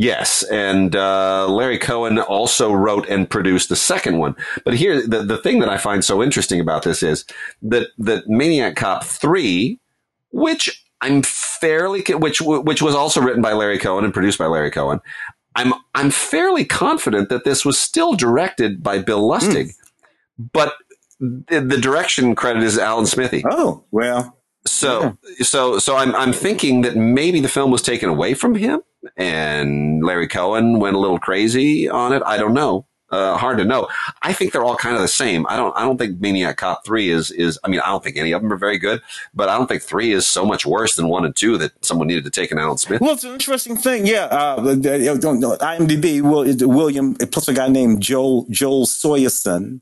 Yes, 0.00 0.42
and 0.44 0.96
uh, 0.96 1.46
Larry 1.46 1.76
Cohen 1.76 2.18
also 2.18 2.72
wrote 2.72 3.06
and 3.10 3.28
produced 3.28 3.68
the 3.68 3.76
second 3.76 4.16
one. 4.16 4.34
But 4.64 4.72
here, 4.72 5.06
the 5.06 5.22
the 5.22 5.36
thing 5.36 5.58
that 5.58 5.68
I 5.68 5.76
find 5.76 6.02
so 6.02 6.22
interesting 6.22 6.58
about 6.58 6.84
this 6.84 7.02
is 7.02 7.26
that 7.60 7.88
that 7.98 8.26
Maniac 8.26 8.76
Cop 8.76 9.04
three, 9.04 9.78
which 10.30 10.86
I'm 11.02 11.20
fairly 11.20 12.02
which 12.14 12.40
which 12.40 12.80
was 12.80 12.94
also 12.94 13.20
written 13.20 13.42
by 13.42 13.52
Larry 13.52 13.76
Cohen 13.76 14.04
and 14.06 14.14
produced 14.14 14.38
by 14.38 14.46
Larry 14.46 14.70
Cohen. 14.70 15.00
I'm 15.54 15.74
I'm 15.94 16.10
fairly 16.10 16.64
confident 16.64 17.28
that 17.28 17.44
this 17.44 17.66
was 17.66 17.78
still 17.78 18.14
directed 18.14 18.82
by 18.82 19.00
Bill 19.00 19.28
Lustig, 19.28 19.74
but 20.38 20.76
the, 21.18 21.60
the 21.60 21.76
direction 21.76 22.34
credit 22.34 22.62
is 22.62 22.78
Alan 22.78 23.04
Smithee. 23.04 23.44
Oh 23.50 23.84
well, 23.90 24.40
So, 24.66 25.18
so, 25.40 25.78
so 25.78 25.96
I'm, 25.96 26.14
I'm 26.14 26.32
thinking 26.32 26.82
that 26.82 26.96
maybe 26.96 27.40
the 27.40 27.48
film 27.48 27.70
was 27.70 27.82
taken 27.82 28.08
away 28.08 28.32
from 28.34 28.54
him 28.54 28.80
and 29.16 30.04
Larry 30.04 30.28
Cohen 30.28 30.78
went 30.78 30.96
a 30.96 30.98
little 30.98 31.18
crazy 31.18 31.88
on 31.88 32.12
it. 32.12 32.22
I 32.24 32.36
don't 32.36 32.54
know. 32.54 32.86
Uh, 33.10 33.36
hard 33.36 33.58
to 33.58 33.64
know. 33.64 33.88
I 34.22 34.32
think 34.32 34.52
they're 34.52 34.62
all 34.62 34.76
kind 34.76 34.94
of 34.94 35.02
the 35.02 35.08
same. 35.08 35.44
I 35.48 35.56
don't, 35.56 35.76
I 35.76 35.80
don't 35.80 35.98
think 35.98 36.20
Maniac 36.20 36.58
Cop 36.58 36.84
3 36.84 37.10
is, 37.10 37.32
is, 37.32 37.58
I 37.64 37.68
mean, 37.68 37.80
I 37.80 37.86
don't 37.86 38.04
think 38.04 38.16
any 38.16 38.30
of 38.30 38.40
them 38.40 38.52
are 38.52 38.56
very 38.56 38.78
good, 38.78 39.02
but 39.34 39.48
I 39.48 39.58
don't 39.58 39.66
think 39.66 39.82
3 39.82 40.12
is 40.12 40.28
so 40.28 40.46
much 40.46 40.64
worse 40.64 40.94
than 40.94 41.08
1 41.08 41.24
and 41.24 41.34
2 41.34 41.58
that 41.58 41.84
someone 41.84 42.06
needed 42.06 42.22
to 42.22 42.30
take 42.30 42.52
an 42.52 42.58
Alan 42.58 42.78
Smith. 42.78 43.00
well, 43.00 43.14
it's 43.14 43.24
an 43.24 43.32
interesting 43.32 43.76
thing. 43.76 44.06
Yeah, 44.06 44.26
uh, 44.26 44.74
don't 44.76 45.40
know. 45.40 45.56
IMDb. 45.56 46.22
Will, 46.22 46.68
William 46.68 47.16
plus 47.16 47.48
a 47.48 47.52
guy 47.52 47.68
named 47.68 48.00
Joel 48.00 48.46
Joel 48.48 48.86
Soisson. 48.86 49.80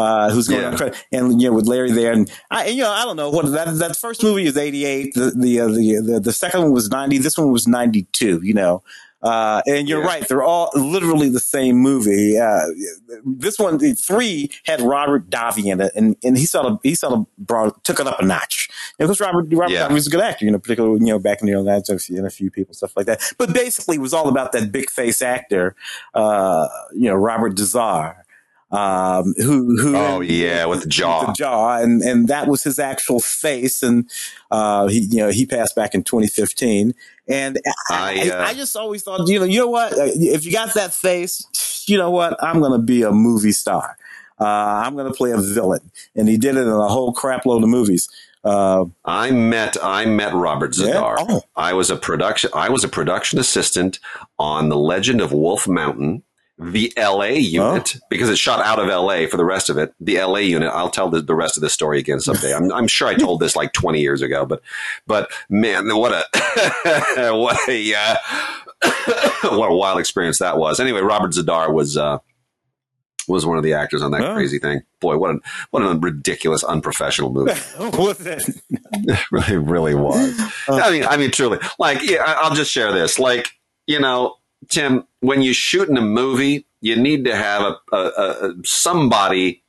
Uh, 0.00 0.30
who's 0.30 0.46
going 0.48 0.62
Yeah. 0.62 0.68
on 0.70 0.76
credit, 0.76 0.96
and 1.10 1.40
you 1.42 1.48
know 1.48 1.54
with 1.56 1.66
Larry 1.66 1.90
there, 1.90 2.12
and 2.12 2.30
I, 2.50 2.68
you 2.68 2.82
know, 2.82 2.90
I 3.00 3.04
don't 3.04 3.16
know 3.16 3.30
what 3.30 3.50
that 3.52 3.68
that 3.78 3.96
first 3.96 4.22
movie 4.22 4.46
is 4.46 4.56
eighty 4.56 4.84
eight, 4.84 5.08
the 5.14 5.32
the, 5.44 5.52
uh, 5.60 5.66
the 5.78 5.86
the 6.08 6.20
the 6.28 6.32
second 6.32 6.60
one 6.62 6.72
was 6.72 6.88
ninety, 6.90 7.18
this 7.18 7.36
one 7.36 7.50
was 7.50 7.66
ninety 7.66 8.02
two, 8.12 8.36
you 8.42 8.54
know, 8.54 8.74
uh, 9.22 9.60
and 9.66 9.88
you're 9.88 10.00
Yeah. 10.02 10.06
right, 10.12 10.28
they're 10.28 10.44
all 10.44 10.70
literally 10.74 11.28
the 11.30 11.40
same 11.56 11.76
movie. 11.90 12.38
Uh, 12.38 12.60
this 13.24 13.58
one, 13.58 13.78
the 13.78 13.92
three 13.94 14.50
had 14.64 14.80
Robert 14.80 15.28
Davi 15.30 15.64
in 15.72 15.80
it, 15.80 15.90
and, 15.96 16.16
and 16.22 16.38
he 16.38 16.46
sort 16.46 16.66
of 16.66 16.78
he 16.84 16.94
sort 16.94 17.14
of 17.14 17.26
brought 17.36 17.82
took 17.84 17.98
it 17.98 18.06
up 18.06 18.20
a 18.20 18.24
notch. 18.24 18.68
And 19.00 19.08
because 19.08 19.20
Robert 19.20 19.46
Robert 19.52 19.72
Yeah. 19.72 19.88
Davi 19.88 19.94
was 19.94 20.06
a 20.06 20.10
good 20.10 20.20
actor, 20.20 20.44
you 20.44 20.52
know, 20.52 20.60
particularly 20.60 21.00
you 21.00 21.06
know 21.12 21.18
back 21.18 21.40
in 21.40 21.46
the 21.48 21.54
early 21.54 21.64
nineties, 21.64 22.08
and 22.10 22.26
a 22.26 22.30
few 22.30 22.50
people 22.52 22.72
stuff 22.74 22.92
like 22.96 23.06
that. 23.06 23.20
But 23.38 23.52
basically, 23.52 23.96
it 23.96 24.00
was 24.08 24.14
all 24.14 24.28
about 24.28 24.52
that 24.52 24.70
big 24.70 24.90
face 24.90 25.20
actor, 25.22 25.74
uh, 26.14 26.68
you 26.94 27.08
know, 27.10 27.16
Robert 27.16 27.54
Z'Dar. 27.56 28.14
Um, 28.70 29.32
who, 29.38 29.78
who, 29.80 29.96
Oh, 29.96 30.20
yeah, 30.20 30.66
with 30.66 30.82
the 30.82 30.88
jaw. 30.88 31.24
the 31.26 31.32
jaw, 31.32 31.78
and 31.78 32.02
and 32.02 32.28
that 32.28 32.46
was 32.48 32.62
his 32.64 32.78
actual 32.78 33.18
face, 33.18 33.82
and 33.82 34.08
uh, 34.50 34.86
he, 34.88 34.98
you 35.10 35.18
know, 35.18 35.30
he 35.30 35.46
passed 35.46 35.74
back 35.74 35.94
in 35.94 36.02
2015, 36.04 36.92
and 37.28 37.58
I, 37.90 38.20
I, 38.26 38.30
uh, 38.30 38.36
I, 38.44 38.46
I 38.48 38.54
just 38.54 38.76
always 38.76 39.02
thought, 39.02 39.26
you 39.26 39.38
know, 39.38 39.46
you 39.46 39.60
know 39.60 39.68
what, 39.68 39.94
if 39.96 40.44
you 40.44 40.52
got 40.52 40.74
that 40.74 40.92
face, 40.92 41.84
you 41.88 41.96
know 41.96 42.10
what, 42.10 42.36
I'm 42.42 42.60
gonna 42.60 42.78
be 42.78 43.02
a 43.02 43.10
movie 43.10 43.52
star. 43.52 43.96
Uh, 44.38 44.44
I'm 44.44 44.94
gonna 44.96 45.14
play 45.14 45.30
a 45.32 45.38
villain, 45.38 45.90
and 46.14 46.28
he 46.28 46.36
did 46.36 46.56
it 46.56 46.60
in 46.60 46.68
a 46.68 46.88
whole 46.88 47.12
crap 47.14 47.46
load 47.46 47.62
of 47.62 47.70
movies. 47.70 48.08
Uh, 48.44 48.84
I 49.04 49.30
met 49.30 49.76
I 49.82 50.04
met 50.04 50.32
Robert 50.32 50.76
Yeah? 50.78 51.16
Oh. 51.18 51.42
I 51.56 51.72
was 51.72 51.90
a 51.90 51.96
production 51.96 52.50
I 52.54 52.68
was 52.68 52.84
a 52.84 52.88
production 52.88 53.38
assistant 53.40 53.98
on 54.38 54.68
The 54.68 54.76
Legend 54.76 55.20
of 55.20 55.32
Wolf 55.32 55.66
Mountain, 55.66 56.22
the 56.58 56.92
LA 56.98 57.24
unit, 57.38 57.94
Oh. 57.96 58.00
because 58.10 58.28
it 58.28 58.36
shot 58.38 58.60
out 58.64 58.78
of 58.78 58.88
LA 58.88 59.26
for 59.28 59.36
the 59.36 59.44
rest 59.44 59.70
of 59.70 59.78
it. 59.78 59.94
The 60.00 60.18
LA 60.20 60.38
unit. 60.38 60.70
I'll 60.72 60.90
tell 60.90 61.08
the, 61.08 61.20
the 61.22 61.34
rest 61.34 61.56
of 61.56 61.60
the 61.60 61.70
story 61.70 61.98
again 62.00 62.20
someday. 62.20 62.52
I'm, 62.54 62.72
I'm 62.72 62.88
sure 62.88 63.06
I 63.08 63.14
told 63.16 63.40
this 63.40 63.54
like 63.56 63.72
20 63.72 64.00
years 64.00 64.22
ago, 64.22 64.44
but 64.44 64.62
but 65.06 65.30
man, 65.48 65.88
what 65.96 66.12
a 66.12 66.24
what 67.36 67.58
a 67.68 67.94
uh, 67.94 68.16
what 69.56 69.70
a 69.70 69.74
wild 69.74 69.98
experience 70.00 70.38
that 70.40 70.58
was. 70.58 70.80
Anyway, 70.80 71.00
Robert 71.00 71.32
Z'Dar 71.32 71.72
was. 71.72 71.96
Uh, 71.96 72.18
was 73.30 73.44
one 73.44 73.58
of 73.58 73.62
the 73.62 73.74
actors 73.74 74.02
on 74.02 74.10
that 74.12 74.22
Oh. 74.24 74.32
crazy 74.34 74.58
thing. 74.58 74.80
Boy, 75.02 75.18
what 75.18 75.30
a 75.34 75.38
what 75.70 75.82
a 75.82 75.98
ridiculous, 75.98 76.64
unprofessional 76.64 77.30
movie. 77.30 77.52
that? 77.78 78.62
It 78.94 79.18
really, 79.30 79.56
really 79.58 79.94
was. 79.94 80.34
I 80.66 80.90
mean, 80.90 81.04
I 81.04 81.18
mean, 81.18 81.30
truly. 81.30 81.58
Like, 81.78 82.02
yeah, 82.02 82.22
I- 82.26 82.40
I'll 82.40 82.54
just 82.54 82.70
share 82.72 82.90
this. 82.90 83.18
Like, 83.18 83.50
you 83.86 84.00
know, 84.00 84.36
Tim, 84.68 85.06
when 85.20 85.42
you 85.42 85.52
shoot 85.52 85.88
in 85.88 85.96
a 85.96 86.02
movie, 86.02 86.66
you 86.80 86.96
need 86.96 87.24
to 87.24 87.34
have 87.34 87.62
a, 87.62 87.96
a, 87.96 87.98
a 87.98 88.54
somebody. 88.64 89.62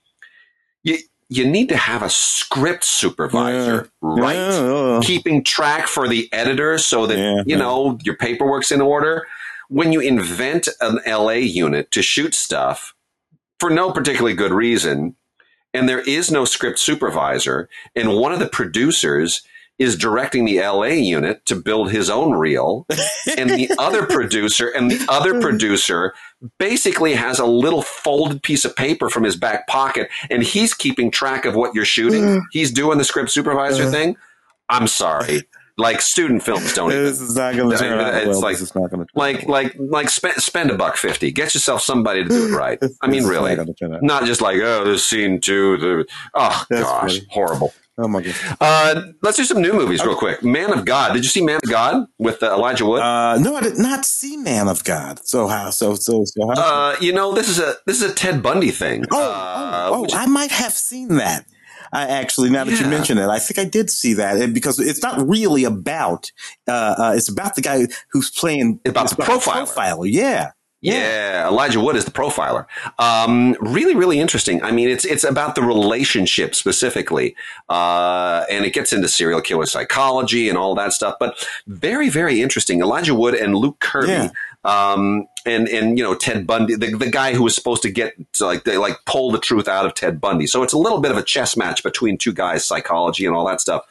You 0.84 0.98
you 1.30 1.48
need 1.48 1.70
to 1.70 1.78
have 1.78 2.02
a 2.02 2.10
script 2.10 2.84
supervisor, 2.84 3.90
right? 4.02 4.36
Yeah. 4.36 5.00
Keeping 5.04 5.44
track 5.44 5.88
for 5.88 6.08
the 6.08 6.28
editor 6.34 6.78
so 6.78 7.06
that 7.06 7.18
Yeah, 7.18 7.44
you 7.46 7.56
know 7.56 7.98
your 8.04 8.16
paperwork's 8.16 8.72
in 8.72 8.82
order. 8.82 9.28
When 9.70 9.92
you 9.92 10.00
invent 10.00 10.68
an 10.82 11.00
LA 11.06 11.34
unit 11.34 11.92
to 11.92 12.02
shoot 12.02 12.34
stuff 12.34 12.96
for 13.60 13.70
no 13.70 13.92
particularly 13.92 14.36
good 14.36 14.52
reason, 14.52 15.16
and 15.74 15.88
there 15.88 16.00
is 16.02 16.32
no 16.32 16.46
script 16.46 16.80
supervisor, 16.80 17.70
and 17.96 18.16
one 18.16 18.34
of 18.34 18.40
the 18.40 18.48
producers 18.48 19.44
is 19.80 19.96
directing 19.96 20.46
the 20.46 20.60
LA 20.60 20.88
unit 20.88 21.46
to 21.46 21.56
build 21.56 21.90
his 21.92 22.10
own 22.10 22.34
reel, 22.34 22.86
and 23.38 23.50
the 23.50 23.72
other 23.80 24.06
producer 24.06 24.68
and 24.68 24.92
the 24.92 25.06
other 25.10 25.40
producer 25.42 26.14
basically 26.58 27.14
has 27.16 27.40
a 27.40 27.46
little 27.46 27.82
folded 27.82 28.44
piece 28.44 28.66
of 28.66 28.76
paper 28.76 29.10
from 29.10 29.24
his 29.24 29.36
back 29.38 29.68
pocket, 29.68 30.10
and 30.30 30.44
he's 30.44 30.74
keeping 30.74 31.10
track 31.10 31.46
of 31.46 31.56
what 31.56 31.74
you're 31.74 31.86
shooting. 31.86 32.42
He's 32.52 32.72
doing 32.72 32.98
the 32.98 33.04
script 33.06 33.32
supervisor 33.32 33.86
Uh. 33.86 33.92
thing. 33.92 34.16
I'm 34.70 34.86
sorry, 34.88 35.44
like 35.78 36.02
student 36.02 36.44
films 36.44 36.74
don't 36.74 36.92
even 36.92 37.06
This 37.06 37.22
is 37.22 37.36
not 37.36 37.56
going 37.56 37.72
to 37.72 37.78
turn 37.78 38.00
out 38.00 38.14
it's 38.16 38.28
well. 38.28 38.42
like- 38.42 38.54
this 38.58 38.62
is 38.70 38.76
not 38.76 38.92
to 38.92 39.06
like 39.16 39.48
like 39.48 39.76
like 39.80 40.10
spend 40.10 40.36
spend 40.44 40.70
a 40.72 40.76
buck 40.76 40.96
fifty. 40.98 41.32
Get 41.32 41.54
yourself 41.56 41.82
somebody 41.82 42.24
to 42.24 42.30
do 42.30 42.48
it 42.54 42.56
right. 42.58 42.78
I 43.02 43.08
mean, 43.08 43.24
really, 43.26 43.58
not 44.02 44.26
just 44.26 44.42
like 44.42 44.58
oh, 44.62 44.84
this 44.84 45.06
scene 45.06 45.40
too. 45.42 45.78
The 45.78 46.06
oh 46.36 46.66
That's 46.70 46.84
gosh, 46.84 47.14
funny. 47.14 47.28
horrible. 47.32 47.74
Oh 48.02 48.08
my 48.08 48.22
god. 48.22 48.36
Uh, 48.62 49.02
let's 49.22 49.36
do 49.38 49.44
some 49.44 49.62
new 49.62 49.74
movies 49.74 50.04
real 50.06 50.16
quick. 50.16 50.42
Man 50.44 50.72
of 50.72 50.86
God. 50.86 51.14
Did 51.14 51.24
you 51.26 51.30
see 51.30 51.44
Man 51.44 51.60
of 51.64 51.70
God 51.70 52.06
with 52.18 52.42
uh, 52.42 52.54
Elijah 52.54 52.86
Wood? 52.86 53.02
Uh, 53.02 53.38
no, 53.40 53.56
I 53.58 53.62
did 53.62 53.78
not 53.78 54.06
see 54.06 54.38
Man 54.38 54.68
of 54.70 54.84
God. 54.86 55.20
So 55.26 55.48
how? 55.48 55.70
So 55.72 55.96
so 55.96 56.24
so 56.26 56.48
how? 56.48 56.62
Uh, 56.62 56.96
you 57.02 57.12
know, 57.12 57.34
this 57.34 57.50
is 57.50 57.60
a 57.60 57.76
this 57.86 58.02
is 58.02 58.12
a 58.12 58.16
Ted 58.16 58.42
Bundy 58.42 58.72
thing. 58.72 59.04
oh, 59.12 59.22
Uh, 59.22 59.90
oh, 59.92 60.06
oh, 60.10 60.16
I 60.18 60.28
might 60.28 60.52
have 60.52 60.74
seen 60.74 61.18
that. 61.18 61.46
I 61.92 62.04
actually, 62.08 62.52
now 62.52 62.66
that 62.66 62.80
you 62.80 62.86
mention 62.86 63.18
it, 63.18 63.28
I 63.28 63.40
think 63.40 63.58
I 63.58 63.66
did 63.68 63.90
see 63.90 64.14
that 64.14 64.38
and 64.38 64.54
because 64.54 64.80
it's 64.80 65.02
not 65.02 65.28
really 65.28 65.64
about. 65.64 66.32
Uh, 66.68 66.94
uh, 66.98 67.14
it's 67.18 67.28
about 67.30 67.56
the 67.56 67.62
guy 67.64 67.88
who's 68.12 68.30
playing 68.30 68.80
About 68.86 69.10
the 69.10 69.16
profiler. 69.24 69.66
profiler, 69.66 70.08
yeah. 70.08 70.52
Yeah. 70.82 71.48
Elijah 71.48 71.80
Wood 71.80 71.96
is 71.96 72.06
the 72.06 72.12
profiler. 72.12 72.66
Um, 72.98 73.56
really, 73.60 73.96
really 73.96 74.20
interesting. 74.20 74.64
I 74.64 74.72
mean, 74.72 74.90
it's 74.90 75.06
it's 75.06 75.24
about 75.24 75.56
the 75.56 75.62
relationship 75.62 76.56
specifically, 76.56 77.36
uh, 77.68 78.46
and 78.50 78.66
it 78.66 78.74
gets 78.74 78.94
into 78.94 79.08
serial 79.08 79.42
killer 79.42 79.66
psychology 79.66 80.48
and 80.48 80.58
all 80.58 80.76
that 80.76 80.94
stuff. 80.94 81.16
But 81.20 81.46
very, 81.68 82.10
very 82.10 82.42
interesting. 82.42 82.82
Elijah 82.82 83.16
Wood 83.16 83.36
and 83.36 83.56
Luke 83.56 83.80
Kirby. 83.80 84.08
Yeah. 84.08 84.30
Um, 84.66 85.28
and, 85.46 85.70
and, 85.70 85.98
you 85.98 86.04
know, 86.04 86.16
Ted 86.16 86.46
Bundy, 86.46 86.76
the, 86.76 86.96
the 86.96 87.10
guy 87.10 87.34
who 87.34 87.44
was 87.44 87.56
supposed 87.56 87.82
to 87.84 87.90
get, 87.90 88.14
to 88.34 88.46
like, 88.46 88.66
they 88.66 88.78
like 88.78 88.98
pull 89.06 89.32
the 89.32 89.40
truth 89.40 89.68
out 89.68 89.86
of 89.86 89.94
Ted 89.94 90.20
Bundy. 90.20 90.48
So 90.48 90.64
it's 90.64 90.74
a 90.74 90.78
little 90.78 91.00
bit 91.00 91.12
of 91.12 91.18
a 91.18 91.24
chess 91.24 91.56
match 91.56 91.82
between 91.82 92.18
two 92.18 92.34
guys, 92.34 92.66
psychology 92.66 93.26
and 93.26 93.34
all 93.36 93.46
that 93.48 93.62
stuff. 93.62 93.86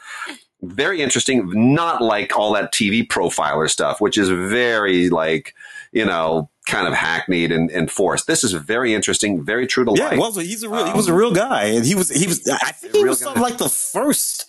Very 0.63 1.01
interesting. 1.01 1.75
Not 1.75 2.03
like 2.03 2.37
all 2.37 2.53
that 2.53 2.73
TV 2.73 3.07
profiler 3.07 3.71
stuff, 3.71 4.01
which 4.01 4.19
is 4.19 4.29
very 4.29 5.09
like, 5.09 5.55
you 5.93 6.05
know, 6.05 6.51
kind 6.69 6.87
of 6.87 6.95
hackneyed 6.95 7.51
and, 7.51 7.71
and 7.71 7.91
forced. 7.91 8.27
This 8.29 8.45
is 8.45 8.53
very 8.53 8.95
interesting, 8.95 9.43
very 9.45 9.67
true 9.67 9.85
to 9.85 9.93
Yeah, 9.97 10.09
life. 10.11 10.19
well, 10.19 10.33
he's 10.33 10.63
a 10.63 10.69
real, 10.69 10.87
he 10.87 10.93
was 10.93 11.09
a 11.09 11.15
real 11.15 11.33
guy, 11.33 11.65
and 11.65 11.85
he 11.85 11.95
was 11.97 12.09
he 12.11 12.27
was. 12.29 12.47
I 12.49 12.71
think 12.73 12.95
he 12.95 13.05
was 13.05 13.25
like 13.25 13.59
the 13.59 13.69
first 13.69 14.47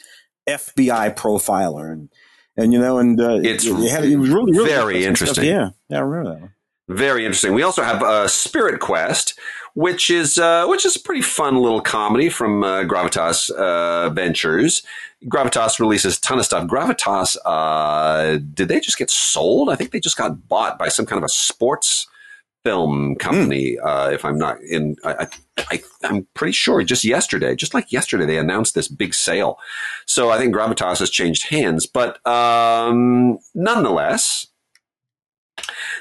FBI 0.47 1.15
profiler, 1.15 1.91
and 1.91 2.09
and 2.57 2.73
you 2.73 2.79
know, 2.79 2.97
and 2.99 3.19
uh, 3.19 3.39
It's 3.41 3.65
it, 3.65 3.89
had, 3.89 4.05
it 4.05 4.17
was 4.17 4.29
really, 4.29 4.51
really 4.51 4.69
very 4.69 5.05
interesting. 5.05 5.43
interesting. 5.45 5.45
Yeah, 5.45 5.69
yeah, 5.89 5.97
I 5.97 6.01
remember 6.01 6.33
that 6.35 6.41
one. 6.41 6.53
Very 6.89 7.23
interesting. 7.25 7.53
We 7.53 7.61
also 7.63 7.83
have 7.83 8.01
uh, 8.01 8.27
Spirit 8.27 8.79
Quest, 8.79 9.37
which 9.75 10.09
is 10.09 10.37
uh, 10.39 10.65
which 10.65 10.85
is 10.85 10.95
a 10.95 10.99
pretty 10.99 11.21
fun 11.21 11.57
little 11.57 11.81
comedy 11.81 12.29
from 12.29 12.63
uh, 12.63 12.81
Gravitas 12.83 13.51
uh, 13.51 14.09
Ventures. 14.09 14.81
Gravitas 15.25 15.79
releases 15.79 16.17
a 16.17 16.21
ton 16.21 16.39
of 16.39 16.45
stuff. 16.45 16.67
Gravitas, 16.67 17.35
uh, 17.45 18.39
did 18.53 18.69
they 18.69 18.79
just 18.79 18.97
get 18.97 19.09
sold? 19.09 19.69
I 19.69 19.75
think 19.75 19.91
they 19.91 19.99
just 19.99 20.17
got 20.17 20.47
bought 20.47 20.79
by 20.79 20.87
some 20.87 21.05
kind 21.05 21.17
of 21.17 21.25
a 21.25 21.29
sports 21.29 22.07
film 22.63 23.15
company. 23.15 23.77
Uh, 23.79 24.09
if 24.09 24.23
I'm 24.23 24.37
not 24.37 24.61
in, 24.61 24.95
I, 25.03 25.27
I, 25.57 25.81
I, 26.03 26.07
am 26.07 26.27
pretty 26.33 26.53
sure 26.53 26.83
just 26.83 27.03
yesterday, 27.03 27.55
just 27.55 27.73
like 27.73 27.91
yesterday, 27.91 28.25
they 28.25 28.37
announced 28.37 28.75
this 28.75 28.87
big 28.87 29.13
sale. 29.13 29.57
So 30.05 30.29
I 30.29 30.37
think 30.37 30.53
Gravitas 30.53 30.99
has 30.99 31.09
changed 31.09 31.43
hands. 31.49 31.85
But 31.85 32.25
um, 32.27 33.39
nonetheless, 33.53 34.47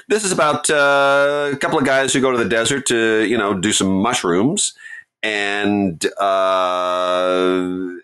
this 0.07 0.23
is 0.23 0.31
about 0.31 0.69
uh, 0.69 1.51
a 1.53 1.57
couple 1.57 1.77
of 1.77 1.85
guys 1.85 2.13
who 2.13 2.21
go 2.21 2.31
to 2.31 2.37
the 2.37 2.49
desert 2.49 2.85
to, 2.87 3.25
you 3.25 3.37
know, 3.37 3.53
do 3.53 3.73
some 3.73 3.91
mushrooms 4.01 4.73
and 5.21 6.05
uh, 6.19 7.99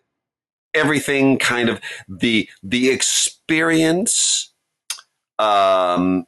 everything 0.75 1.39
kind 1.39 1.69
of 1.69 1.79
the 2.07 2.49
the 2.61 2.89
experience 2.89 4.51
um, 5.39 6.25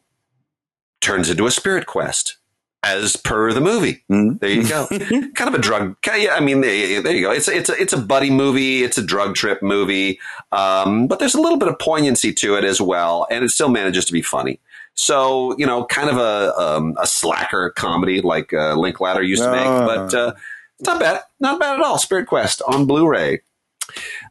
turns 1.02 1.30
into 1.30 1.45
a 1.45 1.52
spirit 1.52 1.86
quest 1.86 2.38
as 2.84 3.16
per 3.16 3.52
the 3.54 3.62
movie. 3.62 4.04
Mm-hmm. 4.10 4.38
There 4.38 4.50
you 4.50 4.68
go. 4.68 4.88
kind 5.36 5.48
of 5.48 5.56
a 5.56 5.60
drug. 5.60 5.98
I 6.10 6.39
mean, 6.39 6.62
there 6.62 6.74
you 6.74 7.22
go. 7.22 7.32
It's 7.32 7.48
it's 7.48 7.70
a, 7.70 7.74
it's 7.82 7.93
a 7.93 7.98
buddy 7.98 8.30
movie. 8.30 8.84
It's 8.84 8.98
a 8.98 9.04
drug 9.04 9.36
trip 9.36 9.62
movie. 9.62 10.20
Um, 10.52 11.08
but 11.08 11.20
there's 11.20 11.36
a 11.36 11.41
little 11.41 11.58
bit 11.58 11.68
of 11.68 11.80
poignancy 11.80 12.34
to 12.34 12.56
it 12.56 12.64
as 12.64 12.80
well, 12.80 13.28
and 13.30 13.43
it 13.43 13.50
still 13.50 13.70
manages 13.70 14.06
to 14.06 14.14
be 14.14 14.22
funny. 14.22 14.60
So 14.93 15.56
you 15.58 15.66
know, 15.66 15.86
kind 15.86 16.10
of 16.10 16.18
a 16.18 16.58
um, 16.60 16.95
a 17.00 17.08
slacker 17.08 17.72
comedy 17.72 18.22
like 18.22 18.54
uh, 18.54 18.76
Linklater 18.76 19.22
used 19.22 19.43
to 19.43 19.52
make, 19.52 19.66
uh. 19.66 19.86
but 19.86 20.14
uh, 20.14 20.34
not 20.82 21.00
bad, 21.00 21.22
not 21.39 21.60
bad 21.60 21.80
at 21.80 21.86
all. 21.86 21.98
Spirit 21.98 22.28
Quest 22.28 22.62
on 22.68 22.86
Blu-ray. 22.86 23.41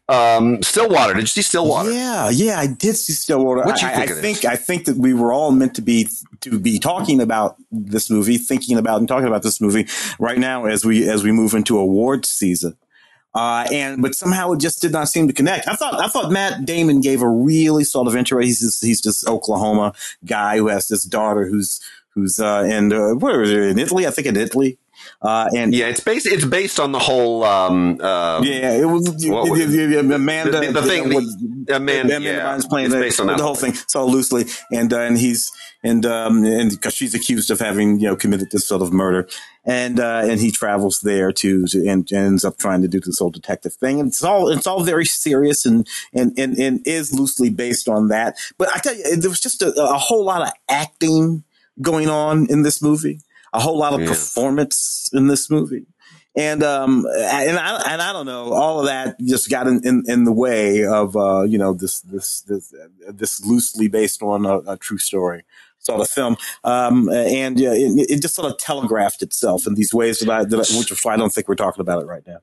Um, 0.08 0.62
Stillwater. 0.62 1.14
Did 1.14 1.22
you 1.22 1.26
see 1.26 1.42
Stillwater? 1.42 1.90
Yeah, 1.90 2.30
yeah, 2.30 2.60
I 2.60 2.68
did 2.68 2.96
see 2.96 3.12
Stillwater. 3.12 3.62
What 3.62 3.82
you 3.82 3.88
I, 3.88 4.06
think 4.06 4.10
I 4.10 4.14
think 4.14 4.44
I 4.44 4.56
think 4.56 4.84
that 4.84 4.96
we 4.96 5.12
were 5.12 5.32
all 5.32 5.50
meant 5.50 5.74
to 5.76 5.82
be 5.82 6.08
to 6.42 6.60
be 6.60 6.78
talking 6.78 7.20
about 7.20 7.56
this 7.72 8.08
movie, 8.08 8.38
thinking 8.38 8.78
about 8.78 9.00
and 9.00 9.08
talking 9.08 9.26
about 9.26 9.42
this 9.42 9.60
movie 9.60 9.88
right 10.20 10.38
now 10.38 10.66
as 10.66 10.84
we 10.84 11.08
as 11.08 11.24
we 11.24 11.32
move 11.32 11.54
into 11.54 11.78
awards 11.78 12.28
season. 12.28 12.76
Uh, 13.34 13.66
and 13.72 14.00
but 14.00 14.14
somehow 14.14 14.52
it 14.52 14.60
just 14.60 14.80
did 14.80 14.92
not 14.92 15.08
seem 15.08 15.26
to 15.26 15.34
connect. 15.34 15.66
I 15.66 15.74
thought 15.74 16.00
I 16.00 16.06
thought 16.06 16.30
Matt 16.30 16.64
Damon 16.64 17.00
gave 17.00 17.20
a 17.20 17.28
really 17.28 17.82
sort 17.82 18.06
of 18.06 18.14
intro. 18.14 18.40
He's 18.40 18.60
this, 18.60 18.80
he's 18.80 19.02
this 19.02 19.26
Oklahoma 19.26 19.92
guy 20.24 20.56
who 20.58 20.68
has 20.68 20.86
this 20.86 21.02
daughter 21.02 21.46
who's 21.46 21.80
who's 22.10 22.38
uh, 22.38 22.66
in 22.70 22.92
uh, 22.92 23.14
where 23.14 23.42
is 23.42 23.50
it 23.50 23.58
in 23.58 23.78
Italy? 23.78 24.06
I 24.06 24.10
think 24.10 24.28
in 24.28 24.36
Italy. 24.36 24.78
Uh, 25.22 25.48
and 25.56 25.74
yeah, 25.74 25.86
it's 25.86 26.00
based 26.00 26.26
it's 26.26 26.44
based 26.44 26.78
on 26.78 26.92
the 26.92 26.98
whole 26.98 27.44
um, 27.44 28.00
uh, 28.00 28.40
yeah 28.42 28.72
it 28.72 28.84
was, 28.84 29.08
what, 29.26 29.50
Amanda 29.50 30.60
the, 30.60 30.72
the 30.72 30.82
thing 30.82 31.08
the, 31.08 31.76
Amanda, 31.76 32.16
Amanda 32.16 32.20
yeah, 32.20 32.60
playing 32.68 32.90
the, 32.90 33.34
the 33.36 33.42
whole 33.42 33.54
thing. 33.54 33.74
So 33.88 34.06
loosely. 34.06 34.44
And 34.72 34.92
uh, 34.92 35.00
and 35.00 35.18
he's 35.18 35.50
and 35.82 36.04
um 36.06 36.44
and 36.44 36.70
because 36.70 36.94
she's 36.94 37.14
accused 37.14 37.50
of 37.50 37.60
having 37.60 38.00
you 38.00 38.08
know 38.08 38.16
committed 38.16 38.48
this 38.50 38.66
sort 38.66 38.82
of 38.82 38.92
murder. 38.92 39.28
And 39.64 39.98
uh, 39.98 40.22
and 40.24 40.38
he 40.38 40.52
travels 40.52 41.00
there 41.00 41.32
to, 41.32 41.66
to 41.66 41.88
and, 41.88 42.10
ends 42.12 42.44
up 42.44 42.56
trying 42.56 42.82
to 42.82 42.88
do 42.88 43.00
this 43.00 43.18
whole 43.18 43.30
detective 43.30 43.74
thing. 43.74 43.98
And 43.98 44.08
it's 44.08 44.22
all 44.22 44.48
it's 44.48 44.66
all 44.66 44.84
very 44.84 45.04
serious 45.04 45.66
and 45.66 45.86
and 46.12 46.38
and, 46.38 46.56
and 46.56 46.86
is 46.86 47.12
loosely 47.12 47.50
based 47.50 47.88
on 47.88 48.08
that. 48.08 48.36
But 48.58 48.68
I 48.68 48.78
tell 48.78 48.94
you 48.94 49.16
there 49.16 49.30
was 49.30 49.40
just 49.40 49.62
a, 49.62 49.72
a 49.76 49.98
whole 49.98 50.24
lot 50.24 50.42
of 50.42 50.52
acting 50.68 51.42
going 51.82 52.08
on 52.08 52.46
in 52.48 52.62
this 52.62 52.80
movie 52.80 53.20
a 53.56 53.60
whole 53.60 53.78
lot 53.78 53.94
of 53.94 54.02
yeah. 54.02 54.08
performance 54.08 55.08
in 55.12 55.26
this 55.28 55.50
movie. 55.50 55.86
And, 56.36 56.62
um, 56.62 57.06
and 57.16 57.58
I, 57.58 57.92
and 57.92 58.02
I 58.02 58.12
don't 58.12 58.26
know, 58.26 58.52
all 58.52 58.80
of 58.80 58.86
that 58.86 59.18
just 59.20 59.48
got 59.48 59.66
in, 59.66 59.80
in, 59.84 60.02
in 60.06 60.24
the 60.24 60.32
way 60.32 60.84
of, 60.84 61.16
uh, 61.16 61.42
you 61.44 61.56
know, 61.56 61.72
this, 61.72 62.00
this, 62.00 62.42
this, 62.42 62.74
this 63.08 63.42
loosely 63.42 63.88
based 63.88 64.22
on 64.22 64.44
a, 64.44 64.58
a 64.70 64.76
true 64.76 64.98
story 64.98 65.44
sort 65.78 66.02
of 66.02 66.10
film. 66.10 66.36
Um, 66.62 67.08
and 67.08 67.58
uh, 67.58 67.72
it, 67.72 68.10
it, 68.10 68.22
just 68.22 68.34
sort 68.34 68.52
of 68.52 68.58
telegraphed 68.58 69.22
itself 69.22 69.66
in 69.66 69.74
these 69.74 69.94
ways 69.94 70.18
that 70.18 70.28
I, 70.28 70.44
that 70.44 70.56
I, 70.56 70.78
which 70.78 70.90
is 70.90 71.00
why 71.02 71.14
I 71.14 71.16
don't 71.16 71.32
think 71.32 71.48
we're 71.48 71.54
talking 71.54 71.80
about 71.80 72.02
it 72.02 72.06
right 72.06 72.26
now. 72.26 72.40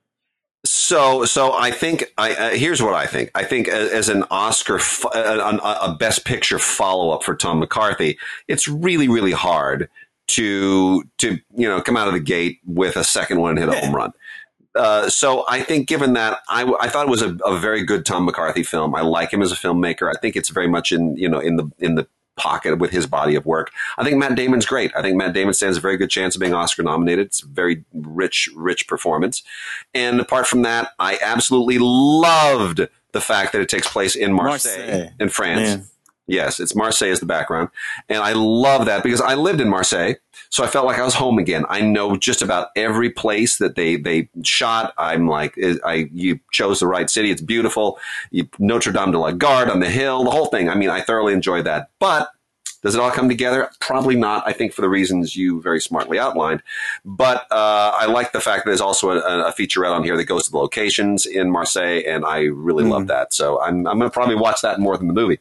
So, 0.66 1.26
so 1.26 1.54
I 1.54 1.70
think 1.72 2.06
I, 2.18 2.34
uh, 2.34 2.50
here's 2.52 2.82
what 2.82 2.94
I 2.94 3.06
think. 3.06 3.30
I 3.36 3.44
think 3.44 3.68
as, 3.68 3.92
as 3.92 4.10
an 4.10 4.24
Oscar, 4.32 4.80
a, 5.14 5.60
a 5.60 5.96
Best 6.00 6.26
Picture 6.26 6.58
follow 6.58 7.12
up 7.12 7.24
for 7.24 7.36
Tom 7.36 7.60
McCarthy, 7.60 8.18
it's 8.48 8.68
really, 8.68 9.08
really 9.08 9.34
hard 9.34 9.90
to 10.28 11.04
to 11.18 11.38
you 11.56 11.68
know 11.68 11.82
come 11.82 11.98
out 11.98 12.08
of 12.08 12.14
the 12.14 12.20
gate 12.20 12.60
with 12.66 12.96
a 12.96 13.04
second 13.04 13.40
one 13.40 13.52
and 13.52 13.60
hit 13.60 13.70
a 13.70 13.86
home 13.86 13.96
run. 13.96 14.14
Uh, 14.76 15.08
so 15.08 15.46
I 15.48 15.62
think, 15.62 15.88
given 15.88 16.14
that, 16.14 16.40
I, 16.50 16.64
I 16.82 16.90
thought 16.90 17.06
it 17.06 17.12
was 17.12 17.22
a, 17.22 17.38
a, 17.46 17.60
very 17.60 17.84
good 17.84 18.08
Tom 18.08 18.26
McCarthy 18.26 18.64
film. 18.64 18.96
I 18.96 19.02
like 19.02 19.32
him 19.32 19.44
as 19.44 19.52
a 19.52 19.56
filmmaker. 19.56 20.10
I 20.10 20.20
think 20.20 20.36
it's 20.36 20.50
very 20.50 20.68
much 20.68 20.92
in 20.92 21.16
you 21.16 21.30
know 21.30 21.40
in 21.40 21.58
the 21.58 21.70
in 21.78 21.94
the 21.96 22.08
pocket 22.36 22.80
with 22.80 22.92
his 22.92 23.06
body 23.06 23.36
of 23.36 23.46
work. 23.46 23.72
I 23.98 24.04
think 24.04 24.18
Matt 24.18 24.36
Damon's 24.36 24.66
great. 24.66 24.92
I 24.96 25.02
think 25.02 25.16
Matt 25.16 25.34
Damon 25.34 25.54
stands 25.54 25.78
a 25.78 25.82
very 25.82 25.98
good 25.98 26.10
chance 26.10 26.36
of 26.36 26.42
being 26.42 26.54
Oscar 26.54 26.84
nominated. 26.84 27.28
It's 27.28 27.44
a 27.44 27.48
very 27.48 27.84
rich, 27.94 28.50
rich 28.56 28.88
performance. 28.88 29.44
And 29.94 30.20
apart 30.20 30.48
from 30.48 30.64
that, 30.64 30.94
I 31.00 31.20
absolutely 31.22 31.78
loved 31.80 32.88
the 33.12 33.22
fact 33.22 33.52
that 33.52 33.62
it 33.62 33.70
takes 33.70 33.88
place 33.88 34.16
in 34.16 34.34
Marseille, 34.34 34.78
Marseille. 34.78 35.10
in 35.20 35.30
France. 35.30 35.60
Man. 35.60 35.86
Yes, 36.26 36.60
it's 36.60 36.76
Marseille 36.76 37.10
as 37.10 37.20
the 37.20 37.26
background. 37.26 37.70
And 38.08 38.20
I 38.20 38.34
love 38.34 38.86
that 38.86 39.04
because 39.04 39.20
I 39.20 39.36
lived 39.36 39.60
in 39.60 39.70
Marseille. 39.70 40.14
So 40.50 40.64
I 40.64 40.68
felt 40.68 40.86
like 40.86 41.00
I 41.00 41.04
was 41.04 41.16
home 41.16 41.38
again. 41.38 41.66
I 41.68 41.82
know 41.82 42.16
just 42.16 42.42
about 42.42 42.70
every 42.76 43.10
place 43.10 43.58
that 43.58 43.76
they, 43.76 43.98
they 43.98 44.30
shot. 44.44 44.94
I'm 44.98 45.28
like, 45.28 45.58
I, 45.84 46.10
you 46.14 46.40
chose 46.52 46.80
the 46.80 46.88
right 46.88 47.10
city. 47.10 47.32
It's 47.32 47.42
beautiful. 47.42 48.00
You, 48.32 48.48
Notre 48.58 48.94
Dame 48.94 49.12
de 49.12 49.20
la 49.20 49.32
Garde 49.32 49.70
on 49.70 49.80
the 49.80 49.90
hill, 49.90 50.24
the 50.24 50.32
whole 50.32 50.46
thing. 50.46 50.70
I 50.70 50.76
mean, 50.76 50.90
I 50.90 51.02
thoroughly 51.02 51.34
enjoyed 51.34 51.66
that. 51.66 51.90
But 52.00 52.30
does 52.84 52.96
it 52.96 53.02
all 53.02 53.12
come 53.12 53.30
together? 53.30 53.70
Probably 53.80 54.16
not. 54.16 54.44
I 54.46 54.54
think 54.54 54.74
for 54.74 54.82
the 54.82 54.90
reasons 54.90 55.36
you 55.36 55.62
very 55.62 55.80
smartly 55.80 56.20
outlined. 56.20 56.62
But 57.04 57.48
uh, 57.50 57.96
I 57.98 58.06
like 58.06 58.34
the 58.34 58.42
fact 58.42 58.64
that 58.64 58.70
there's 58.70 58.82
also 58.82 59.12
a, 59.12 59.48
a, 59.48 59.54
featurette 59.54 59.92
on 59.92 60.04
here 60.04 60.18
that 60.18 60.26
goes 60.26 60.46
to 60.46 60.52
the 60.52 60.58
locations 60.58 61.26
in 61.26 61.50
Marseille, 61.50 62.02
and 62.06 62.26
I 62.26 62.42
really 62.42 62.84
mm. 62.84 62.90
love 62.90 63.08
that. 63.08 63.34
So 63.34 63.62
I'm, 63.62 63.88
I'm 63.88 64.00
going 64.00 64.10
to 64.12 64.14
probably 64.14 64.36
watch 64.36 64.62
that 64.62 64.80
more 64.80 64.98
than 64.98 65.08
the 65.08 65.14
movie. 65.14 65.40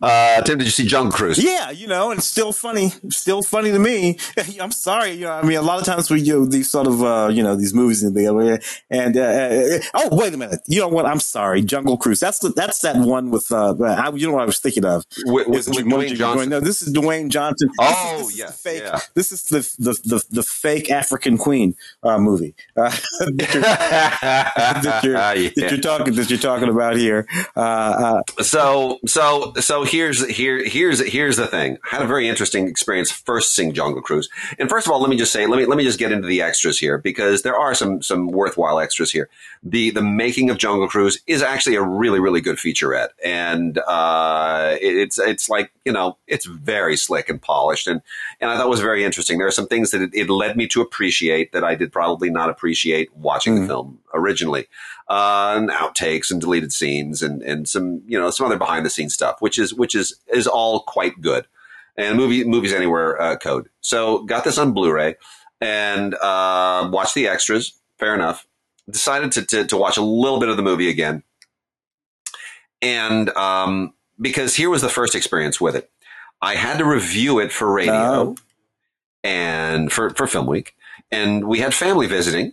Uh, 0.00 0.40
Tim, 0.42 0.58
did 0.58 0.64
you 0.64 0.70
see 0.70 0.86
Jungle 0.86 1.12
Cruise? 1.12 1.42
Yeah, 1.42 1.70
you 1.70 1.86
know, 1.86 2.10
and 2.10 2.22
still 2.22 2.52
funny, 2.52 2.92
still 3.10 3.42
funny 3.42 3.70
to 3.72 3.78
me. 3.78 4.18
I'm 4.60 4.72
sorry, 4.72 5.12
you 5.12 5.22
know, 5.22 5.32
I 5.32 5.42
mean, 5.42 5.58
a 5.58 5.62
lot 5.62 5.78
of 5.78 5.84
times 5.84 6.10
we 6.10 6.22
do 6.22 6.46
these 6.46 6.70
sort 6.70 6.86
of, 6.86 7.02
uh, 7.02 7.28
you 7.32 7.42
know, 7.42 7.56
these 7.56 7.74
movies 7.74 8.02
and 8.02 8.14
the 8.14 8.62
and 8.90 9.16
uh, 9.16 9.20
uh, 9.20 9.80
oh, 9.94 10.16
wait 10.16 10.34
a 10.34 10.36
minute, 10.36 10.60
you 10.66 10.80
know 10.80 10.88
what? 10.88 11.06
I'm 11.06 11.20
sorry, 11.20 11.62
Jungle 11.62 11.96
Cruise. 11.96 12.20
That's 12.20 12.38
the, 12.38 12.50
that's 12.50 12.80
that 12.80 12.96
one 12.96 13.30
with, 13.30 13.50
uh, 13.50 13.74
I, 13.82 14.10
you 14.14 14.26
know 14.26 14.34
what 14.34 14.42
I 14.42 14.46
was 14.46 14.58
thinking 14.58 14.84
of? 14.84 15.04
With, 15.24 15.48
with, 15.48 15.68
with 15.68 15.86
Dwayne 15.86 16.14
Johnson. 16.14 16.50
No, 16.50 16.60
this 16.60 16.82
is 16.82 16.92
Dwayne 16.92 17.28
Johnson. 17.28 17.68
Oh, 17.80 18.24
this, 18.26 18.38
yeah, 18.38 18.50
fake. 18.50 18.82
Yeah. 18.84 19.00
This 19.14 19.32
is 19.32 19.42
the 19.44 19.58
the 19.78 19.92
the, 20.04 20.24
the 20.30 20.42
fake 20.42 20.90
African 20.90 21.38
Queen 21.38 21.74
uh, 22.02 22.18
movie 22.18 22.54
uh, 22.76 22.90
that, 23.20 23.50
you're, 23.52 23.62
that, 23.62 25.00
you're, 25.04 25.12
yeah. 25.14 25.32
that, 25.32 25.70
you're, 25.70 25.80
talking 25.80 26.14
that 26.14 26.30
you're 26.30 26.38
talking 26.38 26.68
about 26.68 26.96
here. 26.96 27.26
Uh, 27.56 28.22
uh, 28.38 28.42
so 28.42 28.98
so 29.56 29.78
so 29.78 29.84
here's 29.84 30.26
here 30.28 30.64
here's 30.64 30.98
here's 31.06 31.36
the 31.36 31.46
thing. 31.46 31.78
I 31.84 31.96
had 31.96 32.02
a 32.02 32.06
very 32.06 32.28
interesting 32.28 32.66
experience 32.66 33.12
first 33.12 33.54
seeing 33.54 33.72
Jungle 33.72 34.02
Cruise. 34.02 34.28
And 34.58 34.68
first 34.68 34.86
of 34.86 34.92
all, 34.92 35.00
let 35.00 35.08
me 35.08 35.16
just 35.16 35.32
say, 35.32 35.46
let 35.46 35.56
me 35.56 35.66
let 35.66 35.78
me 35.78 35.84
just 35.84 35.98
get 35.98 36.10
into 36.10 36.26
the 36.26 36.42
extras 36.42 36.78
here 36.78 36.98
because 36.98 37.42
there 37.42 37.56
are 37.56 37.74
some 37.74 38.02
some 38.02 38.28
worthwhile 38.28 38.80
extras 38.80 39.12
here. 39.12 39.28
The 39.62 39.90
the 39.90 40.02
making 40.02 40.50
of 40.50 40.58
Jungle 40.58 40.88
Cruise 40.88 41.20
is 41.26 41.42
actually 41.42 41.76
a 41.76 41.82
really 41.82 42.18
really 42.18 42.40
good 42.40 42.56
featurette, 42.56 43.10
and 43.24 43.78
uh, 43.78 44.76
it's 44.80 45.18
it's 45.18 45.48
like 45.48 45.70
you 45.84 45.92
know 45.92 46.16
it's 46.26 46.46
very 46.46 46.96
slick 46.96 47.28
and 47.28 47.40
polished, 47.40 47.86
and 47.86 48.00
and 48.40 48.50
I 48.50 48.56
thought 48.56 48.66
it 48.66 48.70
was 48.70 48.80
very 48.80 49.04
interesting. 49.04 49.38
There 49.38 49.46
are 49.46 49.52
some 49.52 49.68
things 49.68 49.92
that 49.92 50.02
it, 50.02 50.10
it 50.12 50.28
led 50.28 50.56
me 50.56 50.66
to 50.68 50.80
appreciate 50.80 51.52
that 51.52 51.62
I 51.62 51.76
did 51.76 51.92
probably 51.92 52.30
not 52.30 52.50
appreciate 52.50 53.14
watching 53.16 53.56
mm. 53.56 53.60
the 53.60 53.66
film 53.68 54.00
originally 54.12 54.66
uh, 55.08 55.54
and 55.56 55.70
outtakes 55.70 56.30
and 56.30 56.40
deleted 56.40 56.72
scenes 56.72 57.22
and, 57.22 57.42
and 57.42 57.68
some, 57.68 58.02
you 58.06 58.18
know, 58.18 58.30
some 58.30 58.46
other 58.46 58.58
behind 58.58 58.84
the 58.84 58.90
scenes 58.90 59.14
stuff, 59.14 59.40
which 59.40 59.58
is, 59.58 59.72
which 59.72 59.94
is, 59.94 60.14
is 60.32 60.46
all 60.46 60.80
quite 60.80 61.20
good. 61.20 61.46
And 61.96 62.16
movie, 62.16 62.44
movies 62.44 62.72
anywhere, 62.72 63.20
uh, 63.20 63.36
code. 63.36 63.68
So 63.80 64.24
got 64.24 64.44
this 64.44 64.58
on 64.58 64.72
Blu-ray 64.72 65.16
and, 65.60 66.14
uh, 66.14 66.88
watched 66.92 67.14
the 67.14 67.26
extras. 67.26 67.72
Fair 67.98 68.14
enough. 68.14 68.46
Decided 68.88 69.32
to, 69.32 69.46
to, 69.46 69.66
to 69.66 69.76
watch 69.76 69.96
a 69.96 70.02
little 70.02 70.38
bit 70.38 70.48
of 70.48 70.56
the 70.56 70.62
movie 70.62 70.90
again. 70.90 71.22
And, 72.80 73.30
um, 73.30 73.94
because 74.20 74.54
here 74.54 74.70
was 74.70 74.82
the 74.82 74.88
first 74.88 75.14
experience 75.14 75.60
with 75.60 75.74
it. 75.74 75.90
I 76.40 76.54
had 76.54 76.78
to 76.78 76.84
review 76.84 77.40
it 77.40 77.50
for 77.50 77.72
radio 77.72 77.94
oh. 77.94 78.36
and 79.24 79.90
for, 79.90 80.10
for 80.10 80.26
Film 80.26 80.46
Week. 80.46 80.74
And 81.10 81.48
we 81.48 81.60
had 81.60 81.74
family 81.74 82.06
visiting 82.06 82.52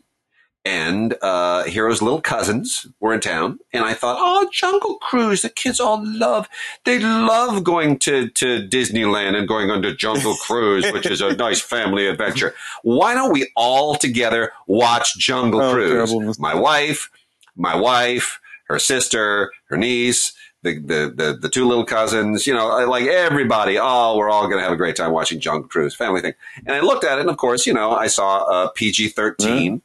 and 0.65 1.15
uh, 1.21 1.63
Hero's 1.65 2.01
little 2.01 2.21
cousins 2.21 2.87
were 2.99 3.13
in 3.13 3.21
town, 3.21 3.59
and 3.71 3.85
I 3.85 3.93
thought, 3.93 4.17
oh, 4.19 4.49
Jungle 4.51 4.95
Cruise, 4.95 5.43
the 5.43 5.49
kids 5.49 5.79
all 5.79 6.01
love, 6.03 6.49
they 6.85 6.97
love 6.97 7.63
going 7.63 7.99
to, 7.99 8.29
to 8.29 8.67
Disneyland 8.67 9.37
and 9.37 9.47
going 9.47 9.69
on 9.69 9.83
to 9.83 9.95
Jungle 9.95 10.35
Cruise, 10.35 10.91
which 10.91 11.05
is 11.05 11.21
a 11.21 11.35
nice 11.37 11.61
family 11.61 12.07
adventure. 12.07 12.55
Why 12.81 13.13
don't 13.13 13.31
we 13.31 13.51
all 13.55 13.95
together 13.95 14.51
watch 14.65 15.15
Jungle 15.17 15.61
oh, 15.61 15.71
Cruise? 15.71 16.39
My 16.39 16.55
wife, 16.55 17.11
my 17.55 17.75
wife, 17.75 18.41
her 18.67 18.79
sister, 18.79 19.51
her 19.69 19.77
niece, 19.77 20.33
the, 20.63 20.79
the, 20.79 21.13
the, 21.15 21.37
the 21.39 21.49
two 21.49 21.67
little 21.67 21.85
cousins, 21.85 22.47
you 22.47 22.53
know, 22.55 22.67
like 22.89 23.05
everybody, 23.05 23.77
oh, 23.79 24.17
we're 24.17 24.31
all 24.31 24.47
going 24.47 24.57
to 24.57 24.63
have 24.63 24.73
a 24.73 24.77
great 24.77 24.95
time 24.95 25.11
watching 25.11 25.39
Jungle 25.39 25.69
Cruise, 25.69 25.93
family 25.93 26.21
thing. 26.21 26.33
And 26.65 26.75
I 26.75 26.79
looked 26.79 27.03
at 27.03 27.19
it, 27.19 27.21
and 27.21 27.29
of 27.29 27.37
course, 27.37 27.67
you 27.67 27.73
know, 27.73 27.91
I 27.91 28.07
saw 28.07 28.43
uh, 28.45 28.69
PG 28.69 29.09
13 29.09 29.83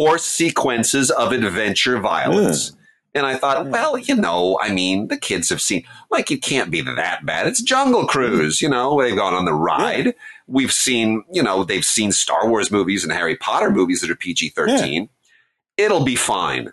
or 0.00 0.16
sequences 0.16 1.10
of 1.10 1.30
adventure 1.30 2.00
violence. 2.00 2.72
And 3.14 3.26
I 3.26 3.34
thought, 3.34 3.66
well, 3.66 3.98
you 3.98 4.14
know, 4.14 4.58
I 4.62 4.72
mean, 4.72 5.08
the 5.08 5.18
kids 5.18 5.50
have 5.50 5.60
seen, 5.60 5.84
like, 6.10 6.30
it 6.30 6.40
can't 6.42 6.70
be 6.70 6.80
that 6.80 7.26
bad. 7.26 7.46
It's 7.46 7.60
Jungle 7.60 8.06
Cruise, 8.06 8.62
you 8.62 8.68
know, 8.70 8.98
they've 8.98 9.14
gone 9.14 9.34
on 9.34 9.44
the 9.44 9.52
ride. 9.52 10.14
We've 10.46 10.72
seen, 10.72 11.22
you 11.30 11.42
know, 11.42 11.64
they've 11.64 11.84
seen 11.84 12.12
Star 12.12 12.48
Wars 12.48 12.70
movies 12.70 13.04
and 13.04 13.12
Harry 13.12 13.36
Potter 13.36 13.70
movies 13.70 14.00
that 14.00 14.10
are 14.10 14.16
PG 14.16 14.50
13. 14.50 15.10
It'll 15.76 16.04
be 16.04 16.16
fine. 16.16 16.72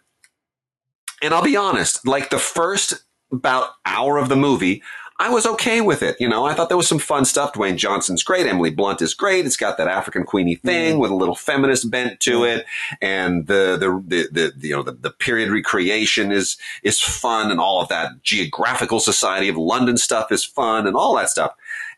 And 1.21 1.34
I'll 1.34 1.43
be 1.43 1.57
honest, 1.57 2.07
like 2.07 2.30
the 2.30 2.39
first 2.39 3.03
about 3.30 3.71
hour 3.86 4.17
of 4.17 4.30
the 4.30 4.38
movie, 4.38 4.82
I 5.20 5.30
was 5.30 5.47
okay 5.47 5.82
with 5.82 6.03
it. 6.03 6.15
You 6.20 6.30
know, 6.30 6.45
I 6.45 6.53
thought 6.53 6.68
there 6.68 6.78
was 6.78 6.88
some 6.88 6.99
fun 6.99 7.26
stuff. 7.26 7.53
Dwayne 7.53 7.76
Johnson's 7.76 8.22
great. 8.22 8.45
Emily 8.45 8.70
Blunt 8.70 9.01
is 9.01 9.15
great. 9.15 9.47
It's 9.47 9.57
got 9.57 9.78
that 9.78 9.88
African 9.88 10.24
Queenie 10.24 10.55
thing 10.55 10.99
with 10.99 11.09
a 11.09 11.15
little 11.15 11.34
feminist 11.34 11.89
bent 11.89 12.20
to 12.20 12.43
it. 12.43 12.68
And 13.01 13.47
the, 13.47 13.78
the, 13.80 14.03
the, 14.05 14.28
the, 14.32 14.53
the 14.55 14.68
you 14.68 14.76
know, 14.76 14.84
the, 14.84 14.91
the 14.91 15.09
period 15.09 15.49
recreation 15.49 16.32
is, 16.32 16.57
is 16.84 17.01
fun 17.01 17.49
and 17.49 17.59
all 17.59 17.82
of 17.82 17.89
that 17.89 18.22
geographical 18.22 18.99
society 18.99 19.49
of 19.49 19.57
London 19.57 19.97
stuff 19.97 20.32
is 20.32 20.43
fun 20.43 20.86
and 20.86 20.95
all 20.95 21.15
that 21.15 21.32
stuff. 21.32 21.55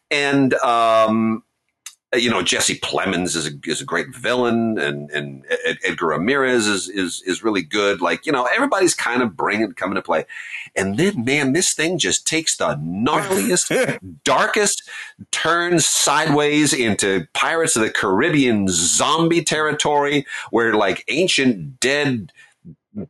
And, 0.10 0.54
um, 0.56 1.44
Uh, 2.14 2.18
you 2.18 2.30
know, 2.30 2.42
Jesse 2.42 2.80
Plemons 2.80 3.36
is 3.36 3.46
a, 3.48 3.52
is 3.66 3.82
a 3.82 3.86
great 3.86 4.16
villain 4.16 4.80
and, 4.80 5.12
and 5.12 5.46
Edgar 5.84 6.08
Ramirez 6.08 6.68
is, 6.68 6.90
is, 6.90 7.22
is 7.26 7.44
really 7.44 7.62
good. 7.62 8.02
Like, 8.02 8.26
you 8.26 8.32
know, 8.32 8.48
everybody's 8.54 8.96
kind 8.96 9.22
of 9.22 9.38
bringing, 9.38 9.72
coming 9.74 9.96
to 9.96 10.02
play. 10.02 10.26
And 10.76 10.98
then, 10.98 11.24
man, 11.24 11.54
this 11.54 11.74
thing 11.74 12.00
just 12.00 12.26
takes 12.26 12.58
the 12.58 12.76
gnarliest, 12.76 14.00
darkest 14.24 14.90
turns 15.32 15.86
sideways 15.86 16.74
into 16.74 17.28
Pirates 17.34 17.76
of 17.76 17.84
the 17.84 17.92
Caribbean 17.92 18.68
zombie 18.70 19.44
territory 19.44 20.26
where 20.50 20.74
like 20.74 21.04
ancient 21.10 21.80
dead 21.80 22.32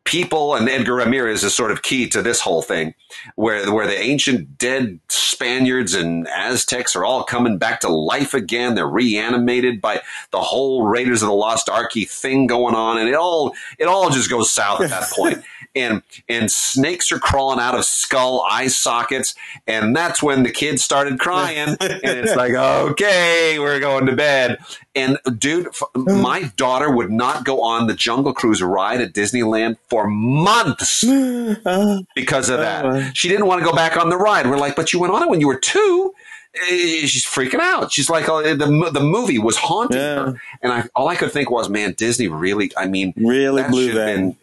people 0.04 0.56
and 0.56 0.70
Edgar 0.70 0.96
Ramirez 0.96 1.44
is 1.44 1.54
sort 1.54 1.72
of 1.72 1.82
key 1.82 2.08
to 2.10 2.22
this 2.22 2.42
whole 2.42 2.62
thing 2.62 2.94
where 3.36 3.72
where 3.72 3.88
the 3.88 4.00
ancient 4.00 4.58
dead 4.58 5.00
Spaniards 5.10 5.94
and 5.94 6.28
Aztecs 6.28 6.96
are 6.96 7.06
all 7.06 7.24
coming 7.24 7.58
back 7.58 7.80
to 7.82 7.90
life 7.90 8.34
again. 8.34 8.76
They're 8.76 8.88
reanimated 8.88 9.82
by 9.82 10.02
the 10.32 10.42
whole 10.42 10.86
Raiders 10.86 11.22
of 11.22 11.28
the 11.28 11.34
Lost 11.34 11.70
Ark 11.70 11.94
thing 11.94 12.46
going 12.46 12.76
on 12.76 12.98
and 12.98 13.10
it 13.10 13.16
all 13.16 13.54
it 13.78 13.86
all 13.86 14.10
just 14.10 14.30
goes 14.30 14.52
south 14.52 14.82
at 14.82 14.90
that 14.90 15.10
point. 15.16 15.44
And 15.76 16.04
and 16.28 16.52
snakes 16.52 17.12
are 17.12 17.20
crawling 17.20 17.60
out 17.60 17.76
of 17.76 17.86
skull 17.86 18.46
eye 18.50 18.68
sockets 18.68 19.34
and 19.66 19.96
that's 19.96 20.22
when 20.22 20.44
the 20.44 20.52
kids 20.52 20.84
started 20.84 21.20
crying. 21.20 21.78
And 21.90 22.18
it's 22.20 22.36
like 22.36 22.54
okay 22.54 23.58
we're 23.60 23.80
going 23.80 24.06
to 24.06 24.16
bed. 24.16 24.60
And 24.96 25.18
dude 25.38 25.70
my 25.96 26.52
daughter 26.56 26.90
would 26.90 27.12
not 27.12 27.46
go 27.46 27.62
on 27.62 27.88
the 27.88 27.94
jungle 27.94 28.34
cruise 28.34 28.62
ride 28.62 29.02
at 29.02 29.14
Disneyland 29.14 29.78
for 29.90 30.08
months 30.08 31.04
because 32.16 32.50
of 32.50 32.60
that 32.60 33.16
she 33.16 33.28
didn't 33.28 33.46
want 33.46 33.60
to 33.60 33.66
go 33.66 33.76
back 33.76 33.98
on 33.98 34.10
the 34.10 34.18
ride 34.18 34.48
we're 34.48 34.58
like 34.58 34.76
but 34.76 34.94
you 34.94 35.00
went 35.00 35.14
on 35.14 35.24
it 35.24 35.30
when 35.30 35.40
you 35.40 35.48
were 35.48 35.60
two 35.60 36.14
eh, 36.56 37.06
she's 37.06 37.26
freaking 37.26 37.60
out. 37.60 37.92
She's 37.92 38.10
like, 38.10 38.28
oh, 38.28 38.42
the 38.42 38.90
the 38.92 39.00
movie 39.00 39.40
was 39.40 39.58
haunting 39.58 39.98
yeah. 39.98 40.16
her, 40.16 40.42
and 40.62 40.72
I 40.72 40.84
all 40.96 41.08
I 41.08 41.16
could 41.16 41.32
think 41.32 41.52
was, 41.52 41.70
man, 41.70 41.94
Disney 41.94 42.28
really. 42.28 42.72
I 42.78 42.88
mean, 42.88 43.14
really 43.18 43.62
that 43.62 43.72
blew 43.72 43.92
that. 43.94 44.16
Been, 44.16 44.36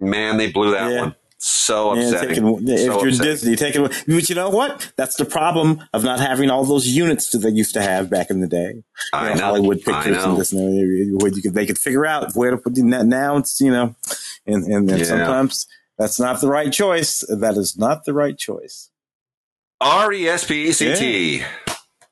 man, 0.00 0.38
they 0.38 0.50
blew 0.50 0.72
that 0.72 0.90
yeah. 0.90 1.00
one. 1.02 1.14
So 1.38 1.92
upsetting. 1.92 2.28
Taking, 2.28 2.68
if 2.68 2.80
so 2.80 2.84
you're 2.84 3.08
upsetting. 3.08 3.18
Disney, 3.18 3.56
taking, 3.56 3.82
but 3.82 4.28
you 4.28 4.34
know 4.34 4.48
what? 4.48 4.92
That's 4.96 5.16
the 5.16 5.26
problem 5.26 5.82
of 5.92 6.02
not 6.02 6.18
having 6.18 6.48
all 6.48 6.64
those 6.64 6.86
units 6.86 7.30
that 7.30 7.38
they 7.38 7.50
used 7.50 7.74
to 7.74 7.82
have 7.82 8.08
back 8.08 8.30
in 8.30 8.40
the 8.40 8.46
day. 8.46 8.82
I 9.12 9.28
you 9.28 9.34
know, 9.34 9.40
Hollywood 9.42 9.82
pictures 9.82 10.24
and 10.24 10.38
this 10.38 10.52
and 10.52 11.20
where 11.20 11.30
you 11.30 11.42
could, 11.42 11.52
they 11.52 11.66
could 11.66 11.78
figure 11.78 12.06
out 12.06 12.32
where 12.34 12.50
to 12.50 12.56
put 12.56 12.74
the. 12.74 12.82
Now 12.82 13.36
it's, 13.36 13.60
you 13.60 13.70
know, 13.70 13.94
and, 14.46 14.64
and, 14.64 14.90
and 14.90 14.98
yeah. 14.98 15.04
sometimes 15.04 15.66
that's 15.98 16.18
not 16.18 16.40
the 16.40 16.48
right 16.48 16.72
choice. 16.72 17.22
That 17.28 17.56
is 17.56 17.76
not 17.76 18.06
the 18.06 18.14
right 18.14 18.36
choice. 18.36 18.90
R 19.78 20.12
E 20.12 20.26
S 20.26 20.46
P 20.46 20.68
E 20.68 20.72
C 20.72 20.94
T. 20.94 21.44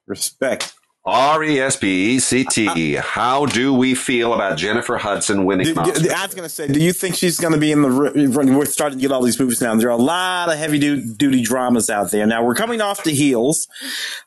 Respect. 0.07 0.74
R 1.07 1.45
E 1.45 1.61
S 1.61 1.77
P 1.77 2.15
E 2.15 2.19
C 2.19 2.45
T. 2.45 2.95
How 2.95 3.45
do 3.45 3.75
we 3.75 3.95
feel 3.95 4.33
about 4.33 4.57
Jennifer 4.57 4.97
Hudson 4.97 5.45
winning? 5.45 5.67
Do, 5.67 5.75
do, 5.75 5.81
I 6.11 6.25
was 6.25 6.35
going 6.35 6.45
to 6.45 6.49
say, 6.49 6.67
do 6.67 6.81
you 6.81 6.95
think 6.95 7.15
she's 7.15 7.39
going 7.39 7.53
to 7.53 7.59
be 7.59 7.73
in 7.73 7.83
the? 7.83 7.91
We're 8.57 8.65
starting 8.65 8.99
to 8.99 9.03
get 9.03 9.13
all 9.13 9.21
these 9.21 9.39
movies 9.39 9.61
now. 9.61 9.75
There 9.75 9.89
are 9.89 9.99
a 9.99 10.03
lot 10.03 10.49
of 10.49 10.57
heavy 10.57 10.79
duty 10.79 11.43
dramas 11.43 11.91
out 11.91 12.11
there 12.11 12.27
now. 12.27 12.43
We're 12.43 12.55
coming 12.55 12.81
off 12.81 13.05
the 13.05 13.13
heels 13.13 13.69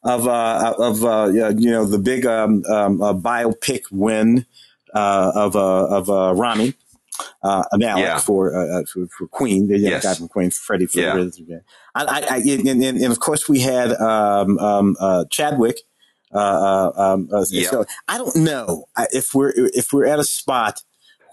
of 0.04 0.28
uh, 0.28 0.76
of 0.78 1.04
uh, 1.04 1.32
you 1.58 1.72
know 1.72 1.86
the 1.86 1.98
big 1.98 2.28
um, 2.28 2.64
um, 2.66 3.02
uh, 3.02 3.14
biopic 3.16 3.86
win 3.92 4.46
uh, 4.94 5.32
of 5.34 5.56
uh, 5.56 5.88
of 5.88 6.10
uh, 6.12 6.36
Rami. 6.36 6.76
Uh, 7.42 7.64
Malek 7.74 8.04
yeah. 8.04 8.20
for, 8.20 8.56
uh, 8.56 8.84
for, 8.84 9.08
for 9.08 9.28
Queen, 9.28 9.68
the 9.68 9.80
yes. 9.80 10.04
guy 10.04 10.14
from 10.14 10.28
Queen, 10.28 10.52
Freddie. 10.52 10.86
For 10.86 11.00
yeah. 11.00 11.30
I, 11.96 12.04
I, 12.04 12.28
I 12.30 12.38
and, 12.38 12.68
and, 12.68 12.84
and, 12.84 13.12
of 13.12 13.20
course 13.20 13.50
we 13.50 13.62
had 13.62 13.92
um, 13.94 14.60
um, 14.60 14.96
Chadwick 15.32 15.80
uh, 16.34 16.38
uh, 16.38 16.92
um, 16.96 17.30
uh, 17.32 17.46
yep. 17.50 17.72
so 17.72 17.86
I 18.08 18.18
don't 18.18 18.36
know 18.36 18.86
if 19.12 19.34
we're 19.34 19.54
if 19.56 19.94
we're 19.94 20.06
at 20.06 20.20
a 20.20 20.24
spot 20.24 20.82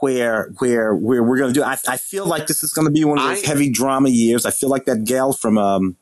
where 0.00 0.50
where 0.58 0.94
where 0.94 1.22
we're 1.22 1.38
going 1.38 1.52
to 1.52 1.58
do. 1.58 1.64
I, 1.64 1.76
I 1.88 1.96
feel 1.96 2.26
like 2.26 2.46
this 2.46 2.62
is 2.62 2.72
going 2.72 2.86
to 2.86 2.92
be 2.92 3.04
one 3.04 3.18
of 3.18 3.24
those 3.24 3.44
I, 3.44 3.46
heavy 3.46 3.70
drama 3.70 4.08
years. 4.08 4.46
I 4.46 4.50
feel 4.50 4.68
like 4.68 4.84
that 4.84 5.04
gal 5.04 5.32
from. 5.32 5.58
Um, 5.58 5.96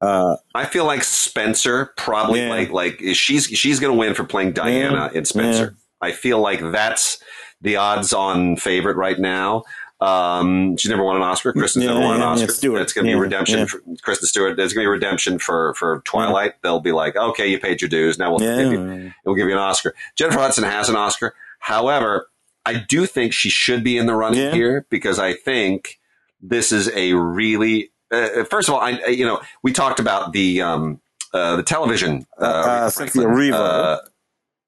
uh, 0.00 0.36
I 0.54 0.64
feel 0.64 0.84
like 0.84 1.02
Spencer 1.04 1.92
probably 1.96 2.40
yeah. 2.40 2.50
like 2.50 2.70
like 2.70 3.00
she's 3.12 3.46
she's 3.46 3.80
going 3.80 3.92
to 3.92 3.98
win 3.98 4.14
for 4.14 4.24
playing 4.24 4.52
Diana 4.52 5.10
yeah. 5.12 5.18
in 5.18 5.24
Spencer. 5.24 5.76
Yeah. 5.76 6.08
I 6.08 6.12
feel 6.12 6.40
like 6.40 6.60
that's 6.60 7.20
the 7.60 7.76
odds 7.76 8.12
on 8.12 8.56
favorite 8.56 8.96
right 8.96 9.18
now. 9.18 9.64
Um, 10.00 10.76
she's 10.76 10.90
never 10.90 11.02
won 11.02 11.16
an 11.16 11.22
Oscar. 11.22 11.52
Kristen's 11.52 11.84
yeah, 11.84 11.92
never 11.92 12.04
won 12.04 12.16
an 12.16 12.22
Oscar. 12.22 12.46
Yeah, 12.46 12.52
Stewart. 12.52 12.82
It's 12.82 12.92
going 12.92 13.06
to 13.06 13.12
be 13.12 13.18
redemption. 13.18 13.66
For, 13.66 13.82
Kristen 14.02 14.28
Stewart. 14.28 14.56
There's 14.56 14.72
going 14.72 14.84
to 14.84 14.88
be 14.88 14.92
redemption 14.92 15.38
for 15.38 15.74
for 15.74 16.02
Twilight. 16.04 16.62
They'll 16.62 16.80
be 16.80 16.92
like, 16.92 17.16
okay, 17.16 17.48
you 17.48 17.58
paid 17.58 17.80
your 17.80 17.88
dues. 17.88 18.18
Now 18.18 18.30
we'll 18.30 18.38
give 18.38 18.72
you 18.72 19.12
we'll 19.24 19.34
give 19.34 19.48
you 19.48 19.54
an 19.54 19.58
Oscar. 19.58 19.94
Jennifer 20.14 20.38
Hudson 20.38 20.64
has 20.64 20.88
an 20.88 20.96
Oscar. 20.96 21.34
However, 21.58 22.28
I 22.64 22.74
do 22.74 23.06
think 23.06 23.32
she 23.32 23.50
should 23.50 23.82
be 23.82 23.96
in 23.96 24.06
the 24.06 24.14
running 24.14 24.52
here 24.52 24.86
because 24.88 25.18
I 25.18 25.34
think 25.34 25.98
this 26.40 26.70
is 26.70 26.88
a 26.94 27.14
really 27.14 27.90
uh, 28.10 28.44
first 28.44 28.68
of 28.68 28.74
all, 28.74 28.80
I 28.80 28.90
you 29.06 29.26
know 29.26 29.40
we 29.62 29.72
talked 29.72 30.00
about 30.00 30.32
the 30.32 30.62
um, 30.62 31.00
uh, 31.32 31.56
the 31.56 31.62
television 31.62 32.26
uh, 32.40 32.44
uh 32.44 32.90
Erivo 32.90 33.52
uh, 33.52 33.98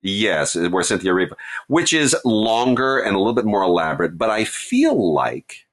Yes, 0.03 0.55
where 0.55 0.82
Cynthia 0.82 1.12
Erivo, 1.12 1.32
which 1.68 1.92
is 1.92 2.16
longer 2.24 2.98
and 2.98 3.14
a 3.14 3.18
little 3.18 3.35
bit 3.35 3.44
more 3.44 3.62
elaborate, 3.62 4.16
but 4.16 4.31
I 4.31 4.44
feel 4.44 5.12
like 5.12 5.66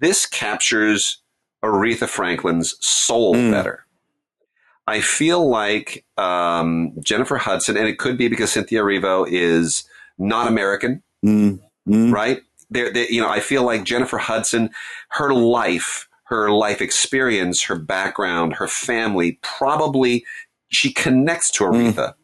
this 0.00 0.26
captures 0.26 1.18
Aretha 1.62 2.08
Franklin's 2.08 2.74
soul 2.84 3.34
mm. 3.34 3.50
better. 3.50 3.86
I 4.86 5.00
feel 5.00 5.48
like 5.48 6.04
um, 6.18 6.92
Jennifer 7.00 7.36
Hudson, 7.36 7.76
and 7.76 7.88
it 7.88 7.98
could 7.98 8.18
be 8.18 8.28
because 8.28 8.52
Cynthia 8.52 8.82
Erivo 8.82 9.26
is 9.30 9.84
not 10.18 10.48
American, 10.48 11.02
mm. 11.24 11.58
Mm. 11.88 12.12
right? 12.12 12.42
There, 12.68 12.94
you 13.10 13.22
know, 13.22 13.28
I 13.28 13.40
feel 13.40 13.62
like 13.62 13.84
Jennifer 13.84 14.18
Hudson, 14.18 14.70
her 15.08 15.32
life, 15.32 16.08
her 16.24 16.50
life 16.50 16.82
experience, 16.82 17.62
her 17.62 17.76
background, 17.76 18.54
her 18.54 18.68
family, 18.68 19.38
probably 19.42 20.24
she 20.68 20.92
connects 20.92 21.50
to 21.52 21.64
Aretha 21.64 21.94
mm 21.94 22.14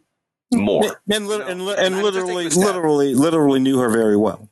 more. 0.53 1.01
And, 1.11 1.29
li- 1.29 1.43
and, 1.47 1.65
li- 1.65 1.75
and, 1.79 1.95
and 1.95 2.03
literally, 2.03 2.49
literally, 2.49 3.15
literally 3.15 3.61
knew 3.61 3.79
her 3.79 3.91
very 3.91 4.17
well. 4.17 4.49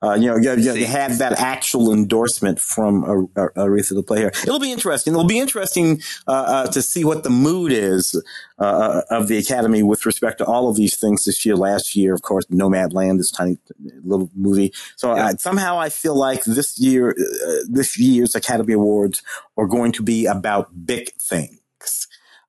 Uh, 0.00 0.14
you 0.14 0.26
know, 0.26 0.36
you, 0.36 0.72
you, 0.74 0.86
had 0.86 1.12
that 1.12 1.32
actual 1.40 1.92
endorsement 1.92 2.60
from 2.60 3.02
Aretha 3.34 3.96
to 3.96 4.02
play 4.02 4.18
here. 4.20 4.30
It'll 4.44 4.60
be 4.60 4.70
interesting. 4.70 5.12
It'll 5.12 5.26
be 5.26 5.40
interesting 5.40 6.00
uh, 6.28 6.30
uh, 6.30 6.66
to 6.68 6.82
see 6.82 7.04
what 7.04 7.24
the 7.24 7.30
mood 7.30 7.72
is 7.72 8.14
uh, 8.60 8.62
uh, 8.62 9.02
of 9.10 9.26
the 9.26 9.38
Academy 9.38 9.82
with 9.82 10.06
respect 10.06 10.38
to 10.38 10.44
all 10.44 10.68
of 10.68 10.76
these 10.76 10.96
things 10.96 11.24
this 11.24 11.44
year. 11.44 11.56
Last 11.56 11.96
year, 11.96 12.14
of 12.14 12.22
course, 12.22 12.44
Nomadland, 12.46 13.18
this 13.18 13.32
tiny 13.32 13.58
little 14.04 14.30
movie. 14.36 14.72
So 14.94 15.16
yeah. 15.16 15.32
somehow 15.36 15.80
I 15.80 15.88
feel 15.88 16.16
like 16.16 16.44
this 16.44 16.78
year, 16.78 17.10
uh, 17.10 17.52
this 17.68 17.98
year's 17.98 18.36
Academy 18.36 18.74
Awards 18.74 19.20
are 19.56 19.66
going 19.66 19.90
to 19.92 20.04
be 20.04 20.26
about 20.26 20.86
big 20.86 21.10
things 21.20 21.58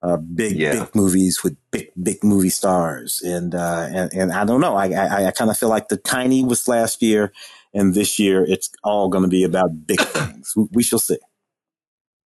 uh, 0.02 0.18
big 0.18 0.56
yeah. 0.56 0.72
big 0.72 0.96
movies 0.96 1.44
with 1.44 1.58
big 1.72 1.92
big 2.02 2.24
movie 2.24 2.50
stars, 2.50 3.22
and 3.22 3.54
uh, 3.54 3.88
and, 3.90 4.14
and 4.14 4.32
I 4.32 4.46
don't 4.46 4.62
know. 4.62 4.76
I 4.76 4.88
I, 4.92 5.28
I 5.28 5.32
kind 5.32 5.52
of 5.52 5.58
feel 5.58 5.70
like 5.70 5.90
the 5.90 5.98
tiny 5.98 6.44
was 6.44 6.68
last 6.68 7.02
year, 7.02 7.34
and 7.74 7.94
this 7.94 8.18
year 8.18 8.46
it's 8.46 8.70
all 8.84 9.10
going 9.10 9.24
to 9.24 9.30
be 9.30 9.44
about 9.44 9.86
big 9.86 10.00
things. 10.02 10.54
We, 10.56 10.68
we, 10.72 10.84
shall 10.84 11.00
see. 11.00 11.18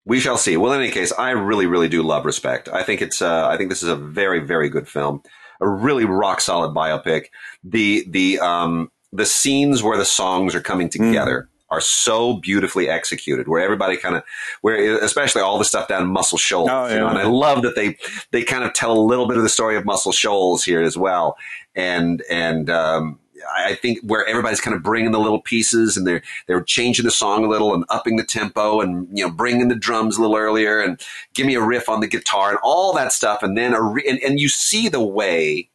We 0.05 0.19
shall 0.19 0.37
see. 0.37 0.57
Well, 0.57 0.73
in 0.73 0.81
any 0.81 0.91
case, 0.91 1.13
I 1.13 1.31
really 1.31 1.65
really 1.65 1.89
do 1.89 2.03
love 2.03 2.25
Respect. 2.25 2.67
I 2.69 2.83
think 2.83 3.01
it's 3.01 3.21
uh, 3.21 3.47
I 3.47 3.57
think 3.57 3.69
this 3.69 3.83
is 3.83 3.89
a 3.89 3.95
very 3.95 4.39
very 4.39 4.69
good 4.69 4.87
film, 4.87 5.21
a 5.61 5.69
really 5.69 6.05
rock 6.05 6.41
solid 6.41 6.75
biopic. 6.75 7.27
The 7.63 8.05
the 8.09 8.39
um 8.39 8.91
the 9.13 9.25
scenes 9.25 9.81
where 9.81 9.97
the 9.97 10.05
songs 10.05 10.55
are 10.55 10.61
coming 10.61 10.87
mm. 10.87 10.91
together. 10.91 11.43
Mm 11.43 11.47
are 11.71 11.81
so 11.81 12.33
beautifully 12.33 12.87
executed 12.89 13.47
where 13.47 13.63
everybody 13.63 13.97
kind 13.97 14.15
of, 14.15 14.23
where 14.61 14.99
especially 15.03 15.41
all 15.41 15.57
the 15.57 15.65
stuff 15.65 15.87
down 15.87 16.05
Muscle 16.07 16.37
Shoals, 16.37 16.69
Oh, 16.69 16.87
you 16.87 16.95
know, 16.95 17.07
and 17.07 17.17
I 17.17 17.25
love 17.25 17.63
that 17.63 17.75
they, 17.75 17.97
they 18.31 18.43
kind 18.43 18.63
of 18.63 18.73
tell 18.73 18.91
a 18.91 19.01
little 19.01 19.27
bit 19.27 19.37
of 19.37 19.43
the 19.43 19.49
story 19.49 19.75
of 19.77 19.85
Muscle 19.85 20.11
Shoals 20.11 20.63
here 20.63 20.81
as 20.81 20.97
well. 20.97 21.37
And, 21.73 22.21
and, 22.29 22.69
um, 22.69 23.17
I 23.55 23.71
I 23.71 23.75
think 23.75 23.99
where 24.03 24.25
everybody's 24.27 24.61
kind 24.61 24.75
of 24.75 24.83
bringing 24.83 25.11
the 25.11 25.19
little 25.19 25.41
pieces 25.41 25.97
and 25.97 26.05
they're 26.05 26.21
they're 26.47 26.61
changing 26.61 27.05
the 27.05 27.11
song 27.11 27.43
a 27.43 27.47
little 27.47 27.73
and 27.73 27.85
upping 27.89 28.17
the 28.17 28.23
tempo 28.23 28.81
and 28.81 29.07
you 29.17 29.25
know 29.25 29.31
bringing 29.31 29.67
the 29.67 29.75
drums 29.75 30.17
a 30.17 30.21
little 30.21 30.35
earlier 30.35 30.79
and 30.79 31.01
give 31.33 31.47
me 31.47 31.55
a 31.55 31.61
riff 31.61 31.89
on 31.89 32.01
the 32.01 32.07
guitar 32.07 32.49
and 32.49 32.59
all 32.63 32.93
that 32.93 33.11
stuff 33.11 33.41
and 33.41 33.57
then 33.57 33.73
a 33.73 33.81
re- 33.81 34.05
and, 34.07 34.19
and 34.19 34.39
you 34.39 34.49
see 34.49 34.89
the 34.89 35.03
way 35.03 35.69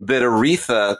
that 0.00 0.22
Aretha 0.22 0.96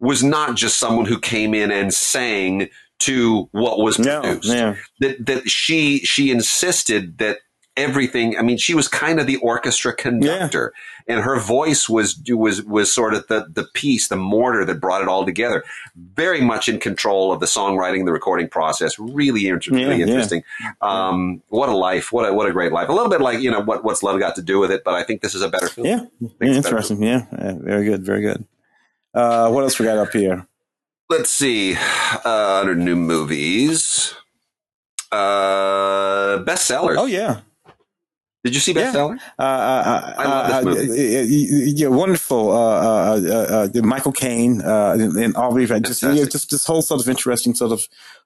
was 0.00 0.22
not 0.22 0.56
just 0.56 0.78
someone 0.78 1.06
who 1.06 1.18
came 1.18 1.54
in 1.54 1.70
and 1.70 1.92
sang 1.92 2.68
to 3.00 3.48
what 3.52 3.78
was 3.78 3.98
No, 3.98 4.20
produced. 4.22 4.48
yeah. 4.48 4.76
that 5.00 5.26
that 5.26 5.48
she 5.50 5.98
she 6.00 6.30
insisted 6.30 7.18
that 7.18 7.38
everything 7.76 8.36
i 8.36 8.42
mean 8.42 8.58
she 8.58 8.74
was 8.74 8.88
kind 8.88 9.20
of 9.20 9.26
the 9.28 9.36
orchestra 9.36 9.94
conductor 9.94 10.72
and 11.06 11.20
her 11.20 11.38
voice 11.38 11.88
was 11.88 12.20
was 12.28 12.62
was 12.64 12.92
sort 12.92 13.14
of 13.14 13.26
the 13.28 13.46
the 13.52 13.64
piece 13.74 14.08
the 14.08 14.16
mortar 14.16 14.64
that 14.64 14.80
brought 14.80 15.00
it 15.02 15.08
all 15.08 15.24
together. 15.24 15.64
Very 15.96 16.40
much 16.40 16.68
in 16.68 16.78
control 16.78 17.32
of 17.32 17.40
the 17.40 17.46
songwriting 17.46 18.04
the 18.04 18.12
recording 18.12 18.48
process. 18.48 18.96
Really, 18.98 19.46
inter- 19.48 19.74
Yeah, 19.76 19.86
really 19.86 20.00
yeah. 20.00 20.06
interesting. 20.06 20.42
Um 20.82 21.42
what 21.48 21.68
a 21.68 21.76
life. 21.76 22.12
What 22.12 22.28
a 22.28 22.32
what 22.34 22.46
a 22.48 22.52
great 22.52 22.70
life. 22.70 22.88
A 22.88 22.92
little 22.92 23.08
bit 23.08 23.20
like 23.20 23.40
you 23.40 23.50
know 23.50 23.60
what 23.60 23.82
what's 23.82 24.02
love 24.02 24.20
got 24.20 24.34
to 24.36 24.42
do 24.42 24.58
with 24.60 24.70
it 24.70 24.82
but 24.84 24.94
i 24.94 25.02
think 25.02 25.20
this 25.22 25.34
is 25.34 25.42
a 25.42 25.48
better 25.48 25.68
film. 25.68 25.86
Yeah, 25.86 26.02
yeah 26.20 26.48
interesting. 26.54 27.02
Yeah, 27.02 27.26
uh, 27.32 27.54
very 27.54 27.84
good, 27.84 28.04
very 28.04 28.20
good. 28.20 28.44
Uh, 29.14 29.48
what 29.50 29.62
else 29.64 29.78
we 29.78 29.86
got 29.86 29.98
up 29.98 30.12
here? 30.12 30.46
Let's 31.10 31.30
see 31.30 31.76
uh 32.24 32.60
under 32.60 32.74
new 32.74 32.96
movies 32.96 34.14
uh 35.12 36.38
bestsellers 36.44 36.96
Oh 36.98 37.06
yeah, 37.06 37.40
did 38.44 38.54
you 38.54 38.60
see 38.60 38.72
Yeah. 38.72 38.92
bestseller 38.92 39.18
uh, 39.38 39.42
uh, 39.42 40.14
I 40.18 40.24
love 40.24 40.46
this 40.46 40.56
uh, 40.56 40.62
movie. 40.64 41.18
uh, 41.18 41.72
yeah, 41.74 41.88
wonderful. 41.88 42.52
Uh, 42.52 42.56
uh, 42.56 43.20
uh, 43.20 43.68
uh, 43.74 43.82
Michael 43.82 44.12
Caine 44.12 44.62
uh, 44.62 44.96
and, 45.00 45.16
and 45.16 45.36
Aubrey, 45.36 45.66
just 45.66 46.02
yeah, 46.02 46.24
just 46.24 46.50
this 46.50 46.64
whole 46.64 46.82
sort 46.82 47.00
of 47.00 47.08
interesting 47.08 47.54
sort 47.54 47.72
of 47.72 47.80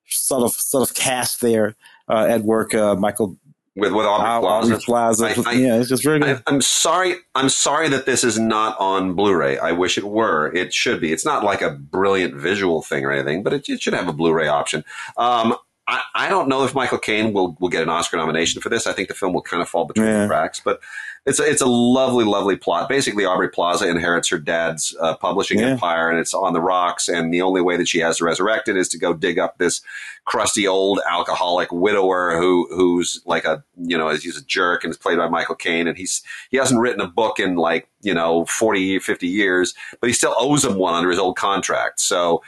sort 0.06 0.42
of 0.44 0.52
sort 0.52 0.88
of 0.88 0.94
cast 0.94 1.40
there 1.40 1.74
uh, 2.10 2.26
at 2.28 2.42
work. 2.42 2.74
Uh, 2.74 2.94
Michael 2.96 3.38
with 3.76 3.92
with 3.92 4.06
Aubrey 4.06 4.28
uh, 4.28 4.40
Plaza. 4.40 4.72
Aubrey 4.74 4.84
Plaza. 4.84 5.26
I- 5.26 5.50
I- 5.50 5.52
yeah, 5.54 5.76
it's 5.80 5.88
just 5.88 6.04
very 6.04 6.20
good. 6.20 6.42
I, 6.46 6.50
I'm 6.50 6.60
sorry. 6.60 7.16
I'm 7.34 7.48
sorry 7.48 7.88
that 7.88 8.06
this 8.06 8.22
is 8.24 8.38
not 8.38 8.78
on 8.78 9.14
Blu-ray. 9.14 9.58
I 9.58 9.72
wish 9.72 9.98
it 9.98 10.04
were. 10.04 10.52
It 10.54 10.72
should 10.72 11.00
be. 11.00 11.12
It's 11.12 11.24
not 11.24 11.44
like 11.44 11.62
a 11.62 11.70
brilliant 11.70 12.34
visual 12.34 12.82
thing 12.82 13.04
or 13.04 13.10
anything, 13.12 13.42
but 13.42 13.52
it, 13.52 13.68
it 13.68 13.82
should 13.82 13.94
have 13.94 14.08
a 14.08 14.12
Blu-ray 14.12 14.48
option. 14.48 14.84
Um, 15.16 15.56
I, 15.86 16.00
I 16.14 16.28
don't 16.30 16.48
know 16.48 16.64
if 16.64 16.74
Michael 16.74 16.98
Caine 16.98 17.32
will 17.32 17.56
will 17.60 17.68
get 17.68 17.82
an 17.82 17.88
Oscar 17.88 18.16
nomination 18.16 18.62
for 18.62 18.68
this. 18.70 18.86
I 18.86 18.92
think 18.92 19.08
the 19.08 19.14
film 19.14 19.32
will 19.34 19.42
kind 19.42 19.60
of 19.62 19.68
fall 19.68 19.84
between 19.84 20.06
Yeah. 20.06 20.22
the 20.22 20.28
cracks, 20.28 20.60
but 20.64 20.80
it's 21.26 21.40
a, 21.40 21.44
it's 21.50 21.62
a 21.62 21.66
lovely, 21.66 22.24
lovely 22.24 22.56
plot. 22.56 22.88
Basically, 22.88 23.24
Aubrey 23.24 23.48
Plaza 23.48 23.88
inherits 23.88 24.28
her 24.28 24.38
dad's 24.38 24.94
uh, 25.00 25.16
publishing 25.16 25.58
Yeah. 25.58 25.68
empire, 25.68 26.10
and 26.10 26.18
it's 26.18 26.34
on 26.34 26.52
the 26.52 26.60
rocks. 26.60 27.08
And 27.08 27.32
the 27.32 27.40
only 27.42 27.62
way 27.62 27.76
that 27.78 27.88
she 27.88 28.00
has 28.00 28.18
to 28.18 28.24
resurrect 28.24 28.68
it 28.68 28.76
is 28.76 28.88
to 28.90 28.98
go 28.98 29.14
dig 29.14 29.38
up 29.38 29.56
this 29.58 29.80
crusty 30.26 30.66
old 30.66 31.00
alcoholic 31.08 31.70
widower 31.72 32.36
who 32.38 32.66
who's 32.74 33.20
like 33.26 33.44
a 33.44 33.62
you 33.76 33.96
know 33.98 34.08
he's 34.10 34.38
a 34.38 34.44
jerk 34.44 34.82
and 34.84 34.90
is 34.90 34.96
played 34.98 35.18
by 35.18 35.28
Michael 35.28 35.54
Caine, 35.54 35.88
and 35.88 35.96
he's 35.96 36.22
he 36.50 36.56
hasn't 36.58 36.80
written 36.80 37.00
a 37.00 37.06
book 37.08 37.38
in 37.38 37.56
like 37.56 37.88
you 38.02 38.12
know 38.14 38.44
40, 38.46 38.98
50 38.98 39.26
years, 39.26 39.74
but 40.00 40.08
he 40.08 40.12
still 40.14 40.34
owes 40.38 40.64
him 40.64 40.76
one 40.76 40.94
under 40.94 41.10
his 41.10 41.18
old 41.18 41.36
contract. 41.36 42.00
So 42.00 42.42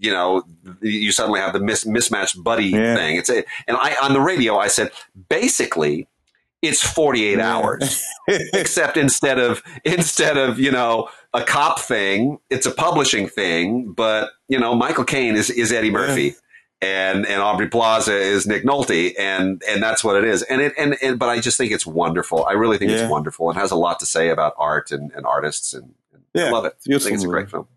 you 0.00 0.10
know, 0.10 0.42
you 0.82 1.12
suddenly 1.12 1.40
have 1.40 1.52
the 1.52 1.60
mis- 1.60 1.86
mismatched 1.86 2.42
buddy 2.42 2.66
Yeah. 2.66 2.94
thing. 2.96 3.16
It's 3.16 3.30
a, 3.30 3.44
and 3.66 3.76
I 3.76 3.94
on 4.02 4.12
the 4.12 4.20
radio 4.20 4.56
I 4.58 4.66
said 4.68 4.90
basically 5.28 6.06
it's 6.64 6.82
48 6.82 7.38
hours. 7.40 8.04
Except 8.28 8.96
instead 8.96 9.38
of 9.38 9.62
instead 9.84 10.36
of 10.38 10.58
you 10.58 10.70
know 10.72 11.08
a 11.34 11.42
cop 11.42 11.78
thing 11.80 12.38
it's 12.48 12.64
a 12.66 12.70
publishing 12.70 13.28
thing 13.28 13.92
but 13.92 14.30
you 14.48 14.58
know 14.58 14.74
michael 14.74 15.04
caine 15.04 15.34
is, 15.36 15.50
is 15.50 15.72
eddie 15.72 15.90
murphy. 15.90 16.34
And 16.80 17.24
and 17.26 17.40
aubrey 17.40 17.68
plaza 17.68 18.14
is 18.16 18.46
nick 18.46 18.64
nolte 18.64 19.14
and 19.18 19.62
and 19.68 19.82
that's 19.82 20.02
what 20.04 20.16
it 20.16 20.24
is. 20.24 20.42
And 20.42 20.60
it 20.60 20.72
and, 20.78 20.96
and 21.02 21.18
but 21.18 21.28
i 21.28 21.38
just 21.40 21.56
think 21.56 21.72
it's 21.72 21.86
wonderful. 21.86 22.44
I 22.46 22.52
really 22.52 22.76
think 22.78 22.90
Yeah. 22.90 23.02
it's 23.02 23.10
wonderful. 23.10 23.50
It 23.50 23.54
has 23.54 23.70
a 23.70 23.76
lot 23.76 24.00
to 24.00 24.06
say 24.06 24.28
about 24.28 24.54
art 24.58 24.90
and, 24.90 25.10
and 25.12 25.24
artists 25.26 25.72
and, 25.74 25.94
and 26.12 26.22
Yeah, 26.34 26.46
i 26.46 26.50
love 26.50 26.64
it. 26.66 26.74
I 26.88 26.98
think 26.98 27.14
it's 27.14 27.24
a 27.24 27.28
great 27.28 27.50
film. 27.50 27.68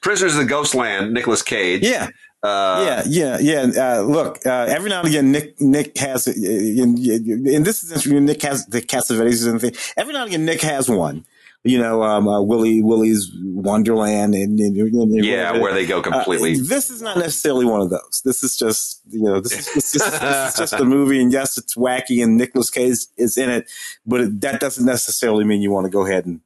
Prisoners 0.00 0.34
of 0.34 0.40
the 0.40 0.46
ghostland 0.46 1.12
nicolas 1.12 1.42
cage. 1.42 1.82
Yeah, 1.82 2.08
uh, 2.42 2.84
yeah, 2.86 3.38
yeah, 3.38 3.38
yeah. 3.40 3.96
Uh, 3.98 4.02
look, 4.02 4.44
uh, 4.46 4.66
every 4.68 4.90
now 4.90 5.00
and 5.00 5.08
again, 5.08 5.32
Nick 5.32 5.60
Nick 5.60 5.96
has, 5.98 6.26
and, 6.26 6.98
and 6.98 7.64
this 7.64 7.82
is 7.82 7.90
interesting. 7.90 8.24
Nick 8.24 8.42
has 8.42 8.66
the 8.66 8.82
Cassavetes 8.82 9.48
and 9.48 9.60
thing. 9.60 9.74
Every 9.96 10.12
now 10.12 10.22
and 10.22 10.28
again, 10.28 10.44
Nick 10.44 10.60
has 10.62 10.88
one. 10.88 11.24
You 11.64 11.78
know, 11.78 12.04
um, 12.04 12.28
uh, 12.28 12.40
Willy 12.40 12.80
Willy's 12.80 13.32
Wonderland, 13.42 14.36
and, 14.36 14.60
and, 14.60 14.76
and 14.76 15.24
yeah 15.24 15.50
where 15.58 15.74
they 15.74 15.84
go 15.84 15.98
Uh, 15.98 16.02
completely 16.02 16.60
this 16.60 16.90
is 16.90 17.02
not 17.02 17.18
necessarily 17.18 17.64
one 17.64 17.80
of 17.80 17.90
those. 17.90 18.22
This 18.24 18.44
is 18.44 18.56
just, 18.56 19.00
you 19.08 19.22
know, 19.22 19.40
this 19.40 19.52
is, 19.52 19.74
this 19.74 19.94
is, 19.96 20.02
this 20.20 20.48
is 20.52 20.54
just 20.58 20.72
a 20.74 20.84
movie, 20.84 21.20
and 21.20 21.32
yes, 21.32 21.58
it's 21.58 21.74
wacky, 21.74 22.22
and 22.22 22.36
Nicolas 22.36 22.70
Cage 22.70 22.98
is 23.16 23.36
in 23.36 23.50
it, 23.50 23.68
but 24.06 24.20
it, 24.20 24.40
that 24.42 24.60
doesn't 24.60 24.86
necessarily 24.86 25.44
mean 25.44 25.60
you 25.60 25.72
want 25.72 25.86
to 25.86 25.90
go 25.90 26.06
ahead 26.06 26.24
and, 26.24 26.40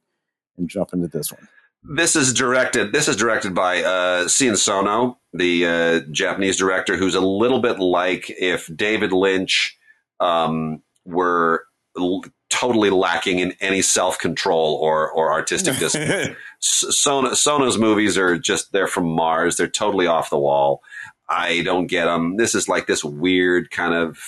and 0.57 0.67
jump 0.67 0.91
into 0.91 1.07
this 1.07 1.31
one. 1.31 1.47
This 1.83 2.15
is 2.15 2.33
directed. 2.33 2.91
This 2.91 3.07
is 3.07 3.15
directed 3.15 3.53
by 3.53 3.83
uh, 3.83 4.27
Sion 4.27 4.55
Sono, 4.55 5.19
the 5.33 5.65
uh, 5.65 5.99
Japanese 6.11 6.57
director, 6.57 6.95
who's 6.97 7.15
a 7.15 7.21
little 7.21 7.59
bit 7.59 7.79
like 7.79 8.29
if 8.29 8.69
David 8.75 9.11
Lynch 9.11 9.77
um, 10.19 10.81
were 11.05 11.65
l- 11.97 12.23
totally 12.49 12.89
lacking 12.89 13.39
in 13.39 13.53
any 13.61 13.81
self 13.81 14.19
control 14.19 14.75
or 14.75 15.09
or 15.11 15.31
artistic 15.31 15.77
discipline. 15.79 16.35
S- 16.61 16.85
Sono, 16.89 17.33
Sono's 17.33 17.77
movies 17.77 18.17
are 18.17 18.37
just 18.37 18.71
they're 18.71 18.87
from 18.87 19.05
Mars. 19.07 19.57
They're 19.57 19.67
totally 19.67 20.07
off 20.07 20.29
the 20.29 20.39
wall. 20.39 20.81
I 21.29 21.61
don't 21.63 21.87
get 21.87 22.05
them. 22.05 22.35
This 22.37 22.53
is 22.53 22.67
like 22.67 22.87
this 22.87 23.03
weird 23.05 23.71
kind 23.71 23.93
of 23.93 24.19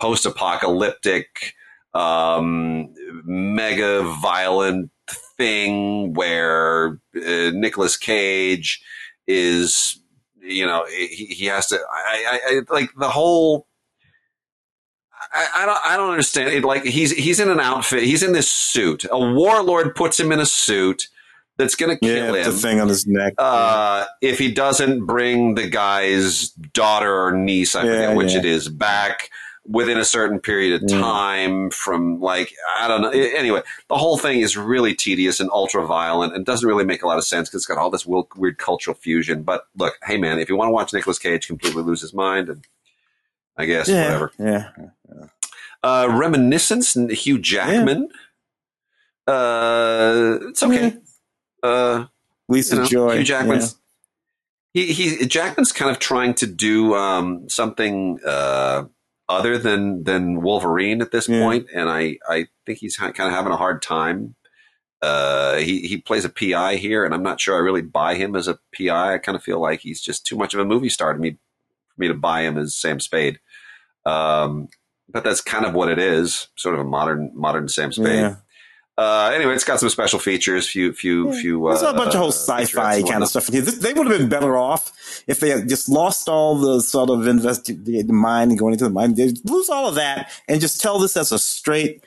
post 0.00 0.24
apocalyptic, 0.24 1.54
um, 1.94 2.92
mega 3.24 4.02
violent 4.20 4.90
thing 5.36 6.14
where 6.14 6.98
uh, 7.16 7.50
Nicolas 7.52 7.96
Cage 7.96 8.82
is, 9.26 10.00
you 10.42 10.66
know, 10.66 10.84
he, 10.88 11.26
he 11.26 11.46
has 11.46 11.68
to. 11.68 11.76
I, 11.76 12.40
I, 12.50 12.56
I 12.56 12.60
like 12.74 12.90
the 12.98 13.08
whole. 13.10 13.66
I, 15.32 15.46
I 15.56 15.66
don't. 15.66 15.78
I 15.84 15.96
don't 15.96 16.10
understand. 16.10 16.50
It, 16.50 16.64
like 16.64 16.84
he's 16.84 17.12
he's 17.12 17.40
in 17.40 17.48
an 17.48 17.60
outfit. 17.60 18.02
He's 18.02 18.22
in 18.22 18.32
this 18.32 18.50
suit. 18.50 19.04
A 19.10 19.18
warlord 19.18 19.94
puts 19.94 20.18
him 20.18 20.32
in 20.32 20.40
a 20.40 20.46
suit 20.46 21.08
that's 21.58 21.74
going 21.76 21.96
to 21.96 22.06
Yeah, 22.06 22.14
kill 22.26 22.34
him 22.34 22.44
the 22.44 22.52
thing 22.52 22.80
on 22.80 22.88
his 22.88 23.06
neck. 23.06 23.34
uh, 23.38 24.06
if 24.20 24.38
he 24.38 24.50
doesn't 24.52 25.06
bring 25.06 25.54
the 25.54 25.68
guy's 25.68 26.48
daughter 26.48 27.14
or 27.24 27.32
niece, 27.32 27.76
I 27.76 27.84
Yeah, 27.84 27.92
forget 27.92 28.16
which 28.16 28.32
yeah. 28.32 28.38
it 28.40 28.44
is, 28.46 28.68
back 28.68 29.30
within 29.64 29.96
a 29.96 30.04
certain 30.04 30.40
period 30.40 30.82
of 30.82 30.90
Yeah. 30.90 31.00
time 31.00 31.70
from 31.70 32.20
like, 32.20 32.52
I 32.80 32.88
don't 32.88 33.00
know. 33.02 33.10
Anyway, 33.10 33.62
the 33.88 33.96
whole 33.96 34.18
thing 34.18 34.40
is 34.40 34.56
really 34.56 34.92
tedious 34.94 35.38
and 35.38 35.48
ultra 35.52 35.86
violent 35.86 36.34
and 36.34 36.44
doesn't 36.44 36.68
really 36.68 36.84
make 36.84 37.02
a 37.02 37.06
lot 37.06 37.16
of 37.18 37.24
sense 37.24 37.48
because 37.48 37.60
it's 37.60 37.66
got 37.66 37.78
all 37.78 37.88
this 37.90 38.04
weird, 38.04 38.26
weird 38.36 38.58
cultural 38.58 38.94
fusion. 38.96 39.42
But 39.44 39.66
look, 39.76 39.94
hey 40.04 40.16
man, 40.16 40.38
if 40.40 40.48
you 40.48 40.56
want 40.56 40.68
to 40.68 40.72
watch 40.72 40.92
Nicolas 40.92 41.18
Cage 41.18 41.46
completely 41.46 41.82
lose 41.82 42.00
his 42.00 42.12
mind 42.12 42.48
and 42.48 42.66
I 43.56 43.66
guess 43.66 43.88
yeah, 43.88 44.04
whatever. 44.04 44.32
yeah. 44.38 44.68
Uh, 45.84 46.08
Reminiscence, 46.10 46.94
Hugh 46.94 47.38
Jackman. 47.38 48.08
Uh, 49.26 50.38
it's 50.48 50.62
okay. 50.62 50.96
Uh, 51.62 52.06
Lisa 52.48 52.74
you 52.76 52.80
know, 52.82 52.86
Joy. 52.88 53.16
Hugh 53.18 53.24
Jackman's 53.24 53.76
he 54.74 54.92
he 54.92 55.26
Jackman's 55.26 55.70
kind 55.72 55.90
of 55.90 55.98
trying 55.98 56.34
to 56.34 56.46
do 56.46 56.94
um, 56.94 57.48
something 57.48 58.18
uh, 58.26 58.84
other 59.38 59.58
than 59.58 60.04
than 60.04 60.42
Wolverine 60.42 61.00
at 61.02 61.10
this 61.12 61.28
Yeah. 61.28 61.40
point, 61.40 61.66
and 61.74 61.88
I 61.88 62.18
I 62.28 62.46
think 62.66 62.78
he's 62.78 62.96
kind 62.96 63.12
of 63.18 63.32
having 63.32 63.52
a 63.52 63.56
hard 63.56 63.82
time. 63.82 64.34
Uh, 65.00 65.56
he 65.56 65.80
he 65.88 65.96
plays 65.98 66.24
a 66.24 66.28
PI 66.28 66.76
here, 66.76 67.04
and 67.04 67.12
I'm 67.12 67.22
not 67.24 67.40
sure 67.40 67.56
I 67.56 67.58
really 67.58 67.82
buy 67.82 68.14
him 68.14 68.36
as 68.36 68.46
a 68.48 68.58
PI. 68.76 69.14
I 69.14 69.18
kind 69.18 69.34
of 69.36 69.42
feel 69.42 69.60
like 69.60 69.80
he's 69.80 70.00
just 70.00 70.24
too 70.24 70.36
much 70.36 70.54
of 70.54 70.60
a 70.60 70.64
movie 70.64 70.88
star 70.88 71.12
to 71.12 71.18
me 71.18 71.32
for 71.32 72.00
me 72.00 72.08
to 72.08 72.14
buy 72.14 72.42
him 72.42 72.56
as 72.56 72.74
Sam 72.76 73.00
Spade. 73.00 73.40
Um, 74.06 74.68
but 75.08 75.24
that's 75.24 75.40
kind 75.40 75.66
of 75.66 75.74
what 75.74 75.88
it 75.90 75.98
is, 75.98 76.48
sort 76.56 76.74
of 76.74 76.80
a 76.80 76.84
modern 76.88 77.30
modern 77.34 77.68
Sam 77.68 77.92
Spade. 77.92 78.20
Yeah. 78.20 78.36
Uh, 78.98 79.32
anyway, 79.34 79.54
it's 79.54 79.64
got 79.64 79.80
some 79.80 79.88
special 79.88 80.18
features, 80.18 80.68
few 80.68 80.92
few 80.92 81.32
few. 81.40 81.66
There's 81.66 81.80
a 81.80 81.88
uh, 81.88 81.92
bunch 81.94 82.14
of 82.14 82.20
whole 82.20 82.28
uh, 82.28 82.32
sci-fi 82.32 83.02
kind 83.02 83.22
of 83.22 83.28
stuff 83.30 83.48
in 83.48 83.54
here. 83.54 83.62
This, 83.62 83.78
they 83.78 83.94
would 83.94 84.06
have 84.06 84.18
been 84.18 84.28
better 84.28 84.56
off 84.58 84.92
if 85.26 85.40
they 85.40 85.48
had 85.48 85.66
just 85.66 85.88
lost 85.88 86.28
all 86.28 86.56
the 86.56 86.82
sort 86.82 87.08
of 87.08 87.26
invest 87.26 87.64
the, 87.64 88.02
the 88.02 88.12
mind 88.12 88.50
and 88.50 88.58
going 88.60 88.74
into 88.74 88.84
the 88.84 88.90
mind. 88.90 89.16
They 89.16 89.32
lose 89.44 89.70
all 89.70 89.88
of 89.88 89.94
that 89.94 90.30
and 90.46 90.60
just 90.60 90.80
tell 90.80 90.98
this 90.98 91.16
as 91.16 91.32
a 91.32 91.38
straight 91.38 92.04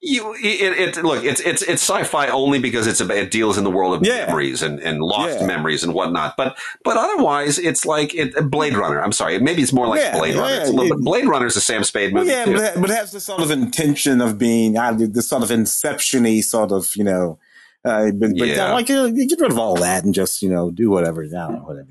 You, 0.00 0.34
it, 0.42 0.96
it, 0.98 1.04
look, 1.04 1.24
it's 1.24 1.40
it's 1.40 1.62
it's 1.62 1.82
sci-fi 1.82 2.28
only 2.28 2.58
because 2.58 2.86
it's 2.86 3.00
a, 3.00 3.08
it 3.10 3.30
deals 3.30 3.56
in 3.58 3.64
the 3.64 3.70
world 3.70 3.94
of 3.94 4.06
Yeah. 4.06 4.26
memories 4.26 4.62
and, 4.62 4.78
and 4.80 4.98
lost 5.00 5.40
Yeah. 5.40 5.46
memories 5.46 5.82
and 5.82 5.94
whatnot. 5.94 6.36
But 6.36 6.56
but 6.84 6.96
otherwise, 6.96 7.58
it's 7.58 7.86
like 7.86 8.14
it, 8.14 8.34
Blade 8.50 8.74
Runner. 8.76 9.02
I'm 9.02 9.12
sorry, 9.12 9.38
maybe 9.38 9.62
it's 9.62 9.72
more 9.72 9.86
like 9.86 10.00
Yeah, 10.00 10.18
Blade 10.18 10.36
Runner. 10.36 10.54
It's 10.60 10.68
a 10.70 10.72
little 10.72 10.92
it- 10.92 10.96
bit, 10.96 11.04
Blade 11.04 11.26
Runner 11.26 11.46
is 11.46 11.56
a 11.56 11.60
Sam 11.60 11.84
Spade 11.84 12.12
movie. 12.12 12.30
yeah, 12.30 12.44
too. 12.44 12.52
but, 12.54 12.62
it- 12.62 12.80
but 12.80 12.90
it 12.90 12.96
has 12.96 13.12
this 13.12 13.24
sort 13.24 13.40
of 13.42 13.50
intention 13.50 14.20
of 14.20 14.36
being 14.38 14.76
uh, 14.76 14.92
this 14.98 15.28
sort 15.28 15.42
of 15.42 15.50
inception-y 15.50 16.40
sort 16.40 16.70
of, 16.72 16.94
you 16.96 17.04
know, 17.04 17.38
uh, 17.84 18.10
but, 18.12 18.30
but 18.38 18.48
Yeah. 18.48 18.72
like 18.72 18.90
uh, 18.90 19.08
get 19.08 19.40
rid 19.40 19.50
of 19.50 19.58
all 19.58 19.76
that 19.76 20.04
and 20.04 20.12
just 20.14 20.42
you 20.42 20.48
know 20.50 20.70
do 20.70 20.90
whatever, 20.90 21.26
don't 21.26 21.64
whatever. 21.66 21.88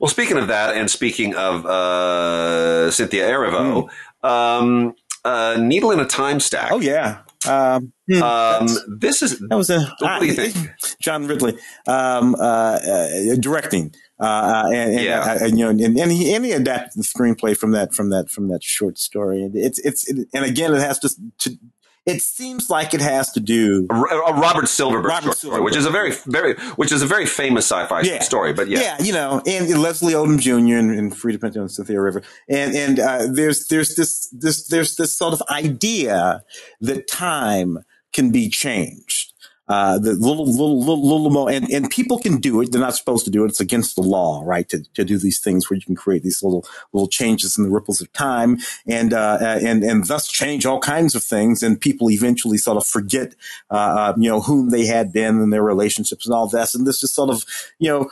Well, 0.00 0.08
speaking 0.10 0.36
of 0.36 0.48
that, 0.48 0.76
and 0.76 0.90
speaking 0.90 1.34
of 1.36 1.64
uh, 1.64 2.90
Cynthia 2.90 3.28
Erivo, 3.28 3.88
um, 4.22 4.94
uh, 5.24 5.56
Needle 5.58 5.90
in 5.90 6.00
a 6.00 6.06
Time 6.06 6.40
Stack. 6.40 6.70
Oh 6.72 6.80
yeah, 6.80 7.18
um, 7.48 7.92
hmm, 8.08 8.22
Um, 8.22 8.66
this 8.98 9.22
is 9.22 9.38
that 9.38 9.56
was 9.56 9.70
a 9.70 9.80
what 10.00 10.20
do 10.20 10.26
you 10.26 10.34
think? 10.34 10.56
John 11.00 11.26
Ridley 11.26 11.58
um, 11.86 12.34
uh, 12.34 12.38
uh, 12.38 13.34
directing, 13.40 13.94
uh, 14.20 14.24
uh, 14.24 14.62
and, 14.72 14.92
and, 14.94 15.04
Yeah. 15.04 15.20
uh, 15.20 15.38
and, 15.46 15.58
you 15.58 15.64
know, 15.64 15.70
and, 15.70 15.98
and 15.98 16.12
he 16.12 16.34
and 16.34 16.44
he 16.44 16.52
adapted 16.52 16.92
the 16.96 17.02
screenplay 17.02 17.56
from 17.56 17.72
that 17.72 17.92
from 17.94 18.10
that 18.10 18.30
from 18.30 18.48
that 18.48 18.62
short 18.62 18.98
story. 18.98 19.42
And 19.42 19.54
it's 19.54 19.78
it's 19.80 20.08
it, 20.08 20.28
and 20.34 20.44
again, 20.44 20.74
it 20.74 20.80
has 20.80 20.98
to, 21.00 21.10
to. 21.38 21.58
It 22.06 22.20
seems 22.20 22.68
like 22.68 22.92
it 22.92 23.00
has 23.00 23.30
to 23.32 23.40
do. 23.40 23.86
a 23.90 23.94
a 23.94 24.34
Robert 24.34 24.68
Silverberg 24.68 25.08
Robert 25.10 25.36
story, 25.36 25.62
which 25.62 25.74
is 25.76 25.86
a 25.86 25.90
very, 25.90 26.12
very, 26.26 26.54
which 26.76 26.92
is 26.92 27.00
a 27.00 27.06
very 27.06 27.24
famous 27.24 27.64
sci-fi 27.64 28.02
Yeah. 28.02 28.20
story. 28.20 28.52
But 28.52 28.68
yeah, 28.68 28.80
Yeah, 28.80 29.02
you 29.02 29.12
know, 29.14 29.40
and, 29.46 29.66
and 29.70 29.80
Leslie 29.80 30.12
Odom 30.12 30.38
Jr. 30.38 30.76
and, 30.76 30.90
and 30.90 31.12
Freida 31.12 31.40
Pinto 31.40 31.60
and 31.60 31.70
Cynthia 31.70 31.96
Erivo, 31.96 32.22
and 32.48 32.74
and 32.76 33.00
uh, 33.00 33.26
there's 33.30 33.68
there's 33.68 33.94
this 33.94 34.28
this 34.32 34.66
there's 34.68 34.96
this 34.96 35.16
sort 35.16 35.32
of 35.32 35.42
idea 35.50 36.42
that 36.82 37.08
time 37.08 37.78
can 38.12 38.30
be 38.30 38.50
changed. 38.50 39.23
Uh, 39.66 39.98
the 39.98 40.12
little, 40.12 40.44
little, 40.44 40.78
little, 40.78 41.22
little 41.22 41.48
and, 41.48 41.70
and 41.70 41.88
people 41.88 42.18
can 42.18 42.36
do 42.36 42.60
it. 42.60 42.70
They're 42.70 42.80
not 42.80 42.96
supposed 42.96 43.24
to 43.24 43.30
do 43.30 43.44
it. 43.44 43.48
It's 43.48 43.60
against 43.60 43.96
the 43.96 44.02
law, 44.02 44.42
right? 44.44 44.68
To, 44.68 44.84
to 44.92 45.04
do 45.06 45.16
these 45.16 45.40
things 45.40 45.70
where 45.70 45.76
you 45.76 45.82
can 45.82 45.94
create 45.94 46.22
these 46.22 46.42
little, 46.42 46.66
little 46.92 47.08
changes 47.08 47.56
in 47.56 47.64
the 47.64 47.70
ripples 47.70 48.02
of 48.02 48.12
time 48.12 48.58
and, 48.86 49.14
uh, 49.14 49.38
uh, 49.40 49.60
and, 49.62 49.82
and 49.82 50.06
thus 50.06 50.28
change 50.28 50.66
all 50.66 50.80
kinds 50.80 51.14
of 51.14 51.24
things. 51.24 51.62
And 51.62 51.80
people 51.80 52.10
eventually 52.10 52.58
sort 52.58 52.76
of 52.76 52.86
forget, 52.86 53.34
uh, 53.70 53.74
uh, 53.74 54.14
you 54.18 54.28
know, 54.28 54.42
whom 54.42 54.68
they 54.68 54.84
had 54.84 55.14
been 55.14 55.40
and 55.40 55.50
their 55.50 55.62
relationships 55.62 56.26
and 56.26 56.34
all 56.34 56.46
this. 56.46 56.74
And 56.74 56.86
this 56.86 57.02
is 57.02 57.14
sort 57.14 57.30
of, 57.30 57.44
you 57.78 57.88
know, 57.88 58.10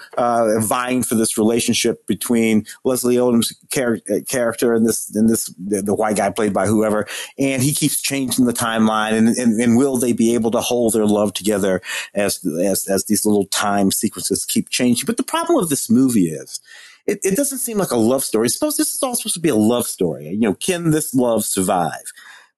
vying 0.61 1.03
for 1.03 1.17
this 1.17 1.37
relationship 1.37 2.07
between 2.07 2.65
Leslie 2.83 3.17
Odom's 3.17 3.55
char- 3.71 4.01
character 4.27 4.73
and 4.73 4.87
this, 4.87 5.15
and 5.15 5.29
this, 5.29 5.53
the, 5.59 5.83
the 5.83 5.95
white 5.95 6.17
guy 6.17 6.31
played 6.31 6.55
by 6.55 6.67
whoever. 6.67 7.07
And 7.39 7.63
he 7.63 7.75
keeps 7.75 8.01
changing 8.01 8.47
the 8.47 8.55
timeline. 8.55 9.13
And, 9.13 9.29
and, 9.29 9.61
and 9.61 9.77
will 9.77 9.99
they 9.99 10.15
be 10.15 10.33
able 10.33 10.51
to 10.53 10.61
hold 10.63 10.95
their 10.95 11.05
love 11.05 11.35
together 11.43 11.81
as, 12.15 12.45
as, 12.63 12.87
as 12.89 13.05
these 13.05 13.27
little 13.27 13.47
time 13.47 13.91
sequences 13.91 14.45
keep 14.45 14.69
changing? 14.71 15.07
But 15.07 15.17
the 15.17 15.23
problem 15.23 15.57
with 15.59 15.71
this 15.71 15.91
movie 15.91 16.29
is, 16.29 16.61
it, 17.07 17.19
it 17.25 17.37
doesn't 17.37 17.59
seem 17.59 17.79
like 17.79 17.91
a 17.91 17.97
love 17.97 18.23
story. 18.23 18.49
Suppose 18.49 18.77
this 18.77 18.95
is 18.95 19.03
all 19.03 19.15
supposed 19.17 19.35
to 19.35 19.41
be 19.41 19.49
a 19.49 19.57
love 19.57 19.87
story. 19.87 20.29
You 20.29 20.39
know, 20.39 20.55
can 20.55 20.91
this 20.91 21.13
love 21.15 21.45
survive? 21.45 22.05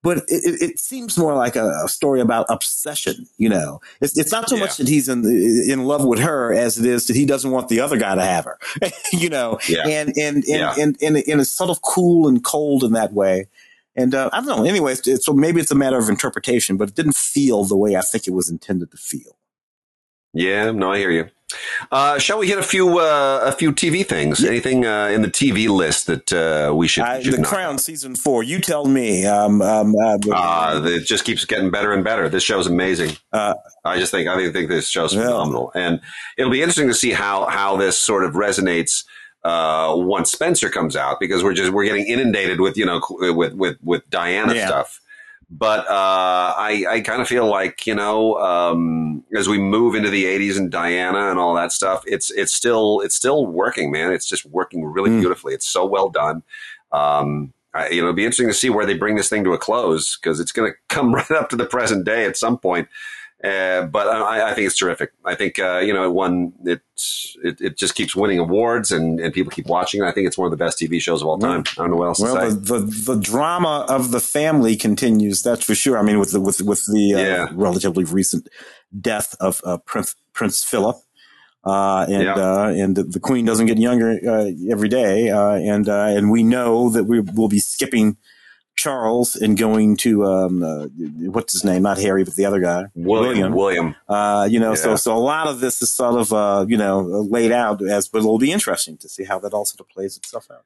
But 0.03 0.19
it, 0.29 0.61
it, 0.61 0.79
seems 0.79 1.17
more 1.17 1.35
like 1.35 1.57
a, 1.57 1.67
a 1.83 1.89
story 1.89 2.21
about 2.21 2.45
obsession. 2.51 3.27
You 3.39 3.49
know, 3.49 3.81
it's, 4.03 4.19
it's 4.19 4.31
not 4.33 4.51
so 4.51 4.57
Yeah. 4.57 4.61
much 4.65 4.77
that 4.77 4.87
he's 4.87 5.09
in 5.09 5.25
in 5.25 5.85
love 5.87 6.05
with 6.05 6.19
her 6.19 6.53
as 6.53 6.79
it 6.79 6.85
is 6.85 7.07
that 7.07 7.17
he 7.17 7.25
doesn't 7.25 7.51
want 7.51 7.69
the 7.69 7.81
other 7.81 7.97
guy 7.97 8.15
to 8.15 8.23
have 8.23 8.45
her. 8.45 8.59
you 9.15 9.31
know, 9.31 9.59
Yeah. 9.67 9.89
and 9.89 10.11
and 10.19 10.37
and, 10.37 10.45
Yeah. 10.47 10.75
and, 10.79 10.99
and 11.01 11.17
and 11.17 11.41
it's 11.41 11.53
sort 11.53 11.71
of 11.71 11.81
cool 11.81 12.29
and 12.29 12.45
cold 12.45 12.85
in 12.85 12.93
that 12.93 13.15
way. 13.15 13.47
And 13.97 14.15
uh, 14.15 14.29
I 14.33 14.41
don't 14.41 14.47
know. 14.49 14.65
Anyways, 14.65 15.03
so 15.25 15.33
maybe 15.33 15.61
it's 15.61 15.71
a 15.71 15.75
matter 15.77 15.99
of 15.99 16.09
interpretation, 16.09 16.77
but 16.77 16.89
it 16.89 16.95
didn't 16.95 17.15
feel 17.17 17.65
the 17.65 17.77
way 17.77 17.95
I 17.97 18.01
think 18.01 18.27
it 18.27 18.33
was 18.33 18.51
intended 18.51 18.91
to 18.91 18.97
feel. 18.97 19.39
yeah, 20.33 20.71
no, 20.73 20.93
I 20.93 20.99
hear 20.99 21.11
you. 21.11 21.29
Uh, 21.93 22.19
shall 22.19 22.39
we 22.39 22.49
hit 22.49 22.59
a 22.59 22.63
few 22.65 22.99
uh, 22.99 23.41
a 23.45 23.53
few 23.53 23.71
TV 23.73 24.05
things? 24.05 24.43
Anything 24.43 24.85
uh, 24.85 25.07
in 25.07 25.23
the 25.23 25.29
TV 25.31 25.69
list 25.69 26.07
that 26.09 26.33
uh, 26.33 26.75
we 26.75 26.89
should? 26.89 27.05
Uh, 27.05 27.21
should 27.23 27.35
the 27.35 27.39
knock 27.39 27.47
Crown 27.49 27.79
season 27.79 28.17
four. 28.17 28.43
You 28.43 28.61
tell 28.61 28.87
me. 28.87 29.25
Um, 29.25 29.63
um, 29.63 29.95
uh, 29.95 30.19
Uh, 30.33 30.83
it 30.85 31.07
just 31.07 31.25
keeps 31.25 31.45
getting 31.45 31.71
better 31.71 31.93
and 31.93 32.03
better. 32.03 32.29
This 32.29 32.43
show's 32.43 32.67
amazing. 32.67 33.17
Uh, 33.33 33.55
I 33.85 33.99
just 34.01 34.11
think 34.11 34.29
I 34.29 34.35
think, 34.37 34.53
think 34.53 34.69
this 34.69 34.89
show's 34.89 35.15
Yeah. 35.15 35.27
phenomenal, 35.27 35.71
and 35.77 36.01
it'll 36.37 36.51
be 36.51 36.61
interesting 36.63 36.89
to 36.89 36.95
see 36.95 37.13
how 37.13 37.47
how 37.47 37.77
this 37.77 37.97
sort 38.01 38.25
of 38.25 38.33
resonates 38.35 39.05
uh, 39.45 39.93
once 39.97 40.31
Spencer 40.33 40.71
comes 40.71 40.97
out 40.97 41.21
because 41.21 41.43
we're 41.45 41.55
just 41.55 41.73
we're 41.73 41.85
getting 41.85 42.07
inundated 42.07 42.61
with 42.61 42.77
you 42.77 42.87
know 42.87 43.01
with 43.21 43.55
with 43.55 43.77
with 43.83 44.09
Diana 44.11 44.55
Yeah. 44.55 44.67
stuff. 44.67 45.01
But 45.51 45.81
uh, 45.89 46.55
I 46.57 46.85
I 46.89 47.01
kind 47.03 47.21
of 47.21 47.29
feel 47.29 47.47
like 47.47 47.87
you 47.87 47.95
know 47.95 48.37
um, 48.41 49.23
as 49.37 49.47
we 49.49 49.59
move 49.59 49.95
into 49.95 50.09
the 50.11 50.25
'80s 50.25 50.57
and 50.57 50.71
Diana 50.71 51.31
and 51.31 51.39
all 51.39 51.55
that 51.55 51.71
stuff, 51.71 52.03
it's 52.07 52.31
it's 52.31 52.53
still 52.53 53.01
it's 53.03 53.15
still 53.15 53.47
working, 53.47 53.93
man. 53.93 54.13
It's 54.13 54.27
just 54.27 54.47
working 54.47 54.85
really 54.85 55.11
Mm. 55.11 55.21
beautifully. 55.21 55.53
It's 55.55 55.69
so 55.69 55.85
well 55.85 56.09
done. 56.09 56.43
Um, 56.93 57.53
I, 57.75 57.89
you 57.91 58.01
know, 58.01 58.07
it'll 58.09 58.15
be 58.17 58.25
interesting 58.25 58.49
to 58.49 58.55
see 58.55 58.71
where 58.71 58.87
they 58.87 58.95
bring 58.95 59.17
this 59.17 59.29
thing 59.29 59.45
to 59.45 59.53
a 59.53 59.59
close 59.59 60.17
because 60.17 60.41
it's 60.41 60.53
going 60.53 60.73
to 60.73 60.79
come 60.89 61.15
right 61.15 61.31
up 61.31 61.51
to 61.51 61.57
the 61.57 61.67
present 61.67 62.05
day 62.05 62.25
at 62.25 62.37
some 62.39 62.57
point. 62.59 62.89
Uh, 63.45 63.83
but 63.87 64.07
I, 64.09 64.51
I 64.51 64.55
think 64.55 64.67
it's 64.69 64.77
terrific. 64.79 65.13
I 65.25 65.35
think 65.35 65.59
uh, 65.59 65.79
you 65.79 65.93
know, 65.93 66.05
it 66.05 66.13
won. 66.13 66.53
It's 66.65 67.37
it, 67.45 67.61
it 67.61 67.77
just 67.77 67.95
keeps 67.95 68.17
winning 68.17 68.39
awards, 68.39 68.91
and, 68.91 69.21
and 69.21 69.35
people 69.35 69.51
keep 69.51 69.67
watching. 69.67 70.03
I 70.03 70.13
think 70.13 70.27
it's 70.27 70.39
one 70.39 70.47
of 70.47 70.51
the 70.51 70.65
best 70.65 70.79
TV 70.79 70.99
shows 71.01 71.21
of 71.21 71.29
all 71.29 71.37
time. 71.39 71.61
I 71.77 71.83
don't 71.83 71.91
know 71.91 71.97
what 71.97 72.07
else 72.07 72.21
Well, 72.21 72.37
to 72.49 72.55
the, 72.55 72.65
say. 72.65 72.79
the 72.79 73.15
the 73.15 73.21
drama 73.21 73.85
of 73.89 74.13
the 74.13 74.21
family 74.21 74.77
continues. 74.77 75.43
That's 75.43 75.63
for 75.65 75.75
sure. 75.75 75.99
I 75.99 76.03
mean, 76.03 76.19
with 76.19 76.33
the 76.33 76.41
with 76.41 76.63
with 76.63 76.87
the 76.87 77.15
uh, 77.15 77.19
Yeah. 77.19 77.49
relatively 77.53 78.05
recent 78.05 78.49
death 78.99 79.37
of 79.41 79.61
uh, 79.65 79.77
Prince 79.79 80.17
Prince 80.33 80.65
Philip, 80.65 80.97
uh, 81.67 82.07
and 82.09 82.23
Yeah. 82.23 82.35
uh, 82.37 82.69
and 82.75 82.97
the, 82.97 83.03
the 83.03 83.21
Queen 83.21 83.45
doesn't 83.45 83.67
get 83.67 83.77
younger 83.79 84.19
uh, 84.27 84.51
every 84.71 84.89
day, 84.89 85.29
uh, 85.29 85.51
and 85.57 85.87
uh, 85.89 86.07
and 86.17 86.31
we 86.31 86.43
know 86.43 86.89
that 86.89 87.05
we 87.05 87.21
will 87.21 87.49
be 87.49 87.59
skipping 87.59 88.17
Charles 88.77 89.37
and 89.37 89.57
going 89.57 89.97
to 89.99 90.25
um, 90.25 90.63
uh, 90.63 90.87
what's 91.31 91.53
his 91.53 91.65
name? 91.65 91.83
Not 91.83 91.99
Harry, 91.99 92.25
but 92.25 92.35
the 92.35 92.45
other 92.45 92.61
guy, 92.61 92.87
William, 92.95 93.53
William. 93.53 93.95
Uh, 94.09 94.47
you 94.51 94.59
know, 94.61 94.75
so 94.75 94.91
Yeah. 94.91 94.97
so 94.97 95.17
a 95.17 95.19
lot 95.19 95.47
of 95.47 95.61
this 95.61 95.81
is 95.81 95.91
sort 95.91 96.21
of 96.21 96.33
uh, 96.33 96.67
you 96.69 96.77
know 96.77 97.01
laid 97.01 97.53
out 97.53 97.81
as, 97.83 98.09
but 98.09 98.19
it'll 98.19 98.39
be 98.39 98.53
interesting 98.53 98.97
to 98.99 99.09
see 99.09 99.25
how 99.25 99.39
that 99.41 99.53
all 99.55 99.65
sort 99.65 99.81
of 99.81 99.89
plays 99.89 100.17
itself 100.17 100.49
out. 100.51 100.65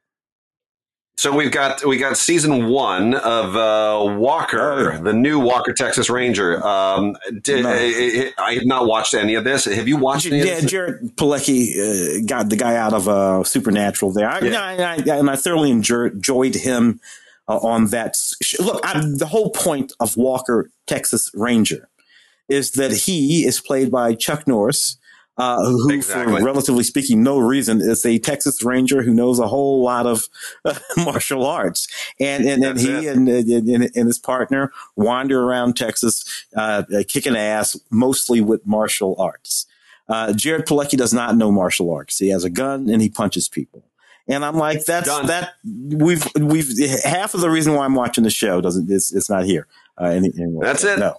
So 1.17 1.35
we've 1.37 1.51
got 1.51 1.85
we 1.85 1.97
got 1.99 2.17
season 2.17 2.69
one 2.69 3.15
of 3.15 3.57
uh, 3.57 4.17
Walker, 4.19 4.93
Oh, 4.93 5.03
the 5.03 5.13
new 5.13 5.41
Walker 5.41 5.73
Texas 5.73 6.09
Ranger. 6.09 6.65
Um, 6.65 7.17
did, 7.43 7.65
No. 7.65 7.71
I, 7.73 8.33
I 8.39 8.55
have 8.55 8.65
not 8.65 8.87
watched 8.87 9.15
any 9.15 9.35
of 9.35 9.43
this. 9.43 9.65
Have 9.65 9.89
you 9.89 9.97
watched 9.97 10.27
any 10.27 10.39
Yeah, 10.39 10.53
of 10.55 10.63
this? 10.63 10.71
Jared 10.71 11.17
Padalecki 11.17 12.21
uh, 12.21 12.25
got 12.25 12.51
the 12.51 12.57
guy 12.57 12.77
out 12.77 12.93
of 12.95 13.09
uh, 13.09 13.43
Supernatural 13.43 14.13
there, 14.13 14.29
I, 14.31 14.39
Yeah. 14.39 14.63
I, 14.63 15.13
I, 15.13 15.17
and 15.19 15.29
I 15.29 15.35
thoroughly 15.35 15.73
enjoyed 15.73 16.55
him 16.55 17.01
uh, 17.49 17.59
on 17.59 17.87
that. 17.87 18.15
Sh- 18.43 18.59
Look, 18.61 18.81
I, 18.85 19.01
the 19.01 19.27
whole 19.27 19.51
point 19.51 19.93
of 20.01 20.17
Walker 20.17 20.71
Texas 20.87 21.31
Ranger 21.35 21.89
is 22.49 22.73
that 22.73 22.93
he 22.93 23.45
is 23.47 23.61
played 23.61 23.91
by 23.91 24.15
Chuck 24.15 24.47
Norris, 24.47 24.97
uh, 25.37 25.63
who, 25.65 25.91
Exactly. 25.93 26.39
for 26.39 26.45
relatively 26.45 26.83
speaking, 26.83 27.23
no 27.23 27.39
reason, 27.39 27.81
is 27.81 28.05
a 28.05 28.19
Texas 28.19 28.65
Ranger 28.65 29.03
who 29.03 29.15
knows 29.15 29.39
a 29.39 29.47
whole 29.47 29.85
lot 29.85 30.05
of 30.07 30.29
uh, 30.65 30.75
martial 30.97 31.47
arts, 31.47 31.87
and 32.19 32.45
and, 32.45 32.65
and 32.65 32.81
he 32.81 33.07
and, 33.07 33.29
and 33.29 33.69
and 33.69 34.07
his 34.07 34.19
partner 34.19 34.73
wander 34.97 35.41
around 35.43 35.77
Texas, 35.77 36.25
uh, 36.57 36.83
uh, 36.93 37.03
kicking 37.07 37.37
ass, 37.37 37.79
mostly 37.91 38.41
with 38.41 38.67
martial 38.67 39.15
arts. 39.19 39.67
Uh, 40.09 40.33
Jared 40.33 40.65
Padalecki 40.67 40.97
does 40.97 41.13
not 41.13 41.37
know 41.37 41.53
martial 41.53 41.93
arts. 41.93 42.19
He 42.19 42.31
has 42.31 42.43
a 42.43 42.51
gun 42.51 42.89
and 42.89 43.03
he 43.03 43.11
punches 43.11 43.47
people. 43.47 43.85
And 44.29 44.45
I'm 44.45 44.57
like, 44.57 44.85
that's 44.85 45.09
Done. 45.09 45.27
that. 45.27 45.55
We've 45.65 46.25
we've 46.39 46.69
half 47.03 47.35
of 47.35 47.41
the 47.41 47.51
reason 47.51 47.75
why 47.75 47.85
I'm 47.85 47.95
watching 47.95 48.25
the 48.25 48.31
show 48.31 48.61
doesn't 48.61 48.91
it's, 48.91 49.13
it's 49.13 49.31
not 49.31 49.45
here. 49.45 49.67
Uh, 50.01 50.07
any, 50.07 50.31
anyway. 50.37 50.67
That's 50.67 50.85
it. 50.85 50.99
No, 50.99 51.17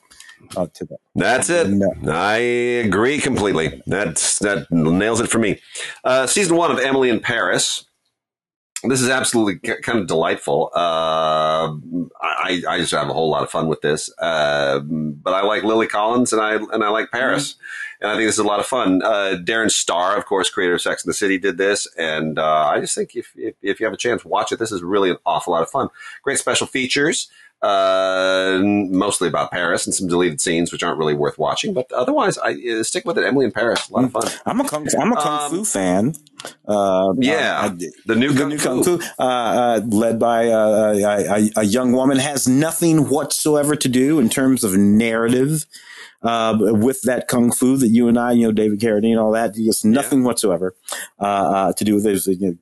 uh, 0.55 0.67
that. 0.79 0.97
That's 1.15 1.49
it. 1.49 1.69
No. 1.69 1.89
I 2.07 2.37
agree 2.37 3.19
completely. 3.19 3.81
That's 3.87 4.39
that 4.39 4.67
nails 4.71 5.19
it 5.21 5.29
for 5.29 5.39
me. 5.39 5.59
Uh, 6.03 6.27
season 6.27 6.55
one 6.55 6.71
of 6.71 6.79
Emily 6.79 7.09
in 7.09 7.19
Paris. 7.19 7.85
This 8.83 9.01
is 9.01 9.09
absolutely 9.09 9.59
k- 9.59 9.81
kind 9.81 9.99
of 9.99 10.07
delightful. 10.07 10.71
Uh, 10.73 11.73
I, 12.21 12.61
I 12.65 12.77
just 12.77 12.91
have 12.91 13.09
a 13.09 13.13
whole 13.13 13.29
lot 13.29 13.43
of 13.43 13.49
fun 13.51 13.67
with 13.67 13.81
this. 13.81 14.09
Uh, 14.19 14.79
but 14.79 15.33
I 15.33 15.41
like 15.41 15.63
Lily 15.63 15.87
Collins 15.87 16.31
and 16.31 16.41
I 16.41 16.55
and 16.55 16.83
I 16.83 16.89
like 16.89 17.11
Paris. 17.11 17.55
And 18.01 18.11
I 18.11 18.15
think 18.15 18.27
this 18.27 18.35
is 18.35 18.39
a 18.39 18.43
lot 18.47 18.59
of 18.59 18.65
fun. 18.65 19.01
Uh, 19.03 19.35
Darren 19.43 19.69
Star, 19.71 20.17
of 20.17 20.25
course, 20.25 20.49
creator 20.49 20.75
of 20.75 20.81
Sex 20.81 21.03
and 21.03 21.09
the 21.09 21.13
City, 21.15 21.37
did 21.37 21.57
this, 21.57 21.87
and 21.97 22.39
uh, 22.39 22.67
I 22.67 22.79
just 22.79 22.95
think 22.95 23.15
if, 23.15 23.31
if, 23.35 23.55
if 23.61 23.79
you 23.79 23.85
have 23.85 23.93
a 23.93 23.97
chance, 23.97 24.23
watch 24.23 24.51
it. 24.51 24.59
This 24.59 24.71
is 24.71 24.81
really 24.83 25.09
an 25.09 25.17
awful 25.25 25.53
lot 25.53 25.63
of 25.63 25.69
fun. 25.69 25.89
Great 26.23 26.37
special 26.39 26.67
features 26.67 27.29
uh, 27.61 28.59
mostly 28.63 29.27
about 29.27 29.51
Paris 29.51 29.85
and 29.85 29.93
some 29.93 30.07
deleted 30.07 30.39
scenes, 30.39 30.71
which 30.71 30.81
aren't 30.83 30.97
really 30.97 31.13
worth 31.13 31.37
watching. 31.37 31.73
But 31.73 31.91
otherwise, 31.91 32.37
I 32.37 32.51
uh, 32.79 32.83
stick 32.83 33.03
with 33.05 33.17
it. 33.17 33.25
Emily 33.25 33.45
in 33.45 33.51
Paris, 33.51 33.89
a 33.89 33.93
lot 33.93 34.05
of 34.05 34.11
fun. 34.11 34.27
I'm 34.45 34.61
a 34.61 34.67
kung, 34.67 34.87
I'm 34.97 35.11
a 35.11 35.15
kung 35.17 35.39
Um, 35.43 35.51
fu 35.51 35.65
fan. 35.65 36.15
Uh, 36.67 37.13
Yeah, 37.17 37.59
I- 37.63 37.89
the 38.05 38.15
new 38.15 38.31
the 38.31 38.39
Kung 38.39 38.49
new 38.49 38.57
Fu. 38.57 38.63
kung 38.69 38.83
fu, 38.83 38.99
uh, 39.19 39.23
uh, 39.23 39.81
led 39.87 40.19
by 40.19 40.47
uh, 40.47 40.93
a, 40.95 41.49
a 41.57 41.63
young 41.63 41.91
woman, 41.91 42.17
has 42.17 42.47
nothing 42.47 43.09
whatsoever 43.09 43.75
to 43.75 43.89
do 43.89 44.19
in 44.19 44.29
terms 44.29 44.63
of 44.63 44.77
narrative 44.77 45.65
uh, 46.21 46.57
with 46.59 47.01
that 47.03 47.27
kung 47.27 47.51
fu 47.51 47.77
that 47.77 47.87
you 47.89 48.07
and 48.07 48.17
I, 48.19 48.33
you 48.33 48.45
know, 48.45 48.51
David 48.51 48.79
Carradine, 48.79 49.21
all 49.21 49.31
that. 49.31 49.55
Just 49.55 49.85
nothing 49.85 50.23
whatsoever 50.23 50.75
uh, 51.19 51.23
uh, 51.23 51.73
to 51.73 51.83
do 51.83 51.95
with 51.95 52.05
it. 52.05 52.15
It's 52.15 52.27
a, 52.27 52.35
you 52.35 52.57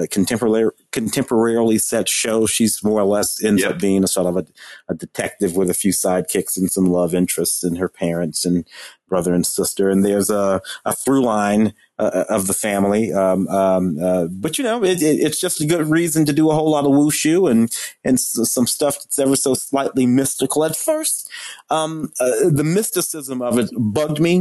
a 0.00 0.06
contemporary, 0.06 0.70
contemporarily 0.92 1.80
set 1.80 2.08
show. 2.08 2.46
She's 2.46 2.82
more 2.84 3.00
or 3.00 3.04
less 3.06 3.42
ends 3.42 3.62
Yep. 3.62 3.70
up 3.72 3.78
being 3.80 4.04
a 4.04 4.08
sort 4.08 4.26
of 4.26 4.36
a, 4.36 4.46
a 4.88 4.94
detective 4.94 5.56
with 5.56 5.68
a 5.70 5.74
few 5.74 5.92
sidekicks 5.92 6.56
and 6.56 6.70
some 6.70 6.86
love 6.86 7.14
interests 7.14 7.64
and 7.64 7.78
her 7.78 7.88
parents 7.88 8.44
and 8.44 8.66
brother 9.12 9.32
and 9.34 9.44
sister. 9.46 9.84
And 9.90 10.00
there's 10.06 10.30
a, 10.30 10.60
a 10.84 10.92
through 11.02 11.22
line 11.36 11.64
uh, 11.98 12.24
of 12.36 12.46
the 12.46 12.54
family. 12.68 13.12
Um, 13.12 13.46
um, 13.48 13.84
uh, 14.08 14.24
but 14.44 14.52
you 14.58 14.64
know, 14.64 14.82
it, 14.82 14.98
it, 15.02 15.16
it's 15.26 15.40
just 15.46 15.60
a 15.60 15.66
good 15.72 15.86
reason 15.98 16.24
to 16.26 16.32
do 16.32 16.50
a 16.50 16.54
whole 16.54 16.70
lot 16.76 16.84
of 16.88 16.92
wushu 16.92 17.50
and 17.50 17.60
and 18.06 18.14
s- 18.14 18.50
some 18.56 18.66
stuff 18.66 18.94
that's 18.96 19.18
ever 19.18 19.36
so 19.36 19.52
slightly 19.54 20.06
mystical. 20.06 20.64
At 20.64 20.74
first, 20.76 21.28
um, 21.70 22.10
uh, 22.18 22.48
the 22.60 22.64
mysticism 22.64 23.42
of 23.42 23.58
it 23.58 23.68
bugged 23.98 24.20
me, 24.20 24.34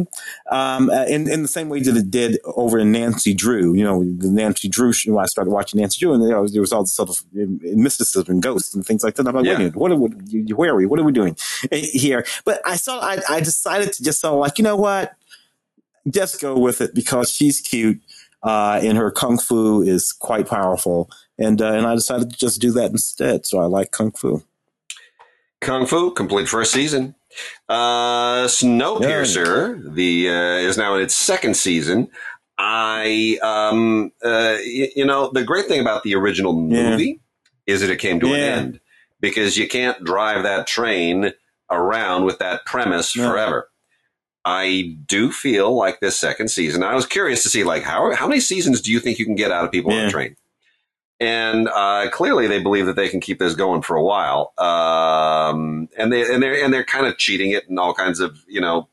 um, 0.50 0.90
uh, 0.90 1.06
in 1.16 1.30
in 1.30 1.42
the 1.42 1.48
same 1.58 1.68
way 1.70 1.82
that 1.82 1.96
it 1.98 2.10
did 2.10 2.40
over 2.62 2.80
in 2.80 2.92
Nancy 2.92 3.34
Drew. 3.44 3.76
You 3.76 3.84
know, 3.84 3.98
the 4.04 4.30
Nancy 4.42 4.68
Drew. 4.70 4.92
Show, 4.94 5.20
I 5.20 5.26
started 5.26 5.52
watching 5.52 5.80
Nancy 5.82 6.00
Drew, 6.00 6.14
and 6.14 6.24
there 6.24 6.42
was, 6.42 6.52
there 6.54 6.62
was 6.62 6.72
all 6.74 6.84
this 6.84 6.96
sort 6.96 7.10
of 7.10 7.18
uh, 7.36 7.46
mysticism 7.88 8.30
and 8.34 8.42
ghosts 8.42 8.74
and 8.74 8.86
things 8.86 9.04
like 9.04 9.16
that. 9.16 9.28
I'm 9.28 9.36
like, 9.36 9.46
Yeah. 9.46 9.52
wait 9.52 9.56
a 9.56 9.60
minute, 9.60 9.76
what 9.76 9.92
are 9.92 9.96
we, 9.98 10.54
where 10.60 10.72
are 10.72 10.76
we? 10.82 10.86
What 10.86 11.00
are 11.00 11.04
we 11.04 11.12
doing 11.12 11.36
uh, 11.72 11.76
here? 12.06 12.26
But 12.46 12.62
I 12.66 12.76
saw, 12.78 13.00
I, 13.00 13.20
I 13.30 13.40
decided 13.42 13.94
to 13.94 14.04
just 14.04 14.22
sort 14.22 14.34
of 14.36 14.40
like, 14.40 14.58
you 14.62 14.64
know 14.64 14.76
what? 14.76 15.14
just 16.10 16.40
go 16.42 16.58
with 16.58 16.82
it 16.82 16.94
because 16.96 17.32
she's 17.32 17.60
cute 17.62 18.00
uh, 18.44 18.80
and 18.84 18.96
her 18.98 19.10
kung 19.12 19.38
fu 19.40 19.82
is 19.82 20.12
quite 20.12 20.48
powerful. 20.48 21.10
And 21.40 21.60
uh, 21.62 21.74
and 21.74 21.88
I 21.88 21.96
decided 21.96 22.30
to 22.32 22.38
just 22.38 22.62
do 22.62 22.72
that 22.74 22.92
instead. 22.92 23.46
So 23.48 23.58
I 23.60 23.66
like 23.66 23.90
kung 23.92 24.12
fu. 24.12 24.44
Kung 25.62 25.86
Fu, 25.88 26.12
complete 26.12 26.48
first 26.48 26.72
season. 26.74 27.16
Uh, 27.70 28.46
Snowpiercer, 28.48 29.94
the 29.96 30.30
uh, 30.30 30.68
is 30.68 30.78
now 30.78 30.96
in 30.96 31.02
its 31.02 31.16
second 31.16 31.56
season. 31.56 32.10
I, 32.58 33.38
um, 33.42 34.12
uh, 34.24 34.58
y- 34.60 34.92
you 34.96 35.06
know, 35.06 35.32
the 35.32 35.44
great 35.44 35.66
thing 35.66 35.82
about 35.82 36.04
the 36.04 36.14
original 36.16 36.54
Yeah. 36.70 36.92
movie 36.92 37.20
is 37.68 37.82
that 37.82 37.90
it 37.90 37.98
came 37.98 38.20
to 38.20 38.28
an 38.34 38.40
end 38.40 38.80
because 39.20 39.58
you 39.58 39.68
can't 39.68 40.04
drive 40.04 40.44
that 40.44 40.68
train 40.68 41.34
around 41.72 42.26
with 42.26 42.38
that 42.40 42.66
premise 42.66 43.16
No. 43.16 43.30
forever. 43.30 43.68
I 44.44 44.98
do 45.06 45.32
feel 45.32 45.76
like 45.76 46.00
this 46.00 46.18
second 46.20 46.50
season. 46.50 46.84
I 46.84 46.96
was 46.96 47.06
curious 47.06 47.44
to 47.44 47.50
see 47.50 47.64
like 47.64 47.84
how 47.84 48.14
how 48.16 48.28
many 48.28 48.40
seasons 48.42 48.82
do 48.82 48.92
you 48.92 49.00
think 49.00 49.20
you 49.20 49.26
can 49.26 49.36
get 49.36 49.52
out 49.52 49.66
of 49.66 49.72
people 49.72 49.92
on 49.92 49.98
Yeah. 50.00 50.08
a 50.08 50.12
train? 50.12 50.36
And 51.20 51.68
uh, 51.68 52.10
clearly, 52.12 52.48
they 52.48 52.60
believe 52.60 52.88
that 52.88 52.96
they 52.96 53.08
can 53.08 53.20
keep 53.20 53.38
this 53.38 53.54
going 53.54 53.84
for 53.84 53.96
a 53.96 54.04
while. 54.04 54.54
Um, 54.58 55.88
and 55.98 56.12
they 56.12 56.24
and 56.34 56.42
they're 56.42 56.64
and 56.64 56.74
they're 56.74 56.84
kind 56.84 57.06
of 57.06 57.18
cheating 57.18 57.52
it 57.52 57.66
in 57.70 57.78
all 57.78 57.94
kinds 57.94 58.20
of 58.20 58.40
you 58.48 58.60
know 58.62 58.90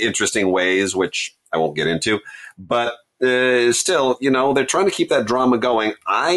interesting 0.00 0.50
ways, 0.50 0.96
which 0.96 1.36
I 1.52 1.58
won't 1.58 1.76
get 1.76 1.86
into. 1.86 2.20
But 2.56 2.94
uh, 3.22 3.72
still, 3.72 4.16
you 4.20 4.30
know, 4.30 4.54
they're 4.54 4.64
trying 4.64 4.86
to 4.86 4.90
keep 4.90 5.10
that 5.10 5.26
drama 5.26 5.58
going. 5.58 5.92
I 6.06 6.34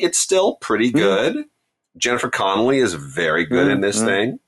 it's 0.00 0.18
still 0.18 0.54
pretty 0.56 0.90
good. 0.90 1.44
Jennifer 1.98 2.30
Connelly 2.30 2.78
is 2.78 2.94
very 2.94 3.44
good 3.44 3.68
in 3.68 3.80
this 3.82 4.00
Mhm. 4.00 4.04
thing. 4.06 4.38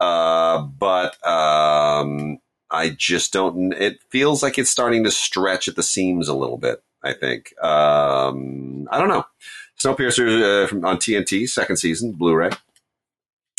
Uh, 0.00 0.62
but 0.62 1.16
um, 1.26 2.38
I 2.70 2.90
just 2.90 3.32
don't. 3.32 3.72
It 3.72 4.00
feels 4.10 4.42
like 4.42 4.58
it's 4.58 4.70
starting 4.70 5.04
to 5.04 5.10
stretch 5.10 5.68
at 5.68 5.76
the 5.76 5.82
seams 5.82 6.28
a 6.28 6.34
little 6.34 6.58
bit. 6.58 6.82
I 7.02 7.12
think. 7.12 7.54
Um, 7.62 8.88
I 8.90 8.98
don't 8.98 9.08
know. 9.08 9.26
Snowpiercer 9.78 10.64
uh, 10.64 10.66
from, 10.66 10.84
on 10.84 10.96
TNT, 10.96 11.48
second 11.48 11.76
season, 11.76 12.12
Blu-ray. 12.12 12.50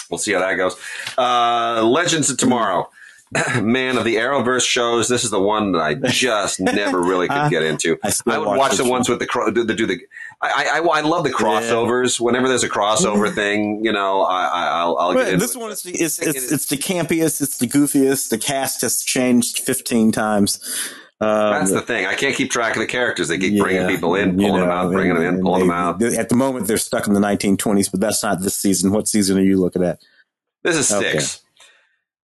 We'll 0.09 0.17
see 0.17 0.33
how 0.33 0.39
that 0.39 0.55
goes. 0.55 0.75
Uh, 1.17 1.83
Legends 1.85 2.29
of 2.29 2.37
Tomorrow. 2.37 2.89
Man 3.61 3.97
of 3.97 4.05
the 4.05 4.15
Arrowverse 4.15 4.65
shows. 4.65 5.09
This 5.09 5.23
is 5.23 5.29
the 5.31 5.39
one 5.41 5.73
that 5.73 5.79
I 5.81 5.95
just 5.95 6.59
never 6.59 7.01
really 7.01 7.27
could 7.27 7.49
get 7.51 7.63
into. 7.63 7.97
I, 8.03 8.11
I 8.27 8.37
would 8.37 8.57
watch 8.57 8.71
this 8.71 8.77
the 8.79 8.83
one. 8.85 8.91
ones 8.93 9.09
with 9.09 9.19
the 9.19 9.27
cro- 9.27 9.51
do 9.51 9.63
the, 9.63 9.73
do 9.75 9.85
the 9.85 9.99
I, 10.41 10.79
I 10.79 10.79
I 10.79 11.01
love 11.01 11.23
the 11.23 11.31
crossovers. 11.31 12.19
Whenever 12.19 12.47
there's 12.47 12.63
a 12.63 12.69
crossover 12.69 13.31
thing, 13.35 13.83
you 13.83 13.91
know, 13.91 14.21
I, 14.21 14.45
I 14.45 14.67
I'll, 14.81 14.97
I'll 14.97 15.13
get 15.13 15.27
into 15.27 15.37
this 15.39 15.55
it. 15.55 15.59
one 15.59 15.71
is 15.71 15.81
the, 15.83 15.91
it's, 15.91 16.19
it's, 16.19 16.51
it's 16.51 16.65
the 16.67 16.77
campiest, 16.77 17.41
it's 17.41 17.57
the 17.57 17.67
goofiest. 17.67 18.29
The 18.29 18.37
cast 18.37 18.81
has 18.81 19.01
changed 19.03 19.59
15 19.59 20.11
times. 20.11 20.59
Um, 21.19 21.27
That's 21.51 21.71
the 21.71 21.81
thing. 21.81 22.05
I 22.05 22.13
can't 22.13 22.35
keep 22.35 22.51
track 22.51 22.75
of 22.75 22.79
the 22.79 22.85
characters. 22.85 23.27
They 23.27 23.39
keep 23.39 23.53
yeah, 23.53 23.63
bringing 23.63 23.87
people 23.87 24.13
in, 24.13 24.39
you 24.39 24.45
pulling 24.47 24.61
them 24.61 24.69
out, 24.69 24.91
bringing 24.91 25.15
and- 25.17 25.25
them 25.25 25.35
in, 25.37 25.41
pulling 25.41 25.61
them 25.61 25.71
out. 25.71 25.97
they- 25.97 26.15
At 26.15 26.29
the 26.29 26.35
moment, 26.35 26.67
they're 26.67 26.77
stuck 26.77 27.07
in 27.07 27.13
the 27.13 27.19
1920s, 27.19 27.89
but 27.89 27.99
that's 27.99 28.21
not 28.21 28.39
this 28.41 28.55
season. 28.55 28.91
What 28.91 29.07
season 29.07 29.35
are 29.37 29.41
you 29.41 29.59
looking 29.59 29.83
at? 29.83 29.97
This 30.63 30.75
is 30.77 30.91
Okay. 30.91 31.19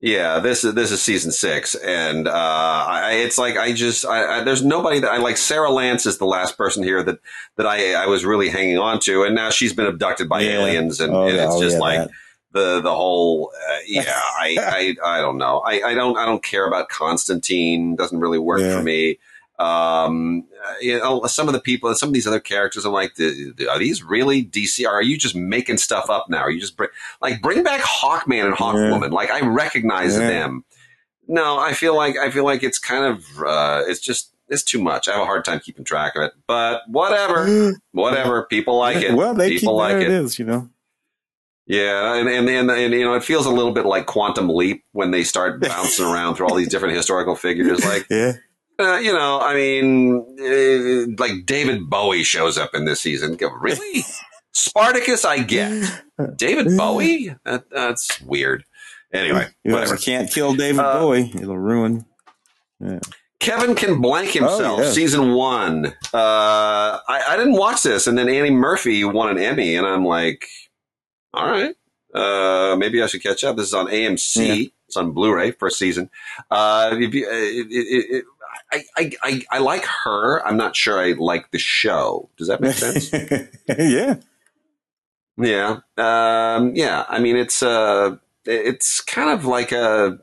Yeah, 0.06 0.40
this 0.40 0.66
is 0.66 0.74
this 0.74 0.92
is 0.92 1.02
season 1.02 1.32
six, 1.32 1.76
and 1.76 2.28
uh, 2.28 2.32
I, 2.34 3.14
it's 3.24 3.38
like 3.38 3.56
I 3.56 3.72
just 3.72 4.06
I, 4.06 4.40
I, 4.40 4.44
there's 4.44 4.62
nobody 4.62 5.00
that 5.00 5.10
I 5.10 5.16
like. 5.16 5.38
Sara 5.38 5.72
Lance 5.72 6.06
is 6.06 6.18
the 6.18 6.26
last 6.26 6.58
person 6.58 6.84
here 6.84 7.02
that 7.04 7.20
that 7.56 7.66
I 7.66 7.94
I 7.94 8.08
was 8.08 8.26
really 8.26 8.50
hanging 8.50 8.78
on 8.78 9.00
to, 9.00 9.24
and 9.24 9.34
now 9.34 9.50
she's 9.50 9.72
been 9.72 9.86
abducted 9.86 10.28
by 10.28 10.42
Yeah. 10.42 10.60
aliens, 10.60 11.00
and, 11.00 11.14
Oh, 11.14 11.24
and 11.30 11.38
it's 11.38 11.54
oh, 11.56 11.62
just 11.62 11.76
yeah, 11.76 11.80
like 11.80 12.00
that. 12.00 12.10
the 12.52 12.82
the 12.82 12.94
whole 12.94 13.54
uh, 13.56 13.78
yeah 13.88 14.12
I, 14.14 14.58
I 15.06 15.18
I 15.18 15.22
don't 15.22 15.38
know 15.38 15.60
I, 15.66 15.82
I 15.84 15.94
don't 15.94 16.18
I 16.18 16.26
don't 16.26 16.44
care 16.44 16.68
about 16.68 16.90
Constantine 16.90 17.96
doesn't 17.96 18.20
really 18.20 18.40
work 18.40 18.60
Yeah. 18.60 18.76
for 18.76 18.84
me. 18.84 19.20
Um, 19.60 20.46
uh, 20.68 20.74
you 20.82 20.98
know, 20.98 21.24
some 21.26 21.48
of 21.48 21.54
the 21.54 21.60
people, 21.60 21.94
some 21.96 22.10
of 22.10 22.14
these 22.14 22.26
other 22.28 22.40
characters, 22.40 22.86
I'm 22.86 22.92
like, 22.92 23.14
"D- 23.16 23.52
d- 23.56 23.68
are 23.68 23.78
these 23.78 24.02
really 24.04 24.44
DC? 24.44 24.86
Are 24.88 25.02
you 25.02 25.18
just 25.18 25.36
making 25.36 25.78
stuff 25.78 26.10
up 26.10 26.26
now? 26.30 26.40
Are 26.40 26.50
you 26.50 26.60
just 26.60 26.76
bring, 26.76 26.90
like 27.22 27.42
bring 27.42 27.64
back 27.64 27.82
Hawkman 27.82 28.46
and 28.46 28.56
Hawkwoman? 28.56 29.12
Like 29.12 29.30
I 29.32 29.42
recognize 29.46 30.18
Yeah. 30.18 30.28
them. 30.28 30.66
No, 31.28 31.58
I 31.60 31.74
feel 31.74 31.96
like 31.96 32.18
I 32.18 32.30
feel 32.32 32.44
like 32.44 32.64
it's 32.64 32.80
kind 32.80 33.06
of 33.06 33.24
uh, 33.46 33.84
it's 33.88 34.00
just 34.00 34.32
it's 34.50 34.64
too 34.64 34.82
much. 34.82 35.08
I 35.08 35.14
have 35.14 35.22
a 35.22 35.26
hard 35.26 35.46
time 35.46 35.60
keeping 35.60 35.86
track 35.86 36.16
of 36.16 36.24
it, 36.24 36.34
but 36.48 36.82
whatever, 36.88 37.74
whatever. 37.92 38.44
People 38.44 38.78
like 38.78 38.98
it. 38.98 39.14
Well, 39.14 39.34
they 39.36 39.52
keep 39.52 39.60
people 39.62 39.78
like 39.78 39.96
it. 39.98 40.02
it 40.04 40.10
is, 40.12 40.38
you 40.40 40.46
know. 40.46 40.70
Yeah, 41.66 42.16
and, 42.16 42.28
and 42.28 42.50
and 42.50 42.70
and 42.72 42.94
you 42.94 43.06
know, 43.06 43.14
it 43.14 43.24
feels 43.24 43.46
a 43.46 43.50
little 43.52 43.72
bit 43.72 43.86
like 43.86 44.06
Quantum 44.06 44.50
Leap 44.50 44.84
when 44.92 45.12
they 45.12 45.24
start 45.24 45.62
bouncing 45.62 46.06
around 46.12 46.36
through 46.36 46.48
all 46.48 46.56
these 46.56 46.68
different 46.68 46.96
historical 46.96 47.36
figures. 47.36 47.86
Like, 47.86 48.06
Yeah. 48.10 48.34
Uh, 48.80 48.98
you 48.98 49.14
know, 49.14 49.40
I 49.40 49.54
mean, 49.56 50.26
uh, 50.40 51.16
like 51.24 51.46
David 51.46 51.90
Bowie 51.90 52.24
shows 52.24 52.58
up 52.58 52.72
in 52.74 52.86
this 52.86 53.02
season. 53.02 53.36
Go, 53.36 53.50
Really, 53.52 54.04
Spartacus? 54.54 55.26
I 55.26 55.40
get 55.44 56.02
David 56.38 56.78
Bowie. 56.78 57.36
That, 57.46 57.70
that's 57.70 58.22
weird. 58.22 58.64
Anyway, 59.14 59.48
You 59.64 59.74
whatever. 59.74 59.96
can't 59.98 60.30
kill 60.32 60.56
David 60.56 60.80
Uh, 60.80 61.00
Bowie. 61.00 61.32
It'll 61.36 61.58
ruin. 61.58 62.06
Kevin 63.40 63.76
can 63.76 64.02
blank 64.02 64.30
himself. 64.32 64.80
Oh, 64.80 64.84
yeah. 64.84 64.92
Season 64.92 65.34
one. 65.34 65.88
Uh, 66.14 67.00
I, 67.08 67.24
I 67.30 67.38
didn't 67.38 67.54
watch 67.58 67.84
this, 67.84 68.08
and 68.08 68.18
then 68.18 68.30
Annie 68.30 68.52
Murphy 68.52 69.04
won 69.04 69.30
an 69.30 69.38
Emmy, 69.38 69.76
and 69.76 69.86
I'm 69.86 70.06
like, 70.06 70.46
all 71.34 71.50
right, 71.50 71.76
uh, 72.16 72.76
maybe 72.78 73.02
I 73.04 73.08
should 73.08 73.22
catch 73.24 73.44
up. 73.44 73.58
This 73.58 73.68
is 73.68 73.74
on 73.74 73.88
AMC. 73.88 74.36
Yeah. 74.64 74.70
It's 74.88 74.98
on 74.98 75.12
Blu-ray 75.12 75.52
first 75.52 75.78
season. 75.80 76.10
Uh, 76.52 76.92
if 76.94 77.14
you, 77.14 77.26
uh, 77.26 77.32
it, 77.32 77.68
it, 77.72 78.06
it, 78.18 78.26
I, 78.74 78.84
I, 78.98 79.12
I, 79.22 79.42
I 79.52 79.60
like 79.60 79.86
her. 79.86 80.46
I'm 80.46 80.58
not 80.58 80.76
sure 80.76 81.00
I 81.00 81.14
like 81.14 81.52
the 81.52 81.60
show. 81.60 82.30
Does 82.38 82.48
that 82.48 82.60
make 82.60 82.74
sense? 82.74 83.12
yeah. 83.78 84.16
Yeah. 85.38 85.80
Um, 85.98 86.76
yeah. 86.76 87.06
I 87.08 87.20
mean, 87.20 87.36
it's, 87.38 87.62
uh, 87.62 88.18
it's 88.46 89.00
kind 89.02 89.30
of 89.30 89.46
like 89.46 89.72
a, 89.72 90.18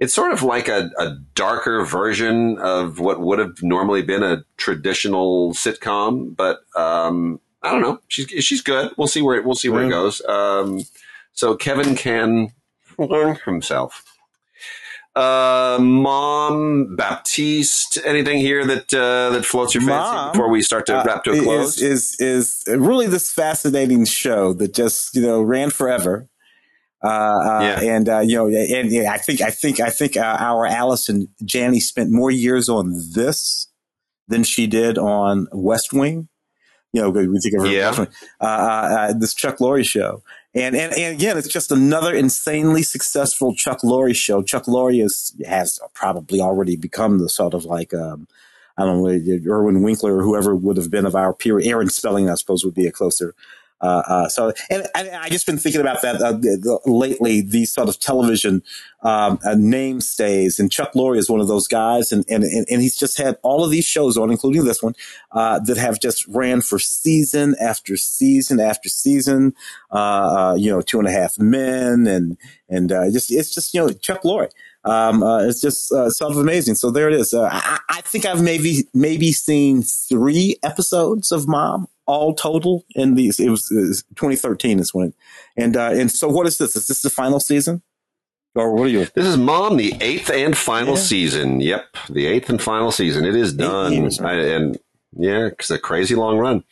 it's 0.00 0.14
sort 0.14 0.32
of 0.32 0.42
like 0.42 0.68
a, 0.68 0.90
a 0.98 1.16
darker 1.34 1.84
version 1.84 2.58
of 2.58 2.98
what 2.98 3.20
would 3.20 3.38
have 3.38 3.62
normally 3.62 4.02
been 4.02 4.22
a 4.22 4.44
traditional 4.56 5.52
sitcom, 5.54 6.36
but, 6.36 6.60
um, 6.76 7.40
I 7.62 7.72
don't 7.72 7.82
know. 7.82 8.00
She's, 8.08 8.28
she's 8.44 8.62
good. 8.62 8.92
We'll 8.96 9.08
see 9.08 9.22
where, 9.22 9.42
we'll 9.42 9.56
see 9.56 9.68
where 9.68 9.84
it 9.84 9.90
goes. 9.90 10.24
Um, 10.26 10.82
so 11.32 11.56
Kevin 11.56 11.94
can 11.96 12.52
learn 12.98 13.36
himself. 13.44 14.04
Uh, 15.16 15.78
Mom 15.80 16.94
Baptiste, 16.94 17.98
anything 18.04 18.38
here 18.38 18.64
that, 18.66 18.94
uh, 18.94 19.30
that 19.30 19.44
floats 19.44 19.74
your 19.74 19.82
fancy 19.82 20.14
Mom, 20.14 20.32
before 20.32 20.48
we 20.48 20.62
start 20.62 20.86
to 20.86 20.98
Uh, 21.00 21.04
wrap 21.04 21.24
to 21.24 21.32
a 21.32 21.42
close? 21.42 21.82
Is, 21.82 22.16
is 22.20 22.64
is 22.68 22.78
really 22.78 23.08
this 23.08 23.32
fascinating 23.32 24.04
show 24.04 24.52
that 24.54 24.74
just 24.74 25.16
you 25.16 25.22
know 25.22 25.42
ran 25.42 25.70
forever. 25.70 26.28
Uh, 27.02 27.60
yeah. 27.62 27.80
and, 27.80 28.08
uh, 28.08 28.18
you 28.18 28.34
know, 28.34 28.48
and 28.48 28.90
yeah, 28.90 29.12
I 29.12 29.18
think, 29.18 29.40
I 29.40 29.50
think, 29.50 29.78
I 29.78 29.88
think, 29.88 30.16
uh, 30.16 30.36
our 30.40 30.66
Allison 30.66 31.28
Janney 31.44 31.78
spent 31.78 32.10
more 32.10 32.32
years 32.32 32.68
on 32.68 32.92
this 33.14 33.68
than 34.26 34.42
she 34.42 34.66
did 34.66 34.98
on 34.98 35.46
West 35.52 35.92
Wing. 35.92 36.28
You 36.92 37.02
know, 37.02 37.10
we 37.10 37.38
think 37.38 37.54
of 37.54 37.66
her, 37.66 37.72
yeah. 37.72 38.04
Uh, 38.40 38.44
uh, 38.44 39.12
this 39.12 39.32
Chuck 39.32 39.58
Lorre 39.58 39.84
show. 39.86 40.22
And, 40.58 40.74
and, 40.74 40.92
and 40.94 41.14
again, 41.14 41.38
it's 41.38 41.48
just 41.48 41.70
another 41.70 42.14
insanely 42.14 42.82
successful 42.82 43.54
Chuck 43.54 43.80
Lorre 43.82 44.14
show. 44.14 44.42
Chuck 44.42 44.64
Lorre 44.64 45.04
is, 45.04 45.34
has 45.46 45.78
probably 45.94 46.40
already 46.40 46.76
become 46.76 47.18
the 47.18 47.28
sort 47.28 47.54
of 47.54 47.64
like, 47.64 47.94
um, 47.94 48.26
I 48.76 48.84
don't 48.84 49.02
know, 49.02 49.52
Irwin 49.52 49.82
Winkler 49.82 50.16
or 50.16 50.22
whoever 50.22 50.54
would 50.54 50.76
have 50.76 50.90
been 50.90 51.06
of 51.06 51.14
our 51.14 51.32
period. 51.32 51.68
Aaron 51.68 51.88
Spelling, 51.88 52.28
I 52.28 52.34
suppose, 52.34 52.64
would 52.64 52.74
be 52.74 52.86
a 52.86 52.92
closer 52.92 53.34
uh, 53.80 54.02
uh, 54.06 54.28
so, 54.28 54.52
and, 54.70 54.86
and, 54.94 55.08
I 55.10 55.28
just 55.28 55.46
been 55.46 55.58
thinking 55.58 55.80
about 55.80 56.02
that 56.02 56.20
uh, 56.20 56.78
lately. 56.90 57.40
These 57.40 57.72
sort 57.72 57.88
of 57.88 58.00
television 58.00 58.62
um, 59.02 59.38
uh, 59.44 59.52
and 59.52 60.02
Chuck 60.02 60.92
Lorre 60.94 61.16
is 61.16 61.30
one 61.30 61.40
of 61.40 61.46
those 61.46 61.68
guys, 61.68 62.10
and, 62.10 62.24
and 62.28 62.42
and 62.42 62.82
he's 62.82 62.96
just 62.96 63.18
had 63.18 63.38
all 63.42 63.64
of 63.64 63.70
these 63.70 63.84
shows 63.84 64.16
on, 64.16 64.32
including 64.32 64.64
this 64.64 64.82
one, 64.82 64.94
uh, 65.30 65.60
that 65.60 65.76
have 65.76 66.00
just 66.00 66.26
ran 66.26 66.60
for 66.60 66.80
season 66.80 67.54
after 67.60 67.96
season 67.96 68.58
after 68.58 68.88
season. 68.88 69.54
Uh, 69.92 70.56
you 70.58 70.70
know, 70.70 70.80
Two 70.80 70.98
and 70.98 71.06
a 71.06 71.12
Half 71.12 71.38
Men, 71.38 72.08
and 72.08 72.36
and 72.68 72.88
just 73.12 73.30
it's 73.30 73.54
just 73.54 73.74
you 73.74 73.80
know 73.80 73.92
Chuck 73.92 74.22
Lorre. 74.22 74.50
Um, 74.84 75.22
it's 75.46 75.60
just 75.60 75.86
sort 75.88 76.32
of 76.32 76.36
amazing. 76.36 76.74
So 76.74 76.90
there 76.90 77.08
it 77.08 77.14
is. 77.14 77.32
I, 77.32 77.78
I, 77.88 78.00
think 78.00 78.24
I've 78.24 78.42
maybe 78.42 78.88
maybe 78.94 79.32
seen 79.32 79.82
three 79.82 80.56
episodes 80.62 81.30
of 81.30 81.46
Mom 81.46 81.88
all 82.08 82.34
total 82.34 82.84
in 82.96 83.14
these. 83.14 83.38
It 83.38 83.50
was, 83.50 83.70
it 83.70 83.76
was 83.76 84.02
2013 84.16 84.80
is 84.80 84.92
when, 84.92 85.14
and 85.56 85.76
uh, 85.76 85.90
and 85.92 86.10
so 86.10 86.28
what 86.28 86.46
is 86.48 86.58
this? 86.58 86.74
Is 86.74 86.88
this 86.88 87.02
the 87.02 87.10
final 87.10 87.38
season? 87.38 87.82
Or 88.54 88.74
what 88.74 88.84
are 88.84 88.88
you? 88.88 89.06
This 89.14 89.26
is 89.26 89.36
Mom, 89.36 89.76
the 89.76 89.94
eighth 90.00 90.30
and 90.30 90.56
final 90.56 90.94
yeah. 90.94 91.00
season. 91.00 91.60
Yep, 91.60 91.84
the 92.10 92.26
eighth 92.26 92.48
and 92.48 92.60
final 92.60 92.90
season. 92.90 93.24
It 93.24 93.36
is 93.36 93.52
done? 93.52 94.10
I, 94.20 94.32
and 94.32 94.78
yeah, 95.16 95.46
it's 95.46 95.70
a 95.70 95.78
crazy 95.78 96.14
long 96.14 96.38
run. 96.38 96.64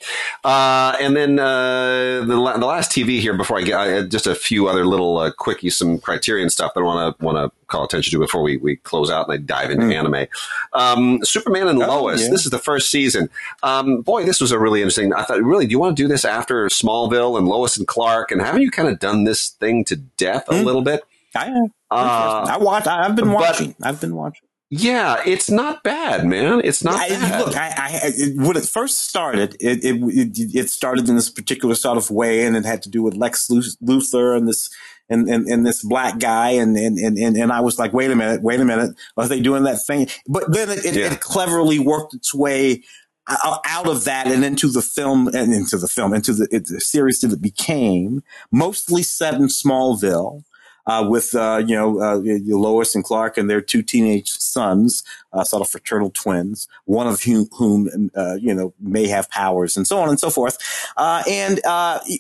Uh, 0.45 0.95
and 1.01 1.17
then 1.17 1.39
uh, 1.39 2.23
the, 2.27 2.37
la- 2.37 2.57
the 2.59 2.67
last 2.67 2.93
TV 2.93 3.19
here 3.19 3.35
before 3.35 3.59
I 3.59 3.63
get 3.63 3.79
I, 3.79 4.03
just 4.03 4.27
a 4.27 4.35
few 4.35 4.69
other 4.69 4.85
little 4.85 5.19
uh, 5.19 5.31
quickies, 5.33 5.73
some 5.73 5.99
criterion 5.99 6.51
stuff 6.51 6.75
that 6.75 6.81
I 6.81 6.85
want 6.85 7.19
to 7.19 7.25
want 7.25 7.39
to 7.39 7.67
call 7.67 7.85
attention 7.85 8.13
to 8.13 8.19
before 8.19 8.43
we, 8.43 8.59
we 8.59 8.77
close 8.77 9.11
out 9.11 9.29
and 9.29 9.35
I 9.35 9.39
dive 9.39 9.71
into 9.71 9.87
mm. 9.87 9.95
anime. 9.95 10.27
Um, 10.75 11.25
Superman 11.25 11.67
and 11.67 11.83
oh, 11.83 12.03
Lois. 12.03 12.25
Yeah. 12.25 12.31
This 12.31 12.45
is 12.45 12.51
the 12.51 12.59
first 12.59 12.91
season. 12.91 13.31
Um, 13.63 14.03
boy, 14.03 14.25
this 14.25 14.41
was 14.41 14.53
a 14.53 14.59
really 14.59 14.81
interesting. 14.81 15.15
I 15.15 15.23
thought, 15.23 15.43
really, 15.43 15.67
do 15.67 15.73
you 15.73 15.79
want 15.79 15.97
to 15.97 16.03
do 16.03 16.07
this 16.07 16.25
after 16.25 16.67
Smallville 16.67 17.39
and 17.39 17.49
Lois 17.49 17.79
and 17.79 17.87
Clark? 17.87 18.31
And 18.33 18.43
haven't 18.43 18.63
you 18.63 18.71
kind 18.71 18.89
of 18.89 18.99
done 18.99 19.25
this 19.25 19.49
thing 19.49 19.85
to 19.87 19.97
death 19.97 20.49
a 20.49 20.53
mm. 20.53 20.65
little 20.65 20.83
bit? 20.83 21.05
I. 21.35 21.49
Uh, 21.91 22.47
I 22.51 22.59
watched. 22.59 22.87
I've 22.87 23.17
been 23.17 23.33
watching. 23.33 23.75
But, 23.79 23.89
I've 23.89 24.01
been 24.01 24.15
watching. 24.15 24.46
Yeah, 24.69 25.23
it's 25.25 25.49
not 25.49 25.85
bad, 25.85 26.27
man. 26.27 26.61
It's 26.65 26.83
not 26.83 26.97
I, 26.97 27.09
bad. 27.09 27.47
Look, 27.47 27.57
I, 27.57 27.73
I, 27.77 28.01
it, 28.03 28.37
when 28.37 28.57
it 28.57 28.65
first 28.65 28.99
started, 29.09 29.57
it, 29.61 29.85
it, 29.85 30.57
it 30.57 30.71
started 30.71 31.09
in 31.09 31.15
this 31.15 31.31
particular 31.31 31.77
sort 31.77 31.99
of 31.99 32.11
way, 32.11 32.45
and 32.45 32.57
it 32.57 32.65
had 32.65 32.83
to 32.83 32.91
do 32.91 33.01
with 33.01 33.15
Lex 33.15 33.49
Luthor 33.49 34.37
and 34.37 34.49
this 34.49 34.69
and, 35.09 35.29
and, 35.29 35.47
and 35.47 35.65
this 35.65 35.85
black 35.85 36.19
guy, 36.19 36.51
and, 36.51 36.77
and 36.77 36.99
and 36.99 37.37
and 37.37 37.53
I 37.53 37.61
was 37.61 37.79
like, 37.79 37.93
wait 37.93 38.11
a 38.11 38.17
minute, 38.17 38.43
wait 38.43 38.59
a 38.59 38.65
minute, 38.65 38.97
are 39.17 39.29
they 39.29 39.41
doing 39.41 39.63
that 39.63 39.85
thing? 39.87 40.09
But 40.27 40.53
then 40.53 40.71
it, 40.71 40.85
yeah. 40.85 41.13
it 41.13 41.21
cleverly 41.21 41.79
worked 41.79 42.15
its 42.15 42.35
way 42.35 42.83
uh, 43.29 43.37
uh, 43.45 43.59
out 43.67 43.87
of 43.87 44.03
that 44.03 44.27
and 44.27 44.45
into 44.45 44.69
the 44.69 44.83
film 44.83 45.29
and 45.29 45.55
into 45.55 45.79
the 45.79 45.87
film 45.87 46.13
into 46.13 46.33
the, 46.33 46.49
the 46.51 46.81
series 46.81 47.21
that 47.21 47.33
it 47.33 47.41
became, 47.41 48.25
mostly 48.51 49.05
set 49.05 49.35
in 49.35 49.47
Smallville 49.47 50.43
uh, 50.87 51.07
with 51.09 51.35
uh, 51.35 51.63
you 51.67 51.75
know 51.75 52.01
uh, 52.01 52.21
Lois 52.47 52.95
and 52.95 53.05
Clark 53.05 53.37
and 53.37 53.51
their 53.51 53.61
two 53.61 53.83
teenage 53.83 54.31
sons, 54.31 55.03
uh, 55.33 55.45
sort 55.45 55.63
of 55.63 55.69
fraternal 55.69 56.11
twins, 56.11 56.69
one 56.85 57.07
of 57.07 57.23
whom, 57.23 57.49
whom 57.53 58.11
uh, 58.17 58.35
you 58.35 58.55
know 58.55 58.73
may 58.81 59.07
have 59.07 59.29
powers 59.31 59.77
and 59.77 59.87
so 59.87 59.99
on 59.99 60.09
and 60.09 60.21
so 60.21 60.31
forth. 60.31 60.59
Uh, 60.97 61.23
and 61.29 61.61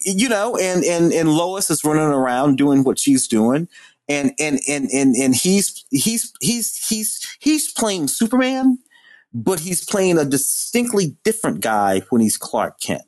you 0.04 0.28
know, 0.28 0.56
and 0.56 0.84
and 0.84 1.12
and 1.12 1.28
Lois 1.28 1.70
is 1.70 1.84
running 1.84 2.02
around 2.02 2.56
doing 2.56 2.84
what 2.84 2.98
she's 2.98 3.28
doing. 3.28 3.68
And, 4.08 4.30
and, 4.38 4.60
and, 4.68 4.88
and, 4.92 5.16
and 5.16 5.34
he's, 5.34 5.84
he's, 5.90 6.32
he's, 6.40 6.86
he's, 6.86 7.36
he's 7.40 7.72
playing 7.72 8.06
Superman, 8.06 8.78
but 9.34 9.58
he's 9.58 9.84
playing 9.84 10.16
a 10.16 10.24
distinctly 10.24 11.16
different 11.24 11.60
guy 11.60 12.02
when 12.10 12.20
he's 12.20 12.36
Clark 12.36 12.80
Kent. 12.80 13.02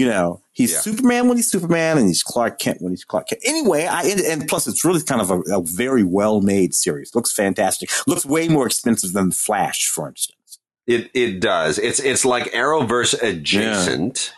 You 0.00 0.08
know, 0.08 0.40
he's 0.52 0.72
yeah. 0.72 0.78
Superman 0.78 1.28
when 1.28 1.36
he's 1.36 1.50
Superman 1.50 1.98
and 1.98 2.08
he's 2.08 2.22
Clark 2.22 2.58
Kent 2.58 2.80
when 2.80 2.90
he's 2.90 3.04
Clark 3.04 3.28
Kent. 3.28 3.42
Anyway, 3.44 3.84
I, 3.84 4.04
and, 4.04 4.48
plus 4.48 4.66
it's 4.66 4.82
really 4.82 5.02
kind 5.02 5.20
of 5.20 5.30
a, 5.30 5.40
a 5.54 5.62
very 5.62 6.04
well 6.04 6.40
made 6.40 6.72
series. 6.72 7.14
Looks 7.14 7.34
fantastic. 7.34 7.90
Looks 8.06 8.24
way 8.24 8.48
more 8.48 8.64
expensive 8.64 9.12
than 9.12 9.30
Flash, 9.30 9.88
for 9.88 10.08
instance. 10.08 10.58
It, 10.86 11.10
it 11.12 11.40
does. 11.40 11.78
It's, 11.78 12.00
it's 12.00 12.24
like 12.24 12.44
Arrowverse 12.52 13.22
adjacent. 13.22 14.32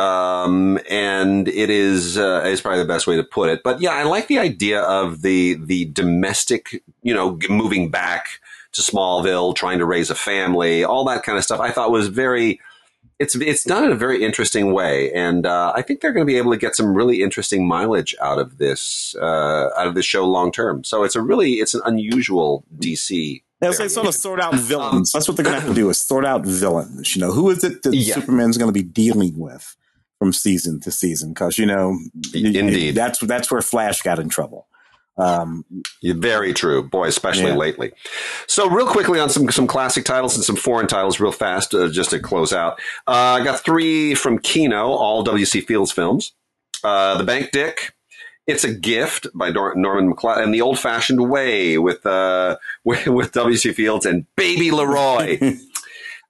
Yeah. 0.00 0.44
Um, 0.44 0.78
and 0.88 1.48
it 1.48 1.68
is, 1.68 2.16
uh, 2.16 2.44
is 2.46 2.62
probably 2.62 2.80
the 2.80 2.88
best 2.88 3.06
way 3.06 3.16
to 3.16 3.24
put 3.24 3.50
it. 3.50 3.62
But 3.62 3.82
yeah, 3.82 3.90
I 3.90 4.04
like 4.04 4.28
the 4.28 4.38
idea 4.38 4.80
of 4.80 5.20
the, 5.20 5.58
the 5.62 5.84
domestic, 5.84 6.82
you 7.02 7.12
know, 7.12 7.38
moving 7.50 7.90
back 7.90 8.40
to 8.72 8.80
Smallville, 8.80 9.54
trying 9.54 9.80
to 9.80 9.84
raise 9.84 10.08
a 10.08 10.14
family, 10.14 10.82
all 10.82 11.04
that 11.04 11.24
kind 11.24 11.36
of 11.36 11.44
stuff. 11.44 11.60
I 11.60 11.72
thought 11.72 11.90
was 11.90 12.08
very, 12.08 12.58
it's 13.18 13.34
it's 13.36 13.64
done 13.64 13.84
in 13.84 13.92
a 13.92 13.96
very 13.96 14.24
interesting 14.24 14.72
way, 14.72 15.12
and 15.12 15.46
uh, 15.46 15.72
I 15.74 15.82
think 15.82 16.00
they're 16.00 16.12
going 16.12 16.26
to 16.26 16.30
be 16.30 16.38
able 16.38 16.52
to 16.52 16.58
get 16.58 16.74
some 16.74 16.94
really 16.94 17.22
interesting 17.22 17.66
mileage 17.66 18.14
out 18.20 18.38
of 18.38 18.58
this 18.58 19.14
uh, 19.20 19.68
out 19.76 19.86
of 19.86 19.94
this 19.94 20.04
show 20.04 20.24
long 20.24 20.50
term. 20.50 20.82
So 20.84 21.04
it's 21.04 21.14
a 21.14 21.22
really 21.22 21.54
it's 21.54 21.74
an 21.74 21.82
unusual 21.84 22.64
DC. 22.76 23.42
Yeah, 23.62 23.70
it's 23.70 23.78
like 23.78 23.90
sort 23.90 24.08
of 24.08 24.14
sort 24.14 24.40
out 24.40 24.54
villains. 24.54 25.12
That's 25.12 25.28
what 25.28 25.36
they're 25.36 25.44
going 25.44 25.54
to 25.54 25.60
have 25.60 25.70
to 25.70 25.74
do 25.74 25.88
is 25.88 25.98
sort 25.98 26.26
out 26.26 26.44
villains. 26.44 27.14
You 27.14 27.22
know, 27.22 27.32
who 27.32 27.50
is 27.50 27.62
it 27.62 27.82
that 27.82 27.94
yeah. 27.94 28.14
Superman's 28.14 28.58
going 28.58 28.68
to 28.68 28.72
be 28.72 28.82
dealing 28.82 29.38
with 29.38 29.76
from 30.18 30.32
season 30.32 30.80
to 30.80 30.90
season? 30.90 31.30
Because 31.30 31.56
you 31.56 31.66
know, 31.66 31.96
indeed, 32.34 32.96
that's 32.96 33.20
that's 33.20 33.50
where 33.50 33.62
Flash 33.62 34.02
got 34.02 34.18
in 34.18 34.28
trouble. 34.28 34.66
Um, 35.16 35.64
very 36.02 36.52
true, 36.52 36.82
boy, 36.82 37.06
especially 37.06 37.50
yeah. 37.50 37.56
lately. 37.56 37.92
So, 38.48 38.68
real 38.68 38.86
quickly 38.86 39.20
on 39.20 39.30
some 39.30 39.48
some 39.50 39.66
classic 39.66 40.04
titles 40.04 40.34
and 40.34 40.44
some 40.44 40.56
foreign 40.56 40.88
titles, 40.88 41.20
real 41.20 41.32
fast, 41.32 41.74
uh, 41.74 41.88
just 41.88 42.10
to 42.10 42.18
close 42.18 42.52
out. 42.52 42.80
Uh, 43.06 43.38
I 43.40 43.44
got 43.44 43.64
three 43.64 44.14
from 44.14 44.38
Kino, 44.38 44.88
all 44.88 45.22
W.C. 45.22 45.60
Fields 45.60 45.92
films. 45.92 46.32
Uh, 46.82 47.16
the 47.16 47.24
Bank 47.24 47.50
Dick, 47.52 47.94
It's 48.46 48.64
a 48.64 48.74
Gift 48.74 49.28
by 49.34 49.50
Norman 49.50 50.12
McLeod, 50.12 50.42
and 50.42 50.52
The 50.52 50.60
Old 50.60 50.78
Fashioned 50.78 51.30
Way 51.30 51.78
with 51.78 52.04
uh, 52.04 52.56
with, 52.84 53.06
with 53.06 53.32
W.C. 53.32 53.72
Fields 53.72 54.06
and 54.06 54.26
Baby 54.36 54.70
Leroy. 54.70 55.38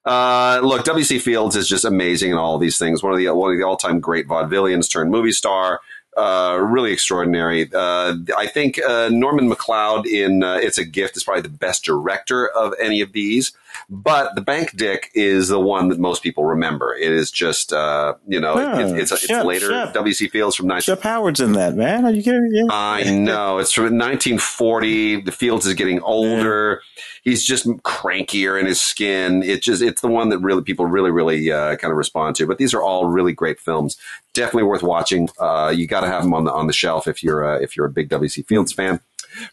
Uh, 0.05 0.61
look, 0.63 0.85
W.C. 0.85 1.19
Fields 1.19 1.57
is 1.57 1.67
just 1.67 1.87
amazing 1.87 2.31
in 2.31 2.37
all 2.37 2.59
these 2.59 2.77
things. 2.77 3.03
One 3.03 3.15
of 3.15 3.19
the 3.19 3.31
one 3.31 3.53
of 3.53 3.59
the 3.59 3.65
all 3.65 3.79
time 3.79 4.01
great 4.01 4.29
vaudevillians 4.29 4.91
turned 4.91 5.11
movie 5.11 5.33
star. 5.33 5.81
Uh, 6.17 6.59
really 6.63 6.93
extraordinary. 6.93 7.69
Uh, 7.75 8.15
I 8.39 8.47
think 8.47 8.81
uh, 8.83 9.09
Norman 9.11 9.51
McLeod 9.51 10.07
in 10.07 10.45
uh, 10.45 10.55
It's 10.55 10.79
a 10.79 10.85
Gift 10.85 11.17
is 11.17 11.25
probably 11.25 11.43
the 11.43 11.49
best 11.49 11.85
director 11.85 12.49
of 12.49 12.73
any 12.81 13.01
of 13.01 13.13
these. 13.13 13.51
But 13.89 14.35
The 14.35 14.41
Bank 14.41 14.77
Dick 14.77 15.11
is 15.15 15.49
the 15.49 15.61
one 15.61 15.89
that 15.89 15.99
most 15.99 16.23
people 16.23 16.45
remember. 16.45 16.95
It 16.95 17.13
is 17.13 17.31
just, 17.31 17.73
uh, 17.73 18.15
you 18.27 18.41
know, 18.41 18.57
it, 18.59 18.99
it's, 18.99 19.13
it's 19.13 19.27
Shemp, 19.27 19.45
later. 19.45 19.71
Shemp. 19.71 19.93
W.C. 19.93 20.29
Fields 20.29 20.57
from 20.57 20.67
19- 20.67 20.79
Shemp 20.79 21.01
Howard's 21.03 21.41
in 21.41 21.53
that, 21.53 21.75
man. 21.75 22.05
Are 22.05 22.11
you 22.11 22.23
kidding? 22.23 22.49
Yeah. 22.53 22.65
I 22.71 23.05
know. 23.11 23.59
It's 23.59 23.73
from 23.73 23.85
1940. 23.85 25.23
The 25.23 25.33
Fields 25.33 25.67
is 25.67 25.75
getting 25.75 26.01
older. 26.01 26.81
Yeah. 26.83 27.03
He's 27.25 27.45
just 27.45 27.67
crankier 27.67 28.61
in 28.61 28.67
his 28.67 28.81
skin. 28.81 29.43
It 29.43 29.63
just, 29.63 29.83
it's 29.83 30.01
the 30.01 30.09
one 30.09 30.29
that 30.29 30.39
really 30.39 30.63
people 30.63 30.87
really, 30.87 31.11
really 31.11 31.51
uh, 31.51 31.77
kind 31.77 31.91
of 31.91 31.97
respond 31.97 32.37
to. 32.37 32.47
But 32.47 32.59
these 32.59 32.75
are 32.75 32.83
all 32.83 33.07
really 33.07 33.33
great 33.33 33.59
films. 33.61 33.97
Definitely 34.35 34.65
worth 34.65 34.83
watching. 34.83 35.29
Uh, 35.39 35.73
you 35.75 35.87
got 35.87 36.01
to 36.01 36.07
have 36.07 36.23
them 36.23 36.35
on 36.35 36.45
the 36.45 36.53
on 36.53 36.67
the 36.67 36.73
shelf 36.73 37.07
if 37.07 37.23
you're 37.23 37.45
uh, 37.45 37.59
if 37.59 37.77
you're 37.77 37.87
a 37.87 37.91
big 37.91 38.09
W.C. 38.09 38.43
Fields 38.43 38.73
fan. 38.73 39.01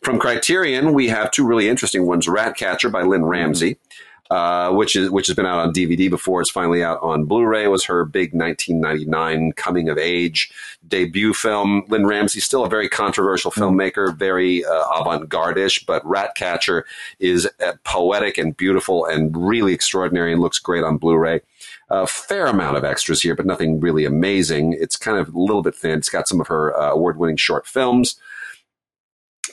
From 0.04 0.20
Criterion, 0.20 0.94
we 0.94 1.08
have 1.08 1.32
two 1.32 1.46
really 1.46 1.70
interesting 1.70 2.06
ones: 2.06 2.28
Ratcatcher 2.28 2.90
by 2.90 3.04
Lynne 3.04 3.26
Ramsay. 3.26 3.78
Uh, 4.32 4.72
which 4.72 4.96
is 4.96 5.10
which 5.10 5.28
has 5.28 5.36
been 5.36 5.46
out 5.46 5.60
on 5.60 5.74
DVD 5.74 6.10
before. 6.10 6.40
It's 6.40 6.50
finally 6.50 6.82
out 6.82 7.00
on 7.02 7.26
Blu-ray. 7.26 7.66
It 7.66 7.68
was 7.68 7.84
her 7.84 8.06
big 8.06 8.34
1999 8.34 9.52
coming 9.58 9.90
of 9.90 9.98
age 9.98 10.50
debut 10.88 11.34
film. 11.34 11.84
Lynne 11.90 12.06
Ramsay, 12.08 12.40
still 12.40 12.64
a 12.64 12.70
very 12.70 12.88
controversial 12.88 13.52
hmm. 13.52 13.62
filmmaker, 13.62 14.16
very 14.16 14.64
uh, 14.64 14.84
avant-garde-ish, 14.96 15.86
but 15.86 16.06
Ratcatcher 16.06 16.86
is 17.20 17.46
uh, 17.46 17.74
poetic 17.84 18.38
and 18.38 18.56
beautiful 18.56 19.06
and 19.06 19.36
really 19.36 19.74
extraordinary 19.74 20.32
and 20.32 20.42
looks 20.42 20.60
great 20.60 20.86
on 20.86 20.96
Blu-ray. 20.96 21.42
A 21.90 22.08
fair 22.08 22.46
amount 22.46 22.78
of 22.78 22.86
extras 22.86 23.22
here, 23.22 23.36
but 23.36 23.46
nothing 23.46 23.82
really 23.82 24.06
amazing. 24.06 24.78
It's 24.80 24.96
kind 24.96 25.18
of 25.18 25.36
a 25.36 25.38
little 25.38 25.62
bit 25.62 25.76
thin. 25.76 25.98
It's 25.98 26.08
got 26.08 26.30
some 26.30 26.40
of 26.40 26.48
her 26.48 26.74
uh, 26.74 26.92
award-winning 26.92 27.36
short 27.36 27.68
films 27.68 28.16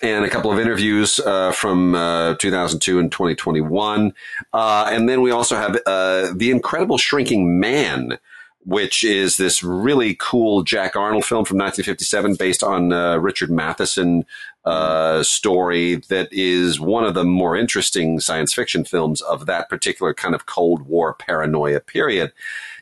and 0.02 0.24
a 0.24 0.30
couple 0.30 0.52
of 0.52 0.58
interviews 0.58 1.18
uh, 1.20 1.52
from 1.52 1.94
uh, 1.94 2.34
2002 2.36 2.98
and 2.98 3.10
2021. 3.10 4.12
Uh, 4.52 4.88
and 4.90 5.08
then 5.08 5.22
we 5.22 5.30
also 5.30 5.56
have 5.56 5.78
uh, 5.86 6.32
The 6.34 6.50
Incredible 6.50 6.98
Shrinking 6.98 7.60
Man. 7.60 8.18
which 8.64 9.02
is 9.02 9.38
this 9.38 9.62
really 9.62 10.14
cool 10.18 10.62
Jack 10.62 10.94
Arnold 10.94 11.24
film 11.24 11.46
from 11.46 11.56
1957 11.56 12.34
based 12.34 12.62
on 12.62 12.92
uh, 12.92 13.16
Richard 13.16 13.50
Matheson 13.50 14.26
uh, 14.66 15.22
story 15.22 15.96
that 16.08 16.28
is 16.30 16.78
one 16.78 17.04
of 17.04 17.14
the 17.14 17.24
more 17.24 17.56
interesting 17.56 18.20
science 18.20 18.52
fiction 18.52 18.84
films 18.84 19.22
of 19.22 19.46
that 19.46 19.70
particular 19.70 20.12
kind 20.12 20.34
of 20.34 20.44
Cold 20.44 20.82
War 20.82 21.14
paranoia 21.14 21.80
period. 21.80 22.32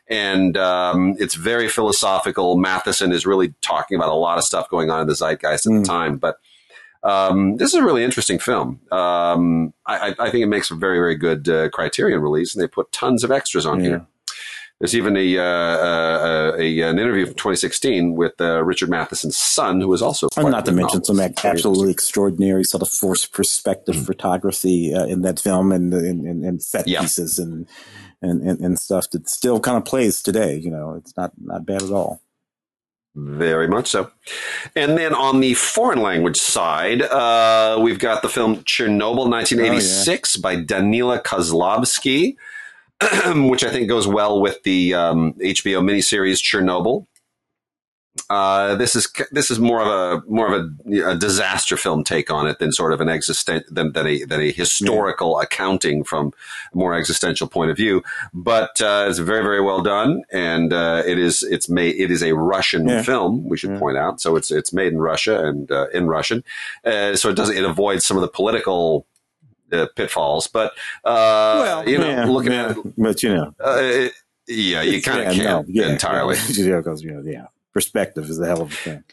And 0.09 0.57
um, 0.57 1.15
it's 1.19 1.35
very 1.35 1.69
philosophical. 1.69 2.57
Matheson 2.57 3.13
is 3.13 3.25
really 3.25 3.53
talking 3.61 3.95
about 3.95 4.09
a 4.09 4.15
lot 4.15 4.37
of 4.37 4.43
stuff 4.43 4.69
going 4.69 4.89
on 4.89 5.01
in 5.01 5.07
the 5.07 5.15
zeitgeist 5.15 5.65
at 5.65 5.71
mm. 5.71 5.81
the 5.81 5.87
time, 5.87 6.17
but 6.17 6.39
um, 7.07 7.55
this 7.55 7.73
is 7.73 7.75
a 7.75 7.83
really 7.83 8.03
interesting 8.03 8.37
film. 8.37 8.81
Um, 8.91 9.73
I, 9.85 10.13
I, 10.19 10.29
think 10.29 10.43
it 10.43 10.47
makes 10.47 10.69
a 10.71 10.75
very, 10.75 10.97
very 10.97 11.15
good 11.15 11.47
uh, 11.47 11.69
Criterion 11.69 12.19
release, 12.19 12.53
and 12.53 12.61
they 12.61 12.67
put 12.67 12.91
tons 12.91 13.23
of 13.23 13.31
extras 13.31 13.65
on 13.65 13.79
yeah. 13.79 13.85
here. 13.85 14.07
There's 14.79 14.93
even 14.93 15.15
a, 15.15 15.37
uh, 15.37 15.41
uh, 15.41 16.55
a, 16.59 16.81
an 16.81 16.99
interview 16.99 17.25
from 17.25 17.35
2016 17.35 18.13
with 18.15 18.33
uh, 18.41 18.61
Richard 18.63 18.89
Matheson's 18.89 19.37
son, 19.37 19.79
who 19.79 19.87
was 19.87 20.01
also 20.01 20.27
and 20.35 20.51
not 20.51 20.65
to 20.65 20.73
mention 20.73 21.03
some 21.03 21.19
absolutely 21.19 21.91
extraordinary 21.91 22.65
sort 22.65 22.83
of 22.83 22.89
forced 22.89 23.31
perspective 23.31 23.95
mm-hmm. 23.95 24.05
photography 24.05 24.93
uh, 24.93 25.05
in 25.05 25.21
that 25.21 25.39
film 25.39 25.71
and 25.71 25.93
and, 25.93 26.45
and 26.45 26.61
set 26.61 26.87
yeah. 26.87 27.01
pieces 27.01 27.39
and, 27.39 27.67
and, 28.21 28.41
and 28.41 28.59
and 28.59 28.79
stuff 28.79 29.09
that 29.13 29.27
still 29.29 29.59
kind 29.59 29.77
of 29.77 29.85
plays 29.85 30.21
today. 30.21 30.57
You 30.57 30.69
know, 30.69 30.93
it's 30.93 31.15
not 31.17 31.31
not 31.39 31.65
bad 31.65 31.81
at 31.81 31.91
all. 31.91 32.21
Very 33.19 33.67
much 33.67 33.87
so. 33.87 34.11
And 34.75 34.95
then 34.95 35.15
on 35.15 35.39
the 35.39 35.55
foreign 35.55 36.03
language 36.03 36.37
side, 36.37 37.01
uh, 37.01 37.79
we've 37.81 37.97
got 37.97 38.21
the 38.21 38.29
film 38.29 38.57
Chernobyl 38.57 39.27
1986 39.27 40.37
oh, 40.37 40.37
yeah. 40.37 40.41
by 40.43 40.63
Danila 40.63 41.23
Kozlovsky. 41.23 42.35
which 43.49 43.63
I 43.63 43.69
think 43.69 43.87
goes 43.87 44.07
well 44.07 44.41
with 44.41 44.63
the 44.63 44.95
um, 44.95 45.33
HBO 45.33 45.83
miniseries 45.83 46.41
Chernobyl. 46.41 47.05
Uh, 48.29 48.75
this 48.75 48.95
is 48.95 49.07
this 49.31 49.49
is 49.51 49.59
more 49.59 49.81
of 49.81 49.87
a 49.87 50.29
more 50.29 50.53
of 50.53 50.71
a, 50.87 51.11
a, 51.11 51.15
disaster 51.15 51.77
film 51.77 52.03
take 52.03 52.29
on 52.29 52.47
it 52.47 52.59
than 52.59 52.71
sort 52.71 52.93
of 52.93 53.01
an 53.01 53.09
existent 53.09 53.65
than, 53.73 53.93
than 53.93 54.07
a 54.07 54.23
than 54.25 54.41
a 54.41 54.51
historical 54.51 55.37
yeah. 55.37 55.43
accounting 55.43 56.03
from 56.03 56.33
a 56.73 56.77
more 56.77 56.93
existential 56.93 57.47
point 57.47 57.71
of 57.71 57.77
view. 57.77 58.03
But 58.33 58.81
uh, 58.81 59.07
it's 59.09 59.19
very 59.19 59.43
very 59.43 59.61
well 59.61 59.81
done, 59.81 60.23
and 60.31 60.73
uh, 60.73 61.03
it 61.05 61.17
is 61.17 61.43
it's 61.43 61.69
made 61.69 61.95
it 61.95 62.11
is 62.11 62.23
a 62.23 62.33
Russian 62.33 62.87
yeah. 62.87 63.01
film. 63.01 63.47
We 63.47 63.57
should 63.57 63.71
yeah. 63.71 63.79
point 63.79 63.97
out, 63.97 64.21
so 64.21 64.35
it's 64.35 64.51
it's 64.51 64.73
made 64.73 64.93
in 64.93 64.99
Russia 64.99 65.45
and 65.45 65.71
uh, 65.71 65.87
in 65.93 66.07
Russian, 66.07 66.43
uh, 66.85 67.15
so 67.15 67.29
it 67.29 67.35
doesn't 67.35 67.57
it 67.57 67.63
avoids 67.63 68.05
some 68.05 68.17
of 68.17 68.21
the 68.21 68.27
political 68.27 69.05
uh, 69.71 69.87
pitfalls. 69.95 70.47
But 70.47 70.71
uh, 71.03 71.59
well, 71.61 71.89
you 71.89 71.97
know, 71.97 72.25
looking 72.31 72.53
at 72.53 72.71
it, 72.71 72.77
but 72.97 73.23
you 73.23 73.33
know, 73.33 73.53
uh, 73.59 74.09
yeah, 74.47 74.81
you 74.81 75.01
kind 75.01 75.27
of 75.27 75.35
yeah, 75.35 75.43
can't 75.43 75.67
no, 75.67 75.73
yeah, 75.81 75.91
entirely. 75.91 76.37
Yeah, 76.49 76.77
because 76.77 77.03
you 77.03 77.11
know, 77.11 77.23
yeah, 77.25 77.47
perspective 77.77 78.25
is 78.29 78.39
a 78.39 78.45
hell 78.45 78.61
of 78.63 78.71
a 78.71 78.75
thing. 78.75 79.03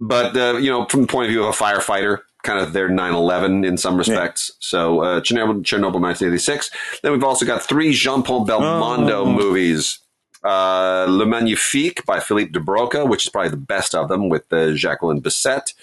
But 0.00 0.36
uh, 0.36 0.58
you 0.58 0.70
know, 0.70 0.86
from 0.86 1.02
the 1.02 1.06
point 1.06 1.26
of 1.26 1.30
view 1.30 1.44
of 1.44 1.54
a 1.54 1.58
firefighter, 1.58 2.18
kind 2.42 2.58
of 2.58 2.72
their 2.72 2.88
9-11 2.88 3.66
in 3.66 3.76
some 3.76 3.96
respects. 3.96 4.50
So 4.60 5.00
uh, 5.00 5.20
Chernobyl, 5.20 5.62
Chernobyl 5.62 6.00
1986. 6.00 6.70
Then 7.02 7.12
we've 7.12 7.24
also 7.24 7.44
got 7.44 7.62
three 7.62 7.92
Jean-Paul 7.92 8.46
Belmondo 8.46 9.26
oh. 9.26 9.32
movies. 9.32 9.98
Uh, 10.42 11.04
Le 11.06 11.26
Magnifique 11.26 12.06
by 12.06 12.18
Philippe 12.18 12.52
de 12.52 12.60
Broca, 12.60 13.04
which 13.04 13.26
is 13.26 13.30
probably 13.30 13.50
the 13.50 13.58
best 13.58 13.94
of 13.94 14.08
them 14.08 14.30
with 14.30 14.50
uh, 14.50 14.72
Jacqueline 14.72 15.20
Bisset 15.20 15.74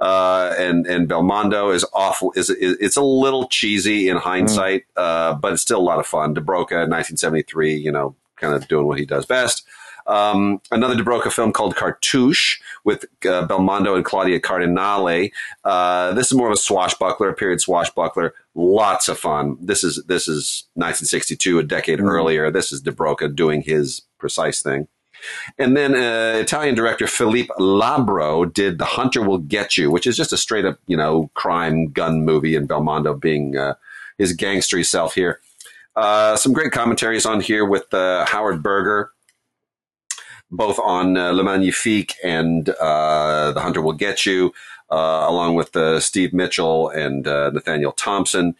uh, 0.00 0.54
and 0.58 0.86
and 0.86 1.08
Belmondo 1.08 1.74
is 1.74 1.84
awful. 1.92 2.32
Is, 2.36 2.50
is 2.50 2.76
it's 2.80 2.96
a 2.96 3.02
little 3.02 3.48
cheesy 3.48 4.08
in 4.08 4.16
hindsight, 4.16 4.84
mm. 4.96 5.02
uh, 5.02 5.34
but 5.34 5.52
it's 5.52 5.62
still 5.62 5.80
a 5.80 5.82
lot 5.82 5.98
of 5.98 6.06
fun. 6.06 6.34
De 6.34 6.40
Broca, 6.40 6.76
1973, 6.76 7.76
you 7.76 7.90
know, 7.90 8.14
kind 8.36 8.54
of 8.54 8.68
doing 8.68 8.86
what 8.86 8.98
he 8.98 9.04
does 9.04 9.26
best. 9.26 9.66
Um, 10.08 10.60
another 10.70 10.96
De 10.96 11.04
Broca 11.04 11.30
film 11.30 11.52
called 11.52 11.76
Cartouche 11.76 12.60
with 12.84 13.04
uh, 13.26 13.46
Belmondo 13.46 13.94
and 13.94 14.04
Claudia 14.04 14.40
Cardinale. 14.40 15.30
Uh, 15.64 16.12
this 16.14 16.28
is 16.28 16.34
more 16.34 16.48
of 16.48 16.54
a 16.54 16.56
swashbuckler, 16.56 17.28
a 17.28 17.34
period 17.34 17.60
swashbuckler. 17.60 18.34
Lots 18.54 19.08
of 19.08 19.18
fun. 19.18 19.58
This 19.60 19.84
is 19.84 20.02
this 20.06 20.26
is 20.26 20.64
1962, 20.74 21.58
a 21.58 21.62
decade 21.62 21.98
mm. 21.98 22.10
earlier. 22.10 22.50
This 22.50 22.72
is 22.72 22.80
De 22.80 22.90
Broca 22.90 23.28
doing 23.28 23.62
his 23.62 24.02
precise 24.18 24.62
thing. 24.62 24.88
And 25.58 25.76
then 25.76 25.94
uh, 25.94 26.38
Italian 26.38 26.74
director 26.74 27.06
Philippe 27.06 27.52
Labro 27.58 28.52
did 28.52 28.78
The 28.78 28.84
Hunter 28.84 29.22
Will 29.22 29.38
Get 29.38 29.76
You, 29.76 29.90
which 29.90 30.06
is 30.06 30.16
just 30.16 30.32
a 30.32 30.36
straight 30.36 30.64
up, 30.64 30.78
you 30.86 30.96
know, 30.96 31.30
crime 31.34 31.90
gun 31.90 32.24
movie 32.24 32.56
and 32.56 32.68
Belmondo 32.68 33.20
being 33.20 33.56
uh, 33.56 33.74
his 34.16 34.36
gangstery 34.36 34.86
self 34.86 35.14
here. 35.14 35.40
Uh, 35.96 36.36
some 36.36 36.52
great 36.52 36.70
commentaries 36.70 37.26
on 37.26 37.40
here 37.40 37.64
with 37.64 37.92
uh, 37.92 38.24
Howard 38.26 38.62
Berger, 38.62 39.10
both 40.50 40.78
on 40.78 41.16
uh, 41.16 41.32
Le 41.32 41.44
Magnifique 41.44 42.14
and 42.24 42.68
uh, 42.68 43.52
The 43.52 43.60
Hunter 43.60 43.82
Will 43.82 43.92
Get 43.92 44.26
You, 44.26 44.52
along 44.90 45.54
with 45.54 45.76
Steve 46.02 46.32
Mitchell 46.32 46.88
and 46.88 47.24
Nathaniel 47.24 47.92
Thompson 47.92 48.54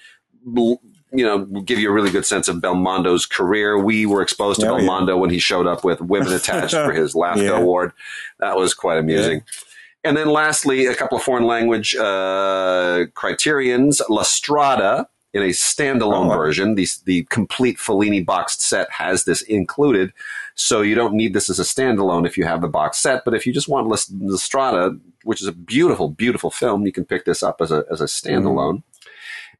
you 1.12 1.24
know, 1.24 1.44
give 1.62 1.78
you 1.78 1.88
a 1.88 1.92
really 1.92 2.10
good 2.10 2.26
sense 2.26 2.48
of 2.48 2.56
Belmondo's 2.56 3.24
career. 3.26 3.78
We 3.78 4.06
were 4.06 4.22
exposed 4.22 4.60
to 4.60 4.68
oh, 4.68 4.76
Belmondo 4.76 5.08
yeah. 5.08 5.14
when 5.14 5.30
he 5.30 5.38
showed 5.38 5.66
up 5.66 5.84
with 5.84 6.00
women 6.00 6.32
attached 6.32 6.74
for 6.74 6.92
his 6.92 7.14
LAFTA 7.14 7.44
yeah. 7.44 7.58
award. 7.58 7.92
That 8.40 8.56
was 8.56 8.74
quite 8.74 8.98
amusing. 8.98 9.38
Yeah. 9.38 9.64
And 10.04 10.16
then 10.16 10.28
lastly, 10.28 10.86
a 10.86 10.94
couple 10.94 11.18
of 11.18 11.24
foreign 11.24 11.44
language 11.44 11.96
uh, 11.96 13.06
criterions. 13.14 14.00
La 14.08 14.22
Strada 14.22 15.08
in 15.32 15.42
a 15.42 15.48
standalone 15.48 16.32
oh. 16.32 16.36
version. 16.36 16.74
The, 16.74 16.86
the 17.04 17.24
complete 17.24 17.78
Fellini 17.78 18.24
boxed 18.24 18.62
set 18.62 18.90
has 18.92 19.24
this 19.24 19.42
included. 19.42 20.12
So 20.58 20.82
you 20.82 20.96
don't 20.96 21.14
need 21.14 21.34
this 21.34 21.48
as 21.48 21.60
a 21.60 21.62
standalone 21.62 22.26
if 22.26 22.36
you 22.36 22.44
have 22.44 22.60
the 22.60 22.68
box 22.68 22.98
set. 22.98 23.24
But 23.24 23.32
if 23.32 23.46
you 23.46 23.52
just 23.52 23.68
want 23.68 23.86
La, 23.86 23.96
Strada, 24.36 24.98
which 25.22 25.40
is 25.40 25.46
a 25.46 25.52
beautiful, 25.52 26.08
beautiful 26.08 26.50
film, 26.50 26.84
you 26.84 26.90
can 26.90 27.04
pick 27.04 27.24
this 27.24 27.44
up 27.44 27.60
as 27.60 27.70
a, 27.70 27.84
as 27.92 28.00
a 28.00 28.06
standalone. 28.06 28.78
Mm. 28.78 28.82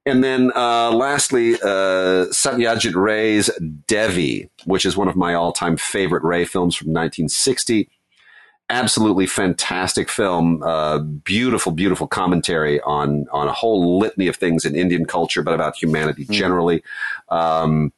And 0.07 0.25
then 0.25 0.51
uh, 0.57 0.91
lastly, 0.91 1.55
uh, 1.55 2.27
Satyajit 2.33 2.97
Ray's 2.97 3.49
Devi, 3.87 4.51
which 4.65 4.85
is 4.85 4.97
one 4.97 5.07
of 5.07 5.15
my 5.15 5.35
all 5.35 5.53
time 5.53 5.77
favorite 5.77 6.25
Ray 6.25 6.45
films 6.45 6.75
from 6.75 6.89
1960. 6.89 7.89
Absolutely 8.69 9.27
fantastic 9.27 10.09
film. 10.09 10.65
Uh, 10.65 10.99
beautiful, 10.99 11.71
beautiful 11.71 12.09
commentary 12.09 12.81
on, 12.81 13.27
on 13.31 13.47
a 13.47 13.53
whole 13.53 14.01
litany 14.01 14.27
of 14.27 14.35
things 14.35 14.65
in 14.65 14.75
Indian 14.75 15.05
culture, 15.05 15.45
but 15.45 15.55
about 15.55 15.77
humanity 15.77 16.25
mm. 16.25 16.33
generally. 16.33 16.83
Um, 17.29 17.93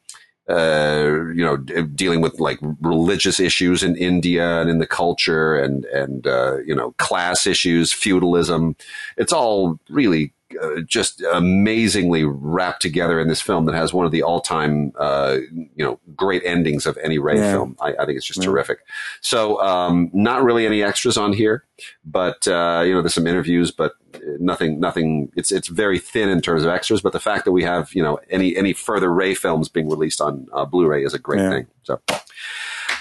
uh, 0.48 1.26
you 1.34 1.44
know, 1.44 1.56
dealing 1.56 2.20
with 2.20 2.40
like 2.40 2.58
religious 2.80 3.38
issues 3.38 3.82
in 3.82 3.96
India 3.96 4.60
and 4.60 4.68
in 4.68 4.78
the 4.78 4.86
culture 4.86 5.56
and, 5.56 5.84
and, 5.86 6.26
uh, 6.26 6.58
you 6.66 6.74
know, 6.74 6.92
class 6.98 7.46
issues, 7.46 7.92
feudalism. 7.92 8.74
It's 9.16 9.32
all 9.32 9.78
really 9.88 10.32
uh, 10.60 10.80
just 10.80 11.22
amazingly 11.22 12.24
wrapped 12.24 12.82
together 12.82 13.20
in 13.20 13.28
this 13.28 13.40
film 13.40 13.66
that 13.66 13.74
has 13.74 13.92
one 13.92 14.06
of 14.06 14.12
the 14.12 14.22
all-time, 14.22 14.92
uh, 14.98 15.38
you 15.52 15.84
know, 15.84 16.00
great 16.16 16.42
endings 16.44 16.86
of 16.86 16.98
any 16.98 17.18
Ray 17.18 17.36
yeah. 17.36 17.52
film. 17.52 17.76
I, 17.80 17.94
I, 17.94 18.06
think 18.06 18.16
it's 18.16 18.26
just 18.26 18.40
yeah. 18.40 18.46
terrific. 18.46 18.80
So, 19.20 19.60
um, 19.60 20.10
not 20.12 20.42
really 20.42 20.66
any 20.66 20.82
extras 20.82 21.16
on 21.16 21.32
here, 21.32 21.64
but 22.04 22.46
uh, 22.48 22.82
you 22.84 22.92
know, 22.92 23.02
there's 23.02 23.14
some 23.14 23.26
interviews, 23.26 23.70
but 23.70 23.94
nothing, 24.38 24.80
nothing. 24.80 25.30
It's 25.36 25.52
it's 25.52 25.68
very 25.68 25.98
thin 25.98 26.28
in 26.28 26.40
terms 26.40 26.64
of 26.64 26.70
extras. 26.70 27.00
But 27.00 27.12
the 27.12 27.20
fact 27.20 27.44
that 27.44 27.52
we 27.52 27.62
have 27.62 27.94
you 27.94 28.02
know 28.02 28.18
any 28.28 28.56
any 28.56 28.72
further 28.72 29.12
Ray 29.12 29.34
films 29.34 29.68
being 29.68 29.88
released 29.88 30.20
on 30.20 30.46
uh, 30.52 30.64
Blu-ray 30.64 31.04
is 31.04 31.14
a 31.14 31.18
great 31.18 31.40
yeah. 31.40 31.50
thing. 31.50 31.66
So. 31.84 32.00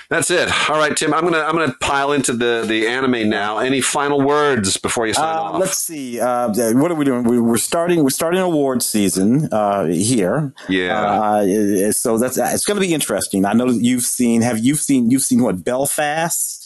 That's 0.10 0.32
it. 0.32 0.50
All 0.70 0.78
right, 0.78 0.98
Tim. 0.98 1.14
I'm 1.14 1.24
gonna 1.24 1.42
I'm 1.42 1.56
gonna 1.56 1.76
pile 1.80 2.14
into 2.14 2.34
the 2.34 2.66
the 2.68 2.88
anime 2.88 3.30
now. 3.30 3.60
Any 3.60 3.80
final 3.80 4.20
words 4.20 4.76
before 4.78 5.06
you 5.06 5.14
sign 5.14 5.36
uh, 5.36 5.42
off? 5.42 5.60
Let's 5.60 5.78
see. 5.78 6.20
Uh, 6.20 6.50
what 6.74 6.90
are 6.92 6.96
we 6.96 7.06
doing? 7.06 7.24
We, 7.24 7.38
are 7.38 7.58
starting. 7.58 8.04
We're 8.04 8.10
starting 8.10 8.40
award 8.42 8.82
season 8.82 9.50
uh, 9.52 9.86
here. 9.86 10.52
Yeah. 10.68 11.00
Uh, 11.00 11.92
so 11.92 12.18
that's 12.18 12.40
it's 12.40 12.66
going 12.66 12.82
to 12.82 12.86
be 12.86 12.92
interesting. 12.92 13.46
I 13.46 13.54
know 13.54 13.68
you've 13.68 14.04
seen. 14.04 14.42
Have 14.42 14.58
you 14.58 14.76
seen? 14.76 15.12
You've 15.12 15.22
seen 15.22 15.44
what 15.44 15.64
Belfast? 15.64 16.59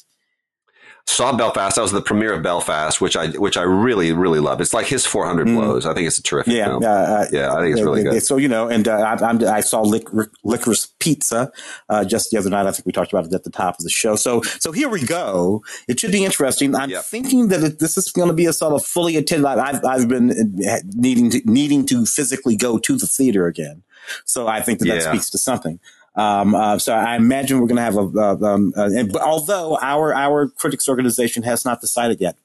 Saw 1.07 1.35
Belfast. 1.35 1.75
That 1.75 1.81
was 1.81 1.91
the 1.91 2.01
premiere 2.01 2.33
of 2.33 2.43
Belfast, 2.43 2.99
which 2.99 3.15
I 3.15 3.27
which 3.29 3.57
I 3.57 3.63
really 3.63 4.11
really 4.11 4.39
love. 4.39 4.61
It's 4.61 4.73
like 4.73 4.87
his 4.87 5.05
400 5.05 5.47
mm. 5.47 5.55
blows. 5.55 5.85
I 5.85 5.93
think 5.93 6.07
it's 6.07 6.17
a 6.17 6.23
terrific 6.23 6.53
yeah, 6.53 6.65
film. 6.65 6.83
Uh, 6.83 7.25
yeah, 7.31 7.53
I 7.53 7.61
think 7.61 7.73
it's 7.73 7.83
really 7.83 8.03
good. 8.03 8.23
So 8.23 8.37
you 8.37 8.47
know, 8.47 8.67
and 8.67 8.87
uh, 8.87 9.17
I, 9.21 9.57
I, 9.57 9.61
saw 9.61 9.81
Lic- 9.81 10.09
Licorice 10.43 10.87
Pizza 10.99 11.51
uh, 11.89 12.03
just 12.05 12.31
the 12.31 12.37
other 12.37 12.49
night. 12.49 12.65
I 12.65 12.71
think 12.71 12.85
we 12.85 12.91
talked 12.91 13.11
about 13.11 13.25
it 13.25 13.33
at 13.33 13.43
the 13.43 13.49
top 13.49 13.75
of 13.79 13.83
the 13.83 13.89
show. 13.89 14.15
So 14.15 14.41
so 14.41 14.71
here 14.71 14.89
we 14.89 15.03
go. 15.03 15.63
It 15.87 15.99
should 15.99 16.11
be 16.11 16.25
interesting. 16.25 16.75
I'm 16.75 16.89
yep. 16.89 17.03
thinking 17.03 17.49
that 17.49 17.63
it, 17.63 17.79
this 17.79 17.97
is 17.97 18.11
going 18.11 18.29
to 18.29 18.33
be 18.33 18.45
a 18.45 18.53
sort 18.53 18.73
of 18.73 18.83
fully 18.83 19.17
attended. 19.17 19.45
I've 19.45 19.83
I've 19.85 20.07
been 20.07 20.31
uh, 20.67 20.77
needing 20.93 21.29
to 21.31 21.41
needing 21.45 21.85
to 21.87 22.05
physically 22.05 22.55
go 22.55 22.77
to 22.79 22.97
the 22.97 23.07
theater 23.07 23.47
again. 23.47 23.83
So 24.25 24.47
I 24.47 24.61
think 24.61 24.79
that 24.79 24.87
yeah. 24.87 24.95
that 24.95 25.03
speaks 25.03 25.29
to 25.31 25.37
something. 25.37 25.79
Um, 26.15 26.53
uh, 26.55 26.77
so 26.79 26.93
I 26.93 27.15
imagine 27.15 27.59
we're 27.59 27.67
going 27.67 27.77
to 27.77 27.81
have 27.81 27.97
a, 27.97 28.45
um, 28.45 28.73
uh, 28.77 28.83
and, 28.85 29.15
although 29.17 29.77
our, 29.81 30.13
our 30.13 30.47
critics 30.47 30.87
organization 30.87 31.43
has 31.43 31.65
not 31.65 31.81
decided 31.81 32.21
yet, 32.21 32.37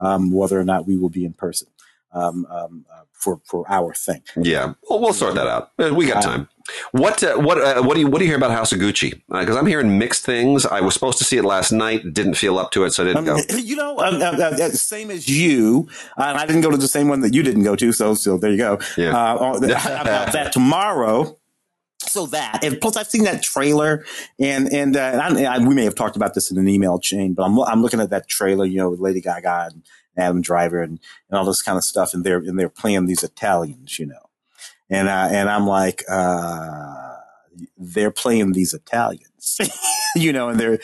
um, 0.00 0.30
whether 0.30 0.58
or 0.60 0.64
not 0.64 0.86
we 0.86 0.96
will 0.96 1.10
be 1.10 1.24
in 1.24 1.32
person. 1.32 1.68
um, 2.12 2.46
um, 2.50 2.86
uh, 2.92 3.02
for 3.12 3.40
for 3.44 3.64
our 3.68 3.92
thing. 3.94 4.22
Yeah, 4.40 4.74
well, 4.88 5.00
we'll 5.00 5.12
sort 5.12 5.34
that 5.34 5.46
out. 5.48 5.72
Uh, 5.78 5.92
we 5.94 6.06
got 6.06 6.22
time. 6.22 6.48
What 6.92 7.22
uh, 7.24 7.36
what 7.36 7.58
uh, 7.60 7.82
what 7.82 7.94
do 7.94 8.00
you 8.00 8.06
what 8.06 8.18
do 8.20 8.24
you 8.24 8.30
hear 8.30 8.36
about 8.36 8.52
House 8.52 8.72
of 8.72 8.78
Gucci? 8.78 9.20
Because 9.28 9.56
I'm 9.56 9.66
hearing 9.66 9.98
mixed 9.98 10.24
things. 10.24 10.64
I 10.64 10.80
was 10.80 10.94
supposed 10.94 11.18
to 11.18 11.24
see 11.24 11.36
it 11.36 11.44
last 11.44 11.72
night, 11.72 12.14
didn't 12.14 12.34
feel 12.34 12.58
up 12.58 12.70
to 12.72 12.84
it, 12.84 12.92
so 12.92 13.02
I 13.02 13.06
didn't 13.08 13.28
Um, 13.28 13.40
go. 13.48 13.56
you 13.56 13.74
know, 13.76 13.98
um, 13.98 14.22
uh, 14.22 14.26
uh, 14.26 14.68
same 14.70 15.10
as 15.10 15.28
you, 15.28 15.88
uh, 16.16 16.24
and 16.28 16.38
I 16.38 16.46
didn't 16.46 16.62
go 16.62 16.70
to 16.70 16.76
the 16.76 16.88
same 16.88 17.08
one 17.08 17.20
that 17.20 17.34
you 17.34 17.42
didn't 17.42 17.64
go 17.64 17.74
to. 17.74 17.92
So, 17.92 18.14
so 18.14 18.38
there 18.38 18.50
you 18.50 18.58
go. 18.58 18.78
Yeah. 18.96 19.16
Uh, 19.16 19.56
about 19.56 20.32
that 20.32 20.52
tomorrow. 20.52 21.36
So 22.08 22.26
that, 22.26 22.64
and 22.64 22.80
plus 22.80 22.96
I've 22.96 23.08
seen 23.08 23.24
that 23.24 23.42
trailer, 23.42 24.04
and 24.38 24.72
and, 24.72 24.96
uh, 24.96 25.00
and 25.00 25.20
I, 25.46 25.56
I, 25.56 25.58
we 25.58 25.74
may 25.74 25.84
have 25.84 25.94
talked 25.94 26.16
about 26.16 26.34
this 26.34 26.50
in 26.50 26.58
an 26.58 26.68
email 26.68 26.98
chain, 26.98 27.34
but 27.34 27.44
I'm 27.44 27.58
I'm 27.60 27.82
looking 27.82 28.00
at 28.00 28.10
that 28.10 28.28
trailer, 28.28 28.64
you 28.64 28.78
know, 28.78 28.90
with 28.90 29.00
Lady 29.00 29.20
Gaga 29.20 29.68
and 29.72 29.82
Adam 30.16 30.40
Driver 30.40 30.82
and, 30.82 30.98
and 31.30 31.38
all 31.38 31.44
this 31.44 31.62
kind 31.62 31.76
of 31.76 31.84
stuff, 31.84 32.14
and 32.14 32.24
they're 32.24 32.38
and 32.38 32.58
they're 32.58 32.68
playing 32.68 33.06
these 33.06 33.22
Italians, 33.22 33.98
you 33.98 34.06
know, 34.06 34.30
and 34.88 35.08
uh, 35.08 35.28
and 35.30 35.48
I'm 35.50 35.66
like, 35.66 36.04
uh, 36.10 37.14
they're 37.76 38.10
playing 38.10 38.52
these 38.52 38.72
Italians, 38.74 39.58
you 40.16 40.32
know, 40.32 40.48
and 40.48 40.58
they're 40.60 40.78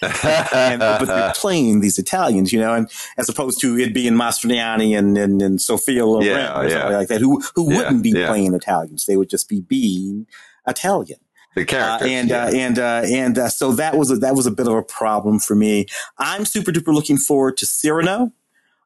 and, 0.55 0.81
but 0.99 1.07
they're 1.07 1.33
playing 1.35 1.81
these 1.81 1.99
Italians, 1.99 2.53
you 2.53 2.61
know, 2.61 2.75
and 2.75 2.91
as 3.19 3.29
opposed 3.29 3.61
to 3.61 3.79
it 3.79 3.95
being 3.95 4.15
Mastroianni 4.15 4.97
and 4.99 5.17
and, 5.17 5.41
and 5.43 5.61
Sophia 5.61 6.05
Loren 6.07 6.27
Yeah, 6.27 6.59
or 6.59 6.65
yeah. 6.65 6.71
something 6.71 6.93
like 6.93 7.09
that, 7.09 7.21
who 7.21 7.41
who 7.55 7.71
Yeah, 7.71 7.77
wouldn't 7.79 8.03
be 8.03 8.13
playing 8.13 8.55
Italians? 8.55 9.07
They 9.07 9.17
would 9.17 9.31
just 9.31 9.49
be 9.49 9.61
being 9.61 10.27
Italian. 10.67 11.19
The 11.55 11.63
Uh, 11.79 11.99
and 12.07 12.29
yeah. 12.31 12.45
uh, 12.47 12.51
and 12.55 12.79
uh, 12.79 13.03
and 13.05 13.39
uh, 13.39 13.49
so 13.51 13.73
that 13.73 13.97
was 13.99 14.11
a, 14.11 14.17
that 14.17 14.35
was 14.35 14.47
a 14.47 14.51
bit 14.51 14.67
of 14.67 14.75
a 14.75 14.83
problem 14.83 15.39
for 15.39 15.55
me. 15.55 15.85
I'm 16.19 16.47
super 16.47 16.73
duper 16.73 16.95
looking 16.95 17.19
forward 17.19 17.59
to 17.59 17.67
Cyrano 17.67 18.33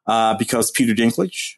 uh, 0.05 0.35
because 0.37 0.69
Peter 0.71 0.93
Dinklage, 0.93 1.55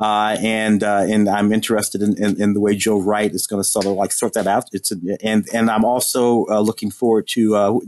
uh, 0.00 0.36
and 0.40 0.84
uh, 0.84 1.04
and 1.10 1.28
I'm 1.28 1.52
interested 1.52 2.00
in, 2.00 2.16
in, 2.22 2.40
in 2.40 2.52
the 2.54 2.60
way 2.60 2.76
Joe 2.76 3.00
Wright 3.00 3.32
is 3.34 3.48
going 3.48 3.60
to 3.60 3.68
sort 3.68 3.86
of 3.86 3.94
like 3.94 4.12
sort 4.12 4.34
that 4.34 4.46
out. 4.46 4.66
It's 4.72 4.92
a, 4.92 4.96
and 5.20 5.48
and 5.52 5.68
I'm 5.68 5.84
also 5.84 6.46
uh, 6.48 6.60
looking 6.60 6.92
forward 6.92 7.26
to 7.30 7.56
uh, 7.56 7.78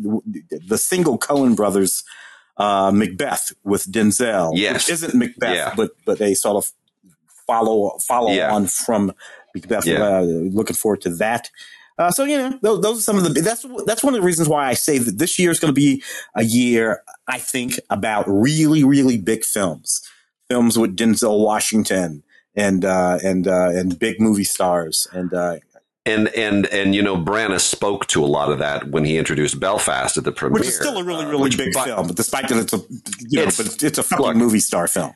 the 0.66 0.76
single 0.78 1.16
Coen 1.16 1.54
brothers 1.54 2.02
uh, 2.56 2.90
Macbeth 2.92 3.52
with 3.62 3.84
Denzel, 3.92 4.50
Yes. 4.56 4.74
which 4.74 4.90
isn't 4.94 5.14
Macbeth, 5.14 5.54
Yeah. 5.54 5.74
but 5.76 5.92
but 6.04 6.20
a 6.20 6.34
sort 6.34 6.56
of 6.56 6.72
follow 7.46 7.98
follow 8.08 8.32
Yeah. 8.32 8.52
on 8.52 8.66
from 8.66 9.12
Macbeth. 9.54 9.86
Yeah. 9.86 10.02
Uh, 10.02 10.20
looking 10.22 10.76
forward 10.76 11.00
to 11.02 11.10
that. 11.16 11.50
Uh, 11.96 12.10
so 12.10 12.24
you 12.24 12.36
know, 12.36 12.58
those, 12.60 12.80
those 12.80 12.98
are 12.98 13.02
some 13.02 13.16
of 13.16 13.22
the. 13.22 13.40
That's 13.40 13.64
that's 13.86 14.02
one 14.02 14.14
of 14.14 14.20
the 14.20 14.26
reasons 14.26 14.48
why 14.48 14.66
I 14.68 14.74
say 14.74 14.98
that 14.98 15.18
this 15.18 15.38
year 15.38 15.50
is 15.52 15.60
going 15.60 15.72
to 15.72 15.80
be 15.80 16.02
a 16.34 16.42
year. 16.42 17.02
I 17.28 17.38
think 17.38 17.78
about 17.88 18.24
really, 18.26 18.82
really 18.82 19.16
big 19.16 19.44
films, 19.44 20.02
films 20.50 20.76
with 20.76 20.96
Denzel 20.96 21.44
Washington 21.44 22.24
and 22.56 22.84
uh, 22.84 23.18
and 23.22 23.46
uh, 23.46 23.68
and 23.70 23.96
big 23.96 24.20
movie 24.20 24.42
stars. 24.42 25.06
And 25.12 25.32
uh, 25.32 25.58
and 26.04 26.28
and 26.34 26.66
and 26.66 26.96
you 26.96 27.02
know, 27.02 27.16
Branagh 27.16 27.60
spoke 27.60 28.08
to 28.08 28.24
a 28.24 28.26
lot 28.26 28.50
of 28.50 28.58
that 28.58 28.88
when 28.88 29.04
he 29.04 29.16
introduced 29.16 29.60
Belfast 29.60 30.16
at 30.16 30.24
the 30.24 30.32
premiere, 30.32 30.58
which 30.60 30.68
is 30.68 30.74
still 30.76 30.98
a 30.98 31.04
really, 31.04 31.26
uh, 31.26 31.30
really 31.30 31.50
big 31.56 31.74
but- 31.74 31.84
film, 31.84 32.08
despite 32.08 32.48
that 32.48 32.58
it's 32.58 32.72
a 32.72 32.78
you 33.20 33.36
know, 33.38 33.42
It's- 33.42 33.82
it's 33.84 33.98
a 33.98 34.02
fucking 34.02 34.26
look. 34.26 34.36
movie 34.36 34.58
star 34.58 34.88
film. 34.88 35.14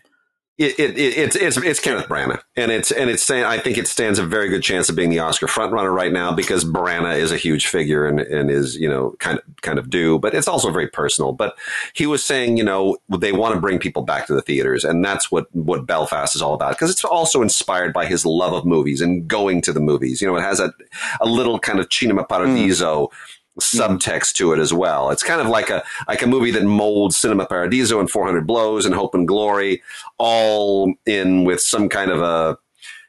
It, 0.58 0.76
it, 0.76 0.98
it, 0.98 1.16
it's 1.16 1.36
it's 1.36 1.56
it's 1.56 1.78
Kenneth 1.78 2.08
Branagh, 2.08 2.42
and 2.56 2.72
it's 2.72 2.90
and 2.90 3.08
it's 3.08 3.22
saying 3.22 3.44
I 3.44 3.58
think 3.58 3.78
it 3.78 3.86
stands 3.86 4.18
a 4.18 4.26
very 4.26 4.48
good 4.48 4.62
chance 4.62 4.88
of 4.88 4.96
being 4.96 5.08
the 5.08 5.20
Oscar 5.20 5.46
frontrunner 5.46 5.94
right 5.94 6.12
now 6.12 6.32
because 6.32 6.64
Branagh 6.64 7.16
is 7.16 7.30
a 7.30 7.36
huge 7.36 7.68
figure 7.68 8.06
and, 8.06 8.18
and 8.18 8.50
is 8.50 8.74
you 8.74 8.88
know 8.88 9.14
kind 9.20 9.38
of 9.38 9.44
kind 9.62 9.78
of 9.78 9.88
due, 9.88 10.18
but 10.18 10.34
it's 10.34 10.48
also 10.48 10.72
very 10.72 10.88
personal. 10.88 11.30
But 11.30 11.56
he 11.94 12.06
was 12.06 12.24
saying 12.24 12.56
you 12.56 12.64
know 12.64 12.96
they 13.08 13.30
want 13.30 13.54
to 13.54 13.60
bring 13.60 13.78
people 13.78 14.02
back 14.02 14.26
to 14.26 14.34
the 14.34 14.42
theaters, 14.42 14.82
and 14.82 15.04
that's 15.04 15.30
what 15.30 15.46
what 15.54 15.86
Belfast 15.86 16.34
is 16.34 16.42
all 16.42 16.54
about 16.54 16.70
because 16.70 16.90
it's 16.90 17.04
also 17.04 17.40
inspired 17.40 17.92
by 17.92 18.06
his 18.06 18.26
love 18.26 18.52
of 18.52 18.64
movies 18.64 19.00
and 19.00 19.28
going 19.28 19.62
to 19.62 19.72
the 19.72 19.78
movies. 19.78 20.20
You 20.20 20.26
know, 20.26 20.36
it 20.36 20.42
has 20.42 20.58
a 20.58 20.74
a 21.20 21.26
little 21.26 21.60
kind 21.60 21.78
of 21.78 21.86
cinema 21.88 22.24
paradiso 22.24 23.12
subtext 23.60 24.34
to 24.34 24.52
it 24.52 24.58
as 24.58 24.72
well. 24.72 25.10
It's 25.10 25.22
kind 25.22 25.40
of 25.40 25.48
like 25.48 25.70
a 25.70 25.82
like 26.08 26.22
a 26.22 26.26
movie 26.26 26.50
that 26.52 26.64
molds 26.64 27.16
Cinema 27.16 27.46
Paradiso 27.46 28.00
and 28.00 28.10
400 28.10 28.46
Blows 28.46 28.84
and 28.86 28.94
Hope 28.94 29.14
and 29.14 29.26
Glory, 29.26 29.82
all 30.18 30.92
in 31.06 31.44
with 31.44 31.60
some 31.60 31.88
kind 31.88 32.10
of 32.10 32.20
a 32.20 32.58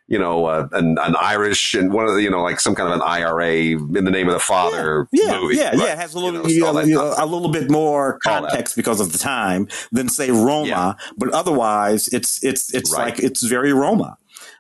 you 0.08 0.18
know 0.18 0.46
uh, 0.46 0.68
an, 0.72 0.98
an 1.02 1.16
Irish 1.22 1.76
and 1.76 1.94
one 1.94 2.08
of 2.08 2.16
the 2.16 2.24
you 2.24 2.30
know 2.32 2.42
like 2.42 2.60
some 2.60 2.74
kind 2.74 2.90
of 2.92 2.96
an 2.96 3.02
IRA 3.04 3.52
in 3.78 4.04
the 4.06 4.10
name 4.12 4.28
of 4.28 4.34
the 4.34 4.40
father 4.40 5.08
Yeah, 5.12 5.40
movie. 5.40 5.56
yeah, 5.58 5.70
right? 5.70 5.78
yeah. 5.78 5.94
It 5.94 5.98
has 6.00 6.16
a 6.16 6.20
little, 6.20 6.50
you 6.50 6.62
know, 6.62 6.80
you 6.82 6.96
know, 6.96 7.14
a 7.18 7.26
little 7.28 7.50
bit 7.52 7.70
more 7.70 8.18
context 8.24 8.76
because 8.76 9.00
of 9.00 9.12
the 9.12 9.20
time 9.20 9.68
than 9.92 10.10
say 10.10 10.32
Roma, 10.32 10.66
Yeah. 10.68 10.94
but 11.18 11.30
otherwise, 11.30 12.08
it's 12.08 12.44
it's 12.44 12.74
it's 12.74 12.92
Right. 12.92 13.16
like 13.16 13.20
it's 13.24 13.44
very 13.44 13.72
Roma. 13.72 14.18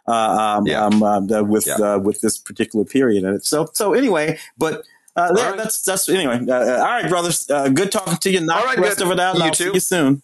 Uh, 0.07 0.11
um, 0.57 0.67
Yeah. 0.67 0.85
um, 0.85 1.01
um, 1.03 1.31
uh, 1.31 1.43
with 1.43 1.65
Yeah. 1.67 1.75
uh, 1.95 1.99
with 1.99 2.21
this 2.21 2.37
particular 2.37 2.85
period 2.85 3.23
in 3.23 3.33
it. 3.33 3.45
So 3.45 3.69
so 3.73 3.93
anyway, 3.93 4.37
but 4.57 4.83
uh, 5.19 5.33
right. 5.33 5.57
that's 5.57 5.81
that's 5.81 6.09
anyway. 6.09 6.39
Uh, 6.47 6.53
uh, 6.53 6.77
all 6.79 6.85
right, 6.85 7.09
brothers. 7.09 7.49
Uh, 7.49 7.69
good 7.69 7.91
talking 7.91 8.17
to 8.17 8.31
you. 8.31 8.41
Knock 8.41 8.59
All 8.59 8.65
right, 8.65 8.75
the 8.75 8.81
rest 8.81 8.97
good. 8.99 9.07
of 9.07 9.11
it 9.11 9.19
out. 9.19 9.37
You 9.37 9.43
I'll 9.43 9.53
see 9.53 9.71
you 9.73 9.79
soon. 9.79 10.21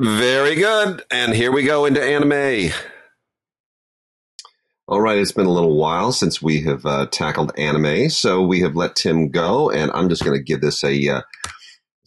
Very 0.00 0.54
good. 0.54 1.02
And 1.10 1.34
here 1.34 1.50
we 1.50 1.64
go 1.64 1.84
into 1.84 2.02
anime. 2.02 2.72
All 4.86 5.00
right, 5.00 5.18
it's 5.18 5.32
been 5.32 5.46
a 5.46 5.52
little 5.52 5.76
while 5.76 6.12
since 6.12 6.40
we 6.40 6.62
have 6.62 6.86
uh, 6.86 7.06
tackled 7.06 7.52
anime, 7.58 8.08
so 8.08 8.42
we 8.42 8.60
have 8.60 8.74
let 8.74 8.96
Tim 8.96 9.28
go, 9.28 9.70
and 9.70 9.90
I'm 9.92 10.08
just 10.08 10.24
going 10.24 10.38
to 10.38 10.42
give 10.42 10.62
this 10.62 10.82
a 10.82 11.08
uh, 11.08 11.20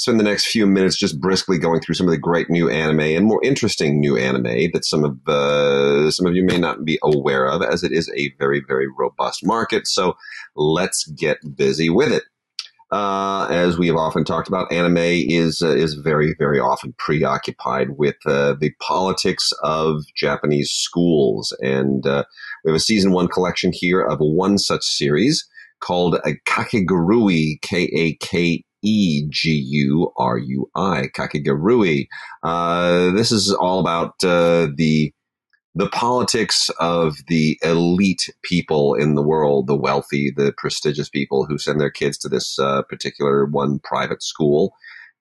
spend 0.02 0.20
the 0.20 0.24
next 0.24 0.48
few 0.48 0.66
minutes 0.66 0.98
just 0.98 1.22
briskly 1.22 1.60
going 1.60 1.80
through 1.80 1.94
some 1.94 2.08
of 2.08 2.12
the 2.12 2.18
great 2.18 2.50
new 2.50 2.68
anime 2.68 3.02
and 3.02 3.26
more 3.26 3.40
interesting 3.44 4.00
new 4.00 4.18
anime 4.18 4.72
that 4.74 4.84
some 4.84 5.04
of 5.04 5.16
uh, 5.28 6.10
some 6.10 6.26
of 6.26 6.36
you 6.36 6.44
may 6.44 6.58
not 6.58 6.84
be 6.84 6.98
aware 7.04 7.46
of, 7.48 7.62
as 7.62 7.84
it 7.84 7.92
is 7.92 8.12
a 8.18 8.34
very 8.40 8.64
very 8.68 8.88
robust 8.98 9.46
market. 9.46 9.86
So 9.86 10.18
let's 10.56 11.06
get 11.12 11.38
busy 11.56 11.90
with 11.92 12.12
it. 12.12 12.24
Uh, 12.92 13.48
as 13.52 13.78
we 13.78 13.88
have 13.88 13.96
often 13.96 14.26
talked 14.26 14.48
about, 14.48 14.72
anime 14.72 14.98
is 14.98 15.62
uh, 15.62 15.76
is 15.76 15.94
very 15.94 16.34
very 16.40 16.60
often 16.60 16.96
preoccupied 16.98 17.90
with 17.92 18.18
uh, 18.26 18.56
the 18.60 18.72
politics 18.82 19.54
of 19.62 20.02
Japanese 20.16 20.72
schools, 20.72 21.56
and 21.62 22.08
uh, 22.08 22.24
we 22.66 22.72
have 22.72 22.76
a 22.76 22.80
season 22.80 23.12
one 23.12 23.28
collection 23.28 23.72
here 23.72 24.02
of 24.02 24.18
one 24.20 24.58
such 24.58 24.84
series 24.84 25.48
called 25.80 26.20
Kakegurui, 26.48 27.62
K 27.62 27.84
A 27.96 28.16
K 28.16 28.64
E 28.82 29.26
G 29.30 29.52
U 29.52 30.12
R 30.18 30.38
U 30.38 30.70
I, 30.76 31.10
Kakegurui. 31.16 32.08
Uh, 32.44 33.12
this 33.12 33.32
is 33.32 33.54
all 33.54 33.80
about 33.80 34.24
uh, 34.24 34.68
the 34.76 35.14
the 35.74 35.90
politics 35.90 36.70
of 36.80 37.16
the 37.28 37.58
elite 37.64 38.30
people 38.44 38.94
in 38.94 39.16
the 39.16 39.22
world, 39.22 39.68
the 39.68 39.76
wealthy, 39.76 40.30
the 40.36 40.54
prestigious 40.58 41.08
people 41.08 41.46
who 41.46 41.58
send 41.58 41.80
their 41.80 41.90
kids 41.90 42.18
to 42.18 42.28
this 42.28 42.60
uh, 42.60 42.82
particular 42.84 43.46
one 43.46 43.80
private 43.80 44.22
school. 44.22 44.74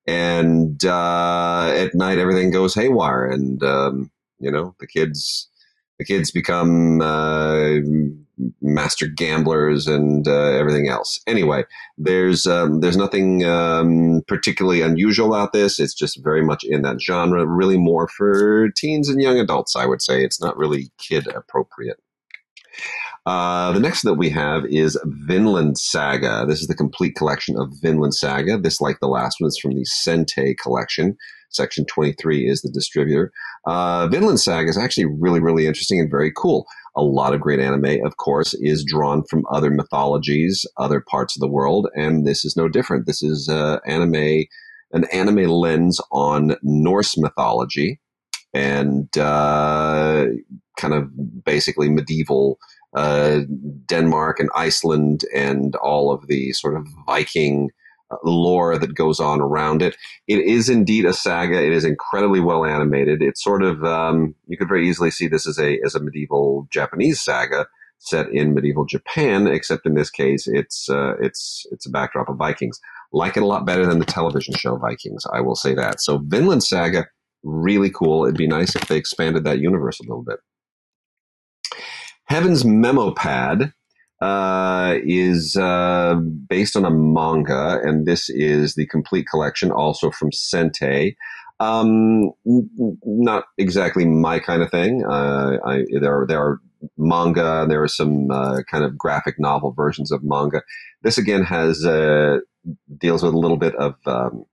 And 0.07 0.85
uh, 0.85 1.73
at 1.73 1.95
night, 1.95 2.19
everything 2.19 2.51
goes 2.51 2.74
haywire, 2.74 3.27
and 3.27 3.62
um, 3.62 4.11
you 4.41 4.51
know 4.51 4.74
the 4.81 4.87
kids, 4.87 5.49
the 5.99 6.05
kids 6.05 6.31
become 6.31 7.01
uh, 7.01 7.78
master 8.61 9.07
gamblers 9.07 9.87
and 9.87 10.27
uh, 10.27 10.53
everything 10.53 10.89
else. 10.89 11.21
Anyway, 11.27 11.65
there's 11.99 12.47
um, 12.47 12.81
there's 12.81 12.97
nothing 12.97 13.45
um, 13.45 14.23
particularly 14.27 14.81
unusual 14.81 15.35
about 15.35 15.53
this. 15.53 15.79
It's 15.79 15.95
just 15.95 16.23
very 16.23 16.43
much 16.43 16.65
in 16.65 16.83
that 16.83 17.01
genre, 17.01 17.47
really 17.47 17.79
more 17.79 18.09
for 18.09 18.71
teens 18.77 19.09
and 19.09 19.21
young 19.21 19.39
adults. 19.39 19.77
I 19.77 19.87
would 19.87 20.03
say 20.03 20.25
it's 20.25 20.41
not 20.41 20.57
really 20.57 20.91
kid 20.99 21.27
appropriate. 21.29 21.99
Uh, 23.27 23.73
the 23.73 23.81
next 23.81 24.03
that 24.03 24.15
we 24.15 24.31
have 24.31 24.65
is 24.67 24.99
Vinland 25.05 25.79
Saga. 25.79 26.47
This 26.49 26.61
is 26.61 26.69
the 26.69 26.75
complete 26.75 27.15
collection 27.15 27.57
of 27.59 27.73
Vinland 27.83 28.15
Saga. 28.15 28.59
This, 28.59 28.81
like 28.81 28.99
the 29.01 29.09
last 29.09 29.37
one, 29.41 29.49
is 29.49 29.59
from 29.59 29.73
the 29.73 29.85
Sentai 29.85 30.57
collection. 30.57 31.17
Section 31.51 31.85
23 31.86 32.48
is 32.48 32.62
the 32.62 32.70
distributor. 32.70 33.32
Uh, 33.66 34.09
Vinland 34.09 34.40
Saga 34.40 34.68
is 34.68 34.78
actually 34.78 35.06
really, 35.06 35.40
really 35.40 35.66
interesting 35.66 36.01
and 36.01 36.10
very 36.10 36.32
cool. 36.36 36.66
A 36.97 37.02
lot 37.02 37.35
of 37.35 37.40
great 37.40 37.60
anime, 37.60 38.05
of 38.05 38.16
course, 38.16 38.55
is 38.55 38.85
drawn 38.85 39.22
from 39.24 39.44
other 39.51 39.70
mythologies, 39.70 40.66
other 40.77 41.01
parts 41.01 41.36
of 41.36 41.40
the 41.40 41.48
world, 41.48 41.89
and 41.94 42.27
this 42.27 42.44
is 42.44 42.56
no 42.56 42.68
different. 42.68 43.06
This 43.06 43.22
is 43.22 43.48
uh, 43.48 43.78
anime, 43.86 44.44
an 44.93 45.05
anime 45.12 45.48
lens 45.48 46.01
on 46.10 46.56
Norse 46.62 47.16
mythology 47.16 48.01
and 48.52 49.16
uh, 49.16 50.27
kind 50.78 50.94
of 50.94 51.44
basically 51.44 51.89
medieval 51.89 52.59
uh, 52.94 53.40
Denmark 53.86 54.40
and 54.40 54.51
Iceland 54.56 55.24
and 55.35 55.77
all 55.77 56.12
of 56.12 56.27
the 56.27 56.52
sort 56.52 56.77
of 56.77 56.86
Viking 57.06 57.70
lore 58.24 58.78
that 58.78 58.95
goes 58.95 59.20
on 59.20 59.41
around 59.41 59.82
it. 59.82 59.97
It 60.27 60.41
is 60.41 60.69
indeed 60.69 61.05
a 61.05 61.12
saga. 61.12 61.65
It 61.65 61.73
is 61.73 61.85
incredibly 61.85 62.41
well 62.41 62.65
animated. 62.65 63.23
It's 63.23 63.43
sort 63.43 63.62
of 63.62 63.85
um, 63.85 64.35
you 64.47 64.57
could 64.57 64.69
very 64.69 64.89
easily 64.89 65.11
see 65.11 65.28
this 65.28 65.47
as 65.47 65.59
a 65.59 65.78
as 65.85 65.95
a 65.95 66.01
medieval 66.01 66.69
Japanese 66.70 67.20
saga 67.20 67.66
set 68.01 68.31
in 68.31 68.55
medieval 68.55 68.87
Japan, 68.87 69.47
except 69.47 69.87
in 69.87 69.95
this 69.95 70.11
case, 70.11 70.49
it's 70.49 70.89
uh, 70.89 71.15
it's 71.20 71.66
it's 71.70 71.87
a 71.87 71.91
backdrop 71.91 72.28
of 72.28 72.37
Vikings. 72.37 72.81
Like 73.12 73.37
it 73.37 73.43
a 73.43 73.47
lot 73.47 73.66
better 73.66 73.87
than 73.87 73.99
the 73.99 74.05
television 74.05 74.55
show 74.55 74.77
Vikings. 74.77 75.24
I 75.32 75.41
will 75.41 75.57
say 75.57 75.74
that. 75.74 76.01
So 76.01 76.19
Vinland 76.19 76.62
Saga, 76.62 77.07
really 77.43 77.91
cool. 77.91 78.24
It'd 78.24 78.37
be 78.37 78.47
nice 78.47 78.74
if 78.74 78.87
they 78.89 78.97
expanded 78.97 79.45
that 79.45 79.59
universe 79.59 80.01
a 80.01 80.05
little 80.05 80.23
bit. 80.23 80.39
Heaven's 82.24 82.65
Memo 82.65 83.12
Pad 83.12 83.73
uh, 84.21 84.97
is 85.03 85.57
uh, 85.57 86.15
based 86.49 86.77
on 86.77 86.85
a 86.85 86.91
manga, 86.91 87.81
and 87.83 88.07
this 88.07 88.29
is 88.29 88.75
the 88.75 88.87
complete 88.87 89.27
collection, 89.31 89.71
also 89.71 90.11
from 90.11 90.31
Sentai. 90.31 91.17
Um, 91.59 92.33
not 93.05 93.45
exactly 93.59 94.07
my 94.07 94.39
kind 94.39 94.63
of 94.63 94.71
thing. 94.71 95.05
Uh, 95.05 95.59
I, 95.65 95.85
there 96.01 96.21
are 96.21 96.27
there 96.27 96.41
are 96.41 96.61
manga, 96.97 97.63
and 97.63 97.71
there 97.71 97.83
are 97.83 97.89
some 97.89 98.31
uh, 98.31 98.63
kind 98.71 98.85
of 98.85 98.97
graphic 98.97 99.39
novel 99.39 99.73
versions 99.73 100.11
of 100.11 100.23
manga. 100.23 100.63
This 101.03 101.19
again 101.19 101.43
has 101.45 101.85
uh, 101.85 102.39
deals 102.99 103.23
with 103.23 103.35
a 103.35 103.39
little 103.39 103.59
bit 103.59 103.75
of 103.77 103.95
um, 104.07 104.45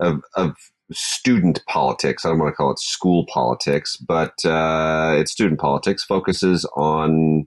of, 0.00 0.22
of 0.36 0.56
student 0.92 1.64
politics. 1.66 2.24
I 2.24 2.28
don't 2.28 2.38
want 2.38 2.52
to 2.52 2.56
call 2.56 2.70
it 2.70 2.78
school 2.78 3.26
politics, 3.28 3.96
but 3.96 4.44
uh, 4.44 5.14
it's 5.16 5.32
student 5.32 5.60
politics. 5.60 6.04
Focuses 6.04 6.64
on 6.76 7.46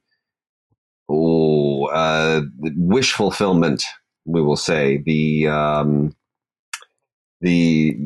oh, 1.10 1.86
uh, 1.88 2.42
wish 2.60 3.14
fulfillment. 3.14 3.84
We 4.26 4.42
will 4.42 4.58
say 4.58 5.02
the 5.06 5.48
um, 5.48 6.16
the 7.42 7.98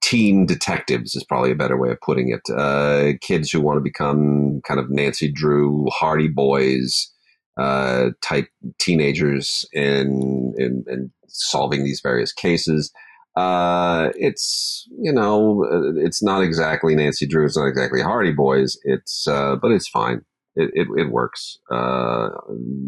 teen 0.00 0.46
detectives 0.46 1.14
is 1.14 1.24
probably 1.24 1.50
a 1.50 1.56
better 1.56 1.76
way 1.76 1.90
of 1.90 2.00
putting 2.00 2.30
it. 2.30 2.40
Uh, 2.52 3.12
kids 3.20 3.50
who 3.50 3.60
want 3.60 3.76
to 3.76 3.82
become 3.82 4.60
kind 4.66 4.80
of 4.80 4.90
Nancy 4.90 5.30
Drew, 5.30 5.86
Hardy 5.90 6.28
Boys 6.28 7.12
uh, 7.58 8.10
type 8.22 8.48
teenagers 8.78 9.66
in, 9.72 10.54
in, 10.56 10.84
in 10.86 11.10
solving 11.26 11.84
these 11.84 12.00
various 12.00 12.32
cases. 12.32 12.92
Uh, 13.36 14.10
it's 14.16 14.88
you 14.98 15.12
know 15.12 15.64
it's 15.96 16.22
not 16.22 16.42
exactly 16.42 16.96
Nancy 16.96 17.24
Drew, 17.24 17.44
it's 17.46 17.56
not 17.56 17.66
exactly 17.66 18.00
Hardy 18.00 18.32
Boys. 18.32 18.76
It's 18.82 19.28
uh, 19.28 19.54
but 19.56 19.70
it's 19.70 19.88
fine. 19.88 20.22
It 20.58 20.70
it, 20.74 20.88
it 20.96 21.10
works. 21.10 21.58
Uh, 21.70 22.28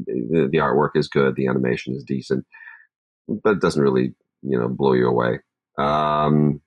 the, 0.06 0.48
the 0.50 0.58
artwork 0.58 0.90
is 0.94 1.08
good. 1.08 1.36
The 1.36 1.46
animation 1.46 1.94
is 1.94 2.04
decent, 2.04 2.44
but 3.28 3.52
it 3.54 3.60
doesn't 3.60 3.82
really 3.82 4.14
you 4.42 4.58
know 4.58 4.68
blow 4.68 4.92
you 4.92 5.06
away. 5.08 5.38
Um, 5.78 6.60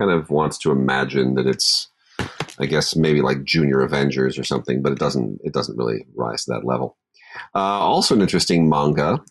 kind 0.00 0.10
of 0.10 0.30
wants 0.30 0.58
to 0.58 0.70
imagine 0.70 1.34
that 1.34 1.46
it's, 1.46 1.88
I 2.58 2.66
guess 2.66 2.96
maybe 2.96 3.22
like 3.22 3.44
Junior 3.44 3.80
Avengers 3.80 4.38
or 4.38 4.44
something, 4.44 4.82
but 4.82 4.92
it 4.92 4.98
doesn't. 4.98 5.40
It 5.44 5.52
doesn't 5.52 5.76
really 5.76 6.06
rise 6.14 6.44
to 6.44 6.52
that 6.52 6.66
level. 6.66 6.96
Uh, 7.54 7.58
also, 7.58 8.14
an 8.14 8.22
interesting 8.22 8.68
manga, 8.68 9.22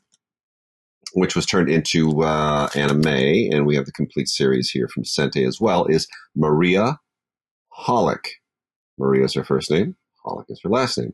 which 1.14 1.36
was 1.36 1.46
turned 1.46 1.70
into 1.70 2.24
uh, 2.24 2.70
anime, 2.76 3.08
and 3.08 3.66
we 3.66 3.76
have 3.76 3.86
the 3.86 3.92
complete 3.92 4.28
series 4.28 4.70
here 4.70 4.88
from 4.88 5.04
Sentai 5.04 5.48
as 5.48 5.60
well, 5.60 5.86
is 5.86 6.08
Maria 6.36 7.00
Holic. 7.78 8.28
Maria 8.98 9.26
is 9.26 9.34
her 9.34 9.44
first 9.44 9.72
name. 9.72 9.96
Holic 10.26 10.46
is 10.50 10.60
her 10.64 10.70
last 10.70 10.98
name. 10.98 11.14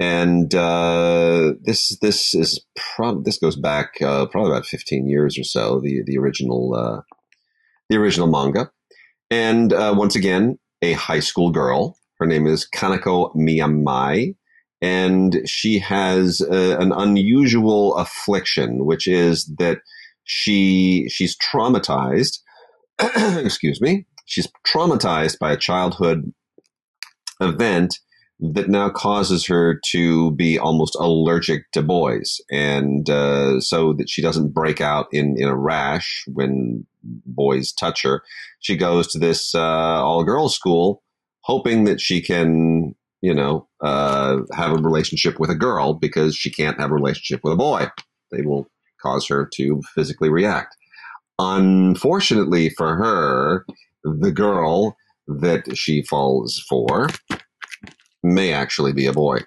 And 0.00 0.54
uh, 0.54 1.52
this 1.62 1.96
this 2.00 2.34
is 2.34 2.64
prob- 2.76 3.24
this 3.24 3.38
goes 3.38 3.56
back 3.56 3.94
uh, 4.02 4.26
probably 4.26 4.50
about 4.50 4.66
fifteen 4.66 5.08
years 5.08 5.38
or 5.38 5.44
so. 5.44 5.80
The 5.80 6.02
the 6.04 6.18
original 6.18 6.74
uh, 6.74 7.02
the 7.88 7.96
original 7.96 8.26
manga, 8.26 8.70
and 9.30 9.72
uh, 9.72 9.94
once 9.96 10.16
again 10.16 10.58
a 10.82 10.92
high 10.92 11.20
school 11.20 11.50
girl. 11.50 11.96
Her 12.18 12.26
name 12.26 12.46
is 12.46 12.68
Kanako 12.74 13.34
Miyamae, 13.34 14.36
and 14.80 15.40
she 15.46 15.78
has 15.80 16.40
a, 16.40 16.78
an 16.78 16.92
unusual 16.92 17.96
affliction, 17.96 18.84
which 18.84 19.06
is 19.06 19.46
that 19.58 19.78
she 20.24 21.08
she's 21.08 21.36
traumatized. 21.38 22.40
excuse 23.44 23.80
me. 23.80 24.06
She's 24.26 24.48
traumatized 24.66 25.38
by 25.38 25.52
a 25.52 25.56
childhood 25.56 26.32
event 27.40 27.98
that 28.40 28.68
now 28.68 28.90
causes 28.90 29.46
her 29.46 29.80
to 29.86 30.32
be 30.32 30.58
almost 30.58 30.96
allergic 30.96 31.70
to 31.72 31.82
boys, 31.82 32.40
and 32.50 33.08
uh, 33.08 33.60
so 33.60 33.92
that 33.94 34.08
she 34.08 34.22
doesn't 34.22 34.52
break 34.52 34.80
out 34.80 35.06
in 35.12 35.36
in 35.38 35.48
a 35.48 35.56
rash 35.56 36.24
when 36.26 36.86
boys 37.02 37.72
touch 37.72 38.02
her. 38.02 38.22
She 38.60 38.76
goes 38.76 39.08
to 39.08 39.18
this 39.18 39.54
uh, 39.54 39.60
all 39.60 40.24
girls 40.24 40.54
school, 40.54 41.02
hoping 41.42 41.84
that 41.84 42.00
she 42.00 42.20
can 42.20 42.94
you 43.24 43.32
know, 43.32 43.66
uh, 43.80 44.40
have 44.52 44.72
a 44.72 44.82
relationship 44.82 45.40
with 45.40 45.48
a 45.48 45.54
girl 45.54 45.94
because 45.94 46.36
she 46.36 46.50
can't 46.50 46.78
have 46.78 46.90
a 46.90 46.94
relationship 46.94 47.40
with 47.42 47.54
a 47.54 47.56
boy. 47.56 47.86
They 48.30 48.42
will 48.42 48.68
cause 49.00 49.26
her 49.28 49.48
to 49.54 49.80
physically 49.94 50.28
react. 50.28 50.76
Unfortunately 51.38 52.68
for 52.68 52.96
her, 52.96 53.64
the 54.04 54.30
girl 54.30 54.98
that 55.26 55.74
she 55.74 56.02
falls 56.02 56.62
for 56.68 57.08
may 58.24 58.52
actually 58.52 58.92
be 58.92 59.06
a 59.06 59.12
boy. 59.12 59.40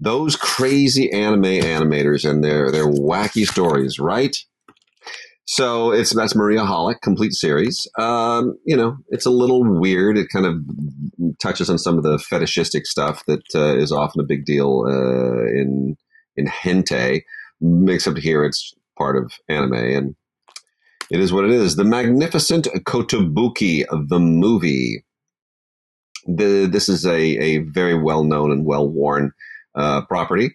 Those 0.00 0.36
crazy 0.36 1.10
anime 1.12 1.42
animators 1.42 2.28
and 2.28 2.42
their 2.42 2.70
their 2.70 2.86
wacky 2.86 3.46
stories, 3.46 3.98
right? 3.98 4.36
So 5.46 5.92
it's 5.92 6.14
that's 6.14 6.34
Maria 6.34 6.60
Holic, 6.60 7.00
complete 7.02 7.32
series. 7.32 7.86
Um, 7.98 8.56
you 8.64 8.76
know, 8.76 8.96
it's 9.08 9.26
a 9.26 9.30
little 9.30 9.62
weird. 9.62 10.16
It 10.16 10.28
kind 10.32 10.46
of 10.46 10.54
touches 11.38 11.68
on 11.68 11.78
some 11.78 11.98
of 11.98 12.02
the 12.02 12.18
fetishistic 12.18 12.86
stuff 12.86 13.22
that 13.26 13.42
uh, 13.54 13.76
is 13.76 13.92
often 13.92 14.20
a 14.20 14.26
big 14.26 14.46
deal 14.46 14.84
uh, 14.86 15.44
in 15.46 15.96
in 16.36 16.46
hentai. 16.46 17.22
Except 17.88 18.18
here, 18.18 18.44
it's 18.44 18.74
part 18.96 19.16
of 19.16 19.32
anime, 19.48 19.74
and 19.74 20.16
it 21.10 21.20
is 21.20 21.32
what 21.32 21.44
it 21.44 21.50
is. 21.50 21.76
The 21.76 21.84
Magnificent 21.84 22.66
Kotobuki, 22.86 23.84
the 24.08 24.18
movie. 24.18 25.04
The, 26.26 26.66
this 26.70 26.88
is 26.88 27.04
a, 27.04 27.18
a 27.18 27.58
very 27.58 27.94
well 27.94 28.24
known 28.24 28.50
and 28.50 28.64
well 28.64 28.88
worn 28.88 29.32
uh, 29.74 30.02
property. 30.02 30.54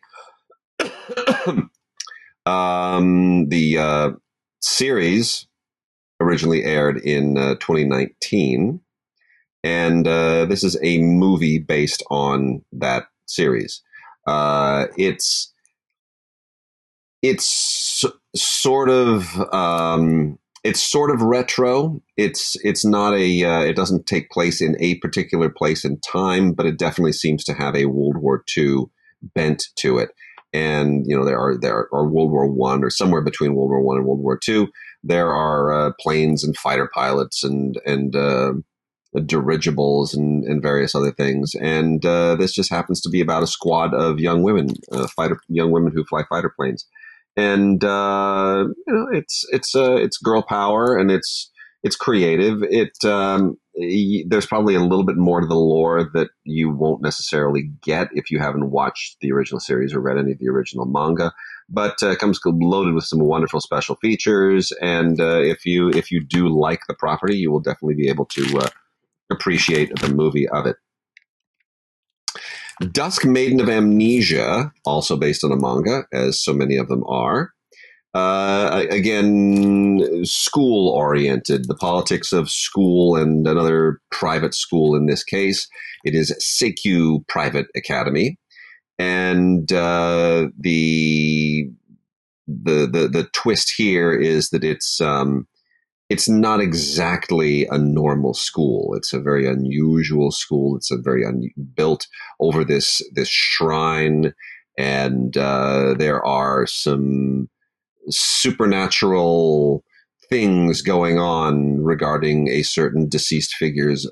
um, 2.45 3.49
the 3.49 3.77
uh, 3.77 4.11
series 4.61 5.47
originally 6.19 6.63
aired 6.63 6.97
in 6.97 7.37
uh, 7.37 7.55
2019, 7.55 8.81
and 9.63 10.07
uh, 10.07 10.45
this 10.45 10.63
is 10.63 10.77
a 10.81 10.97
movie 10.99 11.59
based 11.59 12.03
on 12.09 12.63
that 12.71 13.07
series. 13.25 13.81
Uh, 14.27 14.87
it's 14.97 15.53
it's 17.21 18.05
sort 18.35 18.89
of 18.89 19.39
um, 19.53 20.39
it's 20.63 20.81
sort 20.81 21.11
of 21.11 21.21
retro. 21.21 22.01
It's 22.17 22.55
it's 22.63 22.85
not 22.85 23.13
a 23.13 23.43
uh, 23.43 23.61
it 23.61 23.75
doesn't 23.75 24.05
take 24.05 24.29
place 24.29 24.61
in 24.61 24.75
a 24.79 24.95
particular 24.95 25.49
place 25.49 25.85
in 25.85 25.99
time, 25.99 26.53
but 26.53 26.65
it 26.65 26.77
definitely 26.77 27.13
seems 27.13 27.43
to 27.45 27.53
have 27.53 27.75
a 27.75 27.85
World 27.85 28.17
War 28.17 28.43
II 28.57 28.85
bent 29.35 29.65
to 29.77 29.97
it 29.97 30.11
and 30.53 31.05
you 31.07 31.15
know 31.15 31.25
there 31.25 31.39
are 31.39 31.57
there 31.57 31.87
are 31.93 32.07
World 32.07 32.31
War 32.31 32.47
One 32.47 32.83
or 32.83 32.89
somewhere 32.89 33.21
between 33.21 33.55
World 33.55 33.69
War 33.69 33.81
One 33.81 33.97
and 33.97 34.05
World 34.05 34.21
War 34.21 34.37
Two. 34.37 34.67
There 35.03 35.29
are 35.29 35.71
uh, 35.71 35.91
planes 35.99 36.43
and 36.43 36.57
fighter 36.57 36.89
pilots 36.93 37.43
and 37.43 37.79
and 37.85 38.15
uh, 38.15 38.53
dirigibles 39.25 40.13
and, 40.13 40.43
and 40.43 40.61
various 40.61 40.93
other 40.93 41.11
things. 41.11 41.53
And 41.55 42.05
uh, 42.05 42.35
this 42.35 42.53
just 42.53 42.69
happens 42.69 43.01
to 43.01 43.09
be 43.09 43.21
about 43.21 43.43
a 43.43 43.47
squad 43.47 43.93
of 43.93 44.19
young 44.19 44.43
women, 44.43 44.69
uh, 44.91 45.07
fighter 45.07 45.39
young 45.47 45.71
women 45.71 45.91
who 45.93 46.03
fly 46.05 46.23
fighter 46.29 46.53
planes. 46.55 46.85
And 47.35 47.83
uh, 47.83 48.65
you 48.87 48.93
know 48.93 49.07
it's 49.11 49.45
it's 49.51 49.75
uh, 49.75 49.95
it's 49.95 50.17
girl 50.17 50.41
power 50.41 50.97
and 50.97 51.09
it's 51.09 51.51
it's 51.83 51.95
creative. 51.95 52.61
It 52.63 53.03
um, 53.05 53.57
there's 54.27 54.45
probably 54.45 54.75
a 54.75 54.81
little 54.81 55.05
bit 55.05 55.15
more 55.15 55.39
to 55.39 55.47
the 55.47 55.55
lore 55.55 56.09
that 56.13 56.29
you 56.43 56.69
won't 56.69 57.01
necessarily 57.01 57.71
get 57.81 58.09
if 58.13 58.29
you 58.29 58.39
haven't 58.39 58.71
watched 58.71 59.17
the 59.21 59.31
original 59.31 59.59
series 59.59 59.93
or 59.93 60.01
read 60.01 60.17
any 60.17 60.33
of 60.33 60.39
the 60.39 60.49
original 60.49 60.85
manga. 60.85 61.31
But 61.69 62.01
uh, 62.01 62.15
comes 62.15 62.39
loaded 62.43 62.95
with 62.95 63.05
some 63.05 63.19
wonderful 63.19 63.61
special 63.61 63.95
features, 63.95 64.73
and 64.81 65.21
uh, 65.21 65.39
if 65.39 65.65
you 65.65 65.89
if 65.89 66.11
you 66.11 66.23
do 66.23 66.49
like 66.49 66.81
the 66.87 66.95
property, 66.95 67.37
you 67.37 67.51
will 67.51 67.59
definitely 67.59 67.95
be 67.95 68.09
able 68.09 68.25
to 68.25 68.59
uh, 68.59 68.69
appreciate 69.31 69.95
the 69.99 70.09
movie 70.09 70.49
of 70.49 70.65
it. 70.65 70.77
Dusk 72.91 73.25
Maiden 73.25 73.59
of 73.59 73.69
Amnesia, 73.69 74.71
also 74.85 75.17
based 75.17 75.43
on 75.43 75.51
a 75.51 75.57
manga, 75.57 76.05
as 76.13 76.41
so 76.41 76.53
many 76.53 76.77
of 76.77 76.87
them 76.87 77.03
are. 77.07 77.51
Uh, 78.13 78.85
again, 78.89 80.23
school 80.23 80.89
oriented, 80.89 81.67
the 81.67 81.75
politics 81.75 82.31
of 82.31 82.49
school 82.49 83.15
and 83.15 83.45
another 83.45 83.99
private 84.11 84.55
school 84.55 84.95
in 84.95 85.05
this 85.05 85.23
case. 85.23 85.67
It 86.03 86.15
is 86.15 86.31
Seikyu 86.41 87.27
Private 87.27 87.67
Academy. 87.75 88.39
And 88.97 89.71
uh, 89.71 90.47
the, 90.57 91.69
the, 92.47 92.87
the, 92.87 93.07
the 93.07 93.29
twist 93.33 93.73
here 93.77 94.13
is 94.13 94.49
that 94.49 94.63
it's, 94.63 94.99
um, 94.99 95.47
it's 96.09 96.27
not 96.27 96.59
exactly 96.59 97.67
a 97.69 97.77
normal 97.77 98.33
school. 98.33 98.95
It's 98.95 99.13
a 99.13 99.19
very 99.19 99.47
unusual 99.47 100.31
school. 100.31 100.75
It's 100.75 100.91
a 100.91 100.97
very 100.97 101.25
un- 101.25 101.51
built 101.75 102.07
over 102.39 102.63
this, 102.65 103.01
this 103.13 103.29
shrine. 103.29 104.33
And 104.77 105.37
uh, 105.37 105.93
there 105.97 106.25
are 106.25 106.65
some, 106.65 107.49
supernatural 108.09 109.83
things 110.29 110.81
going 110.81 111.17
on 111.17 111.81
regarding 111.81 112.47
a 112.49 112.61
certain 112.63 113.07
deceased 113.07 113.55
figure's 113.55 114.07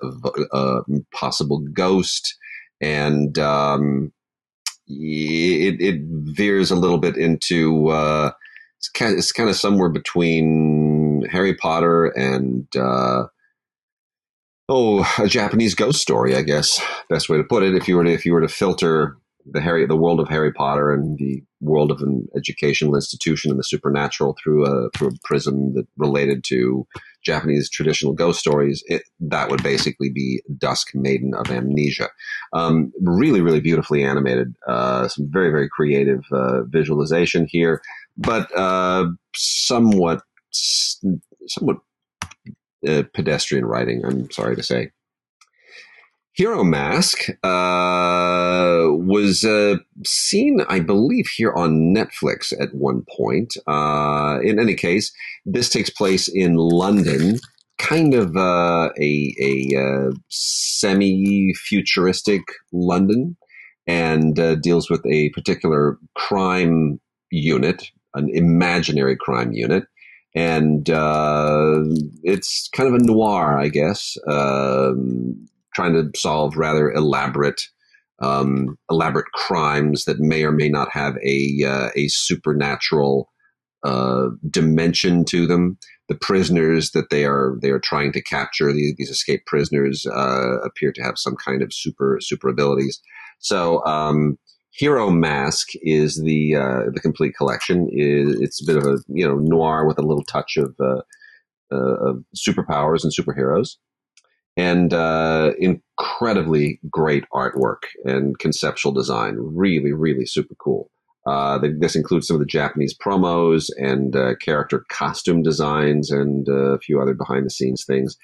uh, 0.52 0.82
possible 1.14 1.60
ghost 1.74 2.36
and 2.82 3.38
um, 3.38 4.12
it, 4.88 5.80
it 5.80 6.02
veers 6.36 6.72
a 6.72 6.76
little 6.76 6.98
bit 6.98 7.18
into 7.18 7.90
uh, 7.90 8.32
it's 8.78 8.90
kind 8.90 9.12
of, 9.12 9.18
it's 9.20 9.32
kind 9.32 9.50
of 9.50 9.56
somewhere 9.56 9.90
between 9.90 10.87
Harry 11.26 11.56
Potter 11.56 12.06
and 12.06 12.68
uh, 12.76 13.24
oh 14.70 15.16
a 15.20 15.28
Japanese 15.28 15.76
ghost 15.76 16.02
story, 16.02 16.36
I 16.36 16.42
guess 16.42 16.82
best 17.10 17.30
way 17.30 17.38
to 17.38 17.44
put 17.44 17.64
it. 17.64 17.76
If 17.76 17.88
you 17.88 17.96
were 17.98 18.04
to 18.04 18.12
if 18.12 18.26
you 18.26 18.34
were 18.34 18.42
to 18.42 18.48
filter 18.48 19.18
the 19.50 19.62
Harry 19.62 19.86
the 19.86 19.96
world 19.96 20.20
of 20.20 20.28
Harry 20.28 20.52
Potter 20.52 20.92
and 20.92 21.18
the 21.18 21.42
world 21.62 21.90
of 21.92 22.02
an 22.02 22.28
educational 22.36 22.96
institution 22.96 23.50
and 23.50 23.60
the 23.60 23.64
supernatural 23.64 24.36
through 24.42 24.66
a 24.66 24.90
through 24.92 25.10
a 25.10 25.20
prism 25.24 25.74
that 25.74 25.88
related 25.98 26.44
to 26.46 26.86
Japanese 27.24 27.70
traditional 27.70 28.14
ghost 28.14 28.40
stories, 28.40 28.84
it, 28.88 29.04
that 29.20 29.50
would 29.50 29.62
basically 29.62 30.10
be 30.10 30.42
Dusk 30.58 30.96
Maiden 30.96 31.34
of 31.36 31.52
Amnesia. 31.52 32.08
Um, 32.54 32.94
really, 33.02 33.42
really 33.42 33.60
beautifully 33.60 34.04
animated. 34.04 34.56
Uh, 34.66 35.08
some 35.08 35.30
very, 35.30 35.50
very 35.50 35.68
creative 35.70 36.24
uh, 36.32 36.64
visualization 36.64 37.46
here, 37.50 37.82
but 38.18 38.56
uh, 38.58 39.08
somewhat, 39.36 40.22
somewhat 40.52 41.78
uh, 42.88 43.04
pedestrian 43.14 43.66
writing. 43.66 44.04
I'm 44.06 44.32
sorry 44.32 44.56
to 44.56 44.64
say. 44.64 44.92
Hero 46.38 46.64
Mask 46.64 47.28
uh, 47.44 48.88
was 48.92 49.44
uh, 49.44 49.76
seen, 50.06 50.62
I 50.70 50.80
believe, 50.80 51.26
here 51.36 51.52
on 51.54 51.96
Netflix 51.96 52.54
at 52.62 52.76
one 52.76 53.04
point. 53.18 53.58
Uh, 53.66 54.38
in 54.44 54.60
any 54.60 54.76
case, 54.76 55.12
this 55.48 55.68
takes 55.68 55.90
place 55.90 56.28
in 56.28 56.56
London, 56.56 57.40
kind 57.80 58.14
of 58.14 58.38
uh, 58.38 58.92
a, 59.02 59.34
a 59.42 59.76
uh, 59.76 60.12
semi-futuristic 60.30 62.44
London, 62.72 63.36
and 63.88 64.40
uh, 64.40 64.54
deals 64.54 64.92
with 64.92 65.04
a 65.08 65.30
particular 65.30 65.98
crime 66.16 67.00
unit, 67.32 67.90
an 68.14 68.30
imaginary 68.32 69.18
crime 69.20 69.54
unit. 69.54 69.86
And 70.38 70.88
it's 72.24 72.70
kind 72.76 72.88
of 72.88 72.96
a 72.96 73.04
noir, 73.04 73.58
I 73.58 73.70
guess. 73.70 74.16
Um, 74.28 75.48
trying 75.74 75.94
to 75.94 76.20
solve 76.20 76.58
rather 76.58 76.92
elaborate 76.92 77.62
um, 78.20 78.78
elaborate 78.90 79.32
crimes 79.34 80.06
that 80.06 80.20
may 80.20 80.44
or 80.44 80.52
may 80.52 80.70
not 80.70 80.90
have 80.92 81.16
a 81.24 81.64
uh, 81.66 81.90
a 81.96 82.08
supernatural 82.08 83.32
uh, 83.84 84.28
dimension 84.50 85.26
to 85.26 85.48
them. 85.48 85.78
The 86.10 86.16
prisoners 86.16 86.92
that 86.92 87.10
they 87.10 87.26
are 87.26 87.58
they 87.62 87.70
are 87.70 87.80
trying 87.80 88.12
to 88.14 88.22
capture 88.22 88.72
these, 88.74 88.96
these 88.98 89.10
escaped 89.10 89.46
prisoners 89.46 90.06
uh, 90.06 90.58
appear 90.64 90.92
to 90.94 91.04
have 91.04 91.18
some 91.18 91.36
kind 91.44 91.62
of 91.62 91.74
super 91.74 92.18
super 92.22 92.48
abilities. 92.48 93.00
So 93.40 93.86
um, 93.86 94.38
Hero 94.78 95.10
Mask 95.10 95.70
is 95.82 96.22
the 96.22 96.56
uh, 96.56 96.92
the 96.94 97.00
complete 97.02 97.36
collection. 97.36 97.88
It's 97.92 98.62
a 98.62 98.66
bit 98.66 98.78
of 98.78 98.86
a 98.86 98.98
you 99.08 99.28
know 99.28 99.36
noir 99.36 99.88
with 99.88 99.98
a 99.98 100.04
little 100.04 100.24
touch 100.24 100.56
of, 100.56 100.76
uh, 100.80 101.02
uh, 101.72 101.96
of 102.10 102.24
superpowers 102.36 103.04
and 103.04 103.12
superheroes 103.12 103.78
and 104.56 104.94
uh, 104.94 105.54
incredibly 105.60 106.80
great 106.92 107.24
artwork 107.34 107.84
and 108.06 108.38
conceptual 108.38 108.92
design. 108.92 109.36
Really, 109.40 109.94
really 109.94 110.26
super 110.26 110.56
cool. 110.60 110.92
Uh, 111.26 111.60
this 111.80 111.96
includes 111.96 112.28
some 112.28 112.36
of 112.36 112.40
the 112.40 112.46
Japanese 112.46 112.96
promos 112.98 113.70
and 113.78 114.16
uh, 114.16 114.36
character 114.36 114.86
costume 114.90 115.42
designs 115.42 116.12
and 116.12 116.48
a 116.48 116.78
few 116.80 117.02
other 117.02 117.14
behind 117.14 117.46
the 117.46 117.50
scenes 117.50 117.84
things. 117.86 118.16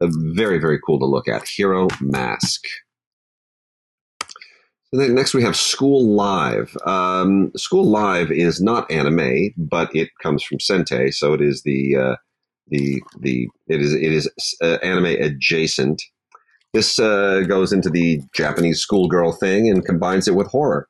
Very, 0.00 0.58
very 0.58 0.80
cool 0.84 0.98
to 0.98 1.06
look 1.06 1.28
at. 1.28 1.46
Hero 1.46 1.88
Mask. 2.00 2.64
Next 4.92 5.34
we 5.34 5.42
have 5.42 5.56
School 5.56 6.14
Live. 6.14 6.76
Um, 6.86 7.52
School 7.56 7.84
Live 7.84 8.30
is 8.30 8.60
not 8.60 8.90
anime, 8.90 9.50
but 9.56 9.94
it 9.94 10.10
comes 10.22 10.42
from 10.42 10.58
Sentai, 10.58 11.12
so 11.12 11.32
it 11.32 11.40
is 11.40 11.62
the 11.62 11.96
uh, 11.96 12.16
the 12.68 13.02
the 13.20 13.48
it 13.68 13.80
is 13.80 13.94
it 13.94 14.12
is 14.12 14.30
uh, 14.62 14.78
anime 14.82 15.06
adjacent. 15.06 16.02
This 16.72 16.98
uh, 16.98 17.42
goes 17.48 17.72
into 17.72 17.90
the 17.90 18.20
Japanese 18.32 18.80
schoolgirl 18.80 19.32
thing 19.32 19.68
and 19.68 19.84
combines 19.84 20.28
it 20.28 20.36
with 20.36 20.46
horror. 20.46 20.86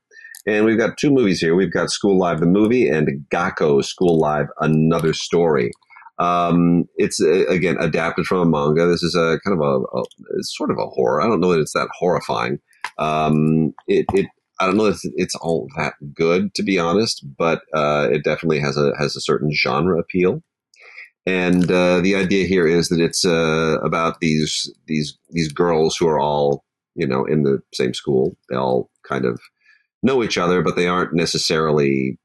And 0.47 0.65
we've 0.65 0.79
got 0.79 0.99
two 0.99 1.11
movies 1.11 1.41
here. 1.41 1.55
We've 1.55 1.73
got 1.73 1.91
School 1.91 2.19
Live 2.19 2.41
the 2.41 2.47
movie 2.47 2.89
and 2.89 3.09
Gakkou 3.31 3.85
School 3.85 4.19
Live 4.19 4.47
Another 4.61 5.13
Story. 5.13 5.71
Um, 6.19 6.85
it's 6.97 7.21
uh, 7.21 7.47
again 7.47 7.77
adapted 7.81 8.27
from 8.27 8.41
a 8.41 8.47
manga. 8.47 8.87
This 8.87 9.03
is 9.03 9.15
a 9.15 9.39
kind 9.45 9.59
of 9.59 9.61
a, 9.61 9.99
a 10.01 10.05
sort 10.43 10.71
of 10.71 10.79
a 10.79 10.87
horror. 10.87 11.23
I 11.23 11.27
don't 11.27 11.41
know 11.41 11.53
that 11.53 11.61
it's 11.61 11.73
that 11.73 11.89
horrifying. 11.99 12.59
Um, 13.01 13.73
it, 13.89 14.07
it 14.15 14.27
I 14.61 14.67
don't 14.67 14.77
know 14.77 14.87
if 14.87 15.01
it's 15.17 15.35
all 15.37 15.69
that 15.77 15.95
good 16.15 16.55
to 16.55 16.63
be 16.63 16.79
honest, 16.79 17.25
but 17.39 17.63
uh, 17.75 18.09
it 18.13 18.23
definitely 18.23 18.61
has 18.61 18.77
a 18.77 18.93
has 18.99 19.17
a 19.17 19.21
certain 19.21 19.51
genre 19.53 19.99
appeal. 19.99 20.43
And 21.27 21.71
uh, 21.71 22.01
the 22.01 22.15
idea 22.15 22.47
here 22.47 22.67
is 22.67 22.89
that 22.89 23.01
it's 23.01 23.25
uh, 23.25 23.79
about 23.83 24.21
these 24.21 24.71
these 24.87 25.19
these 25.31 25.53
girls 25.53 25.97
who 25.97 26.07
are 26.09 26.21
all 26.21 26.65
you 26.95 27.07
know 27.07 27.25
in 27.25 27.43
the 27.43 27.61
same 27.73 27.95
school. 27.95 28.37
They 28.49 28.57
all 28.57 28.91
kind 29.09 29.25
of 29.25 29.41
know 30.03 30.23
each 30.23 30.39
other, 30.39 30.63
but 30.63 30.77
they 30.77 30.87
aren't 30.87 31.15
necessarily 31.15 32.19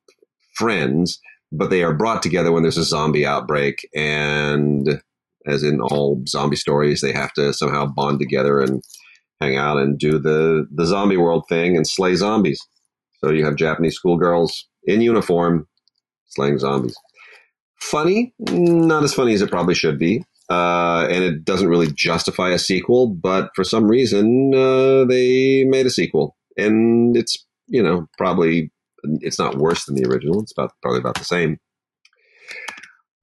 friends. 0.55 1.19
But 1.51 1.69
they 1.69 1.83
are 1.83 1.93
brought 1.93 2.21
together 2.21 2.51
when 2.51 2.63
there's 2.63 2.77
a 2.77 2.83
zombie 2.83 3.25
outbreak, 3.25 3.87
and 3.95 5.01
as 5.45 5.63
in 5.63 5.79
all 5.79 6.21
zombie 6.27 6.55
stories, 6.57 6.99
they 6.99 7.13
have 7.13 7.31
to 7.33 7.53
somehow 7.53 7.85
bond 7.85 8.19
together 8.19 8.59
and 8.59 8.83
hang 9.41 9.57
out 9.57 9.77
and 9.77 9.99
do 9.99 10.19
the 10.19 10.65
the 10.73 10.85
zombie 10.85 11.17
world 11.17 11.45
thing 11.49 11.75
and 11.75 11.87
slay 11.87 12.15
zombies. 12.15 12.59
So 13.23 13.31
you 13.31 13.45
have 13.45 13.55
Japanese 13.55 13.95
schoolgirls 13.95 14.67
in 14.85 15.01
uniform 15.01 15.67
slaying 16.27 16.59
zombies 16.59 16.95
funny, 17.85 18.33
not 18.39 19.03
as 19.03 19.13
funny 19.13 19.33
as 19.33 19.41
it 19.41 19.51
probably 19.51 19.75
should 19.75 19.99
be. 19.99 20.23
Uh, 20.49 21.07
and 21.09 21.23
it 21.23 21.43
doesn't 21.43 21.69
really 21.69 21.91
justify 21.91 22.51
a 22.51 22.59
sequel, 22.59 23.07
but 23.07 23.49
for 23.55 23.63
some 23.63 23.87
reason, 23.87 24.53
uh, 24.53 25.03
they 25.05 25.63
made 25.65 25.85
a 25.85 25.89
sequel. 25.89 26.35
And 26.57 27.17
it's, 27.17 27.45
you 27.67 27.81
know, 27.81 28.07
probably, 28.17 28.71
it's 29.21 29.39
not 29.39 29.57
worse 29.57 29.85
than 29.85 29.95
the 29.95 30.07
original. 30.07 30.41
It's 30.41 30.51
about, 30.51 30.71
probably 30.81 30.99
about 30.99 31.15
the 31.15 31.25
same. 31.25 31.57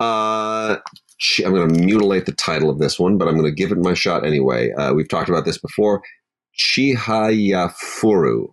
Uh, 0.00 0.78
I'm 1.44 1.52
going 1.52 1.68
to 1.68 1.80
mutilate 1.80 2.26
the 2.26 2.32
title 2.32 2.70
of 2.70 2.78
this 2.78 2.98
one, 2.98 3.18
but 3.18 3.28
I'm 3.28 3.34
going 3.34 3.46
to 3.46 3.54
give 3.54 3.72
it 3.72 3.78
my 3.78 3.94
shot 3.94 4.26
anyway. 4.26 4.72
Uh, 4.72 4.92
we've 4.92 5.08
talked 5.08 5.28
about 5.28 5.44
this 5.44 5.58
before. 5.58 6.02
Chihayafuru. 6.58 8.46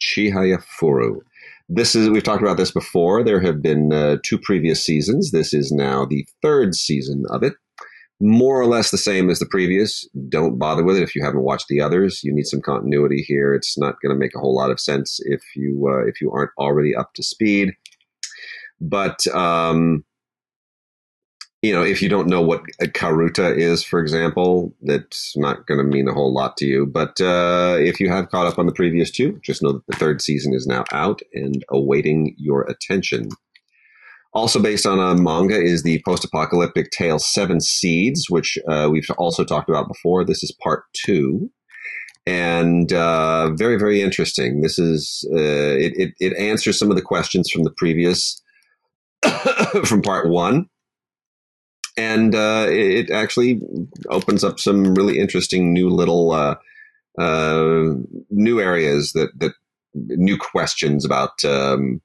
Chihayafuru. 0.00 1.20
This 1.68 1.94
is 1.94 2.10
we've 2.10 2.22
talked 2.22 2.42
about 2.42 2.56
this 2.56 2.72
before. 2.72 3.22
There 3.22 3.40
have 3.40 3.62
been 3.62 3.92
uh, 3.92 4.16
two 4.24 4.38
previous 4.38 4.84
seasons. 4.84 5.30
This 5.30 5.54
is 5.54 5.70
now 5.70 6.04
the 6.04 6.26
third 6.42 6.74
season 6.74 7.24
of 7.30 7.42
it. 7.42 7.54
More 8.20 8.60
or 8.60 8.66
less 8.66 8.90
the 8.90 8.98
same 8.98 9.30
as 9.30 9.38
the 9.38 9.46
previous. 9.46 10.06
Don't 10.28 10.58
bother 10.58 10.84
with 10.84 10.96
it 10.96 11.02
if 11.02 11.14
you 11.14 11.24
haven't 11.24 11.42
watched 11.42 11.68
the 11.68 11.80
others. 11.80 12.20
You 12.22 12.34
need 12.34 12.46
some 12.46 12.60
continuity 12.60 13.24
here. 13.26 13.54
It's 13.54 13.78
not 13.78 13.94
going 14.02 14.12
to 14.14 14.18
make 14.18 14.34
a 14.34 14.40
whole 14.40 14.54
lot 14.54 14.70
of 14.70 14.80
sense 14.80 15.20
if 15.24 15.42
you 15.54 15.88
uh, 15.88 16.06
if 16.06 16.20
you 16.20 16.30
aren't 16.32 16.50
already 16.58 16.94
up 16.94 17.14
to 17.14 17.22
speed. 17.22 17.72
But 18.80 19.26
um, 19.28 20.04
you 21.62 21.74
know, 21.74 21.82
if 21.82 22.00
you 22.00 22.08
don't 22.08 22.28
know 22.28 22.40
what 22.40 22.62
a 22.80 22.86
karuta 22.86 23.54
is, 23.54 23.84
for 23.84 24.00
example, 24.00 24.74
that's 24.82 25.36
not 25.36 25.66
going 25.66 25.76
to 25.76 25.84
mean 25.84 26.08
a 26.08 26.14
whole 26.14 26.32
lot 26.32 26.56
to 26.56 26.64
you. 26.64 26.86
But 26.86 27.20
uh, 27.20 27.76
if 27.78 28.00
you 28.00 28.08
have 28.08 28.30
caught 28.30 28.46
up 28.46 28.58
on 28.58 28.64
the 28.64 28.72
previous 28.72 29.10
two, 29.10 29.38
just 29.44 29.62
know 29.62 29.72
that 29.72 29.86
the 29.86 29.96
third 29.96 30.22
season 30.22 30.54
is 30.54 30.66
now 30.66 30.84
out 30.90 31.20
and 31.34 31.62
awaiting 31.68 32.34
your 32.38 32.62
attention. 32.62 33.28
Also 34.32 34.62
based 34.62 34.86
on 34.86 34.98
a 34.98 35.20
manga 35.20 35.60
is 35.60 35.82
the 35.82 36.00
post-apocalyptic 36.06 36.90
tale 36.92 37.18
Seven 37.18 37.60
Seeds, 37.60 38.30
which 38.30 38.56
uh, 38.66 38.88
we've 38.90 39.10
also 39.18 39.44
talked 39.44 39.68
about 39.68 39.88
before. 39.88 40.24
This 40.24 40.42
is 40.42 40.56
part 40.62 40.84
two, 40.94 41.50
and 42.26 42.92
uh, 42.92 43.50
very 43.54 43.76
very 43.76 44.00
interesting. 44.00 44.60
This 44.60 44.78
is 44.78 45.28
uh, 45.32 45.36
it, 45.36 45.92
it, 45.96 46.14
it 46.20 46.36
answers 46.38 46.78
some 46.78 46.90
of 46.90 46.96
the 46.96 47.02
questions 47.02 47.50
from 47.50 47.64
the 47.64 47.74
previous 47.76 48.40
from 49.84 50.00
part 50.00 50.28
one 50.28 50.69
and 52.00 52.34
uh, 52.34 52.66
it 52.68 53.10
actually 53.10 53.60
opens 54.08 54.42
up 54.42 54.58
some 54.58 54.94
really 54.94 55.18
interesting 55.18 55.72
new 55.72 55.90
little 55.90 56.32
uh, 56.32 56.56
uh, 57.18 57.94
new 58.30 58.60
areas 58.60 59.12
that 59.12 59.30
that 59.38 59.52
new 59.94 60.38
questions 60.38 61.04
about 61.04 61.44
um, 61.44 62.00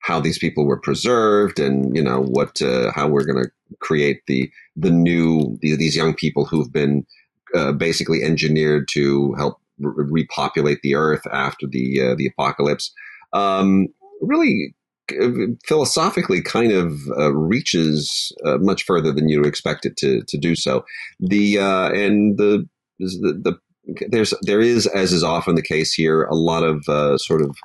how 0.00 0.18
these 0.18 0.38
people 0.38 0.66
were 0.66 0.80
preserved 0.80 1.60
and 1.60 1.96
you 1.96 2.02
know 2.02 2.20
what 2.20 2.60
uh, 2.60 2.90
how 2.94 3.06
we're 3.06 3.24
going 3.24 3.44
to 3.44 3.50
create 3.78 4.22
the 4.26 4.50
the 4.76 4.90
new 4.90 5.56
the, 5.62 5.76
these 5.76 5.94
young 5.94 6.14
people 6.14 6.44
who've 6.44 6.72
been 6.72 7.06
uh, 7.54 7.72
basically 7.72 8.24
engineered 8.24 8.88
to 8.90 9.34
help 9.34 9.60
re- 9.78 10.06
repopulate 10.22 10.80
the 10.82 10.96
earth 10.96 11.24
after 11.32 11.66
the 11.66 12.00
uh, 12.02 12.14
the 12.16 12.26
apocalypse. 12.26 12.92
Um, 13.32 13.88
really 14.20 14.74
philosophically 15.66 16.42
kind 16.42 16.72
of 16.72 16.92
uh, 17.16 17.32
reaches 17.32 18.32
uh, 18.44 18.58
much 18.58 18.84
further 18.84 19.12
than 19.12 19.28
you 19.28 19.42
expect 19.42 19.86
it 19.86 19.96
to 19.96 20.22
to 20.28 20.38
do 20.38 20.54
so. 20.54 20.84
The 21.20 21.58
uh, 21.58 21.90
and 21.90 22.38
the, 22.38 22.68
the, 22.98 23.40
the 23.42 23.58
there's 24.10 24.34
there 24.42 24.60
is, 24.60 24.86
as 24.86 25.12
is 25.12 25.24
often 25.24 25.54
the 25.54 25.62
case 25.62 25.92
here, 25.92 26.24
a 26.24 26.34
lot 26.34 26.62
of 26.62 26.88
uh, 26.88 27.16
sort 27.18 27.42
of 27.42 27.56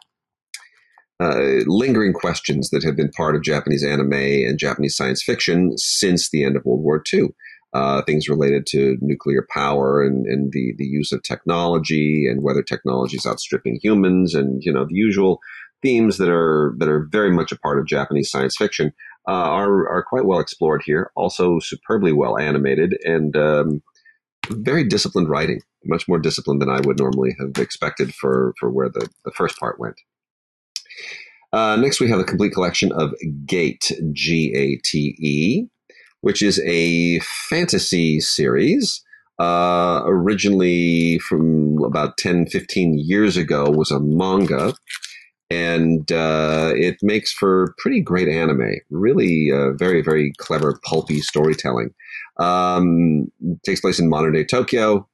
uh, 1.19 1.63
lingering 1.67 2.13
questions 2.13 2.69
that 2.69 2.83
have 2.83 2.95
been 2.95 3.11
part 3.11 3.35
of 3.35 3.43
Japanese 3.43 3.83
anime 3.83 4.13
and 4.13 4.59
Japanese 4.59 4.95
science 4.95 5.21
fiction 5.23 5.77
since 5.77 6.29
the 6.29 6.43
end 6.43 6.55
of 6.55 6.65
World 6.65 6.81
War 6.81 7.03
II. 7.13 7.29
Uh, 7.73 8.03
things 8.03 8.29
related 8.29 8.67
to 8.67 8.97
nuclear 9.01 9.47
power 9.49 10.03
and, 10.03 10.27
and 10.27 10.51
the, 10.51 10.75
the 10.77 10.85
use 10.85 11.11
of 11.11 11.23
technology 11.23 12.27
and 12.29 12.43
whether 12.43 12.61
technology 12.61 13.17
is 13.17 13.25
outstripping 13.25 13.79
humans 13.81 14.35
and 14.35 14.61
you 14.63 14.71
know 14.71 14.85
the 14.85 14.93
usual 14.93 15.39
themes 15.83 16.17
that 16.17 16.29
are 16.29 16.73
that 16.79 16.89
are 16.89 17.07
very 17.11 17.31
much 17.31 17.51
a 17.51 17.59
part 17.59 17.77
of 17.77 17.85
Japanese 17.85 18.31
science 18.31 18.55
fiction 18.57 18.91
uh, 19.27 19.31
are 19.31 19.87
are 19.87 20.03
quite 20.03 20.25
well 20.25 20.39
explored 20.39 20.81
here. 20.83 21.11
Also 21.15 21.59
superbly 21.59 22.11
well 22.11 22.39
animated 22.39 22.97
and 23.03 23.37
um, 23.37 23.83
very 24.49 24.83
disciplined 24.83 25.29
writing, 25.29 25.61
much 25.85 26.07
more 26.07 26.19
disciplined 26.19 26.61
than 26.61 26.69
I 26.69 26.79
would 26.81 26.99
normally 26.99 27.35
have 27.39 27.57
expected 27.63 28.15
for 28.15 28.53
for 28.59 28.71
where 28.71 28.89
the, 28.89 29.07
the 29.25 29.31
first 29.31 29.59
part 29.59 29.79
went. 29.79 29.95
Uh, 31.51 31.75
next, 31.75 31.99
we 31.99 32.09
have 32.09 32.19
a 32.19 32.23
complete 32.23 32.51
collection 32.51 32.91
of 32.93 33.13
Gate, 33.45 33.91
G 34.11 34.51
A 34.55 34.77
T 34.83 35.15
E, 35.19 35.67
which 36.21 36.41
is 36.41 36.59
a 36.65 37.19
fantasy 37.19 38.19
series. 38.19 39.03
Uh, 39.39 40.01
originally 40.05 41.17
from 41.17 41.83
about 41.83 42.17
10, 42.17 42.45
15 42.47 42.99
years 42.99 43.35
ago, 43.35 43.69
was 43.69 43.89
a 43.89 43.99
manga. 43.99 44.73
And 45.49 46.11
uh, 46.11 46.71
it 46.75 46.97
makes 47.01 47.31
for 47.31 47.75
pretty 47.77 48.01
great 48.01 48.27
anime. 48.27 48.75
Really 48.89 49.51
uh, 49.51 49.73
very, 49.73 50.01
very 50.01 50.33
clever, 50.37 50.79
pulpy 50.83 51.21
storytelling. 51.21 51.93
Um, 52.39 53.31
takes 53.63 53.81
place 53.81 53.99
in 53.99 54.09
modern 54.09 54.33
day 54.33 54.43
Tokyo, 54.43 55.07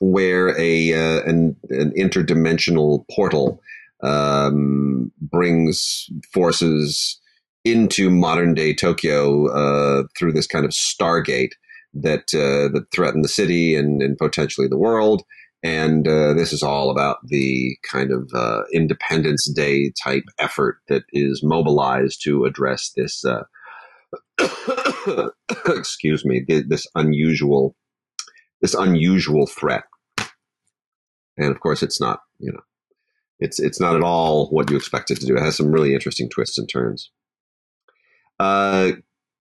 where 0.00 0.58
a 0.58 0.92
uh, 0.92 1.22
an, 1.22 1.56
an 1.70 1.92
interdimensional 1.96 3.04
portal 3.10 3.62
um, 4.02 5.10
brings 5.20 6.10
forces 6.32 7.18
into 7.64 8.10
modern 8.10 8.52
day 8.52 8.74
Tokyo 8.74 9.48
uh, 9.48 10.02
through 10.18 10.32
this 10.32 10.46
kind 10.46 10.66
of 10.66 10.72
stargate 10.72 11.52
that 11.94 12.34
uh, 12.34 12.68
that 12.72 12.86
threaten 12.92 13.22
the 13.22 13.28
city 13.28 13.74
and, 13.74 14.02
and 14.02 14.18
potentially 14.18 14.68
the 14.68 14.76
world. 14.76 15.22
And 15.64 16.06
uh, 16.06 16.34
this 16.34 16.52
is 16.52 16.62
all 16.62 16.90
about 16.90 17.16
the 17.24 17.78
kind 17.90 18.12
of 18.12 18.30
uh, 18.34 18.64
Independence 18.70 19.50
Day 19.50 19.92
type 20.02 20.24
effort 20.38 20.80
that 20.88 21.04
is 21.10 21.40
mobilized 21.42 22.22
to 22.24 22.44
address 22.44 22.92
this. 22.94 23.24
Uh, 23.24 23.44
excuse 25.66 26.22
me, 26.24 26.44
this 26.46 26.86
unusual, 26.94 27.74
this 28.60 28.74
unusual 28.74 29.46
threat. 29.46 29.84
And 31.38 31.50
of 31.50 31.60
course, 31.60 31.82
it's 31.82 32.00
not, 32.00 32.20
you 32.38 32.52
know, 32.52 32.60
it's 33.40 33.58
it's 33.58 33.80
not 33.80 33.96
at 33.96 34.02
all 34.02 34.48
what 34.50 34.70
you 34.70 34.76
expect 34.76 35.10
it 35.10 35.18
to 35.20 35.26
do. 35.26 35.36
It 35.36 35.42
has 35.42 35.56
some 35.56 35.72
really 35.72 35.94
interesting 35.94 36.28
twists 36.28 36.58
and 36.58 36.68
turns. 36.68 37.10
Uh, 38.38 38.92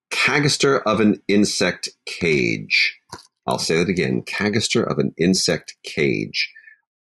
Cagaster 0.10 0.82
of 0.86 1.00
an 1.00 1.22
insect 1.28 1.90
cage. 2.06 3.00
I'll 3.46 3.60
say 3.60 3.78
that 3.78 3.90
again. 3.90 4.24
Cagaster 4.24 4.90
of 4.90 5.00
an 5.00 5.14
insect 5.18 5.76
cage. 5.84 6.52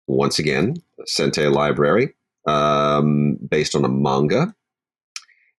Once 0.06 0.38
again, 0.38 0.74
Sentai 1.08 1.52
Library, 1.52 2.14
um, 2.46 3.36
based 3.48 3.74
on 3.74 3.84
a 3.84 3.88
manga, 3.88 4.54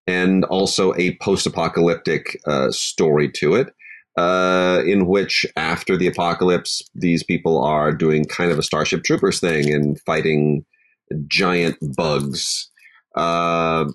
and 0.07 0.45
also 0.45 0.93
a 0.95 1.15
post-apocalyptic 1.17 2.39
uh, 2.45 2.71
story 2.71 3.31
to 3.31 3.55
it. 3.55 3.73
Uh, 4.17 4.81
in 4.85 5.07
which, 5.07 5.45
after 5.57 5.97
the 5.97 6.07
apocalypse, 6.07 6.81
these 6.95 7.21
people 7.21 7.61
are 7.61 7.91
doing 7.91 8.23
kind 8.23 8.49
of 8.49 8.57
a 8.57 8.63
Starship 8.63 9.03
Troopers 9.03 9.41
thing 9.41 9.73
and 9.73 9.99
fighting 10.05 10.63
giant 11.27 11.75
bugs. 11.97 12.71
Uh, 13.15 13.85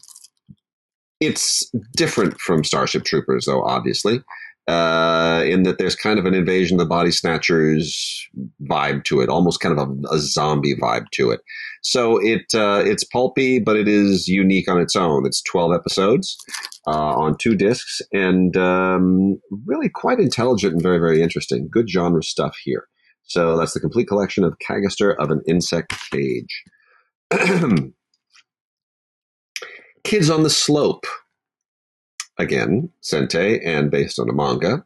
it's 1.20 1.70
different 1.96 2.38
from 2.38 2.64
Starship 2.64 3.04
Troopers, 3.04 3.46
though, 3.46 3.62
obviously, 3.62 4.22
uh, 4.68 5.42
in 5.44 5.62
that 5.64 5.78
there's 5.78 5.96
kind 5.96 6.18
of 6.18 6.26
an 6.26 6.34
invasion 6.34 6.76
of 6.76 6.78
the 6.78 6.88
body 6.88 7.10
snatchers 7.10 8.28
vibe 8.70 9.04
to 9.04 9.20
it, 9.20 9.28
almost 9.28 9.60
kind 9.60 9.78
of 9.78 9.88
a, 9.88 10.14
a 10.14 10.18
zombie 10.18 10.76
vibe 10.76 11.06
to 11.12 11.30
it. 11.30 11.40
So 11.82 12.18
it 12.18 12.44
uh, 12.54 12.82
it's 12.84 13.04
pulpy, 13.04 13.58
but 13.58 13.76
it 13.76 13.88
is 13.88 14.28
unique 14.28 14.68
on 14.68 14.80
its 14.80 14.94
own. 14.94 15.26
It's 15.26 15.42
12 15.42 15.72
episodes 15.72 16.36
uh, 16.86 17.14
on 17.14 17.36
two 17.38 17.56
discs, 17.56 18.00
and 18.12 18.56
um, 18.56 19.40
really 19.66 19.88
quite 19.88 20.20
intelligent 20.20 20.74
and 20.74 20.82
very 20.82 20.98
very 20.98 21.22
interesting. 21.22 21.68
Good 21.70 21.90
genre 21.90 22.22
stuff 22.22 22.56
here. 22.62 22.86
So 23.24 23.56
that's 23.56 23.74
the 23.74 23.80
complete 23.80 24.08
collection 24.08 24.44
of 24.44 24.56
Cagaster 24.58 25.14
of 25.18 25.30
an 25.30 25.40
Insect 25.46 25.94
Cage. 26.10 26.64
Kids 30.04 30.30
on 30.30 30.42
the 30.42 30.50
Slope. 30.50 31.06
Again, 32.40 32.88
Sentai, 33.02 33.60
and 33.64 33.90
based 33.90 34.18
on 34.18 34.30
a 34.30 34.32
manga. 34.32 34.82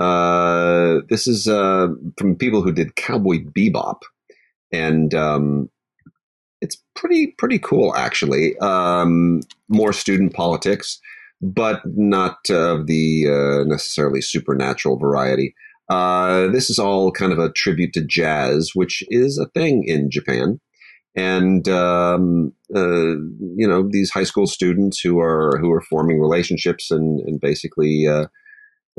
Uh, 0.00 1.00
this 1.08 1.28
is 1.28 1.46
uh, 1.46 1.88
from 2.16 2.34
people 2.34 2.60
who 2.60 2.72
did 2.72 2.96
Cowboy 2.96 3.38
Bebop, 3.56 4.00
and 4.72 5.14
um, 5.14 5.70
it's 6.60 6.82
pretty 6.96 7.28
pretty 7.38 7.60
cool 7.60 7.94
actually. 7.94 8.58
Um, 8.58 9.42
more 9.68 9.92
student 9.92 10.34
politics, 10.34 11.00
but 11.40 11.82
not 11.84 12.50
of 12.50 12.86
the 12.88 13.26
uh, 13.28 13.64
necessarily 13.68 14.20
supernatural 14.20 14.98
variety. 14.98 15.54
Uh, 15.88 16.48
this 16.48 16.68
is 16.68 16.80
all 16.80 17.12
kind 17.12 17.32
of 17.32 17.38
a 17.38 17.52
tribute 17.52 17.92
to 17.92 18.04
jazz, 18.04 18.72
which 18.74 19.04
is 19.08 19.38
a 19.38 19.48
thing 19.50 19.84
in 19.86 20.10
Japan 20.10 20.60
and 21.14 21.68
um, 21.68 22.52
uh, 22.74 23.16
you 23.56 23.66
know 23.66 23.88
these 23.90 24.10
high 24.10 24.24
school 24.24 24.46
students 24.46 25.00
who 25.00 25.18
are 25.18 25.58
who 25.58 25.72
are 25.72 25.80
forming 25.80 26.20
relationships 26.20 26.90
and 26.90 27.20
and 27.20 27.40
basically 27.40 28.06
uh, 28.06 28.26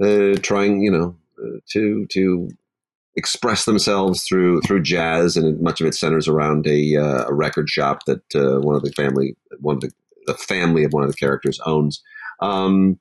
uh, 0.02 0.36
trying 0.42 0.82
you 0.82 0.92
know 0.92 1.16
uh, 1.42 1.60
to 1.70 2.06
to 2.08 2.50
express 3.16 3.66
themselves 3.66 4.24
through 4.24 4.62
through 4.62 4.82
jazz 4.82 5.36
and 5.36 5.60
much 5.62 5.82
of 5.82 5.88
it 5.88 5.96
centers 5.96 6.28
around 6.28 6.66
a, 6.68 6.96
uh, 6.96 7.26
a 7.28 7.34
record 7.34 7.70
shop 7.70 8.00
that 8.06 8.24
uh, 8.36 8.60
one 8.62 8.76
of 8.76 8.84
the 8.84 8.92
family 8.92 9.36
one 9.60 9.76
of 9.76 9.82
the 9.82 9.92
the 10.26 10.34
family 10.36 10.84
of 10.84 10.94
one 10.94 11.04
of 11.04 11.10
the 11.10 11.16
characters 11.16 11.60
owns. 11.66 12.04
Um, 12.42 13.00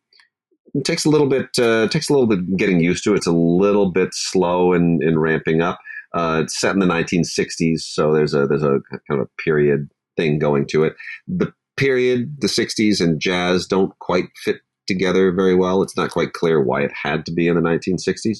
it 0.74 0.84
takes 0.84 1.04
a 1.04 1.10
little 1.10 1.28
bit 1.28 1.52
takes 1.90 2.08
a 2.08 2.12
little 2.12 2.26
bit 2.26 2.56
getting 2.56 2.80
used 2.80 3.04
to. 3.04 3.14
It's 3.14 3.26
a 3.26 3.32
little 3.32 3.90
bit 3.90 4.10
slow 4.12 4.72
in, 4.72 5.00
in 5.02 5.18
ramping 5.18 5.60
up. 5.60 5.78
Uh, 6.18 6.40
it's 6.42 6.58
set 6.58 6.72
in 6.72 6.80
the 6.80 6.86
1960s, 6.86 7.78
so 7.80 8.12
there's 8.12 8.34
a 8.34 8.44
there's 8.48 8.64
a 8.64 8.80
kind 9.08 9.20
of 9.20 9.20
a 9.20 9.42
period 9.42 9.88
thing 10.16 10.40
going 10.40 10.66
to 10.66 10.82
it. 10.82 10.96
The 11.28 11.52
period, 11.76 12.40
the 12.40 12.48
60s, 12.48 13.00
and 13.00 13.20
jazz 13.20 13.68
don't 13.68 13.96
quite 14.00 14.24
fit 14.34 14.56
together 14.88 15.30
very 15.30 15.54
well. 15.54 15.80
It's 15.80 15.96
not 15.96 16.10
quite 16.10 16.32
clear 16.32 16.60
why 16.60 16.82
it 16.82 16.90
had 16.92 17.24
to 17.26 17.32
be 17.32 17.46
in 17.46 17.54
the 17.54 17.60
1960s. 17.60 18.38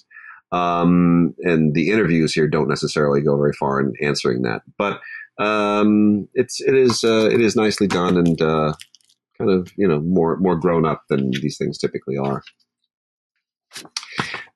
Um, 0.51 1.37
and 1.43 1.73
the 1.73 1.91
interviews 1.91 2.33
here 2.33 2.49
don't 2.49 2.69
necessarily 2.69 3.21
go 3.21 3.37
very 3.37 3.53
far 3.53 3.79
in 3.79 3.93
answering 4.03 4.43
that. 4.43 4.63
But 4.77 5.01
um, 5.39 6.27
it's 6.35 6.61
it 6.61 6.75
is 6.75 7.05
uh, 7.05 7.29
it 7.31 7.41
is 7.41 7.55
nicely 7.55 7.87
done 7.87 8.17
and 8.17 8.43
uh, 8.43 8.73
kind 9.39 9.53
of 9.53 9.71
you 9.77 9.87
know 9.87 10.01
more 10.01 10.37
more 10.39 10.57
grown 10.57 10.85
up 10.85 11.03
than 11.09 11.31
these 11.31 11.57
things 11.57 11.79
typically 11.79 12.17
are. 12.17 12.43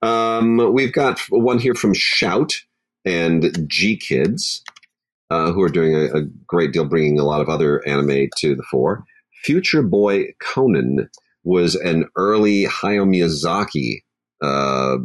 Um, 0.03 0.73
we've 0.73 0.93
got 0.93 1.21
one 1.31 1.61
here 1.61 1.77
from 1.77 1.95
Shout 1.95 2.55
and 3.05 3.45
GKIDS, 3.45 4.63
uh, 5.31 5.53
who 5.53 5.63
are 5.63 5.69
doing 5.69 5.95
a, 5.95 6.19
a, 6.19 6.23
great 6.47 6.73
deal, 6.73 6.85
bringing 6.85 7.19
a 7.19 7.25
lot 7.25 7.41
of 7.41 7.49
other 7.49 7.87
anime 7.87 8.29
to 8.37 8.55
the 8.55 8.63
fore. 8.65 9.05
Future 9.43 9.83
Boy 9.83 10.33
Conan 10.41 11.09
was 11.45 11.75
an 11.75 12.07
early 12.17 12.65
Hayao 12.65 13.09
Miyazaki 13.09 14.03
uh, 14.43 14.99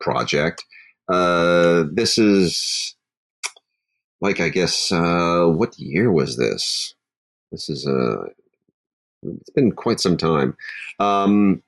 project. 0.00 0.64
Uh, 1.08 1.84
this 1.92 2.18
is 2.18 2.96
like 4.20 4.40
I 4.40 4.48
guess 4.48 4.92
uh, 4.92 5.46
what 5.46 5.78
year 5.78 6.12
was 6.12 6.36
this? 6.36 6.94
This 7.50 7.68
is 7.68 7.86
uh, 7.86 8.24
it's 9.22 9.50
been 9.50 9.72
quite 9.72 10.00
some 10.00 10.16
time. 10.16 10.56
Um, 10.98 11.62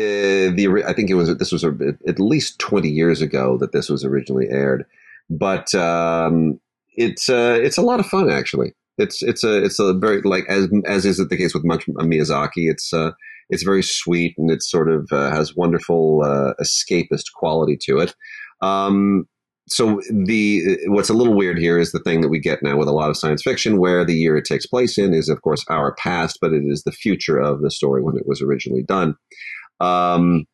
uh, 0.00 0.50
the 0.54 0.84
I 0.86 0.92
think 0.92 1.10
it 1.10 1.14
was 1.14 1.36
this 1.36 1.52
was 1.52 1.64
at 1.64 2.18
least 2.18 2.58
twenty 2.58 2.90
years 2.90 3.20
ago 3.22 3.56
that 3.58 3.72
this 3.72 3.88
was 3.88 4.04
originally 4.04 4.48
aired, 4.50 4.84
but 5.30 5.74
um, 5.74 6.60
it's 6.96 7.28
uh, 7.28 7.58
it's 7.62 7.78
a 7.78 7.82
lot 7.82 8.00
of 8.00 8.06
fun 8.06 8.30
actually. 8.30 8.72
It's 8.98 9.22
it's 9.22 9.44
a 9.44 9.62
it's 9.62 9.78
a 9.78 9.94
very 9.94 10.22
like 10.22 10.44
as 10.48 10.68
as 10.86 11.04
is 11.04 11.18
the 11.18 11.36
case 11.36 11.54
with 11.54 11.64
much 11.64 11.86
Miyazaki. 11.86 12.70
It's 12.70 12.92
uh, 12.92 13.12
it's 13.50 13.62
very 13.62 13.82
sweet 13.82 14.34
and 14.38 14.50
it 14.50 14.62
sort 14.62 14.90
of 14.90 15.08
uh, 15.12 15.30
has 15.30 15.56
wonderful 15.56 16.22
uh, 16.24 16.54
escapist 16.60 17.32
quality 17.34 17.76
to 17.82 17.98
it. 17.98 18.14
Um, 18.62 19.26
so 19.68 20.00
the 20.10 20.78
what's 20.86 21.08
a 21.08 21.14
little 21.14 21.34
weird 21.34 21.58
here 21.58 21.78
is 21.78 21.92
the 21.92 22.00
thing 22.00 22.20
that 22.20 22.28
we 22.28 22.38
get 22.38 22.62
now 22.62 22.76
with 22.76 22.88
a 22.88 22.92
lot 22.92 23.10
of 23.10 23.16
science 23.16 23.42
fiction, 23.42 23.78
where 23.78 24.04
the 24.04 24.14
year 24.14 24.36
it 24.36 24.44
takes 24.44 24.66
place 24.66 24.98
in 24.98 25.14
is 25.14 25.28
of 25.28 25.40
course 25.42 25.64
our 25.70 25.94
past, 25.94 26.38
but 26.40 26.52
it 26.52 26.64
is 26.66 26.82
the 26.82 26.92
future 26.92 27.38
of 27.38 27.62
the 27.62 27.70
story 27.70 28.02
when 28.02 28.16
it 28.16 28.26
was 28.26 28.42
originally 28.42 28.82
done. 28.82 29.14
Um, 29.80 30.46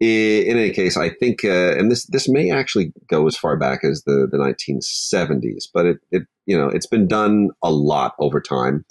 in 0.00 0.58
any 0.58 0.70
case, 0.70 0.96
I 0.96 1.10
think, 1.10 1.44
uh, 1.44 1.76
and 1.76 1.90
this 1.90 2.06
this 2.06 2.28
may 2.28 2.50
actually 2.50 2.92
go 3.08 3.26
as 3.26 3.36
far 3.36 3.56
back 3.56 3.84
as 3.84 4.02
the, 4.02 4.26
the 4.30 4.36
1970s, 4.36 5.66
but 5.72 5.86
it, 5.86 5.98
it 6.10 6.22
you 6.46 6.58
know 6.58 6.68
it's 6.68 6.86
been 6.86 7.06
done 7.06 7.50
a 7.62 7.70
lot 7.70 8.14
over 8.18 8.40
time, 8.40 8.84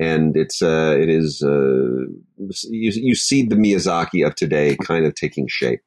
and 0.00 0.36
it's 0.36 0.62
uh, 0.62 0.96
it 0.98 1.08
is 1.08 1.42
uh, 1.42 2.06
you 2.68 2.90
you 2.94 3.14
see 3.14 3.42
the 3.42 3.54
Miyazaki 3.54 4.26
of 4.26 4.34
today 4.34 4.76
kind 4.76 5.06
of 5.06 5.14
taking 5.14 5.46
shape. 5.46 5.82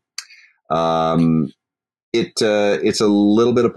Um, 0.70 1.52
it 2.14 2.42
uh, 2.42 2.80
it's 2.82 3.02
a 3.02 3.08
little 3.08 3.54
bit 3.54 3.66
of 3.66 3.74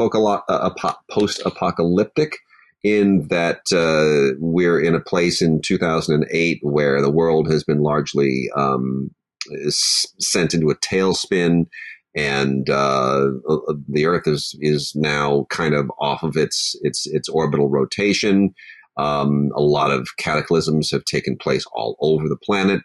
post 1.10 1.42
apocalyptic 1.44 2.36
in 2.84 3.26
that 3.28 3.60
uh, 3.72 4.36
we're 4.40 4.80
in 4.80 4.94
a 4.94 5.00
place 5.00 5.42
in 5.42 5.60
2008 5.60 6.58
where 6.62 7.00
the 7.00 7.10
world 7.10 7.50
has 7.50 7.64
been 7.64 7.80
largely 7.80 8.48
um, 8.56 9.10
is 9.50 10.06
sent 10.18 10.54
into 10.54 10.70
a 10.70 10.76
tailspin, 10.76 11.66
and 12.14 12.68
uh, 12.68 13.28
uh, 13.48 13.74
the 13.88 14.06
Earth 14.06 14.26
is 14.26 14.56
is 14.60 14.92
now 14.94 15.46
kind 15.50 15.74
of 15.74 15.90
off 16.00 16.22
of 16.22 16.36
its 16.36 16.76
its 16.82 17.06
its 17.06 17.28
orbital 17.28 17.68
rotation. 17.68 18.54
Um, 18.98 19.50
a 19.56 19.62
lot 19.62 19.90
of 19.90 20.08
cataclysms 20.18 20.90
have 20.90 21.04
taken 21.04 21.36
place 21.36 21.64
all 21.72 21.96
over 22.00 22.28
the 22.28 22.36
planet, 22.36 22.82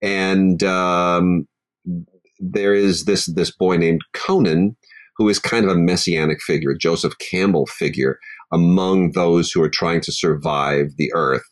and 0.00 0.62
um, 0.62 1.46
there 2.40 2.74
is 2.74 3.04
this 3.04 3.26
this 3.26 3.50
boy 3.50 3.76
named 3.76 4.02
Conan 4.12 4.76
who 5.16 5.28
is 5.28 5.38
kind 5.38 5.64
of 5.64 5.70
a 5.70 5.78
messianic 5.78 6.42
figure, 6.42 6.74
Joseph 6.74 7.18
Campbell 7.18 7.66
figure 7.66 8.18
among 8.52 9.12
those 9.12 9.50
who 9.50 9.62
are 9.62 9.70
trying 9.70 10.00
to 10.02 10.12
survive 10.12 10.88
the 10.96 11.10
Earth 11.14 11.44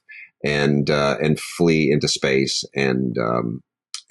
and 0.44 0.90
uh, 0.90 1.16
and 1.22 1.38
flee 1.38 1.90
into 1.90 2.08
space 2.08 2.64
and 2.74 3.16
um, 3.18 3.60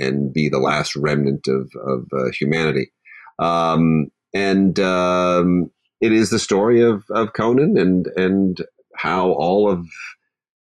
and 0.01 0.33
be 0.33 0.49
the 0.49 0.59
last 0.59 0.95
remnant 0.95 1.47
of, 1.47 1.71
of 1.87 2.05
uh, 2.13 2.31
humanity. 2.31 2.91
Um, 3.39 4.07
and 4.33 4.79
um, 4.79 5.71
it 5.99 6.11
is 6.11 6.29
the 6.29 6.39
story 6.39 6.81
of, 6.81 7.03
of 7.09 7.33
Conan 7.33 7.77
and, 7.77 8.07
and 8.15 8.57
how 8.95 9.31
all 9.31 9.69
of 9.69 9.85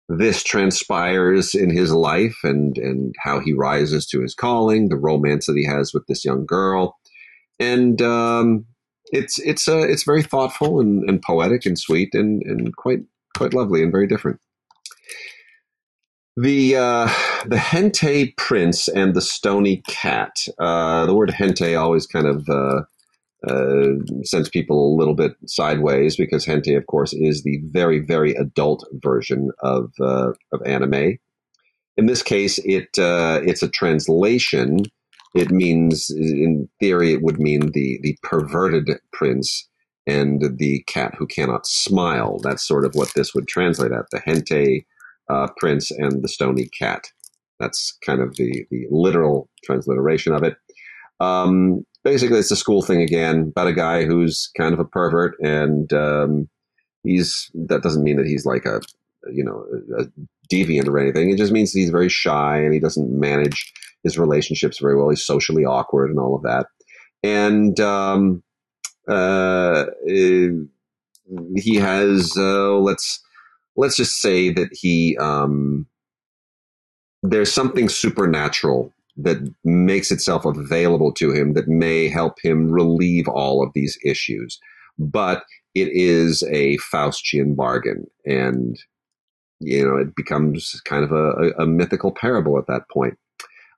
this 0.08 0.42
transpires 0.42 1.54
in 1.54 1.70
his 1.70 1.92
life 1.92 2.36
and, 2.42 2.76
and 2.76 3.14
how 3.22 3.40
he 3.40 3.52
rises 3.52 4.06
to 4.06 4.20
his 4.20 4.34
calling, 4.34 4.88
the 4.88 4.96
romance 4.96 5.46
that 5.46 5.56
he 5.56 5.66
has 5.66 5.92
with 5.94 6.06
this 6.06 6.24
young 6.24 6.44
girl. 6.44 6.98
And 7.58 8.02
um, 8.02 8.66
it's 9.12 9.38
it's 9.38 9.68
uh, 9.68 9.86
it's 9.86 10.02
very 10.04 10.22
thoughtful 10.22 10.80
and, 10.80 11.08
and 11.08 11.22
poetic 11.22 11.66
and 11.66 11.78
sweet 11.78 12.14
and, 12.14 12.42
and 12.42 12.74
quite 12.76 13.00
quite 13.36 13.54
lovely 13.54 13.82
and 13.82 13.92
very 13.92 14.06
different. 14.06 14.40
The 16.36 16.76
uh, 16.76 17.06
the 17.46 17.56
Hentai 17.56 18.34
Prince 18.38 18.88
and 18.88 19.14
the 19.14 19.20
Stony 19.20 19.82
Cat. 19.86 20.46
Uh, 20.58 21.04
the 21.04 21.14
word 21.14 21.28
Hentai 21.28 21.78
always 21.78 22.06
kind 22.06 22.26
of 22.26 22.48
uh, 22.48 22.82
uh, 23.46 23.96
sends 24.24 24.48
people 24.48 24.94
a 24.94 24.96
little 24.96 25.14
bit 25.14 25.32
sideways 25.46 26.16
because 26.16 26.46
Hentai, 26.46 26.76
of 26.76 26.86
course, 26.86 27.12
is 27.12 27.42
the 27.42 27.60
very 27.64 27.98
very 27.98 28.34
adult 28.34 28.86
version 28.94 29.50
of 29.60 29.92
uh, 30.00 30.32
of 30.52 30.62
anime. 30.64 31.18
In 31.98 32.06
this 32.06 32.22
case, 32.22 32.58
it 32.64 32.88
uh, 32.98 33.40
it's 33.44 33.62
a 33.62 33.68
translation. 33.68 34.84
It 35.34 35.50
means, 35.50 36.08
in 36.10 36.68
theory, 36.80 37.12
it 37.12 37.22
would 37.22 37.40
mean 37.40 37.72
the 37.72 37.98
the 38.02 38.16
perverted 38.22 38.88
prince 39.12 39.68
and 40.06 40.58
the 40.58 40.82
cat 40.86 41.14
who 41.18 41.26
cannot 41.26 41.66
smile. 41.66 42.38
That's 42.42 42.66
sort 42.66 42.86
of 42.86 42.94
what 42.94 43.12
this 43.14 43.34
would 43.34 43.48
translate 43.48 43.92
at. 43.92 44.06
The 44.10 44.20
Hentai 44.20 44.84
uh, 45.32 45.48
Prince 45.56 45.90
and 45.90 46.22
the 46.22 46.28
Stony 46.28 46.68
Cat. 46.78 47.04
That's 47.58 47.96
kind 48.04 48.20
of 48.20 48.36
the, 48.36 48.66
the 48.70 48.86
literal 48.90 49.48
transliteration 49.64 50.34
of 50.34 50.42
it. 50.42 50.56
Um, 51.20 51.86
basically, 52.04 52.38
it's 52.38 52.50
a 52.50 52.56
school 52.56 52.82
thing 52.82 53.00
again 53.00 53.48
about 53.50 53.68
a 53.68 53.72
guy 53.72 54.04
who's 54.04 54.50
kind 54.56 54.74
of 54.74 54.80
a 54.80 54.84
pervert, 54.84 55.36
and 55.40 55.92
um, 55.92 56.48
he's 57.04 57.50
that 57.54 57.82
doesn't 57.82 58.02
mean 58.02 58.16
that 58.16 58.26
he's 58.26 58.44
like 58.44 58.64
a 58.66 58.80
you 59.32 59.44
know 59.44 59.64
a 59.98 60.06
deviant 60.52 60.88
or 60.88 60.98
anything. 60.98 61.30
It 61.30 61.38
just 61.38 61.52
means 61.52 61.72
he's 61.72 61.90
very 61.90 62.08
shy 62.08 62.58
and 62.58 62.74
he 62.74 62.80
doesn't 62.80 63.10
manage 63.10 63.72
his 64.02 64.18
relationships 64.18 64.78
very 64.80 64.96
well. 64.96 65.10
He's 65.10 65.24
socially 65.24 65.64
awkward 65.64 66.10
and 66.10 66.18
all 66.18 66.34
of 66.34 66.42
that, 66.42 66.66
and 67.22 67.78
um, 67.78 68.42
uh, 69.08 69.84
he 71.56 71.76
has 71.76 72.32
uh, 72.36 72.76
let's 72.78 73.22
let's 73.76 73.96
just 73.96 74.20
say 74.20 74.50
that 74.50 74.68
he 74.72 75.16
um, 75.18 75.86
there's 77.22 77.52
something 77.52 77.88
supernatural 77.88 78.92
that 79.16 79.38
makes 79.64 80.10
itself 80.10 80.44
available 80.44 81.12
to 81.12 81.32
him 81.32 81.52
that 81.52 81.68
may 81.68 82.08
help 82.08 82.38
him 82.42 82.70
relieve 82.70 83.28
all 83.28 83.62
of 83.62 83.72
these 83.74 83.98
issues. 84.04 84.58
But 84.98 85.44
it 85.74 85.88
is 85.92 86.42
a 86.44 86.76
Faustian 86.78 87.56
bargain, 87.56 88.06
and 88.26 88.78
you 89.60 89.86
know 89.86 89.96
it 89.96 90.14
becomes 90.14 90.80
kind 90.84 91.04
of 91.04 91.12
a, 91.12 91.52
a 91.58 91.66
mythical 91.66 92.12
parable 92.12 92.58
at 92.58 92.66
that 92.66 92.88
point. 92.90 93.18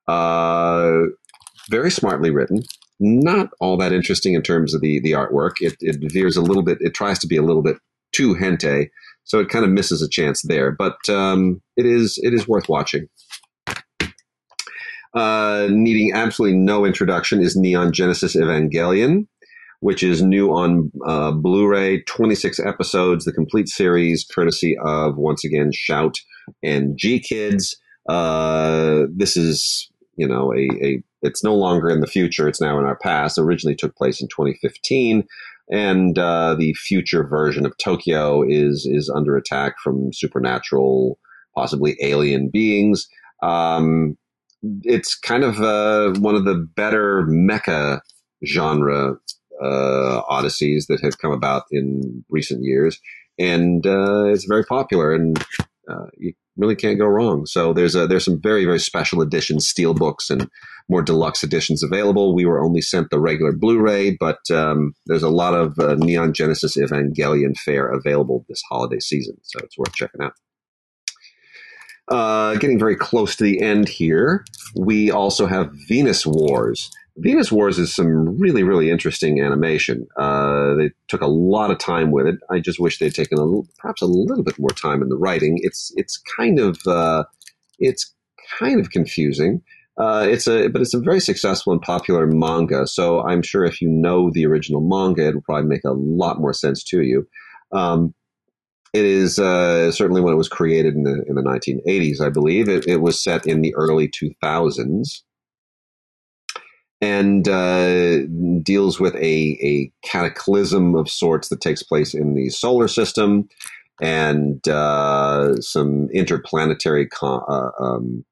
Uh, 0.09 1.07
very 1.71 1.91
smartly 1.91 2.31
written, 2.31 2.63
not 2.99 3.49
all 3.61 3.77
that 3.77 3.93
interesting 3.93 4.35
in 4.35 4.43
terms 4.43 4.75
of 4.75 4.81
the 4.81 5.01
the 5.01 5.13
artwork. 5.13 5.53
It, 5.61 5.77
it 5.81 5.97
veers 6.13 6.37
a 6.37 6.43
little 6.43 6.63
bit. 6.63 6.79
It 6.81 6.95
tries 6.95 7.19
to 7.21 7.27
be 7.27 7.37
a 7.37 7.43
little 7.43 7.63
bit 7.63 7.77
too 8.13 8.35
hentai 8.35 8.91
so 9.25 9.41
it 9.41 9.49
kind 9.49 9.65
of 9.65 9.71
misses 9.71 10.03
a 10.03 10.09
chance 10.09 10.43
there, 10.43 10.71
but 10.71 10.97
um, 11.09 11.61
it 11.77 11.87
is 11.87 12.19
it 12.23 12.33
is 12.35 12.47
worth 12.47 12.69
watching. 12.69 13.09
Uh, 15.15 15.69
needing 15.71 16.13
absolutely 16.13 16.59
no 16.59 16.85
introduction 16.85 17.41
is 17.41 17.57
Neon 17.57 17.93
Genesis 17.93 18.35
Evangelion, 18.35 19.27
which 19.81 20.03
is 20.03 20.23
new 20.23 20.51
on 20.51 20.91
uh, 21.07 21.31
Blu-ray, 21.31 22.03
26 22.03 22.59
episodes, 22.59 23.25
the 23.25 23.33
complete 23.33 23.69
series, 23.69 24.25
courtesy 24.25 24.77
of 24.85 25.17
once 25.17 25.45
again 25.45 25.71
Shout 25.73 26.19
and 26.65 26.99
GKIDS. 26.99 27.77
Uh, 28.09 29.05
this 29.15 29.37
is 29.37 29.89
you 30.17 30.29
know 30.29 30.53
a, 30.53 30.69
a 30.85 31.03
it's 31.23 31.43
no 31.43 31.55
longer 31.55 31.89
in 31.89 32.01
the 32.01 32.07
future; 32.07 32.47
it's 32.47 32.61
now 32.61 32.79
in 32.79 32.85
our 32.85 32.99
past. 32.99 33.39
Originally 33.39 33.75
took 33.75 33.97
place 33.97 34.21
in 34.21 34.29
2015 34.29 35.27
and 35.71 36.19
uh, 36.19 36.55
the 36.55 36.75
future 36.75 37.25
version 37.25 37.65
of 37.65 37.77
Tokyo 37.79 38.43
is 38.43 38.87
is 38.91 39.11
under 39.15 39.37
attack 39.37 39.75
from 39.83 40.13
supernatural, 40.13 41.19
possibly 41.55 41.97
alien 42.03 42.51
beings. 42.51 43.09
Um, 43.43 44.17
it's 44.83 45.15
kind 45.15 45.45
of 45.45 45.61
uh, 45.61 46.19
one 46.21 46.35
of 46.35 46.45
the 46.45 46.55
better 46.55 47.27
mecha 47.29 48.01
genre 48.45 49.17
uh, 49.63 50.23
odysseys 50.29 50.87
that 50.87 51.01
have 51.03 51.19
come 51.19 51.33
about 51.33 51.65
in 51.71 52.25
recent 52.29 52.63
years, 52.63 52.99
and 53.39 53.87
uh, 53.87 54.25
it's 54.25 54.45
very 54.45 54.65
popular. 54.65 55.13
And 55.13 55.39
uh, 55.89 56.07
you 56.19 56.33
really 56.57 56.77
can't 56.77 56.99
go 56.99 57.07
wrong. 57.07 57.47
So 57.47 57.73
there's 57.73 57.95
a 57.95 58.07
there's 58.07 58.25
some 58.25 58.41
very 58.41 58.65
very 58.65 58.79
special 58.79 59.21
edition 59.21 59.61
steel 59.61 59.95
books, 59.95 60.31
and 60.31 60.49
more 60.89 61.03
deluxe 61.03 61.43
editions 61.43 61.83
available. 61.83 62.35
We 62.35 62.45
were 62.45 62.63
only 62.63 62.81
sent 62.81 63.11
the 63.11 63.21
regular 63.21 63.53
Blu-ray, 63.53 64.17
but 64.21 64.39
um, 64.51 64.93
there's 65.07 65.23
a 65.23 65.31
lot 65.31 65.55
of 65.55 65.79
uh, 65.79 65.95
Neon 65.95 66.33
Genesis 66.35 66.77
Evangelion 66.77 67.57
fare 67.57 67.89
available 67.89 68.45
this 68.49 68.63
holiday 68.71 69.01
season, 69.01 69.37
so 69.43 69.61
it's 69.61 69.79
worth 69.79 69.95
checking 69.95 70.23
out. 70.23 70.35
Uh, 72.07 72.55
getting 72.57 72.79
very 72.79 72.97
close 72.97 73.35
to 73.35 73.45
the 73.45 73.63
end 73.63 73.89
here, 73.89 74.45
we 74.77 75.11
also 75.11 75.47
have 75.47 75.73
Venus 75.89 76.27
Wars. 76.27 76.91
Venus 77.17 77.53
Wars 77.53 77.79
is 77.79 77.95
some 77.95 78.39
really, 78.39 78.65
really 78.65 78.91
interesting 78.91 79.41
animation. 79.41 80.07
Uh, 80.17 80.75
they 80.75 80.91
took 81.07 81.21
a 81.21 81.29
lot 81.29 81.71
of 81.71 81.79
time 81.79 82.11
with 82.11 82.27
it. 82.27 82.37
I 82.51 82.59
just 82.59 82.81
wish 82.81 82.99
they'd 82.99 83.15
taken 83.15 83.39
a 83.39 83.63
perhaps 83.79 84.03
a 84.03 84.07
little 84.07 84.43
bit 84.43 84.59
more 84.59 84.71
time 84.71 85.01
in 85.01 85.09
the 85.09 85.17
writing. 85.17 85.59
It's 85.63 85.93
it's 85.97 86.21
kind 86.37 86.59
of 86.59 86.79
uh, 86.87 87.25
it's 87.79 88.13
kind 88.59 88.81
of 88.81 88.91
confusing. 88.91 89.63
Uh, 89.97 90.27
it's 90.29 90.49
a 90.49 90.67
but 90.69 90.83
it's 90.83 90.95
a 90.95 91.01
very 91.01 91.21
successful 91.21 91.73
and 91.73 91.81
popular 91.83 92.27
manga. 92.27 92.85
So 92.89 93.23
I'm 93.23 93.43
sure 93.43 93.65
if 93.65 93.81
you 93.81 93.89
know 93.89 94.31
the 94.33 94.47
original 94.47 94.81
manga, 94.81 95.29
it 95.29 95.35
will 95.35 95.43
probably 95.43 95.69
make 95.69 95.85
a 95.85 95.93
lot 95.93 96.41
more 96.41 96.53
sense 96.53 96.83
to 96.85 97.03
you. 97.03 97.29
Um, 97.71 98.13
it 98.93 99.05
is 99.05 99.39
uh, 99.39 99.93
certainly 99.93 100.21
when 100.21 100.35
it 100.35 100.39
was 100.39 100.49
created 100.49 100.95
in 100.95 101.05
the 101.05 101.23
in 101.29 101.37
the 101.37 101.43
1980s, 101.43 102.21
I 102.21 102.29
believe. 102.29 102.69
It, 102.69 102.89
it 102.89 103.01
was 103.01 103.23
set 103.23 103.47
in 103.47 103.63
the 103.63 103.75
early 103.77 104.09
2000s 104.09 105.23
and 107.01 107.49
uh, 107.49 108.21
deals 108.63 108.99
with 108.99 109.15
a, 109.17 109.59
a 109.63 109.93
cataclysm 110.03 110.95
of 110.95 111.11
sorts 111.11 111.49
that 111.49 111.61
takes 111.61 111.83
place 111.83 112.15
in 112.15 112.35
the 112.35 112.49
solar 112.51 112.89
system 112.89 113.49
and 114.01 114.67
uh, 114.69 115.55
some 115.61 116.09
interplanetary 116.13 117.07
co- 117.07 117.45
uh, 117.49 117.71
um, 117.83 118.25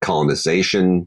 colonization 0.00 1.06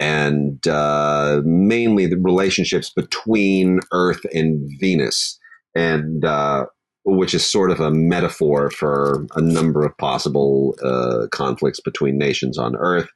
and 0.00 0.66
uh, 0.68 1.42
mainly 1.44 2.06
the 2.06 2.18
relationships 2.18 2.90
between 2.90 3.80
Earth 3.92 4.24
and 4.32 4.70
Venus, 4.78 5.38
and 5.74 6.24
uh, 6.24 6.66
which 7.04 7.34
is 7.34 7.44
sort 7.44 7.70
of 7.70 7.80
a 7.80 7.90
metaphor 7.90 8.70
for 8.70 9.26
a 9.34 9.40
number 9.40 9.84
of 9.84 9.96
possible 9.98 10.76
uh, 10.84 11.26
conflicts 11.32 11.80
between 11.80 12.16
nations 12.16 12.58
on 12.58 12.76
Earth. 12.76 13.08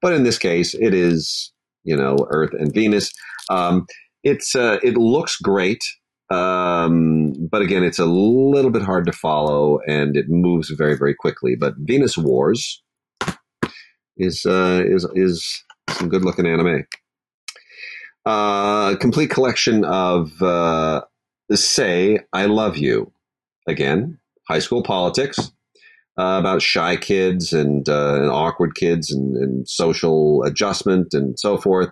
But 0.00 0.14
in 0.14 0.22
this 0.22 0.38
case, 0.38 0.74
it 0.74 0.94
is 0.94 1.52
you 1.84 1.96
know, 1.96 2.16
Earth 2.30 2.52
and 2.52 2.72
Venus. 2.72 3.12
Um, 3.48 3.86
it's 4.22 4.54
uh, 4.54 4.78
it 4.82 4.96
looks 4.96 5.36
great, 5.36 5.82
um, 6.30 7.32
but 7.50 7.62
again, 7.62 7.82
it's 7.82 7.98
a 7.98 8.06
little 8.06 8.70
bit 8.70 8.82
hard 8.82 9.06
to 9.06 9.12
follow, 9.12 9.80
and 9.86 10.16
it 10.16 10.26
moves 10.28 10.70
very 10.70 10.96
very 10.96 11.14
quickly. 11.14 11.56
But 11.56 11.74
Venus 11.78 12.16
Wars 12.18 12.82
is 14.16 14.44
uh, 14.46 14.82
is 14.84 15.06
is 15.14 15.64
some 15.90 16.08
good 16.08 16.24
looking 16.24 16.46
anime. 16.46 16.86
Uh, 18.26 18.96
complete 18.96 19.30
collection 19.30 19.84
of 19.84 20.40
uh, 20.42 21.02
"Say 21.52 22.20
I 22.32 22.46
Love 22.46 22.76
You." 22.76 23.12
Again, 23.66 24.18
high 24.48 24.58
school 24.58 24.82
politics 24.82 25.52
uh, 26.20 26.38
about 26.38 26.60
shy 26.60 26.96
kids 26.96 27.52
and, 27.52 27.88
uh, 27.88 28.16
and 28.16 28.30
awkward 28.30 28.74
kids 28.74 29.10
and, 29.10 29.36
and, 29.36 29.66
social 29.66 30.42
adjustment 30.42 31.14
and 31.14 31.38
so 31.38 31.56
forth. 31.56 31.88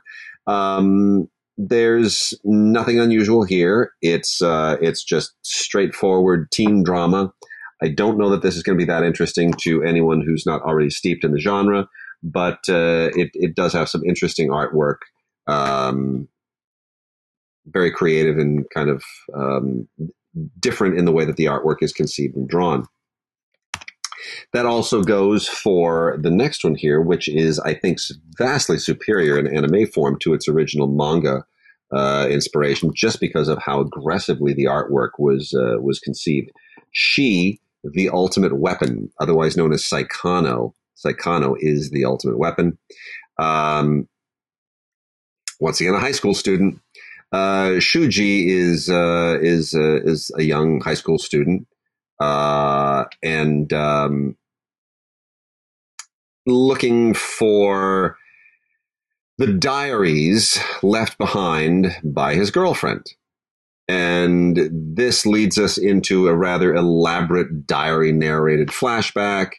Um, 0.46 1.28
there's 1.56 2.34
nothing 2.44 3.00
unusual 3.00 3.44
here. 3.44 3.92
It's 4.02 4.42
uh, 4.42 4.76
it's 4.82 5.02
just 5.02 5.32
straightforward 5.42 6.50
teen 6.52 6.82
drama. 6.82 7.32
I 7.82 7.88
don't 7.88 8.18
know 8.18 8.28
that 8.30 8.42
this 8.42 8.56
is 8.56 8.62
going 8.62 8.78
to 8.78 8.84
be 8.84 8.90
that 8.90 9.02
interesting 9.02 9.54
to 9.62 9.82
anyone 9.82 10.22
who's 10.24 10.44
not 10.44 10.62
already 10.62 10.90
steeped 10.90 11.24
in 11.24 11.32
the 11.32 11.40
genre, 11.40 11.88
but 12.22 12.58
uh, 12.68 13.10
it 13.14 13.30
it 13.34 13.56
does 13.56 13.72
have 13.72 13.88
some 13.88 14.02
interesting 14.04 14.50
artwork. 14.50 14.98
Um, 15.46 16.28
very 17.66 17.90
creative 17.90 18.38
and 18.38 18.66
kind 18.74 18.90
of 18.90 19.02
um, 19.34 19.88
different 20.60 20.98
in 20.98 21.06
the 21.06 21.12
way 21.12 21.24
that 21.24 21.36
the 21.36 21.46
artwork 21.46 21.78
is 21.80 21.92
conceived 21.92 22.36
and 22.36 22.48
drawn. 22.48 22.86
That 24.52 24.66
also 24.66 25.02
goes 25.02 25.46
for 25.48 26.18
the 26.20 26.30
next 26.30 26.64
one 26.64 26.74
here, 26.74 27.00
which 27.00 27.28
is, 27.28 27.58
I 27.60 27.74
think, 27.74 27.98
vastly 28.36 28.78
superior 28.78 29.38
in 29.38 29.46
anime 29.46 29.86
form 29.86 30.18
to 30.20 30.34
its 30.34 30.48
original 30.48 30.88
manga 30.88 31.44
uh, 31.92 32.26
inspiration, 32.30 32.92
just 32.94 33.20
because 33.20 33.48
of 33.48 33.58
how 33.58 33.80
aggressively 33.80 34.52
the 34.52 34.64
artwork 34.64 35.10
was 35.18 35.54
uh, 35.54 35.80
was 35.80 35.98
conceived. 36.00 36.50
She, 36.92 37.60
the 37.84 38.08
ultimate 38.10 38.58
weapon, 38.58 39.10
otherwise 39.20 39.56
known 39.56 39.72
as 39.72 39.82
Saikano. 39.82 40.72
Saikano 40.96 41.54
is 41.58 41.90
the 41.90 42.04
ultimate 42.04 42.38
weapon. 42.38 42.76
Um, 43.38 44.08
once 45.60 45.80
again, 45.80 45.94
a 45.94 46.00
high 46.00 46.12
school 46.12 46.34
student. 46.34 46.80
Uh, 47.30 47.76
Shuji 47.78 48.48
is 48.48 48.88
uh, 48.88 49.38
is 49.40 49.74
uh, 49.74 50.00
is 50.02 50.30
a 50.36 50.42
young 50.42 50.80
high 50.80 50.94
school 50.94 51.18
student 51.18 51.66
uh, 52.20 53.04
and 53.22 53.72
um, 53.72 54.36
looking 56.46 57.14
for 57.14 58.16
the 59.38 59.46
diaries 59.46 60.58
left 60.82 61.16
behind 61.18 61.96
by 62.02 62.34
his 62.34 62.50
girlfriend. 62.50 63.14
And 63.86 64.68
this 64.70 65.24
leads 65.24 65.58
us 65.58 65.78
into 65.78 66.28
a 66.28 66.36
rather 66.36 66.74
elaborate 66.74 67.66
diary 67.66 68.12
narrated 68.12 68.68
flashback. 68.68 69.52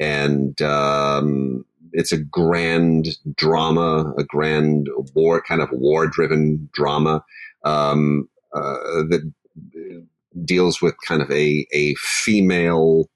And 0.00 0.60
um, 0.62 1.64
it's 1.92 2.10
a 2.10 2.18
grand 2.18 3.16
drama, 3.36 4.14
a 4.18 4.24
grand 4.24 4.88
war, 5.14 5.42
kind 5.42 5.60
of 5.60 5.70
war 5.70 6.06
driven 6.06 6.68
drama 6.72 7.24
um, 7.64 8.28
uh, 8.54 9.04
that 9.10 9.32
deals 10.44 10.80
with 10.82 10.94
kind 11.06 11.22
of 11.22 11.30
a, 11.30 11.66
a 11.72 11.94
female 11.96 13.08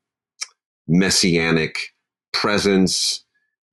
messianic 0.89 1.79
presence 2.33 3.25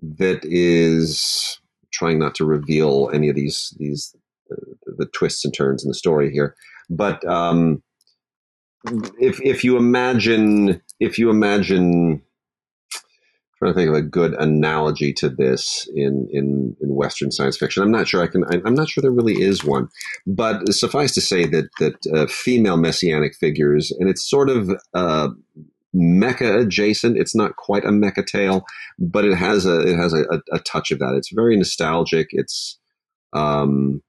that 0.01 0.39
is 0.43 1.59
trying 1.91 2.19
not 2.19 2.35
to 2.35 2.45
reveal 2.45 3.09
any 3.13 3.29
of 3.29 3.35
these 3.35 3.73
these 3.77 4.15
uh, 4.51 4.55
the 4.97 5.05
twists 5.07 5.43
and 5.43 5.53
turns 5.53 5.83
in 5.83 5.89
the 5.89 5.93
story 5.93 6.31
here. 6.31 6.55
But 6.89 7.25
um, 7.27 7.83
if 9.19 9.41
if 9.41 9.63
you 9.63 9.77
imagine 9.77 10.81
if 10.99 11.17
you 11.17 11.29
imagine 11.29 12.21
trying 13.59 13.73
to 13.73 13.77
think 13.77 13.89
of 13.89 13.95
a 13.95 14.01
good 14.01 14.33
analogy 14.35 15.13
to 15.13 15.29
this 15.29 15.87
in, 15.93 16.27
in, 16.31 16.75
in 16.81 16.95
Western 16.95 17.29
science 17.29 17.57
fiction. 17.57 17.83
I'm 17.83 17.91
not 17.91 18.07
sure 18.07 18.23
I 18.23 18.27
can, 18.27 18.45
I'm 18.65 18.73
not 18.73 18.89
sure 18.89 19.01
there 19.01 19.11
really 19.11 19.41
is 19.41 19.63
one, 19.63 19.89
but 20.25 20.73
suffice 20.73 21.13
to 21.15 21.21
say 21.21 21.45
that, 21.47 21.69
that 21.79 22.07
uh, 22.15 22.25
female 22.27 22.77
messianic 22.77 23.35
figures, 23.35 23.91
and 23.91 24.09
it's 24.09 24.27
sort 24.27 24.49
of, 24.49 24.71
uh, 24.93 25.29
adjacent. 25.93 27.17
It's 27.17 27.35
not 27.35 27.55
quite 27.55 27.83
a 27.83 27.89
mecha 27.89 28.25
tale, 28.25 28.63
but 28.97 29.25
it 29.25 29.35
has 29.35 29.65
a, 29.65 29.81
it 29.81 29.97
has 29.97 30.13
a, 30.13 30.21
a, 30.31 30.39
a 30.53 30.59
touch 30.59 30.91
of 30.91 30.99
that. 30.99 31.15
It's 31.15 31.33
very 31.33 31.57
nostalgic. 31.57 32.27
It's, 32.31 32.77
um, 33.33 34.01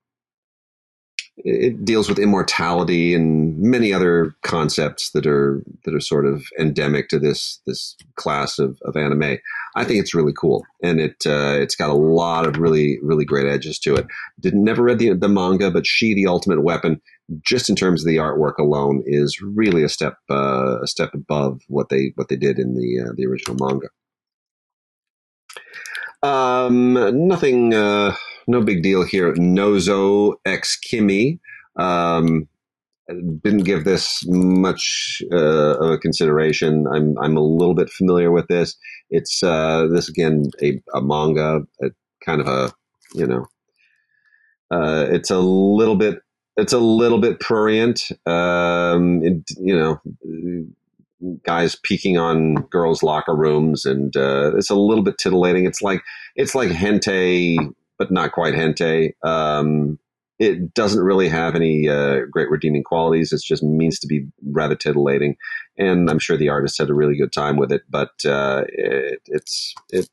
it 1.44 1.84
deals 1.84 2.08
with 2.08 2.18
immortality 2.18 3.14
and 3.14 3.58
many 3.58 3.92
other 3.92 4.34
concepts 4.42 5.10
that 5.10 5.26
are 5.26 5.62
that 5.84 5.94
are 5.94 6.00
sort 6.00 6.26
of 6.26 6.44
endemic 6.58 7.08
to 7.08 7.18
this 7.18 7.60
this 7.66 7.96
class 8.16 8.58
of, 8.58 8.78
of 8.84 8.96
anime. 8.96 9.38
I 9.76 9.84
think 9.84 10.00
it's 10.00 10.14
really 10.14 10.32
cool, 10.36 10.64
and 10.82 11.00
it 11.00 11.16
uh, 11.26 11.56
it's 11.60 11.74
got 11.74 11.90
a 11.90 11.94
lot 11.94 12.46
of 12.46 12.58
really 12.58 12.98
really 13.02 13.24
great 13.24 13.46
edges 13.46 13.78
to 13.80 13.94
it. 13.94 14.06
Didn't 14.40 14.64
never 14.64 14.82
read 14.82 14.98
the 14.98 15.14
the 15.14 15.28
manga, 15.28 15.70
but 15.70 15.86
She 15.86 16.14
the 16.14 16.26
Ultimate 16.26 16.62
Weapon, 16.62 17.00
just 17.44 17.68
in 17.68 17.76
terms 17.76 18.02
of 18.02 18.06
the 18.06 18.16
artwork 18.16 18.58
alone, 18.58 19.02
is 19.06 19.40
really 19.40 19.82
a 19.82 19.88
step 19.88 20.16
uh, 20.30 20.80
a 20.82 20.86
step 20.86 21.14
above 21.14 21.62
what 21.68 21.88
they 21.88 22.12
what 22.16 22.28
they 22.28 22.36
did 22.36 22.58
in 22.58 22.74
the 22.74 23.08
uh, 23.08 23.12
the 23.16 23.26
original 23.26 23.56
manga. 23.58 23.88
Um, 26.22 27.28
nothing. 27.28 27.72
No 28.50 28.60
big 28.60 28.82
deal 28.82 29.04
here. 29.04 29.32
Nozo 29.34 30.34
X 30.44 30.76
Kimi. 30.76 31.38
Um, 31.76 32.48
didn't 33.08 33.62
give 33.62 33.84
this 33.84 34.24
much 34.26 35.22
uh, 35.32 35.78
of 35.78 35.92
a 35.92 35.98
consideration. 35.98 36.84
I'm 36.92 37.16
I'm 37.18 37.36
a 37.36 37.42
little 37.42 37.74
bit 37.74 37.90
familiar 37.90 38.32
with 38.32 38.48
this. 38.48 38.76
It's 39.08 39.40
uh, 39.44 39.86
this 39.92 40.08
again 40.08 40.50
a, 40.60 40.82
a 40.92 41.00
manga, 41.00 41.60
a, 41.80 41.90
kind 42.24 42.40
of 42.40 42.48
a 42.48 42.72
you 43.14 43.24
know, 43.24 43.46
uh, 44.72 45.06
it's 45.08 45.30
a 45.30 45.38
little 45.38 45.96
bit 45.96 46.18
it's 46.56 46.72
a 46.72 46.80
little 46.80 47.20
bit 47.20 47.38
prurient. 47.38 48.10
Um, 48.26 49.22
it, 49.22 49.48
you 49.58 49.78
know, 49.78 50.00
guys 51.44 51.76
peeking 51.84 52.18
on 52.18 52.54
girls' 52.70 53.04
locker 53.04 53.36
rooms, 53.36 53.84
and 53.84 54.16
uh, 54.16 54.56
it's 54.56 54.70
a 54.70 54.74
little 54.74 55.04
bit 55.04 55.18
titillating. 55.18 55.66
It's 55.66 55.82
like 55.82 56.02
it's 56.34 56.56
like 56.56 56.70
hentai 56.70 57.56
but 58.00 58.10
not 58.10 58.32
quite 58.32 58.54
hentai. 58.54 59.12
Um, 59.22 59.98
it 60.38 60.72
doesn't 60.72 61.04
really 61.04 61.28
have 61.28 61.54
any 61.54 61.86
uh, 61.86 62.20
great 62.30 62.48
redeeming 62.48 62.82
qualities. 62.82 63.30
It 63.30 63.42
just 63.44 63.62
means 63.62 63.98
to 63.98 64.06
be 64.06 64.26
rather 64.42 64.74
titillating, 64.74 65.36
and 65.76 66.08
I'm 66.08 66.18
sure 66.18 66.38
the 66.38 66.48
artist 66.48 66.78
had 66.78 66.88
a 66.88 66.94
really 66.94 67.14
good 67.14 67.30
time 67.30 67.58
with 67.58 67.70
it. 67.70 67.82
But 67.90 68.12
uh, 68.24 68.64
it, 68.68 69.20
it's 69.26 69.74
it 69.90 70.08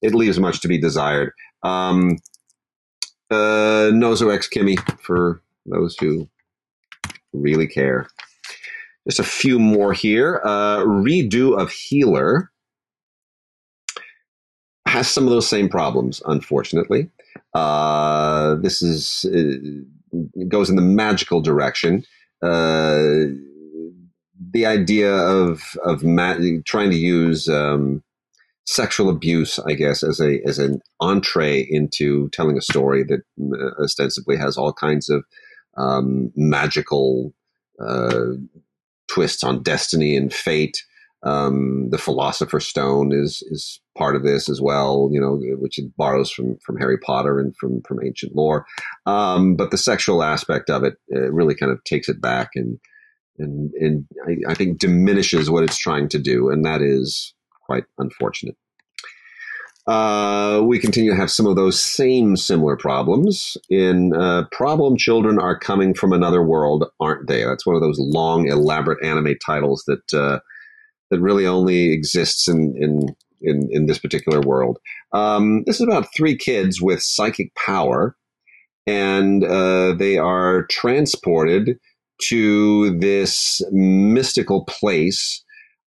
it 0.00 0.14
leaves 0.14 0.38
much 0.38 0.60
to 0.60 0.68
be 0.68 0.80
desired. 0.80 1.32
Um, 1.64 2.18
uh, 3.28 3.90
Nozo 3.90 4.32
X 4.32 4.46
Kimi 4.46 4.76
for 5.02 5.42
those 5.66 5.96
who 5.98 6.28
really 7.32 7.66
care. 7.66 8.06
Just 9.08 9.18
a 9.18 9.24
few 9.24 9.58
more 9.58 9.92
here. 9.92 10.40
Uh, 10.44 10.78
redo 10.84 11.60
of 11.60 11.72
Healer 11.72 12.52
has 14.86 15.08
some 15.08 15.24
of 15.24 15.30
those 15.30 15.48
same 15.48 15.68
problems, 15.68 16.22
unfortunately. 16.26 17.10
Uh, 17.54 18.56
this 18.56 18.82
is 18.82 19.24
uh, 19.34 20.44
goes 20.48 20.70
in 20.70 20.76
the 20.76 20.82
magical 20.82 21.40
direction. 21.40 22.04
Uh, 22.42 23.26
the 24.52 24.66
idea 24.66 25.12
of 25.12 25.62
of 25.84 26.02
ma- 26.04 26.38
trying 26.64 26.90
to 26.90 26.96
use 26.96 27.48
um, 27.48 28.02
sexual 28.66 29.08
abuse, 29.08 29.58
I 29.60 29.72
guess, 29.72 30.02
as 30.02 30.20
a 30.20 30.40
as 30.46 30.58
an 30.58 30.80
entree 31.00 31.66
into 31.70 32.28
telling 32.30 32.58
a 32.58 32.62
story 32.62 33.04
that 33.04 33.20
uh, 33.40 33.82
ostensibly 33.82 34.36
has 34.36 34.56
all 34.56 34.72
kinds 34.72 35.08
of 35.08 35.24
um, 35.76 36.32
magical 36.36 37.32
uh, 37.80 38.32
twists 39.08 39.44
on 39.44 39.62
destiny 39.62 40.16
and 40.16 40.32
fate. 40.32 40.84
Um, 41.22 41.88
the 41.90 41.98
Philosopher's 41.98 42.66
Stone 42.66 43.12
is 43.12 43.42
is 43.50 43.80
part 43.96 44.16
of 44.16 44.22
this 44.22 44.48
as 44.48 44.60
well, 44.60 45.08
you 45.12 45.20
know, 45.20 45.38
which 45.58 45.78
it 45.78 45.96
borrows 45.96 46.30
from 46.30 46.56
from 46.64 46.76
Harry 46.78 46.98
Potter 46.98 47.40
and 47.40 47.56
from 47.56 47.82
from 47.82 47.98
ancient 48.04 48.34
lore. 48.34 48.66
Um, 49.06 49.56
but 49.56 49.70
the 49.70 49.78
sexual 49.78 50.22
aspect 50.22 50.70
of 50.70 50.84
it 50.84 50.94
uh, 51.14 51.30
really 51.32 51.54
kind 51.54 51.72
of 51.72 51.82
takes 51.84 52.08
it 52.08 52.20
back 52.20 52.50
and 52.54 52.78
and 53.38 53.72
and 53.74 54.06
I, 54.26 54.52
I, 54.52 54.54
think 54.54 54.78
diminishes 54.78 55.50
what 55.50 55.64
it's 55.64 55.78
trying 55.78 56.08
to 56.10 56.18
do, 56.18 56.48
and 56.48 56.64
that 56.64 56.82
is 56.82 57.34
quite 57.66 57.84
unfortunate. 57.98 58.56
Uh, 59.86 60.62
we 60.64 60.80
continue 60.80 61.12
to 61.12 61.16
have 61.16 61.30
some 61.30 61.46
of 61.46 61.54
those 61.54 61.80
same 61.80 62.36
similar 62.36 62.76
problems. 62.76 63.56
In 63.70 64.12
uh, 64.14 64.44
Problem 64.50 64.96
Children 64.96 65.38
Are 65.38 65.56
Coming 65.56 65.94
from 65.94 66.12
Another 66.12 66.42
World, 66.42 66.86
aren't 66.98 67.28
they? 67.28 67.44
That's 67.44 67.64
one 67.64 67.76
of 67.76 67.82
those 67.82 67.98
long, 67.98 68.48
elaborate 68.48 69.04
anime 69.04 69.36
titles 69.44 69.84
that 69.86 70.14
uh, 70.14 70.40
that 71.10 71.20
really 71.20 71.46
only 71.46 71.92
exists 71.92 72.48
in, 72.48 72.74
in 72.76 73.14
in 73.40 73.68
in 73.70 73.86
this 73.86 73.98
particular 73.98 74.40
world. 74.40 74.78
Um, 75.12 75.64
this 75.64 75.76
is 75.76 75.86
about 75.86 76.08
three 76.16 76.36
kids 76.36 76.80
with 76.80 77.02
psychic 77.02 77.54
power, 77.54 78.16
and 78.86 79.44
uh, 79.44 79.94
they 79.94 80.18
are 80.18 80.66
transported 80.66 81.78
to 82.28 82.98
this 82.98 83.60
mystical 83.72 84.64
place 84.64 85.44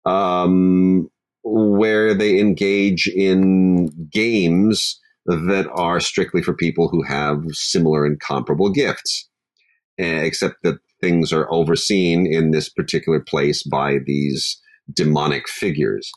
um, 0.05 1.09
where 1.43 2.13
they 2.13 2.39
engage 2.39 3.07
in 3.07 3.89
games 4.11 4.99
that 5.25 5.67
are 5.73 5.99
strictly 5.99 6.41
for 6.41 6.53
people 6.53 6.87
who 6.87 7.03
have 7.03 7.43
similar 7.51 8.05
and 8.05 8.19
comparable 8.19 8.71
gifts, 8.71 9.29
eh, 9.97 10.21
except 10.21 10.55
that 10.63 10.79
things 11.01 11.31
are 11.31 11.51
overseen 11.51 12.25
in 12.25 12.51
this 12.51 12.69
particular 12.69 13.19
place 13.19 13.63
by 13.63 13.97
these 14.05 14.59
demonic 14.93 15.47
figures. 15.47 16.09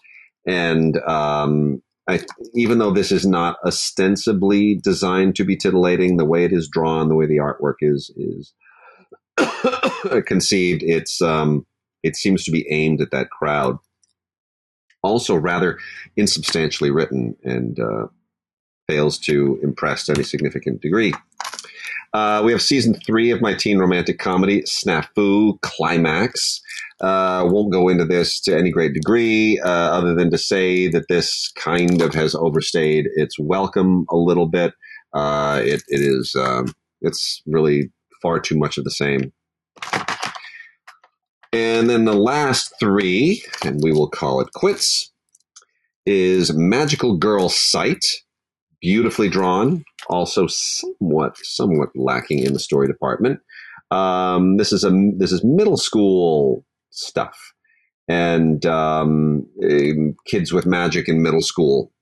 And 0.46 0.96
um, 1.02 1.82
I, 2.08 2.20
even 2.54 2.78
though 2.78 2.92
this 2.92 3.12
is 3.12 3.26
not 3.26 3.56
ostensibly 3.64 4.74
designed 4.76 5.36
to 5.36 5.44
be 5.44 5.56
titillating, 5.56 6.16
the 6.16 6.24
way 6.24 6.44
it 6.44 6.52
is 6.52 6.68
drawn, 6.68 7.08
the 7.08 7.14
way 7.14 7.26
the 7.26 7.38
artwork 7.38 7.76
is 7.80 8.10
is 8.16 8.52
conceived, 10.26 10.82
it's 10.82 11.20
um, 11.22 11.66
it 12.02 12.16
seems 12.16 12.44
to 12.44 12.50
be 12.50 12.66
aimed 12.70 13.00
at 13.00 13.10
that 13.10 13.30
crowd. 13.30 13.78
Also, 15.02 15.34
rather 15.34 15.78
insubstantially 16.16 16.90
written 16.90 17.34
and 17.42 17.78
uh, 17.78 18.06
fails 18.86 19.18
to 19.18 19.58
impress 19.62 20.06
to 20.06 20.12
any 20.12 20.24
significant 20.24 20.82
degree. 20.82 21.14
Uh, 22.12 22.42
we 22.44 22.52
have 22.52 22.62
season 22.62 22.94
three 23.06 23.30
of 23.30 23.40
my 23.40 23.54
teen 23.54 23.78
romantic 23.78 24.18
comedy, 24.18 24.62
Snafu 24.62 25.60
Climax. 25.60 26.60
Uh, 27.00 27.46
won't 27.48 27.72
go 27.72 27.88
into 27.88 28.04
this 28.04 28.40
to 28.40 28.56
any 28.56 28.70
great 28.70 28.92
degree, 28.92 29.58
uh, 29.64 29.68
other 29.68 30.14
than 30.14 30.30
to 30.30 30.36
say 30.36 30.88
that 30.88 31.08
this 31.08 31.50
kind 31.56 32.02
of 32.02 32.12
has 32.12 32.34
overstayed 32.34 33.06
its 33.14 33.38
welcome 33.38 34.04
a 34.10 34.16
little 34.16 34.46
bit. 34.46 34.74
Uh, 35.14 35.60
it, 35.64 35.82
it 35.88 36.00
is, 36.00 36.36
um, 36.36 36.66
it's 37.00 37.42
really 37.46 37.90
far 38.20 38.38
too 38.38 38.58
much 38.58 38.76
of 38.76 38.84
the 38.84 38.90
same. 38.90 39.32
And 41.52 41.90
then 41.90 42.04
the 42.04 42.12
last 42.12 42.74
three, 42.78 43.42
and 43.64 43.82
we 43.82 43.92
will 43.92 44.08
call 44.08 44.40
it 44.40 44.52
quits, 44.54 45.10
is 46.06 46.52
Magical 46.54 47.16
Girl 47.16 47.48
Site, 47.48 48.22
beautifully 48.80 49.28
drawn, 49.28 49.84
also 50.08 50.46
somewhat 50.46 51.36
somewhat 51.38 51.90
lacking 51.94 52.40
in 52.40 52.52
the 52.52 52.58
story 52.58 52.86
department. 52.86 53.40
Um, 53.90 54.56
this 54.56 54.72
is 54.72 54.84
a 54.84 54.90
this 55.16 55.32
is 55.32 55.44
middle 55.44 55.76
school 55.76 56.64
stuff, 56.90 57.52
and 58.08 58.64
um, 58.66 59.46
kids 60.26 60.52
with 60.52 60.66
magic 60.66 61.08
in 61.08 61.22
middle 61.22 61.42
school, 61.42 61.92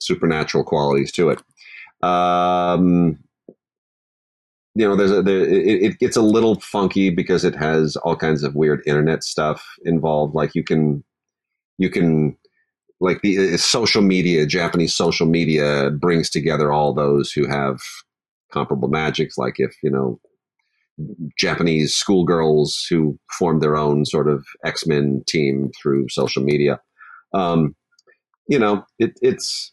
supernatural 0.00 0.64
qualities 0.64 1.12
to 1.12 1.30
it. 1.30 1.42
Um, 2.02 3.18
you 4.74 4.86
know, 4.86 4.94
there's 4.94 5.10
a, 5.10 5.22
there, 5.22 5.40
it, 5.44 5.82
it 5.82 5.98
gets 5.98 6.16
a 6.16 6.22
little 6.22 6.60
funky 6.60 7.10
because 7.10 7.44
it 7.44 7.56
has 7.56 7.96
all 7.96 8.14
kinds 8.14 8.44
of 8.44 8.54
weird 8.54 8.80
internet 8.86 9.24
stuff 9.24 9.66
involved. 9.84 10.34
Like 10.34 10.54
you 10.54 10.62
can, 10.62 11.02
you 11.78 11.90
can 11.90 12.36
like 13.00 13.20
the 13.22 13.54
uh, 13.54 13.56
social 13.56 14.02
media, 14.02 14.46
Japanese 14.46 14.94
social 14.94 15.26
media 15.26 15.90
brings 15.90 16.30
together 16.30 16.72
all 16.72 16.92
those 16.92 17.32
who 17.32 17.46
have 17.46 17.78
comparable 18.52 18.88
magics. 18.88 19.38
Like 19.38 19.54
if, 19.58 19.74
you 19.82 19.90
know, 19.90 20.20
Japanese 21.38 21.94
schoolgirls 21.94 22.86
who 22.90 23.18
formed 23.38 23.62
their 23.62 23.76
own 23.76 24.04
sort 24.04 24.28
of 24.28 24.44
X 24.64 24.86
Men 24.86 25.22
team 25.26 25.70
through 25.80 26.08
social 26.08 26.42
media. 26.42 26.80
Um, 27.32 27.76
you 28.48 28.58
know, 28.58 28.84
it, 28.98 29.12
it's 29.22 29.72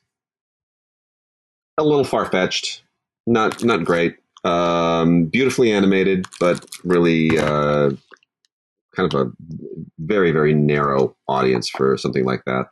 a 1.78 1.84
little 1.84 2.04
far 2.04 2.26
fetched, 2.26 2.84
not 3.26 3.64
not 3.64 3.86
great. 3.86 4.18
Um, 4.44 5.26
beautifully 5.26 5.72
animated, 5.72 6.28
but 6.40 6.64
really 6.84 7.38
uh, 7.40 7.92
kind 8.96 9.12
of 9.12 9.28
a 9.28 9.32
very 9.98 10.32
very 10.32 10.54
narrow 10.54 11.16
audience 11.28 11.70
for 11.70 11.98
something 11.98 12.26
like 12.26 12.44
that. 12.46 12.68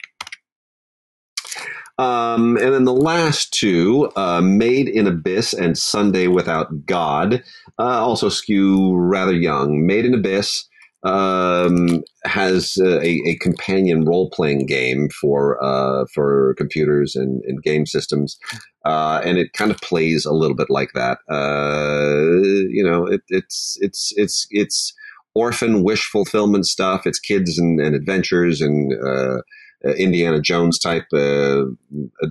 Um, 1.97 2.57
and 2.57 2.73
then 2.73 2.85
the 2.85 2.93
last 2.93 3.53
two, 3.53 4.11
uh, 4.15 4.41
Made 4.41 4.87
in 4.87 5.07
Abyss 5.07 5.53
and 5.53 5.77
Sunday 5.77 6.27
Without 6.27 6.85
God, 6.85 7.43
uh, 7.77 7.83
also 7.83 8.29
skew 8.29 8.95
rather 8.95 9.33
young. 9.33 9.85
Made 9.85 10.05
in 10.05 10.13
Abyss 10.13 10.67
um, 11.03 12.03
has 12.23 12.77
a, 12.77 13.05
a, 13.05 13.35
companion 13.41 14.05
role 14.05 14.29
playing 14.29 14.65
game 14.65 15.09
for 15.09 15.61
uh, 15.61 16.05
for 16.13 16.55
computers 16.57 17.15
and, 17.15 17.43
and 17.43 17.61
game 17.61 17.85
systems, 17.85 18.39
uh, 18.85 19.21
and 19.23 19.37
it 19.37 19.51
kind 19.51 19.69
of 19.69 19.77
plays 19.81 20.25
a 20.25 20.31
little 20.31 20.55
bit 20.55 20.69
like 20.69 20.93
that. 20.93 21.17
Uh, 21.29 22.41
you 22.69 22.83
know, 22.83 23.05
it, 23.05 23.21
it's 23.27 23.77
it's 23.81 24.13
it's 24.15 24.47
it's 24.49 24.93
orphan 25.35 25.83
wish 25.83 26.05
fulfillment 26.05 26.65
stuff. 26.65 27.05
It's 27.05 27.19
kids 27.19 27.57
and, 27.57 27.81
and 27.81 27.95
adventures 27.95 28.61
and 28.61 28.93
uh, 29.03 29.07
uh, 29.07 29.41
Indiana 29.83 30.39
Jones 30.39 30.79
type 30.79 31.05
uh, 31.13 31.63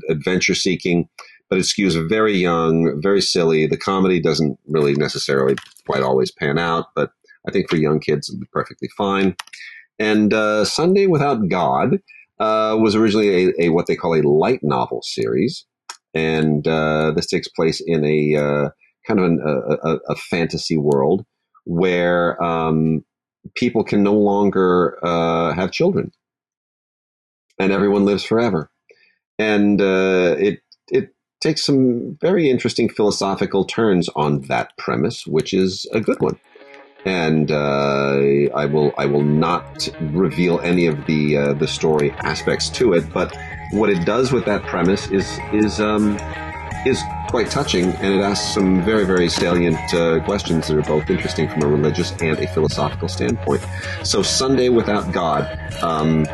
adventure 0.09 0.55
seeking, 0.55 1.09
but 1.51 1.59
it 1.59 1.63
skews 1.63 2.09
very 2.09 2.37
young, 2.37 3.01
very 3.03 3.21
silly. 3.21 3.67
The 3.67 3.77
comedy 3.77 4.21
doesn't 4.21 4.59
really 4.67 4.95
necessarily 4.95 5.57
quite 5.87 6.03
always 6.03 6.31
pan 6.31 6.59
out, 6.59 6.87
but 6.95 7.11
I 7.47 7.51
think 7.51 7.69
for 7.69 7.77
young 7.77 8.01
kids 8.01 8.29
it'll 8.29 8.41
be 8.41 8.47
perfectly 8.53 8.89
fine. 8.97 9.37
And 9.99 10.33
uh, 10.33 10.65
Sunday 10.65 11.07
Without 11.07 11.49
God 11.49 11.99
uh, 12.39 12.77
was 12.81 12.95
originally 12.95 13.49
a, 13.49 13.53
a, 13.61 13.69
what 13.69 13.87
they 13.87 13.97
call 13.97 14.15
a 14.15 14.27
light 14.27 14.61
novel 14.63 15.03
series, 15.03 15.67
and 16.15 16.67
uh, 16.67 17.13
this 17.15 17.27
takes 17.27 17.49
place 17.49 17.83
in 17.85 18.05
a 18.05 18.37
uh, 18.37 18.69
kind 19.07 19.21
of 19.21 19.27
an, 19.27 19.41
a, 19.85 19.97
a, 20.09 20.17
fantasy 20.17 20.79
world 20.79 21.25
where 21.65 22.43
um, 22.43 23.05
people 23.55 23.85
can 23.85 24.03
no 24.03 24.15
longer 24.15 24.99
have 25.55 25.71
children 25.71 26.13
and 27.63 27.73
everyone 27.73 28.05
lives 28.05 28.25
forever. 28.25 28.71
And 29.39 29.81
uh, 29.81 30.37
it 30.39 30.63
it 30.89 31.15
takes 31.41 31.65
some 31.65 32.19
very 32.21 32.51
interesting 32.51 32.89
philosophical 32.89 33.65
turns 33.65 34.09
on 34.17 34.43
that 34.43 34.77
premise, 34.79 35.27
which 35.27 35.55
is 35.55 35.87
a 35.93 36.01
good 36.01 36.21
one. 36.21 36.39
And 37.05 37.51
uh, 37.51 38.51
I 38.55 38.67
will 38.67 38.93
I 38.99 39.07
will 39.07 39.25
not 39.25 39.89
reveal 40.01 40.61
any 40.61 40.87
of 40.87 41.07
the 41.07 41.37
uh, 41.37 41.53
the 41.55 41.69
story 41.69 42.11
aspects 42.33 42.69
to 42.71 42.93
it, 42.93 43.13
but 43.13 43.37
what 43.73 43.91
it 43.91 44.05
does 44.05 44.33
with 44.33 44.45
that 44.45 44.63
premise 44.65 45.09
is 45.11 45.39
is 45.53 45.81
um, 45.81 46.19
is 46.85 47.03
quite 47.29 47.51
touching, 47.51 47.85
and 47.85 48.15
it 48.15 48.21
asks 48.21 48.53
some 48.53 48.85
very, 48.85 49.05
very 49.07 49.29
salient 49.29 49.95
uh, 49.95 50.23
questions 50.25 50.69
that 50.69 50.77
are 50.77 50.83
both 50.83 51.09
interesting 51.09 51.49
from 51.49 51.63
a 51.63 51.67
religious 51.67 52.13
and 52.21 52.39
a 52.39 52.47
philosophical 52.49 53.09
standpoint. 53.09 53.65
So, 54.03 54.23
Sunday 54.23 54.69
Without 54.69 55.13
God 55.13 55.43
um, 55.83 56.27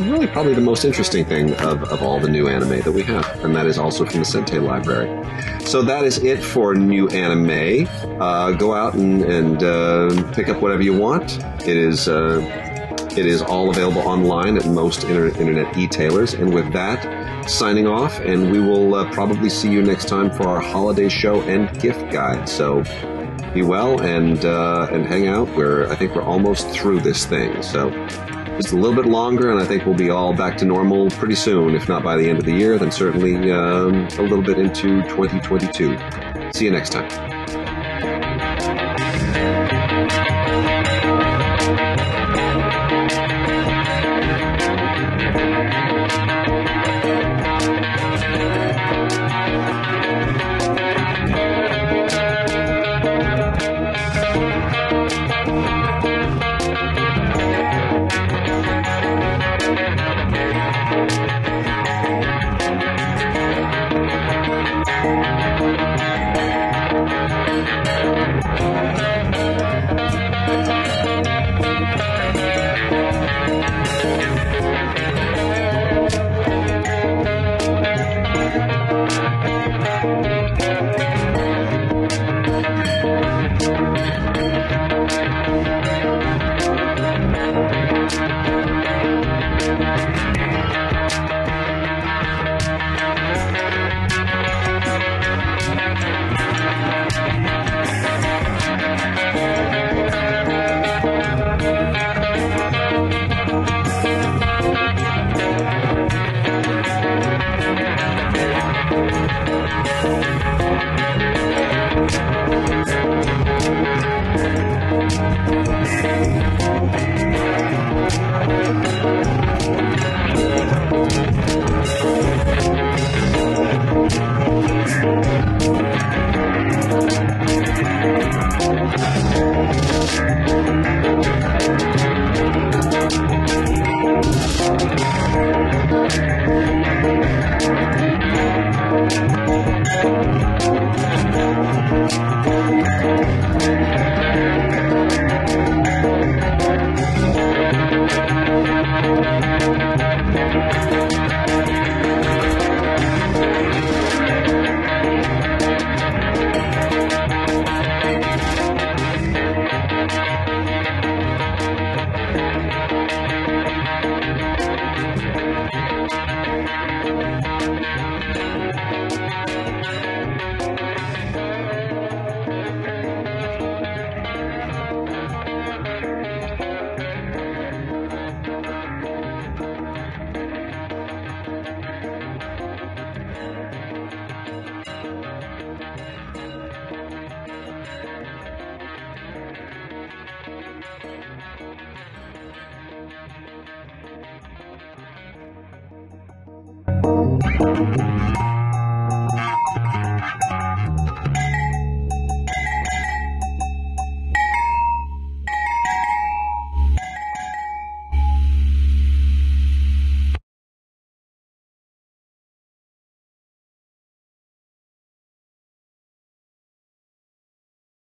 really 0.00 0.26
probably 0.26 0.54
the 0.54 0.60
most 0.60 0.84
interesting 0.84 1.24
thing 1.24 1.54
of, 1.54 1.82
of 1.84 2.02
all 2.02 2.20
the 2.20 2.28
new 2.28 2.48
anime 2.48 2.80
that 2.80 2.92
we 2.92 3.02
have, 3.02 3.44
and 3.44 3.54
that 3.56 3.66
is 3.66 3.78
also 3.78 4.04
from 4.04 4.20
the 4.20 4.26
Sentai 4.26 4.62
library. 4.62 5.08
So 5.66 5.82
that 5.82 6.04
is 6.04 6.18
it 6.18 6.42
for 6.42 6.74
new 6.74 7.08
anime. 7.08 7.88
Uh, 8.20 8.52
go 8.52 8.74
out 8.74 8.94
and, 8.94 9.22
and 9.24 9.62
uh, 9.62 10.32
pick 10.32 10.48
up 10.48 10.60
whatever 10.62 10.82
you 10.82 10.96
want. 10.96 11.42
It 11.66 11.76
is 11.76 12.08
uh, 12.08 12.40
it 13.16 13.24
is 13.24 13.40
all 13.40 13.70
available 13.70 14.02
online 14.02 14.56
at 14.58 14.66
most 14.66 15.04
inter- 15.04 15.28
internet 15.40 15.76
e-tailers. 15.76 16.34
And 16.34 16.52
with 16.52 16.70
that, 16.74 17.48
signing 17.48 17.86
off, 17.86 18.20
and 18.20 18.50
we 18.50 18.60
will 18.60 18.94
uh, 18.94 19.10
probably 19.10 19.48
see 19.48 19.70
you 19.70 19.82
next 19.82 20.06
time 20.06 20.30
for 20.30 20.46
our 20.46 20.60
holiday 20.60 21.08
show 21.08 21.40
and 21.42 21.80
gift 21.80 22.12
guide. 22.12 22.48
So 22.48 22.84
be 23.54 23.62
well 23.62 24.02
and 24.02 24.44
uh, 24.44 24.88
and 24.92 25.06
hang 25.06 25.26
out. 25.28 25.48
We're 25.56 25.90
I 25.90 25.96
think 25.96 26.14
we're 26.14 26.22
almost 26.22 26.68
through 26.68 27.00
this 27.00 27.24
thing. 27.24 27.62
So 27.62 27.90
just 28.56 28.72
a 28.72 28.76
little 28.76 28.94
bit 28.94 29.06
longer, 29.06 29.50
and 29.50 29.60
I 29.60 29.64
think 29.64 29.84
we'll 29.84 29.94
be 29.94 30.10
all 30.10 30.34
back 30.34 30.56
to 30.58 30.64
normal 30.64 31.10
pretty 31.10 31.34
soon. 31.34 31.74
If 31.74 31.88
not 31.88 32.02
by 32.02 32.16
the 32.16 32.28
end 32.28 32.38
of 32.38 32.44
the 32.44 32.54
year, 32.54 32.78
then 32.78 32.90
certainly 32.90 33.50
um, 33.50 34.06
a 34.18 34.22
little 34.22 34.42
bit 34.42 34.58
into 34.58 35.02
2022. 35.02 35.96
See 36.52 36.64
you 36.64 36.70
next 36.70 36.90
time. 36.90 37.26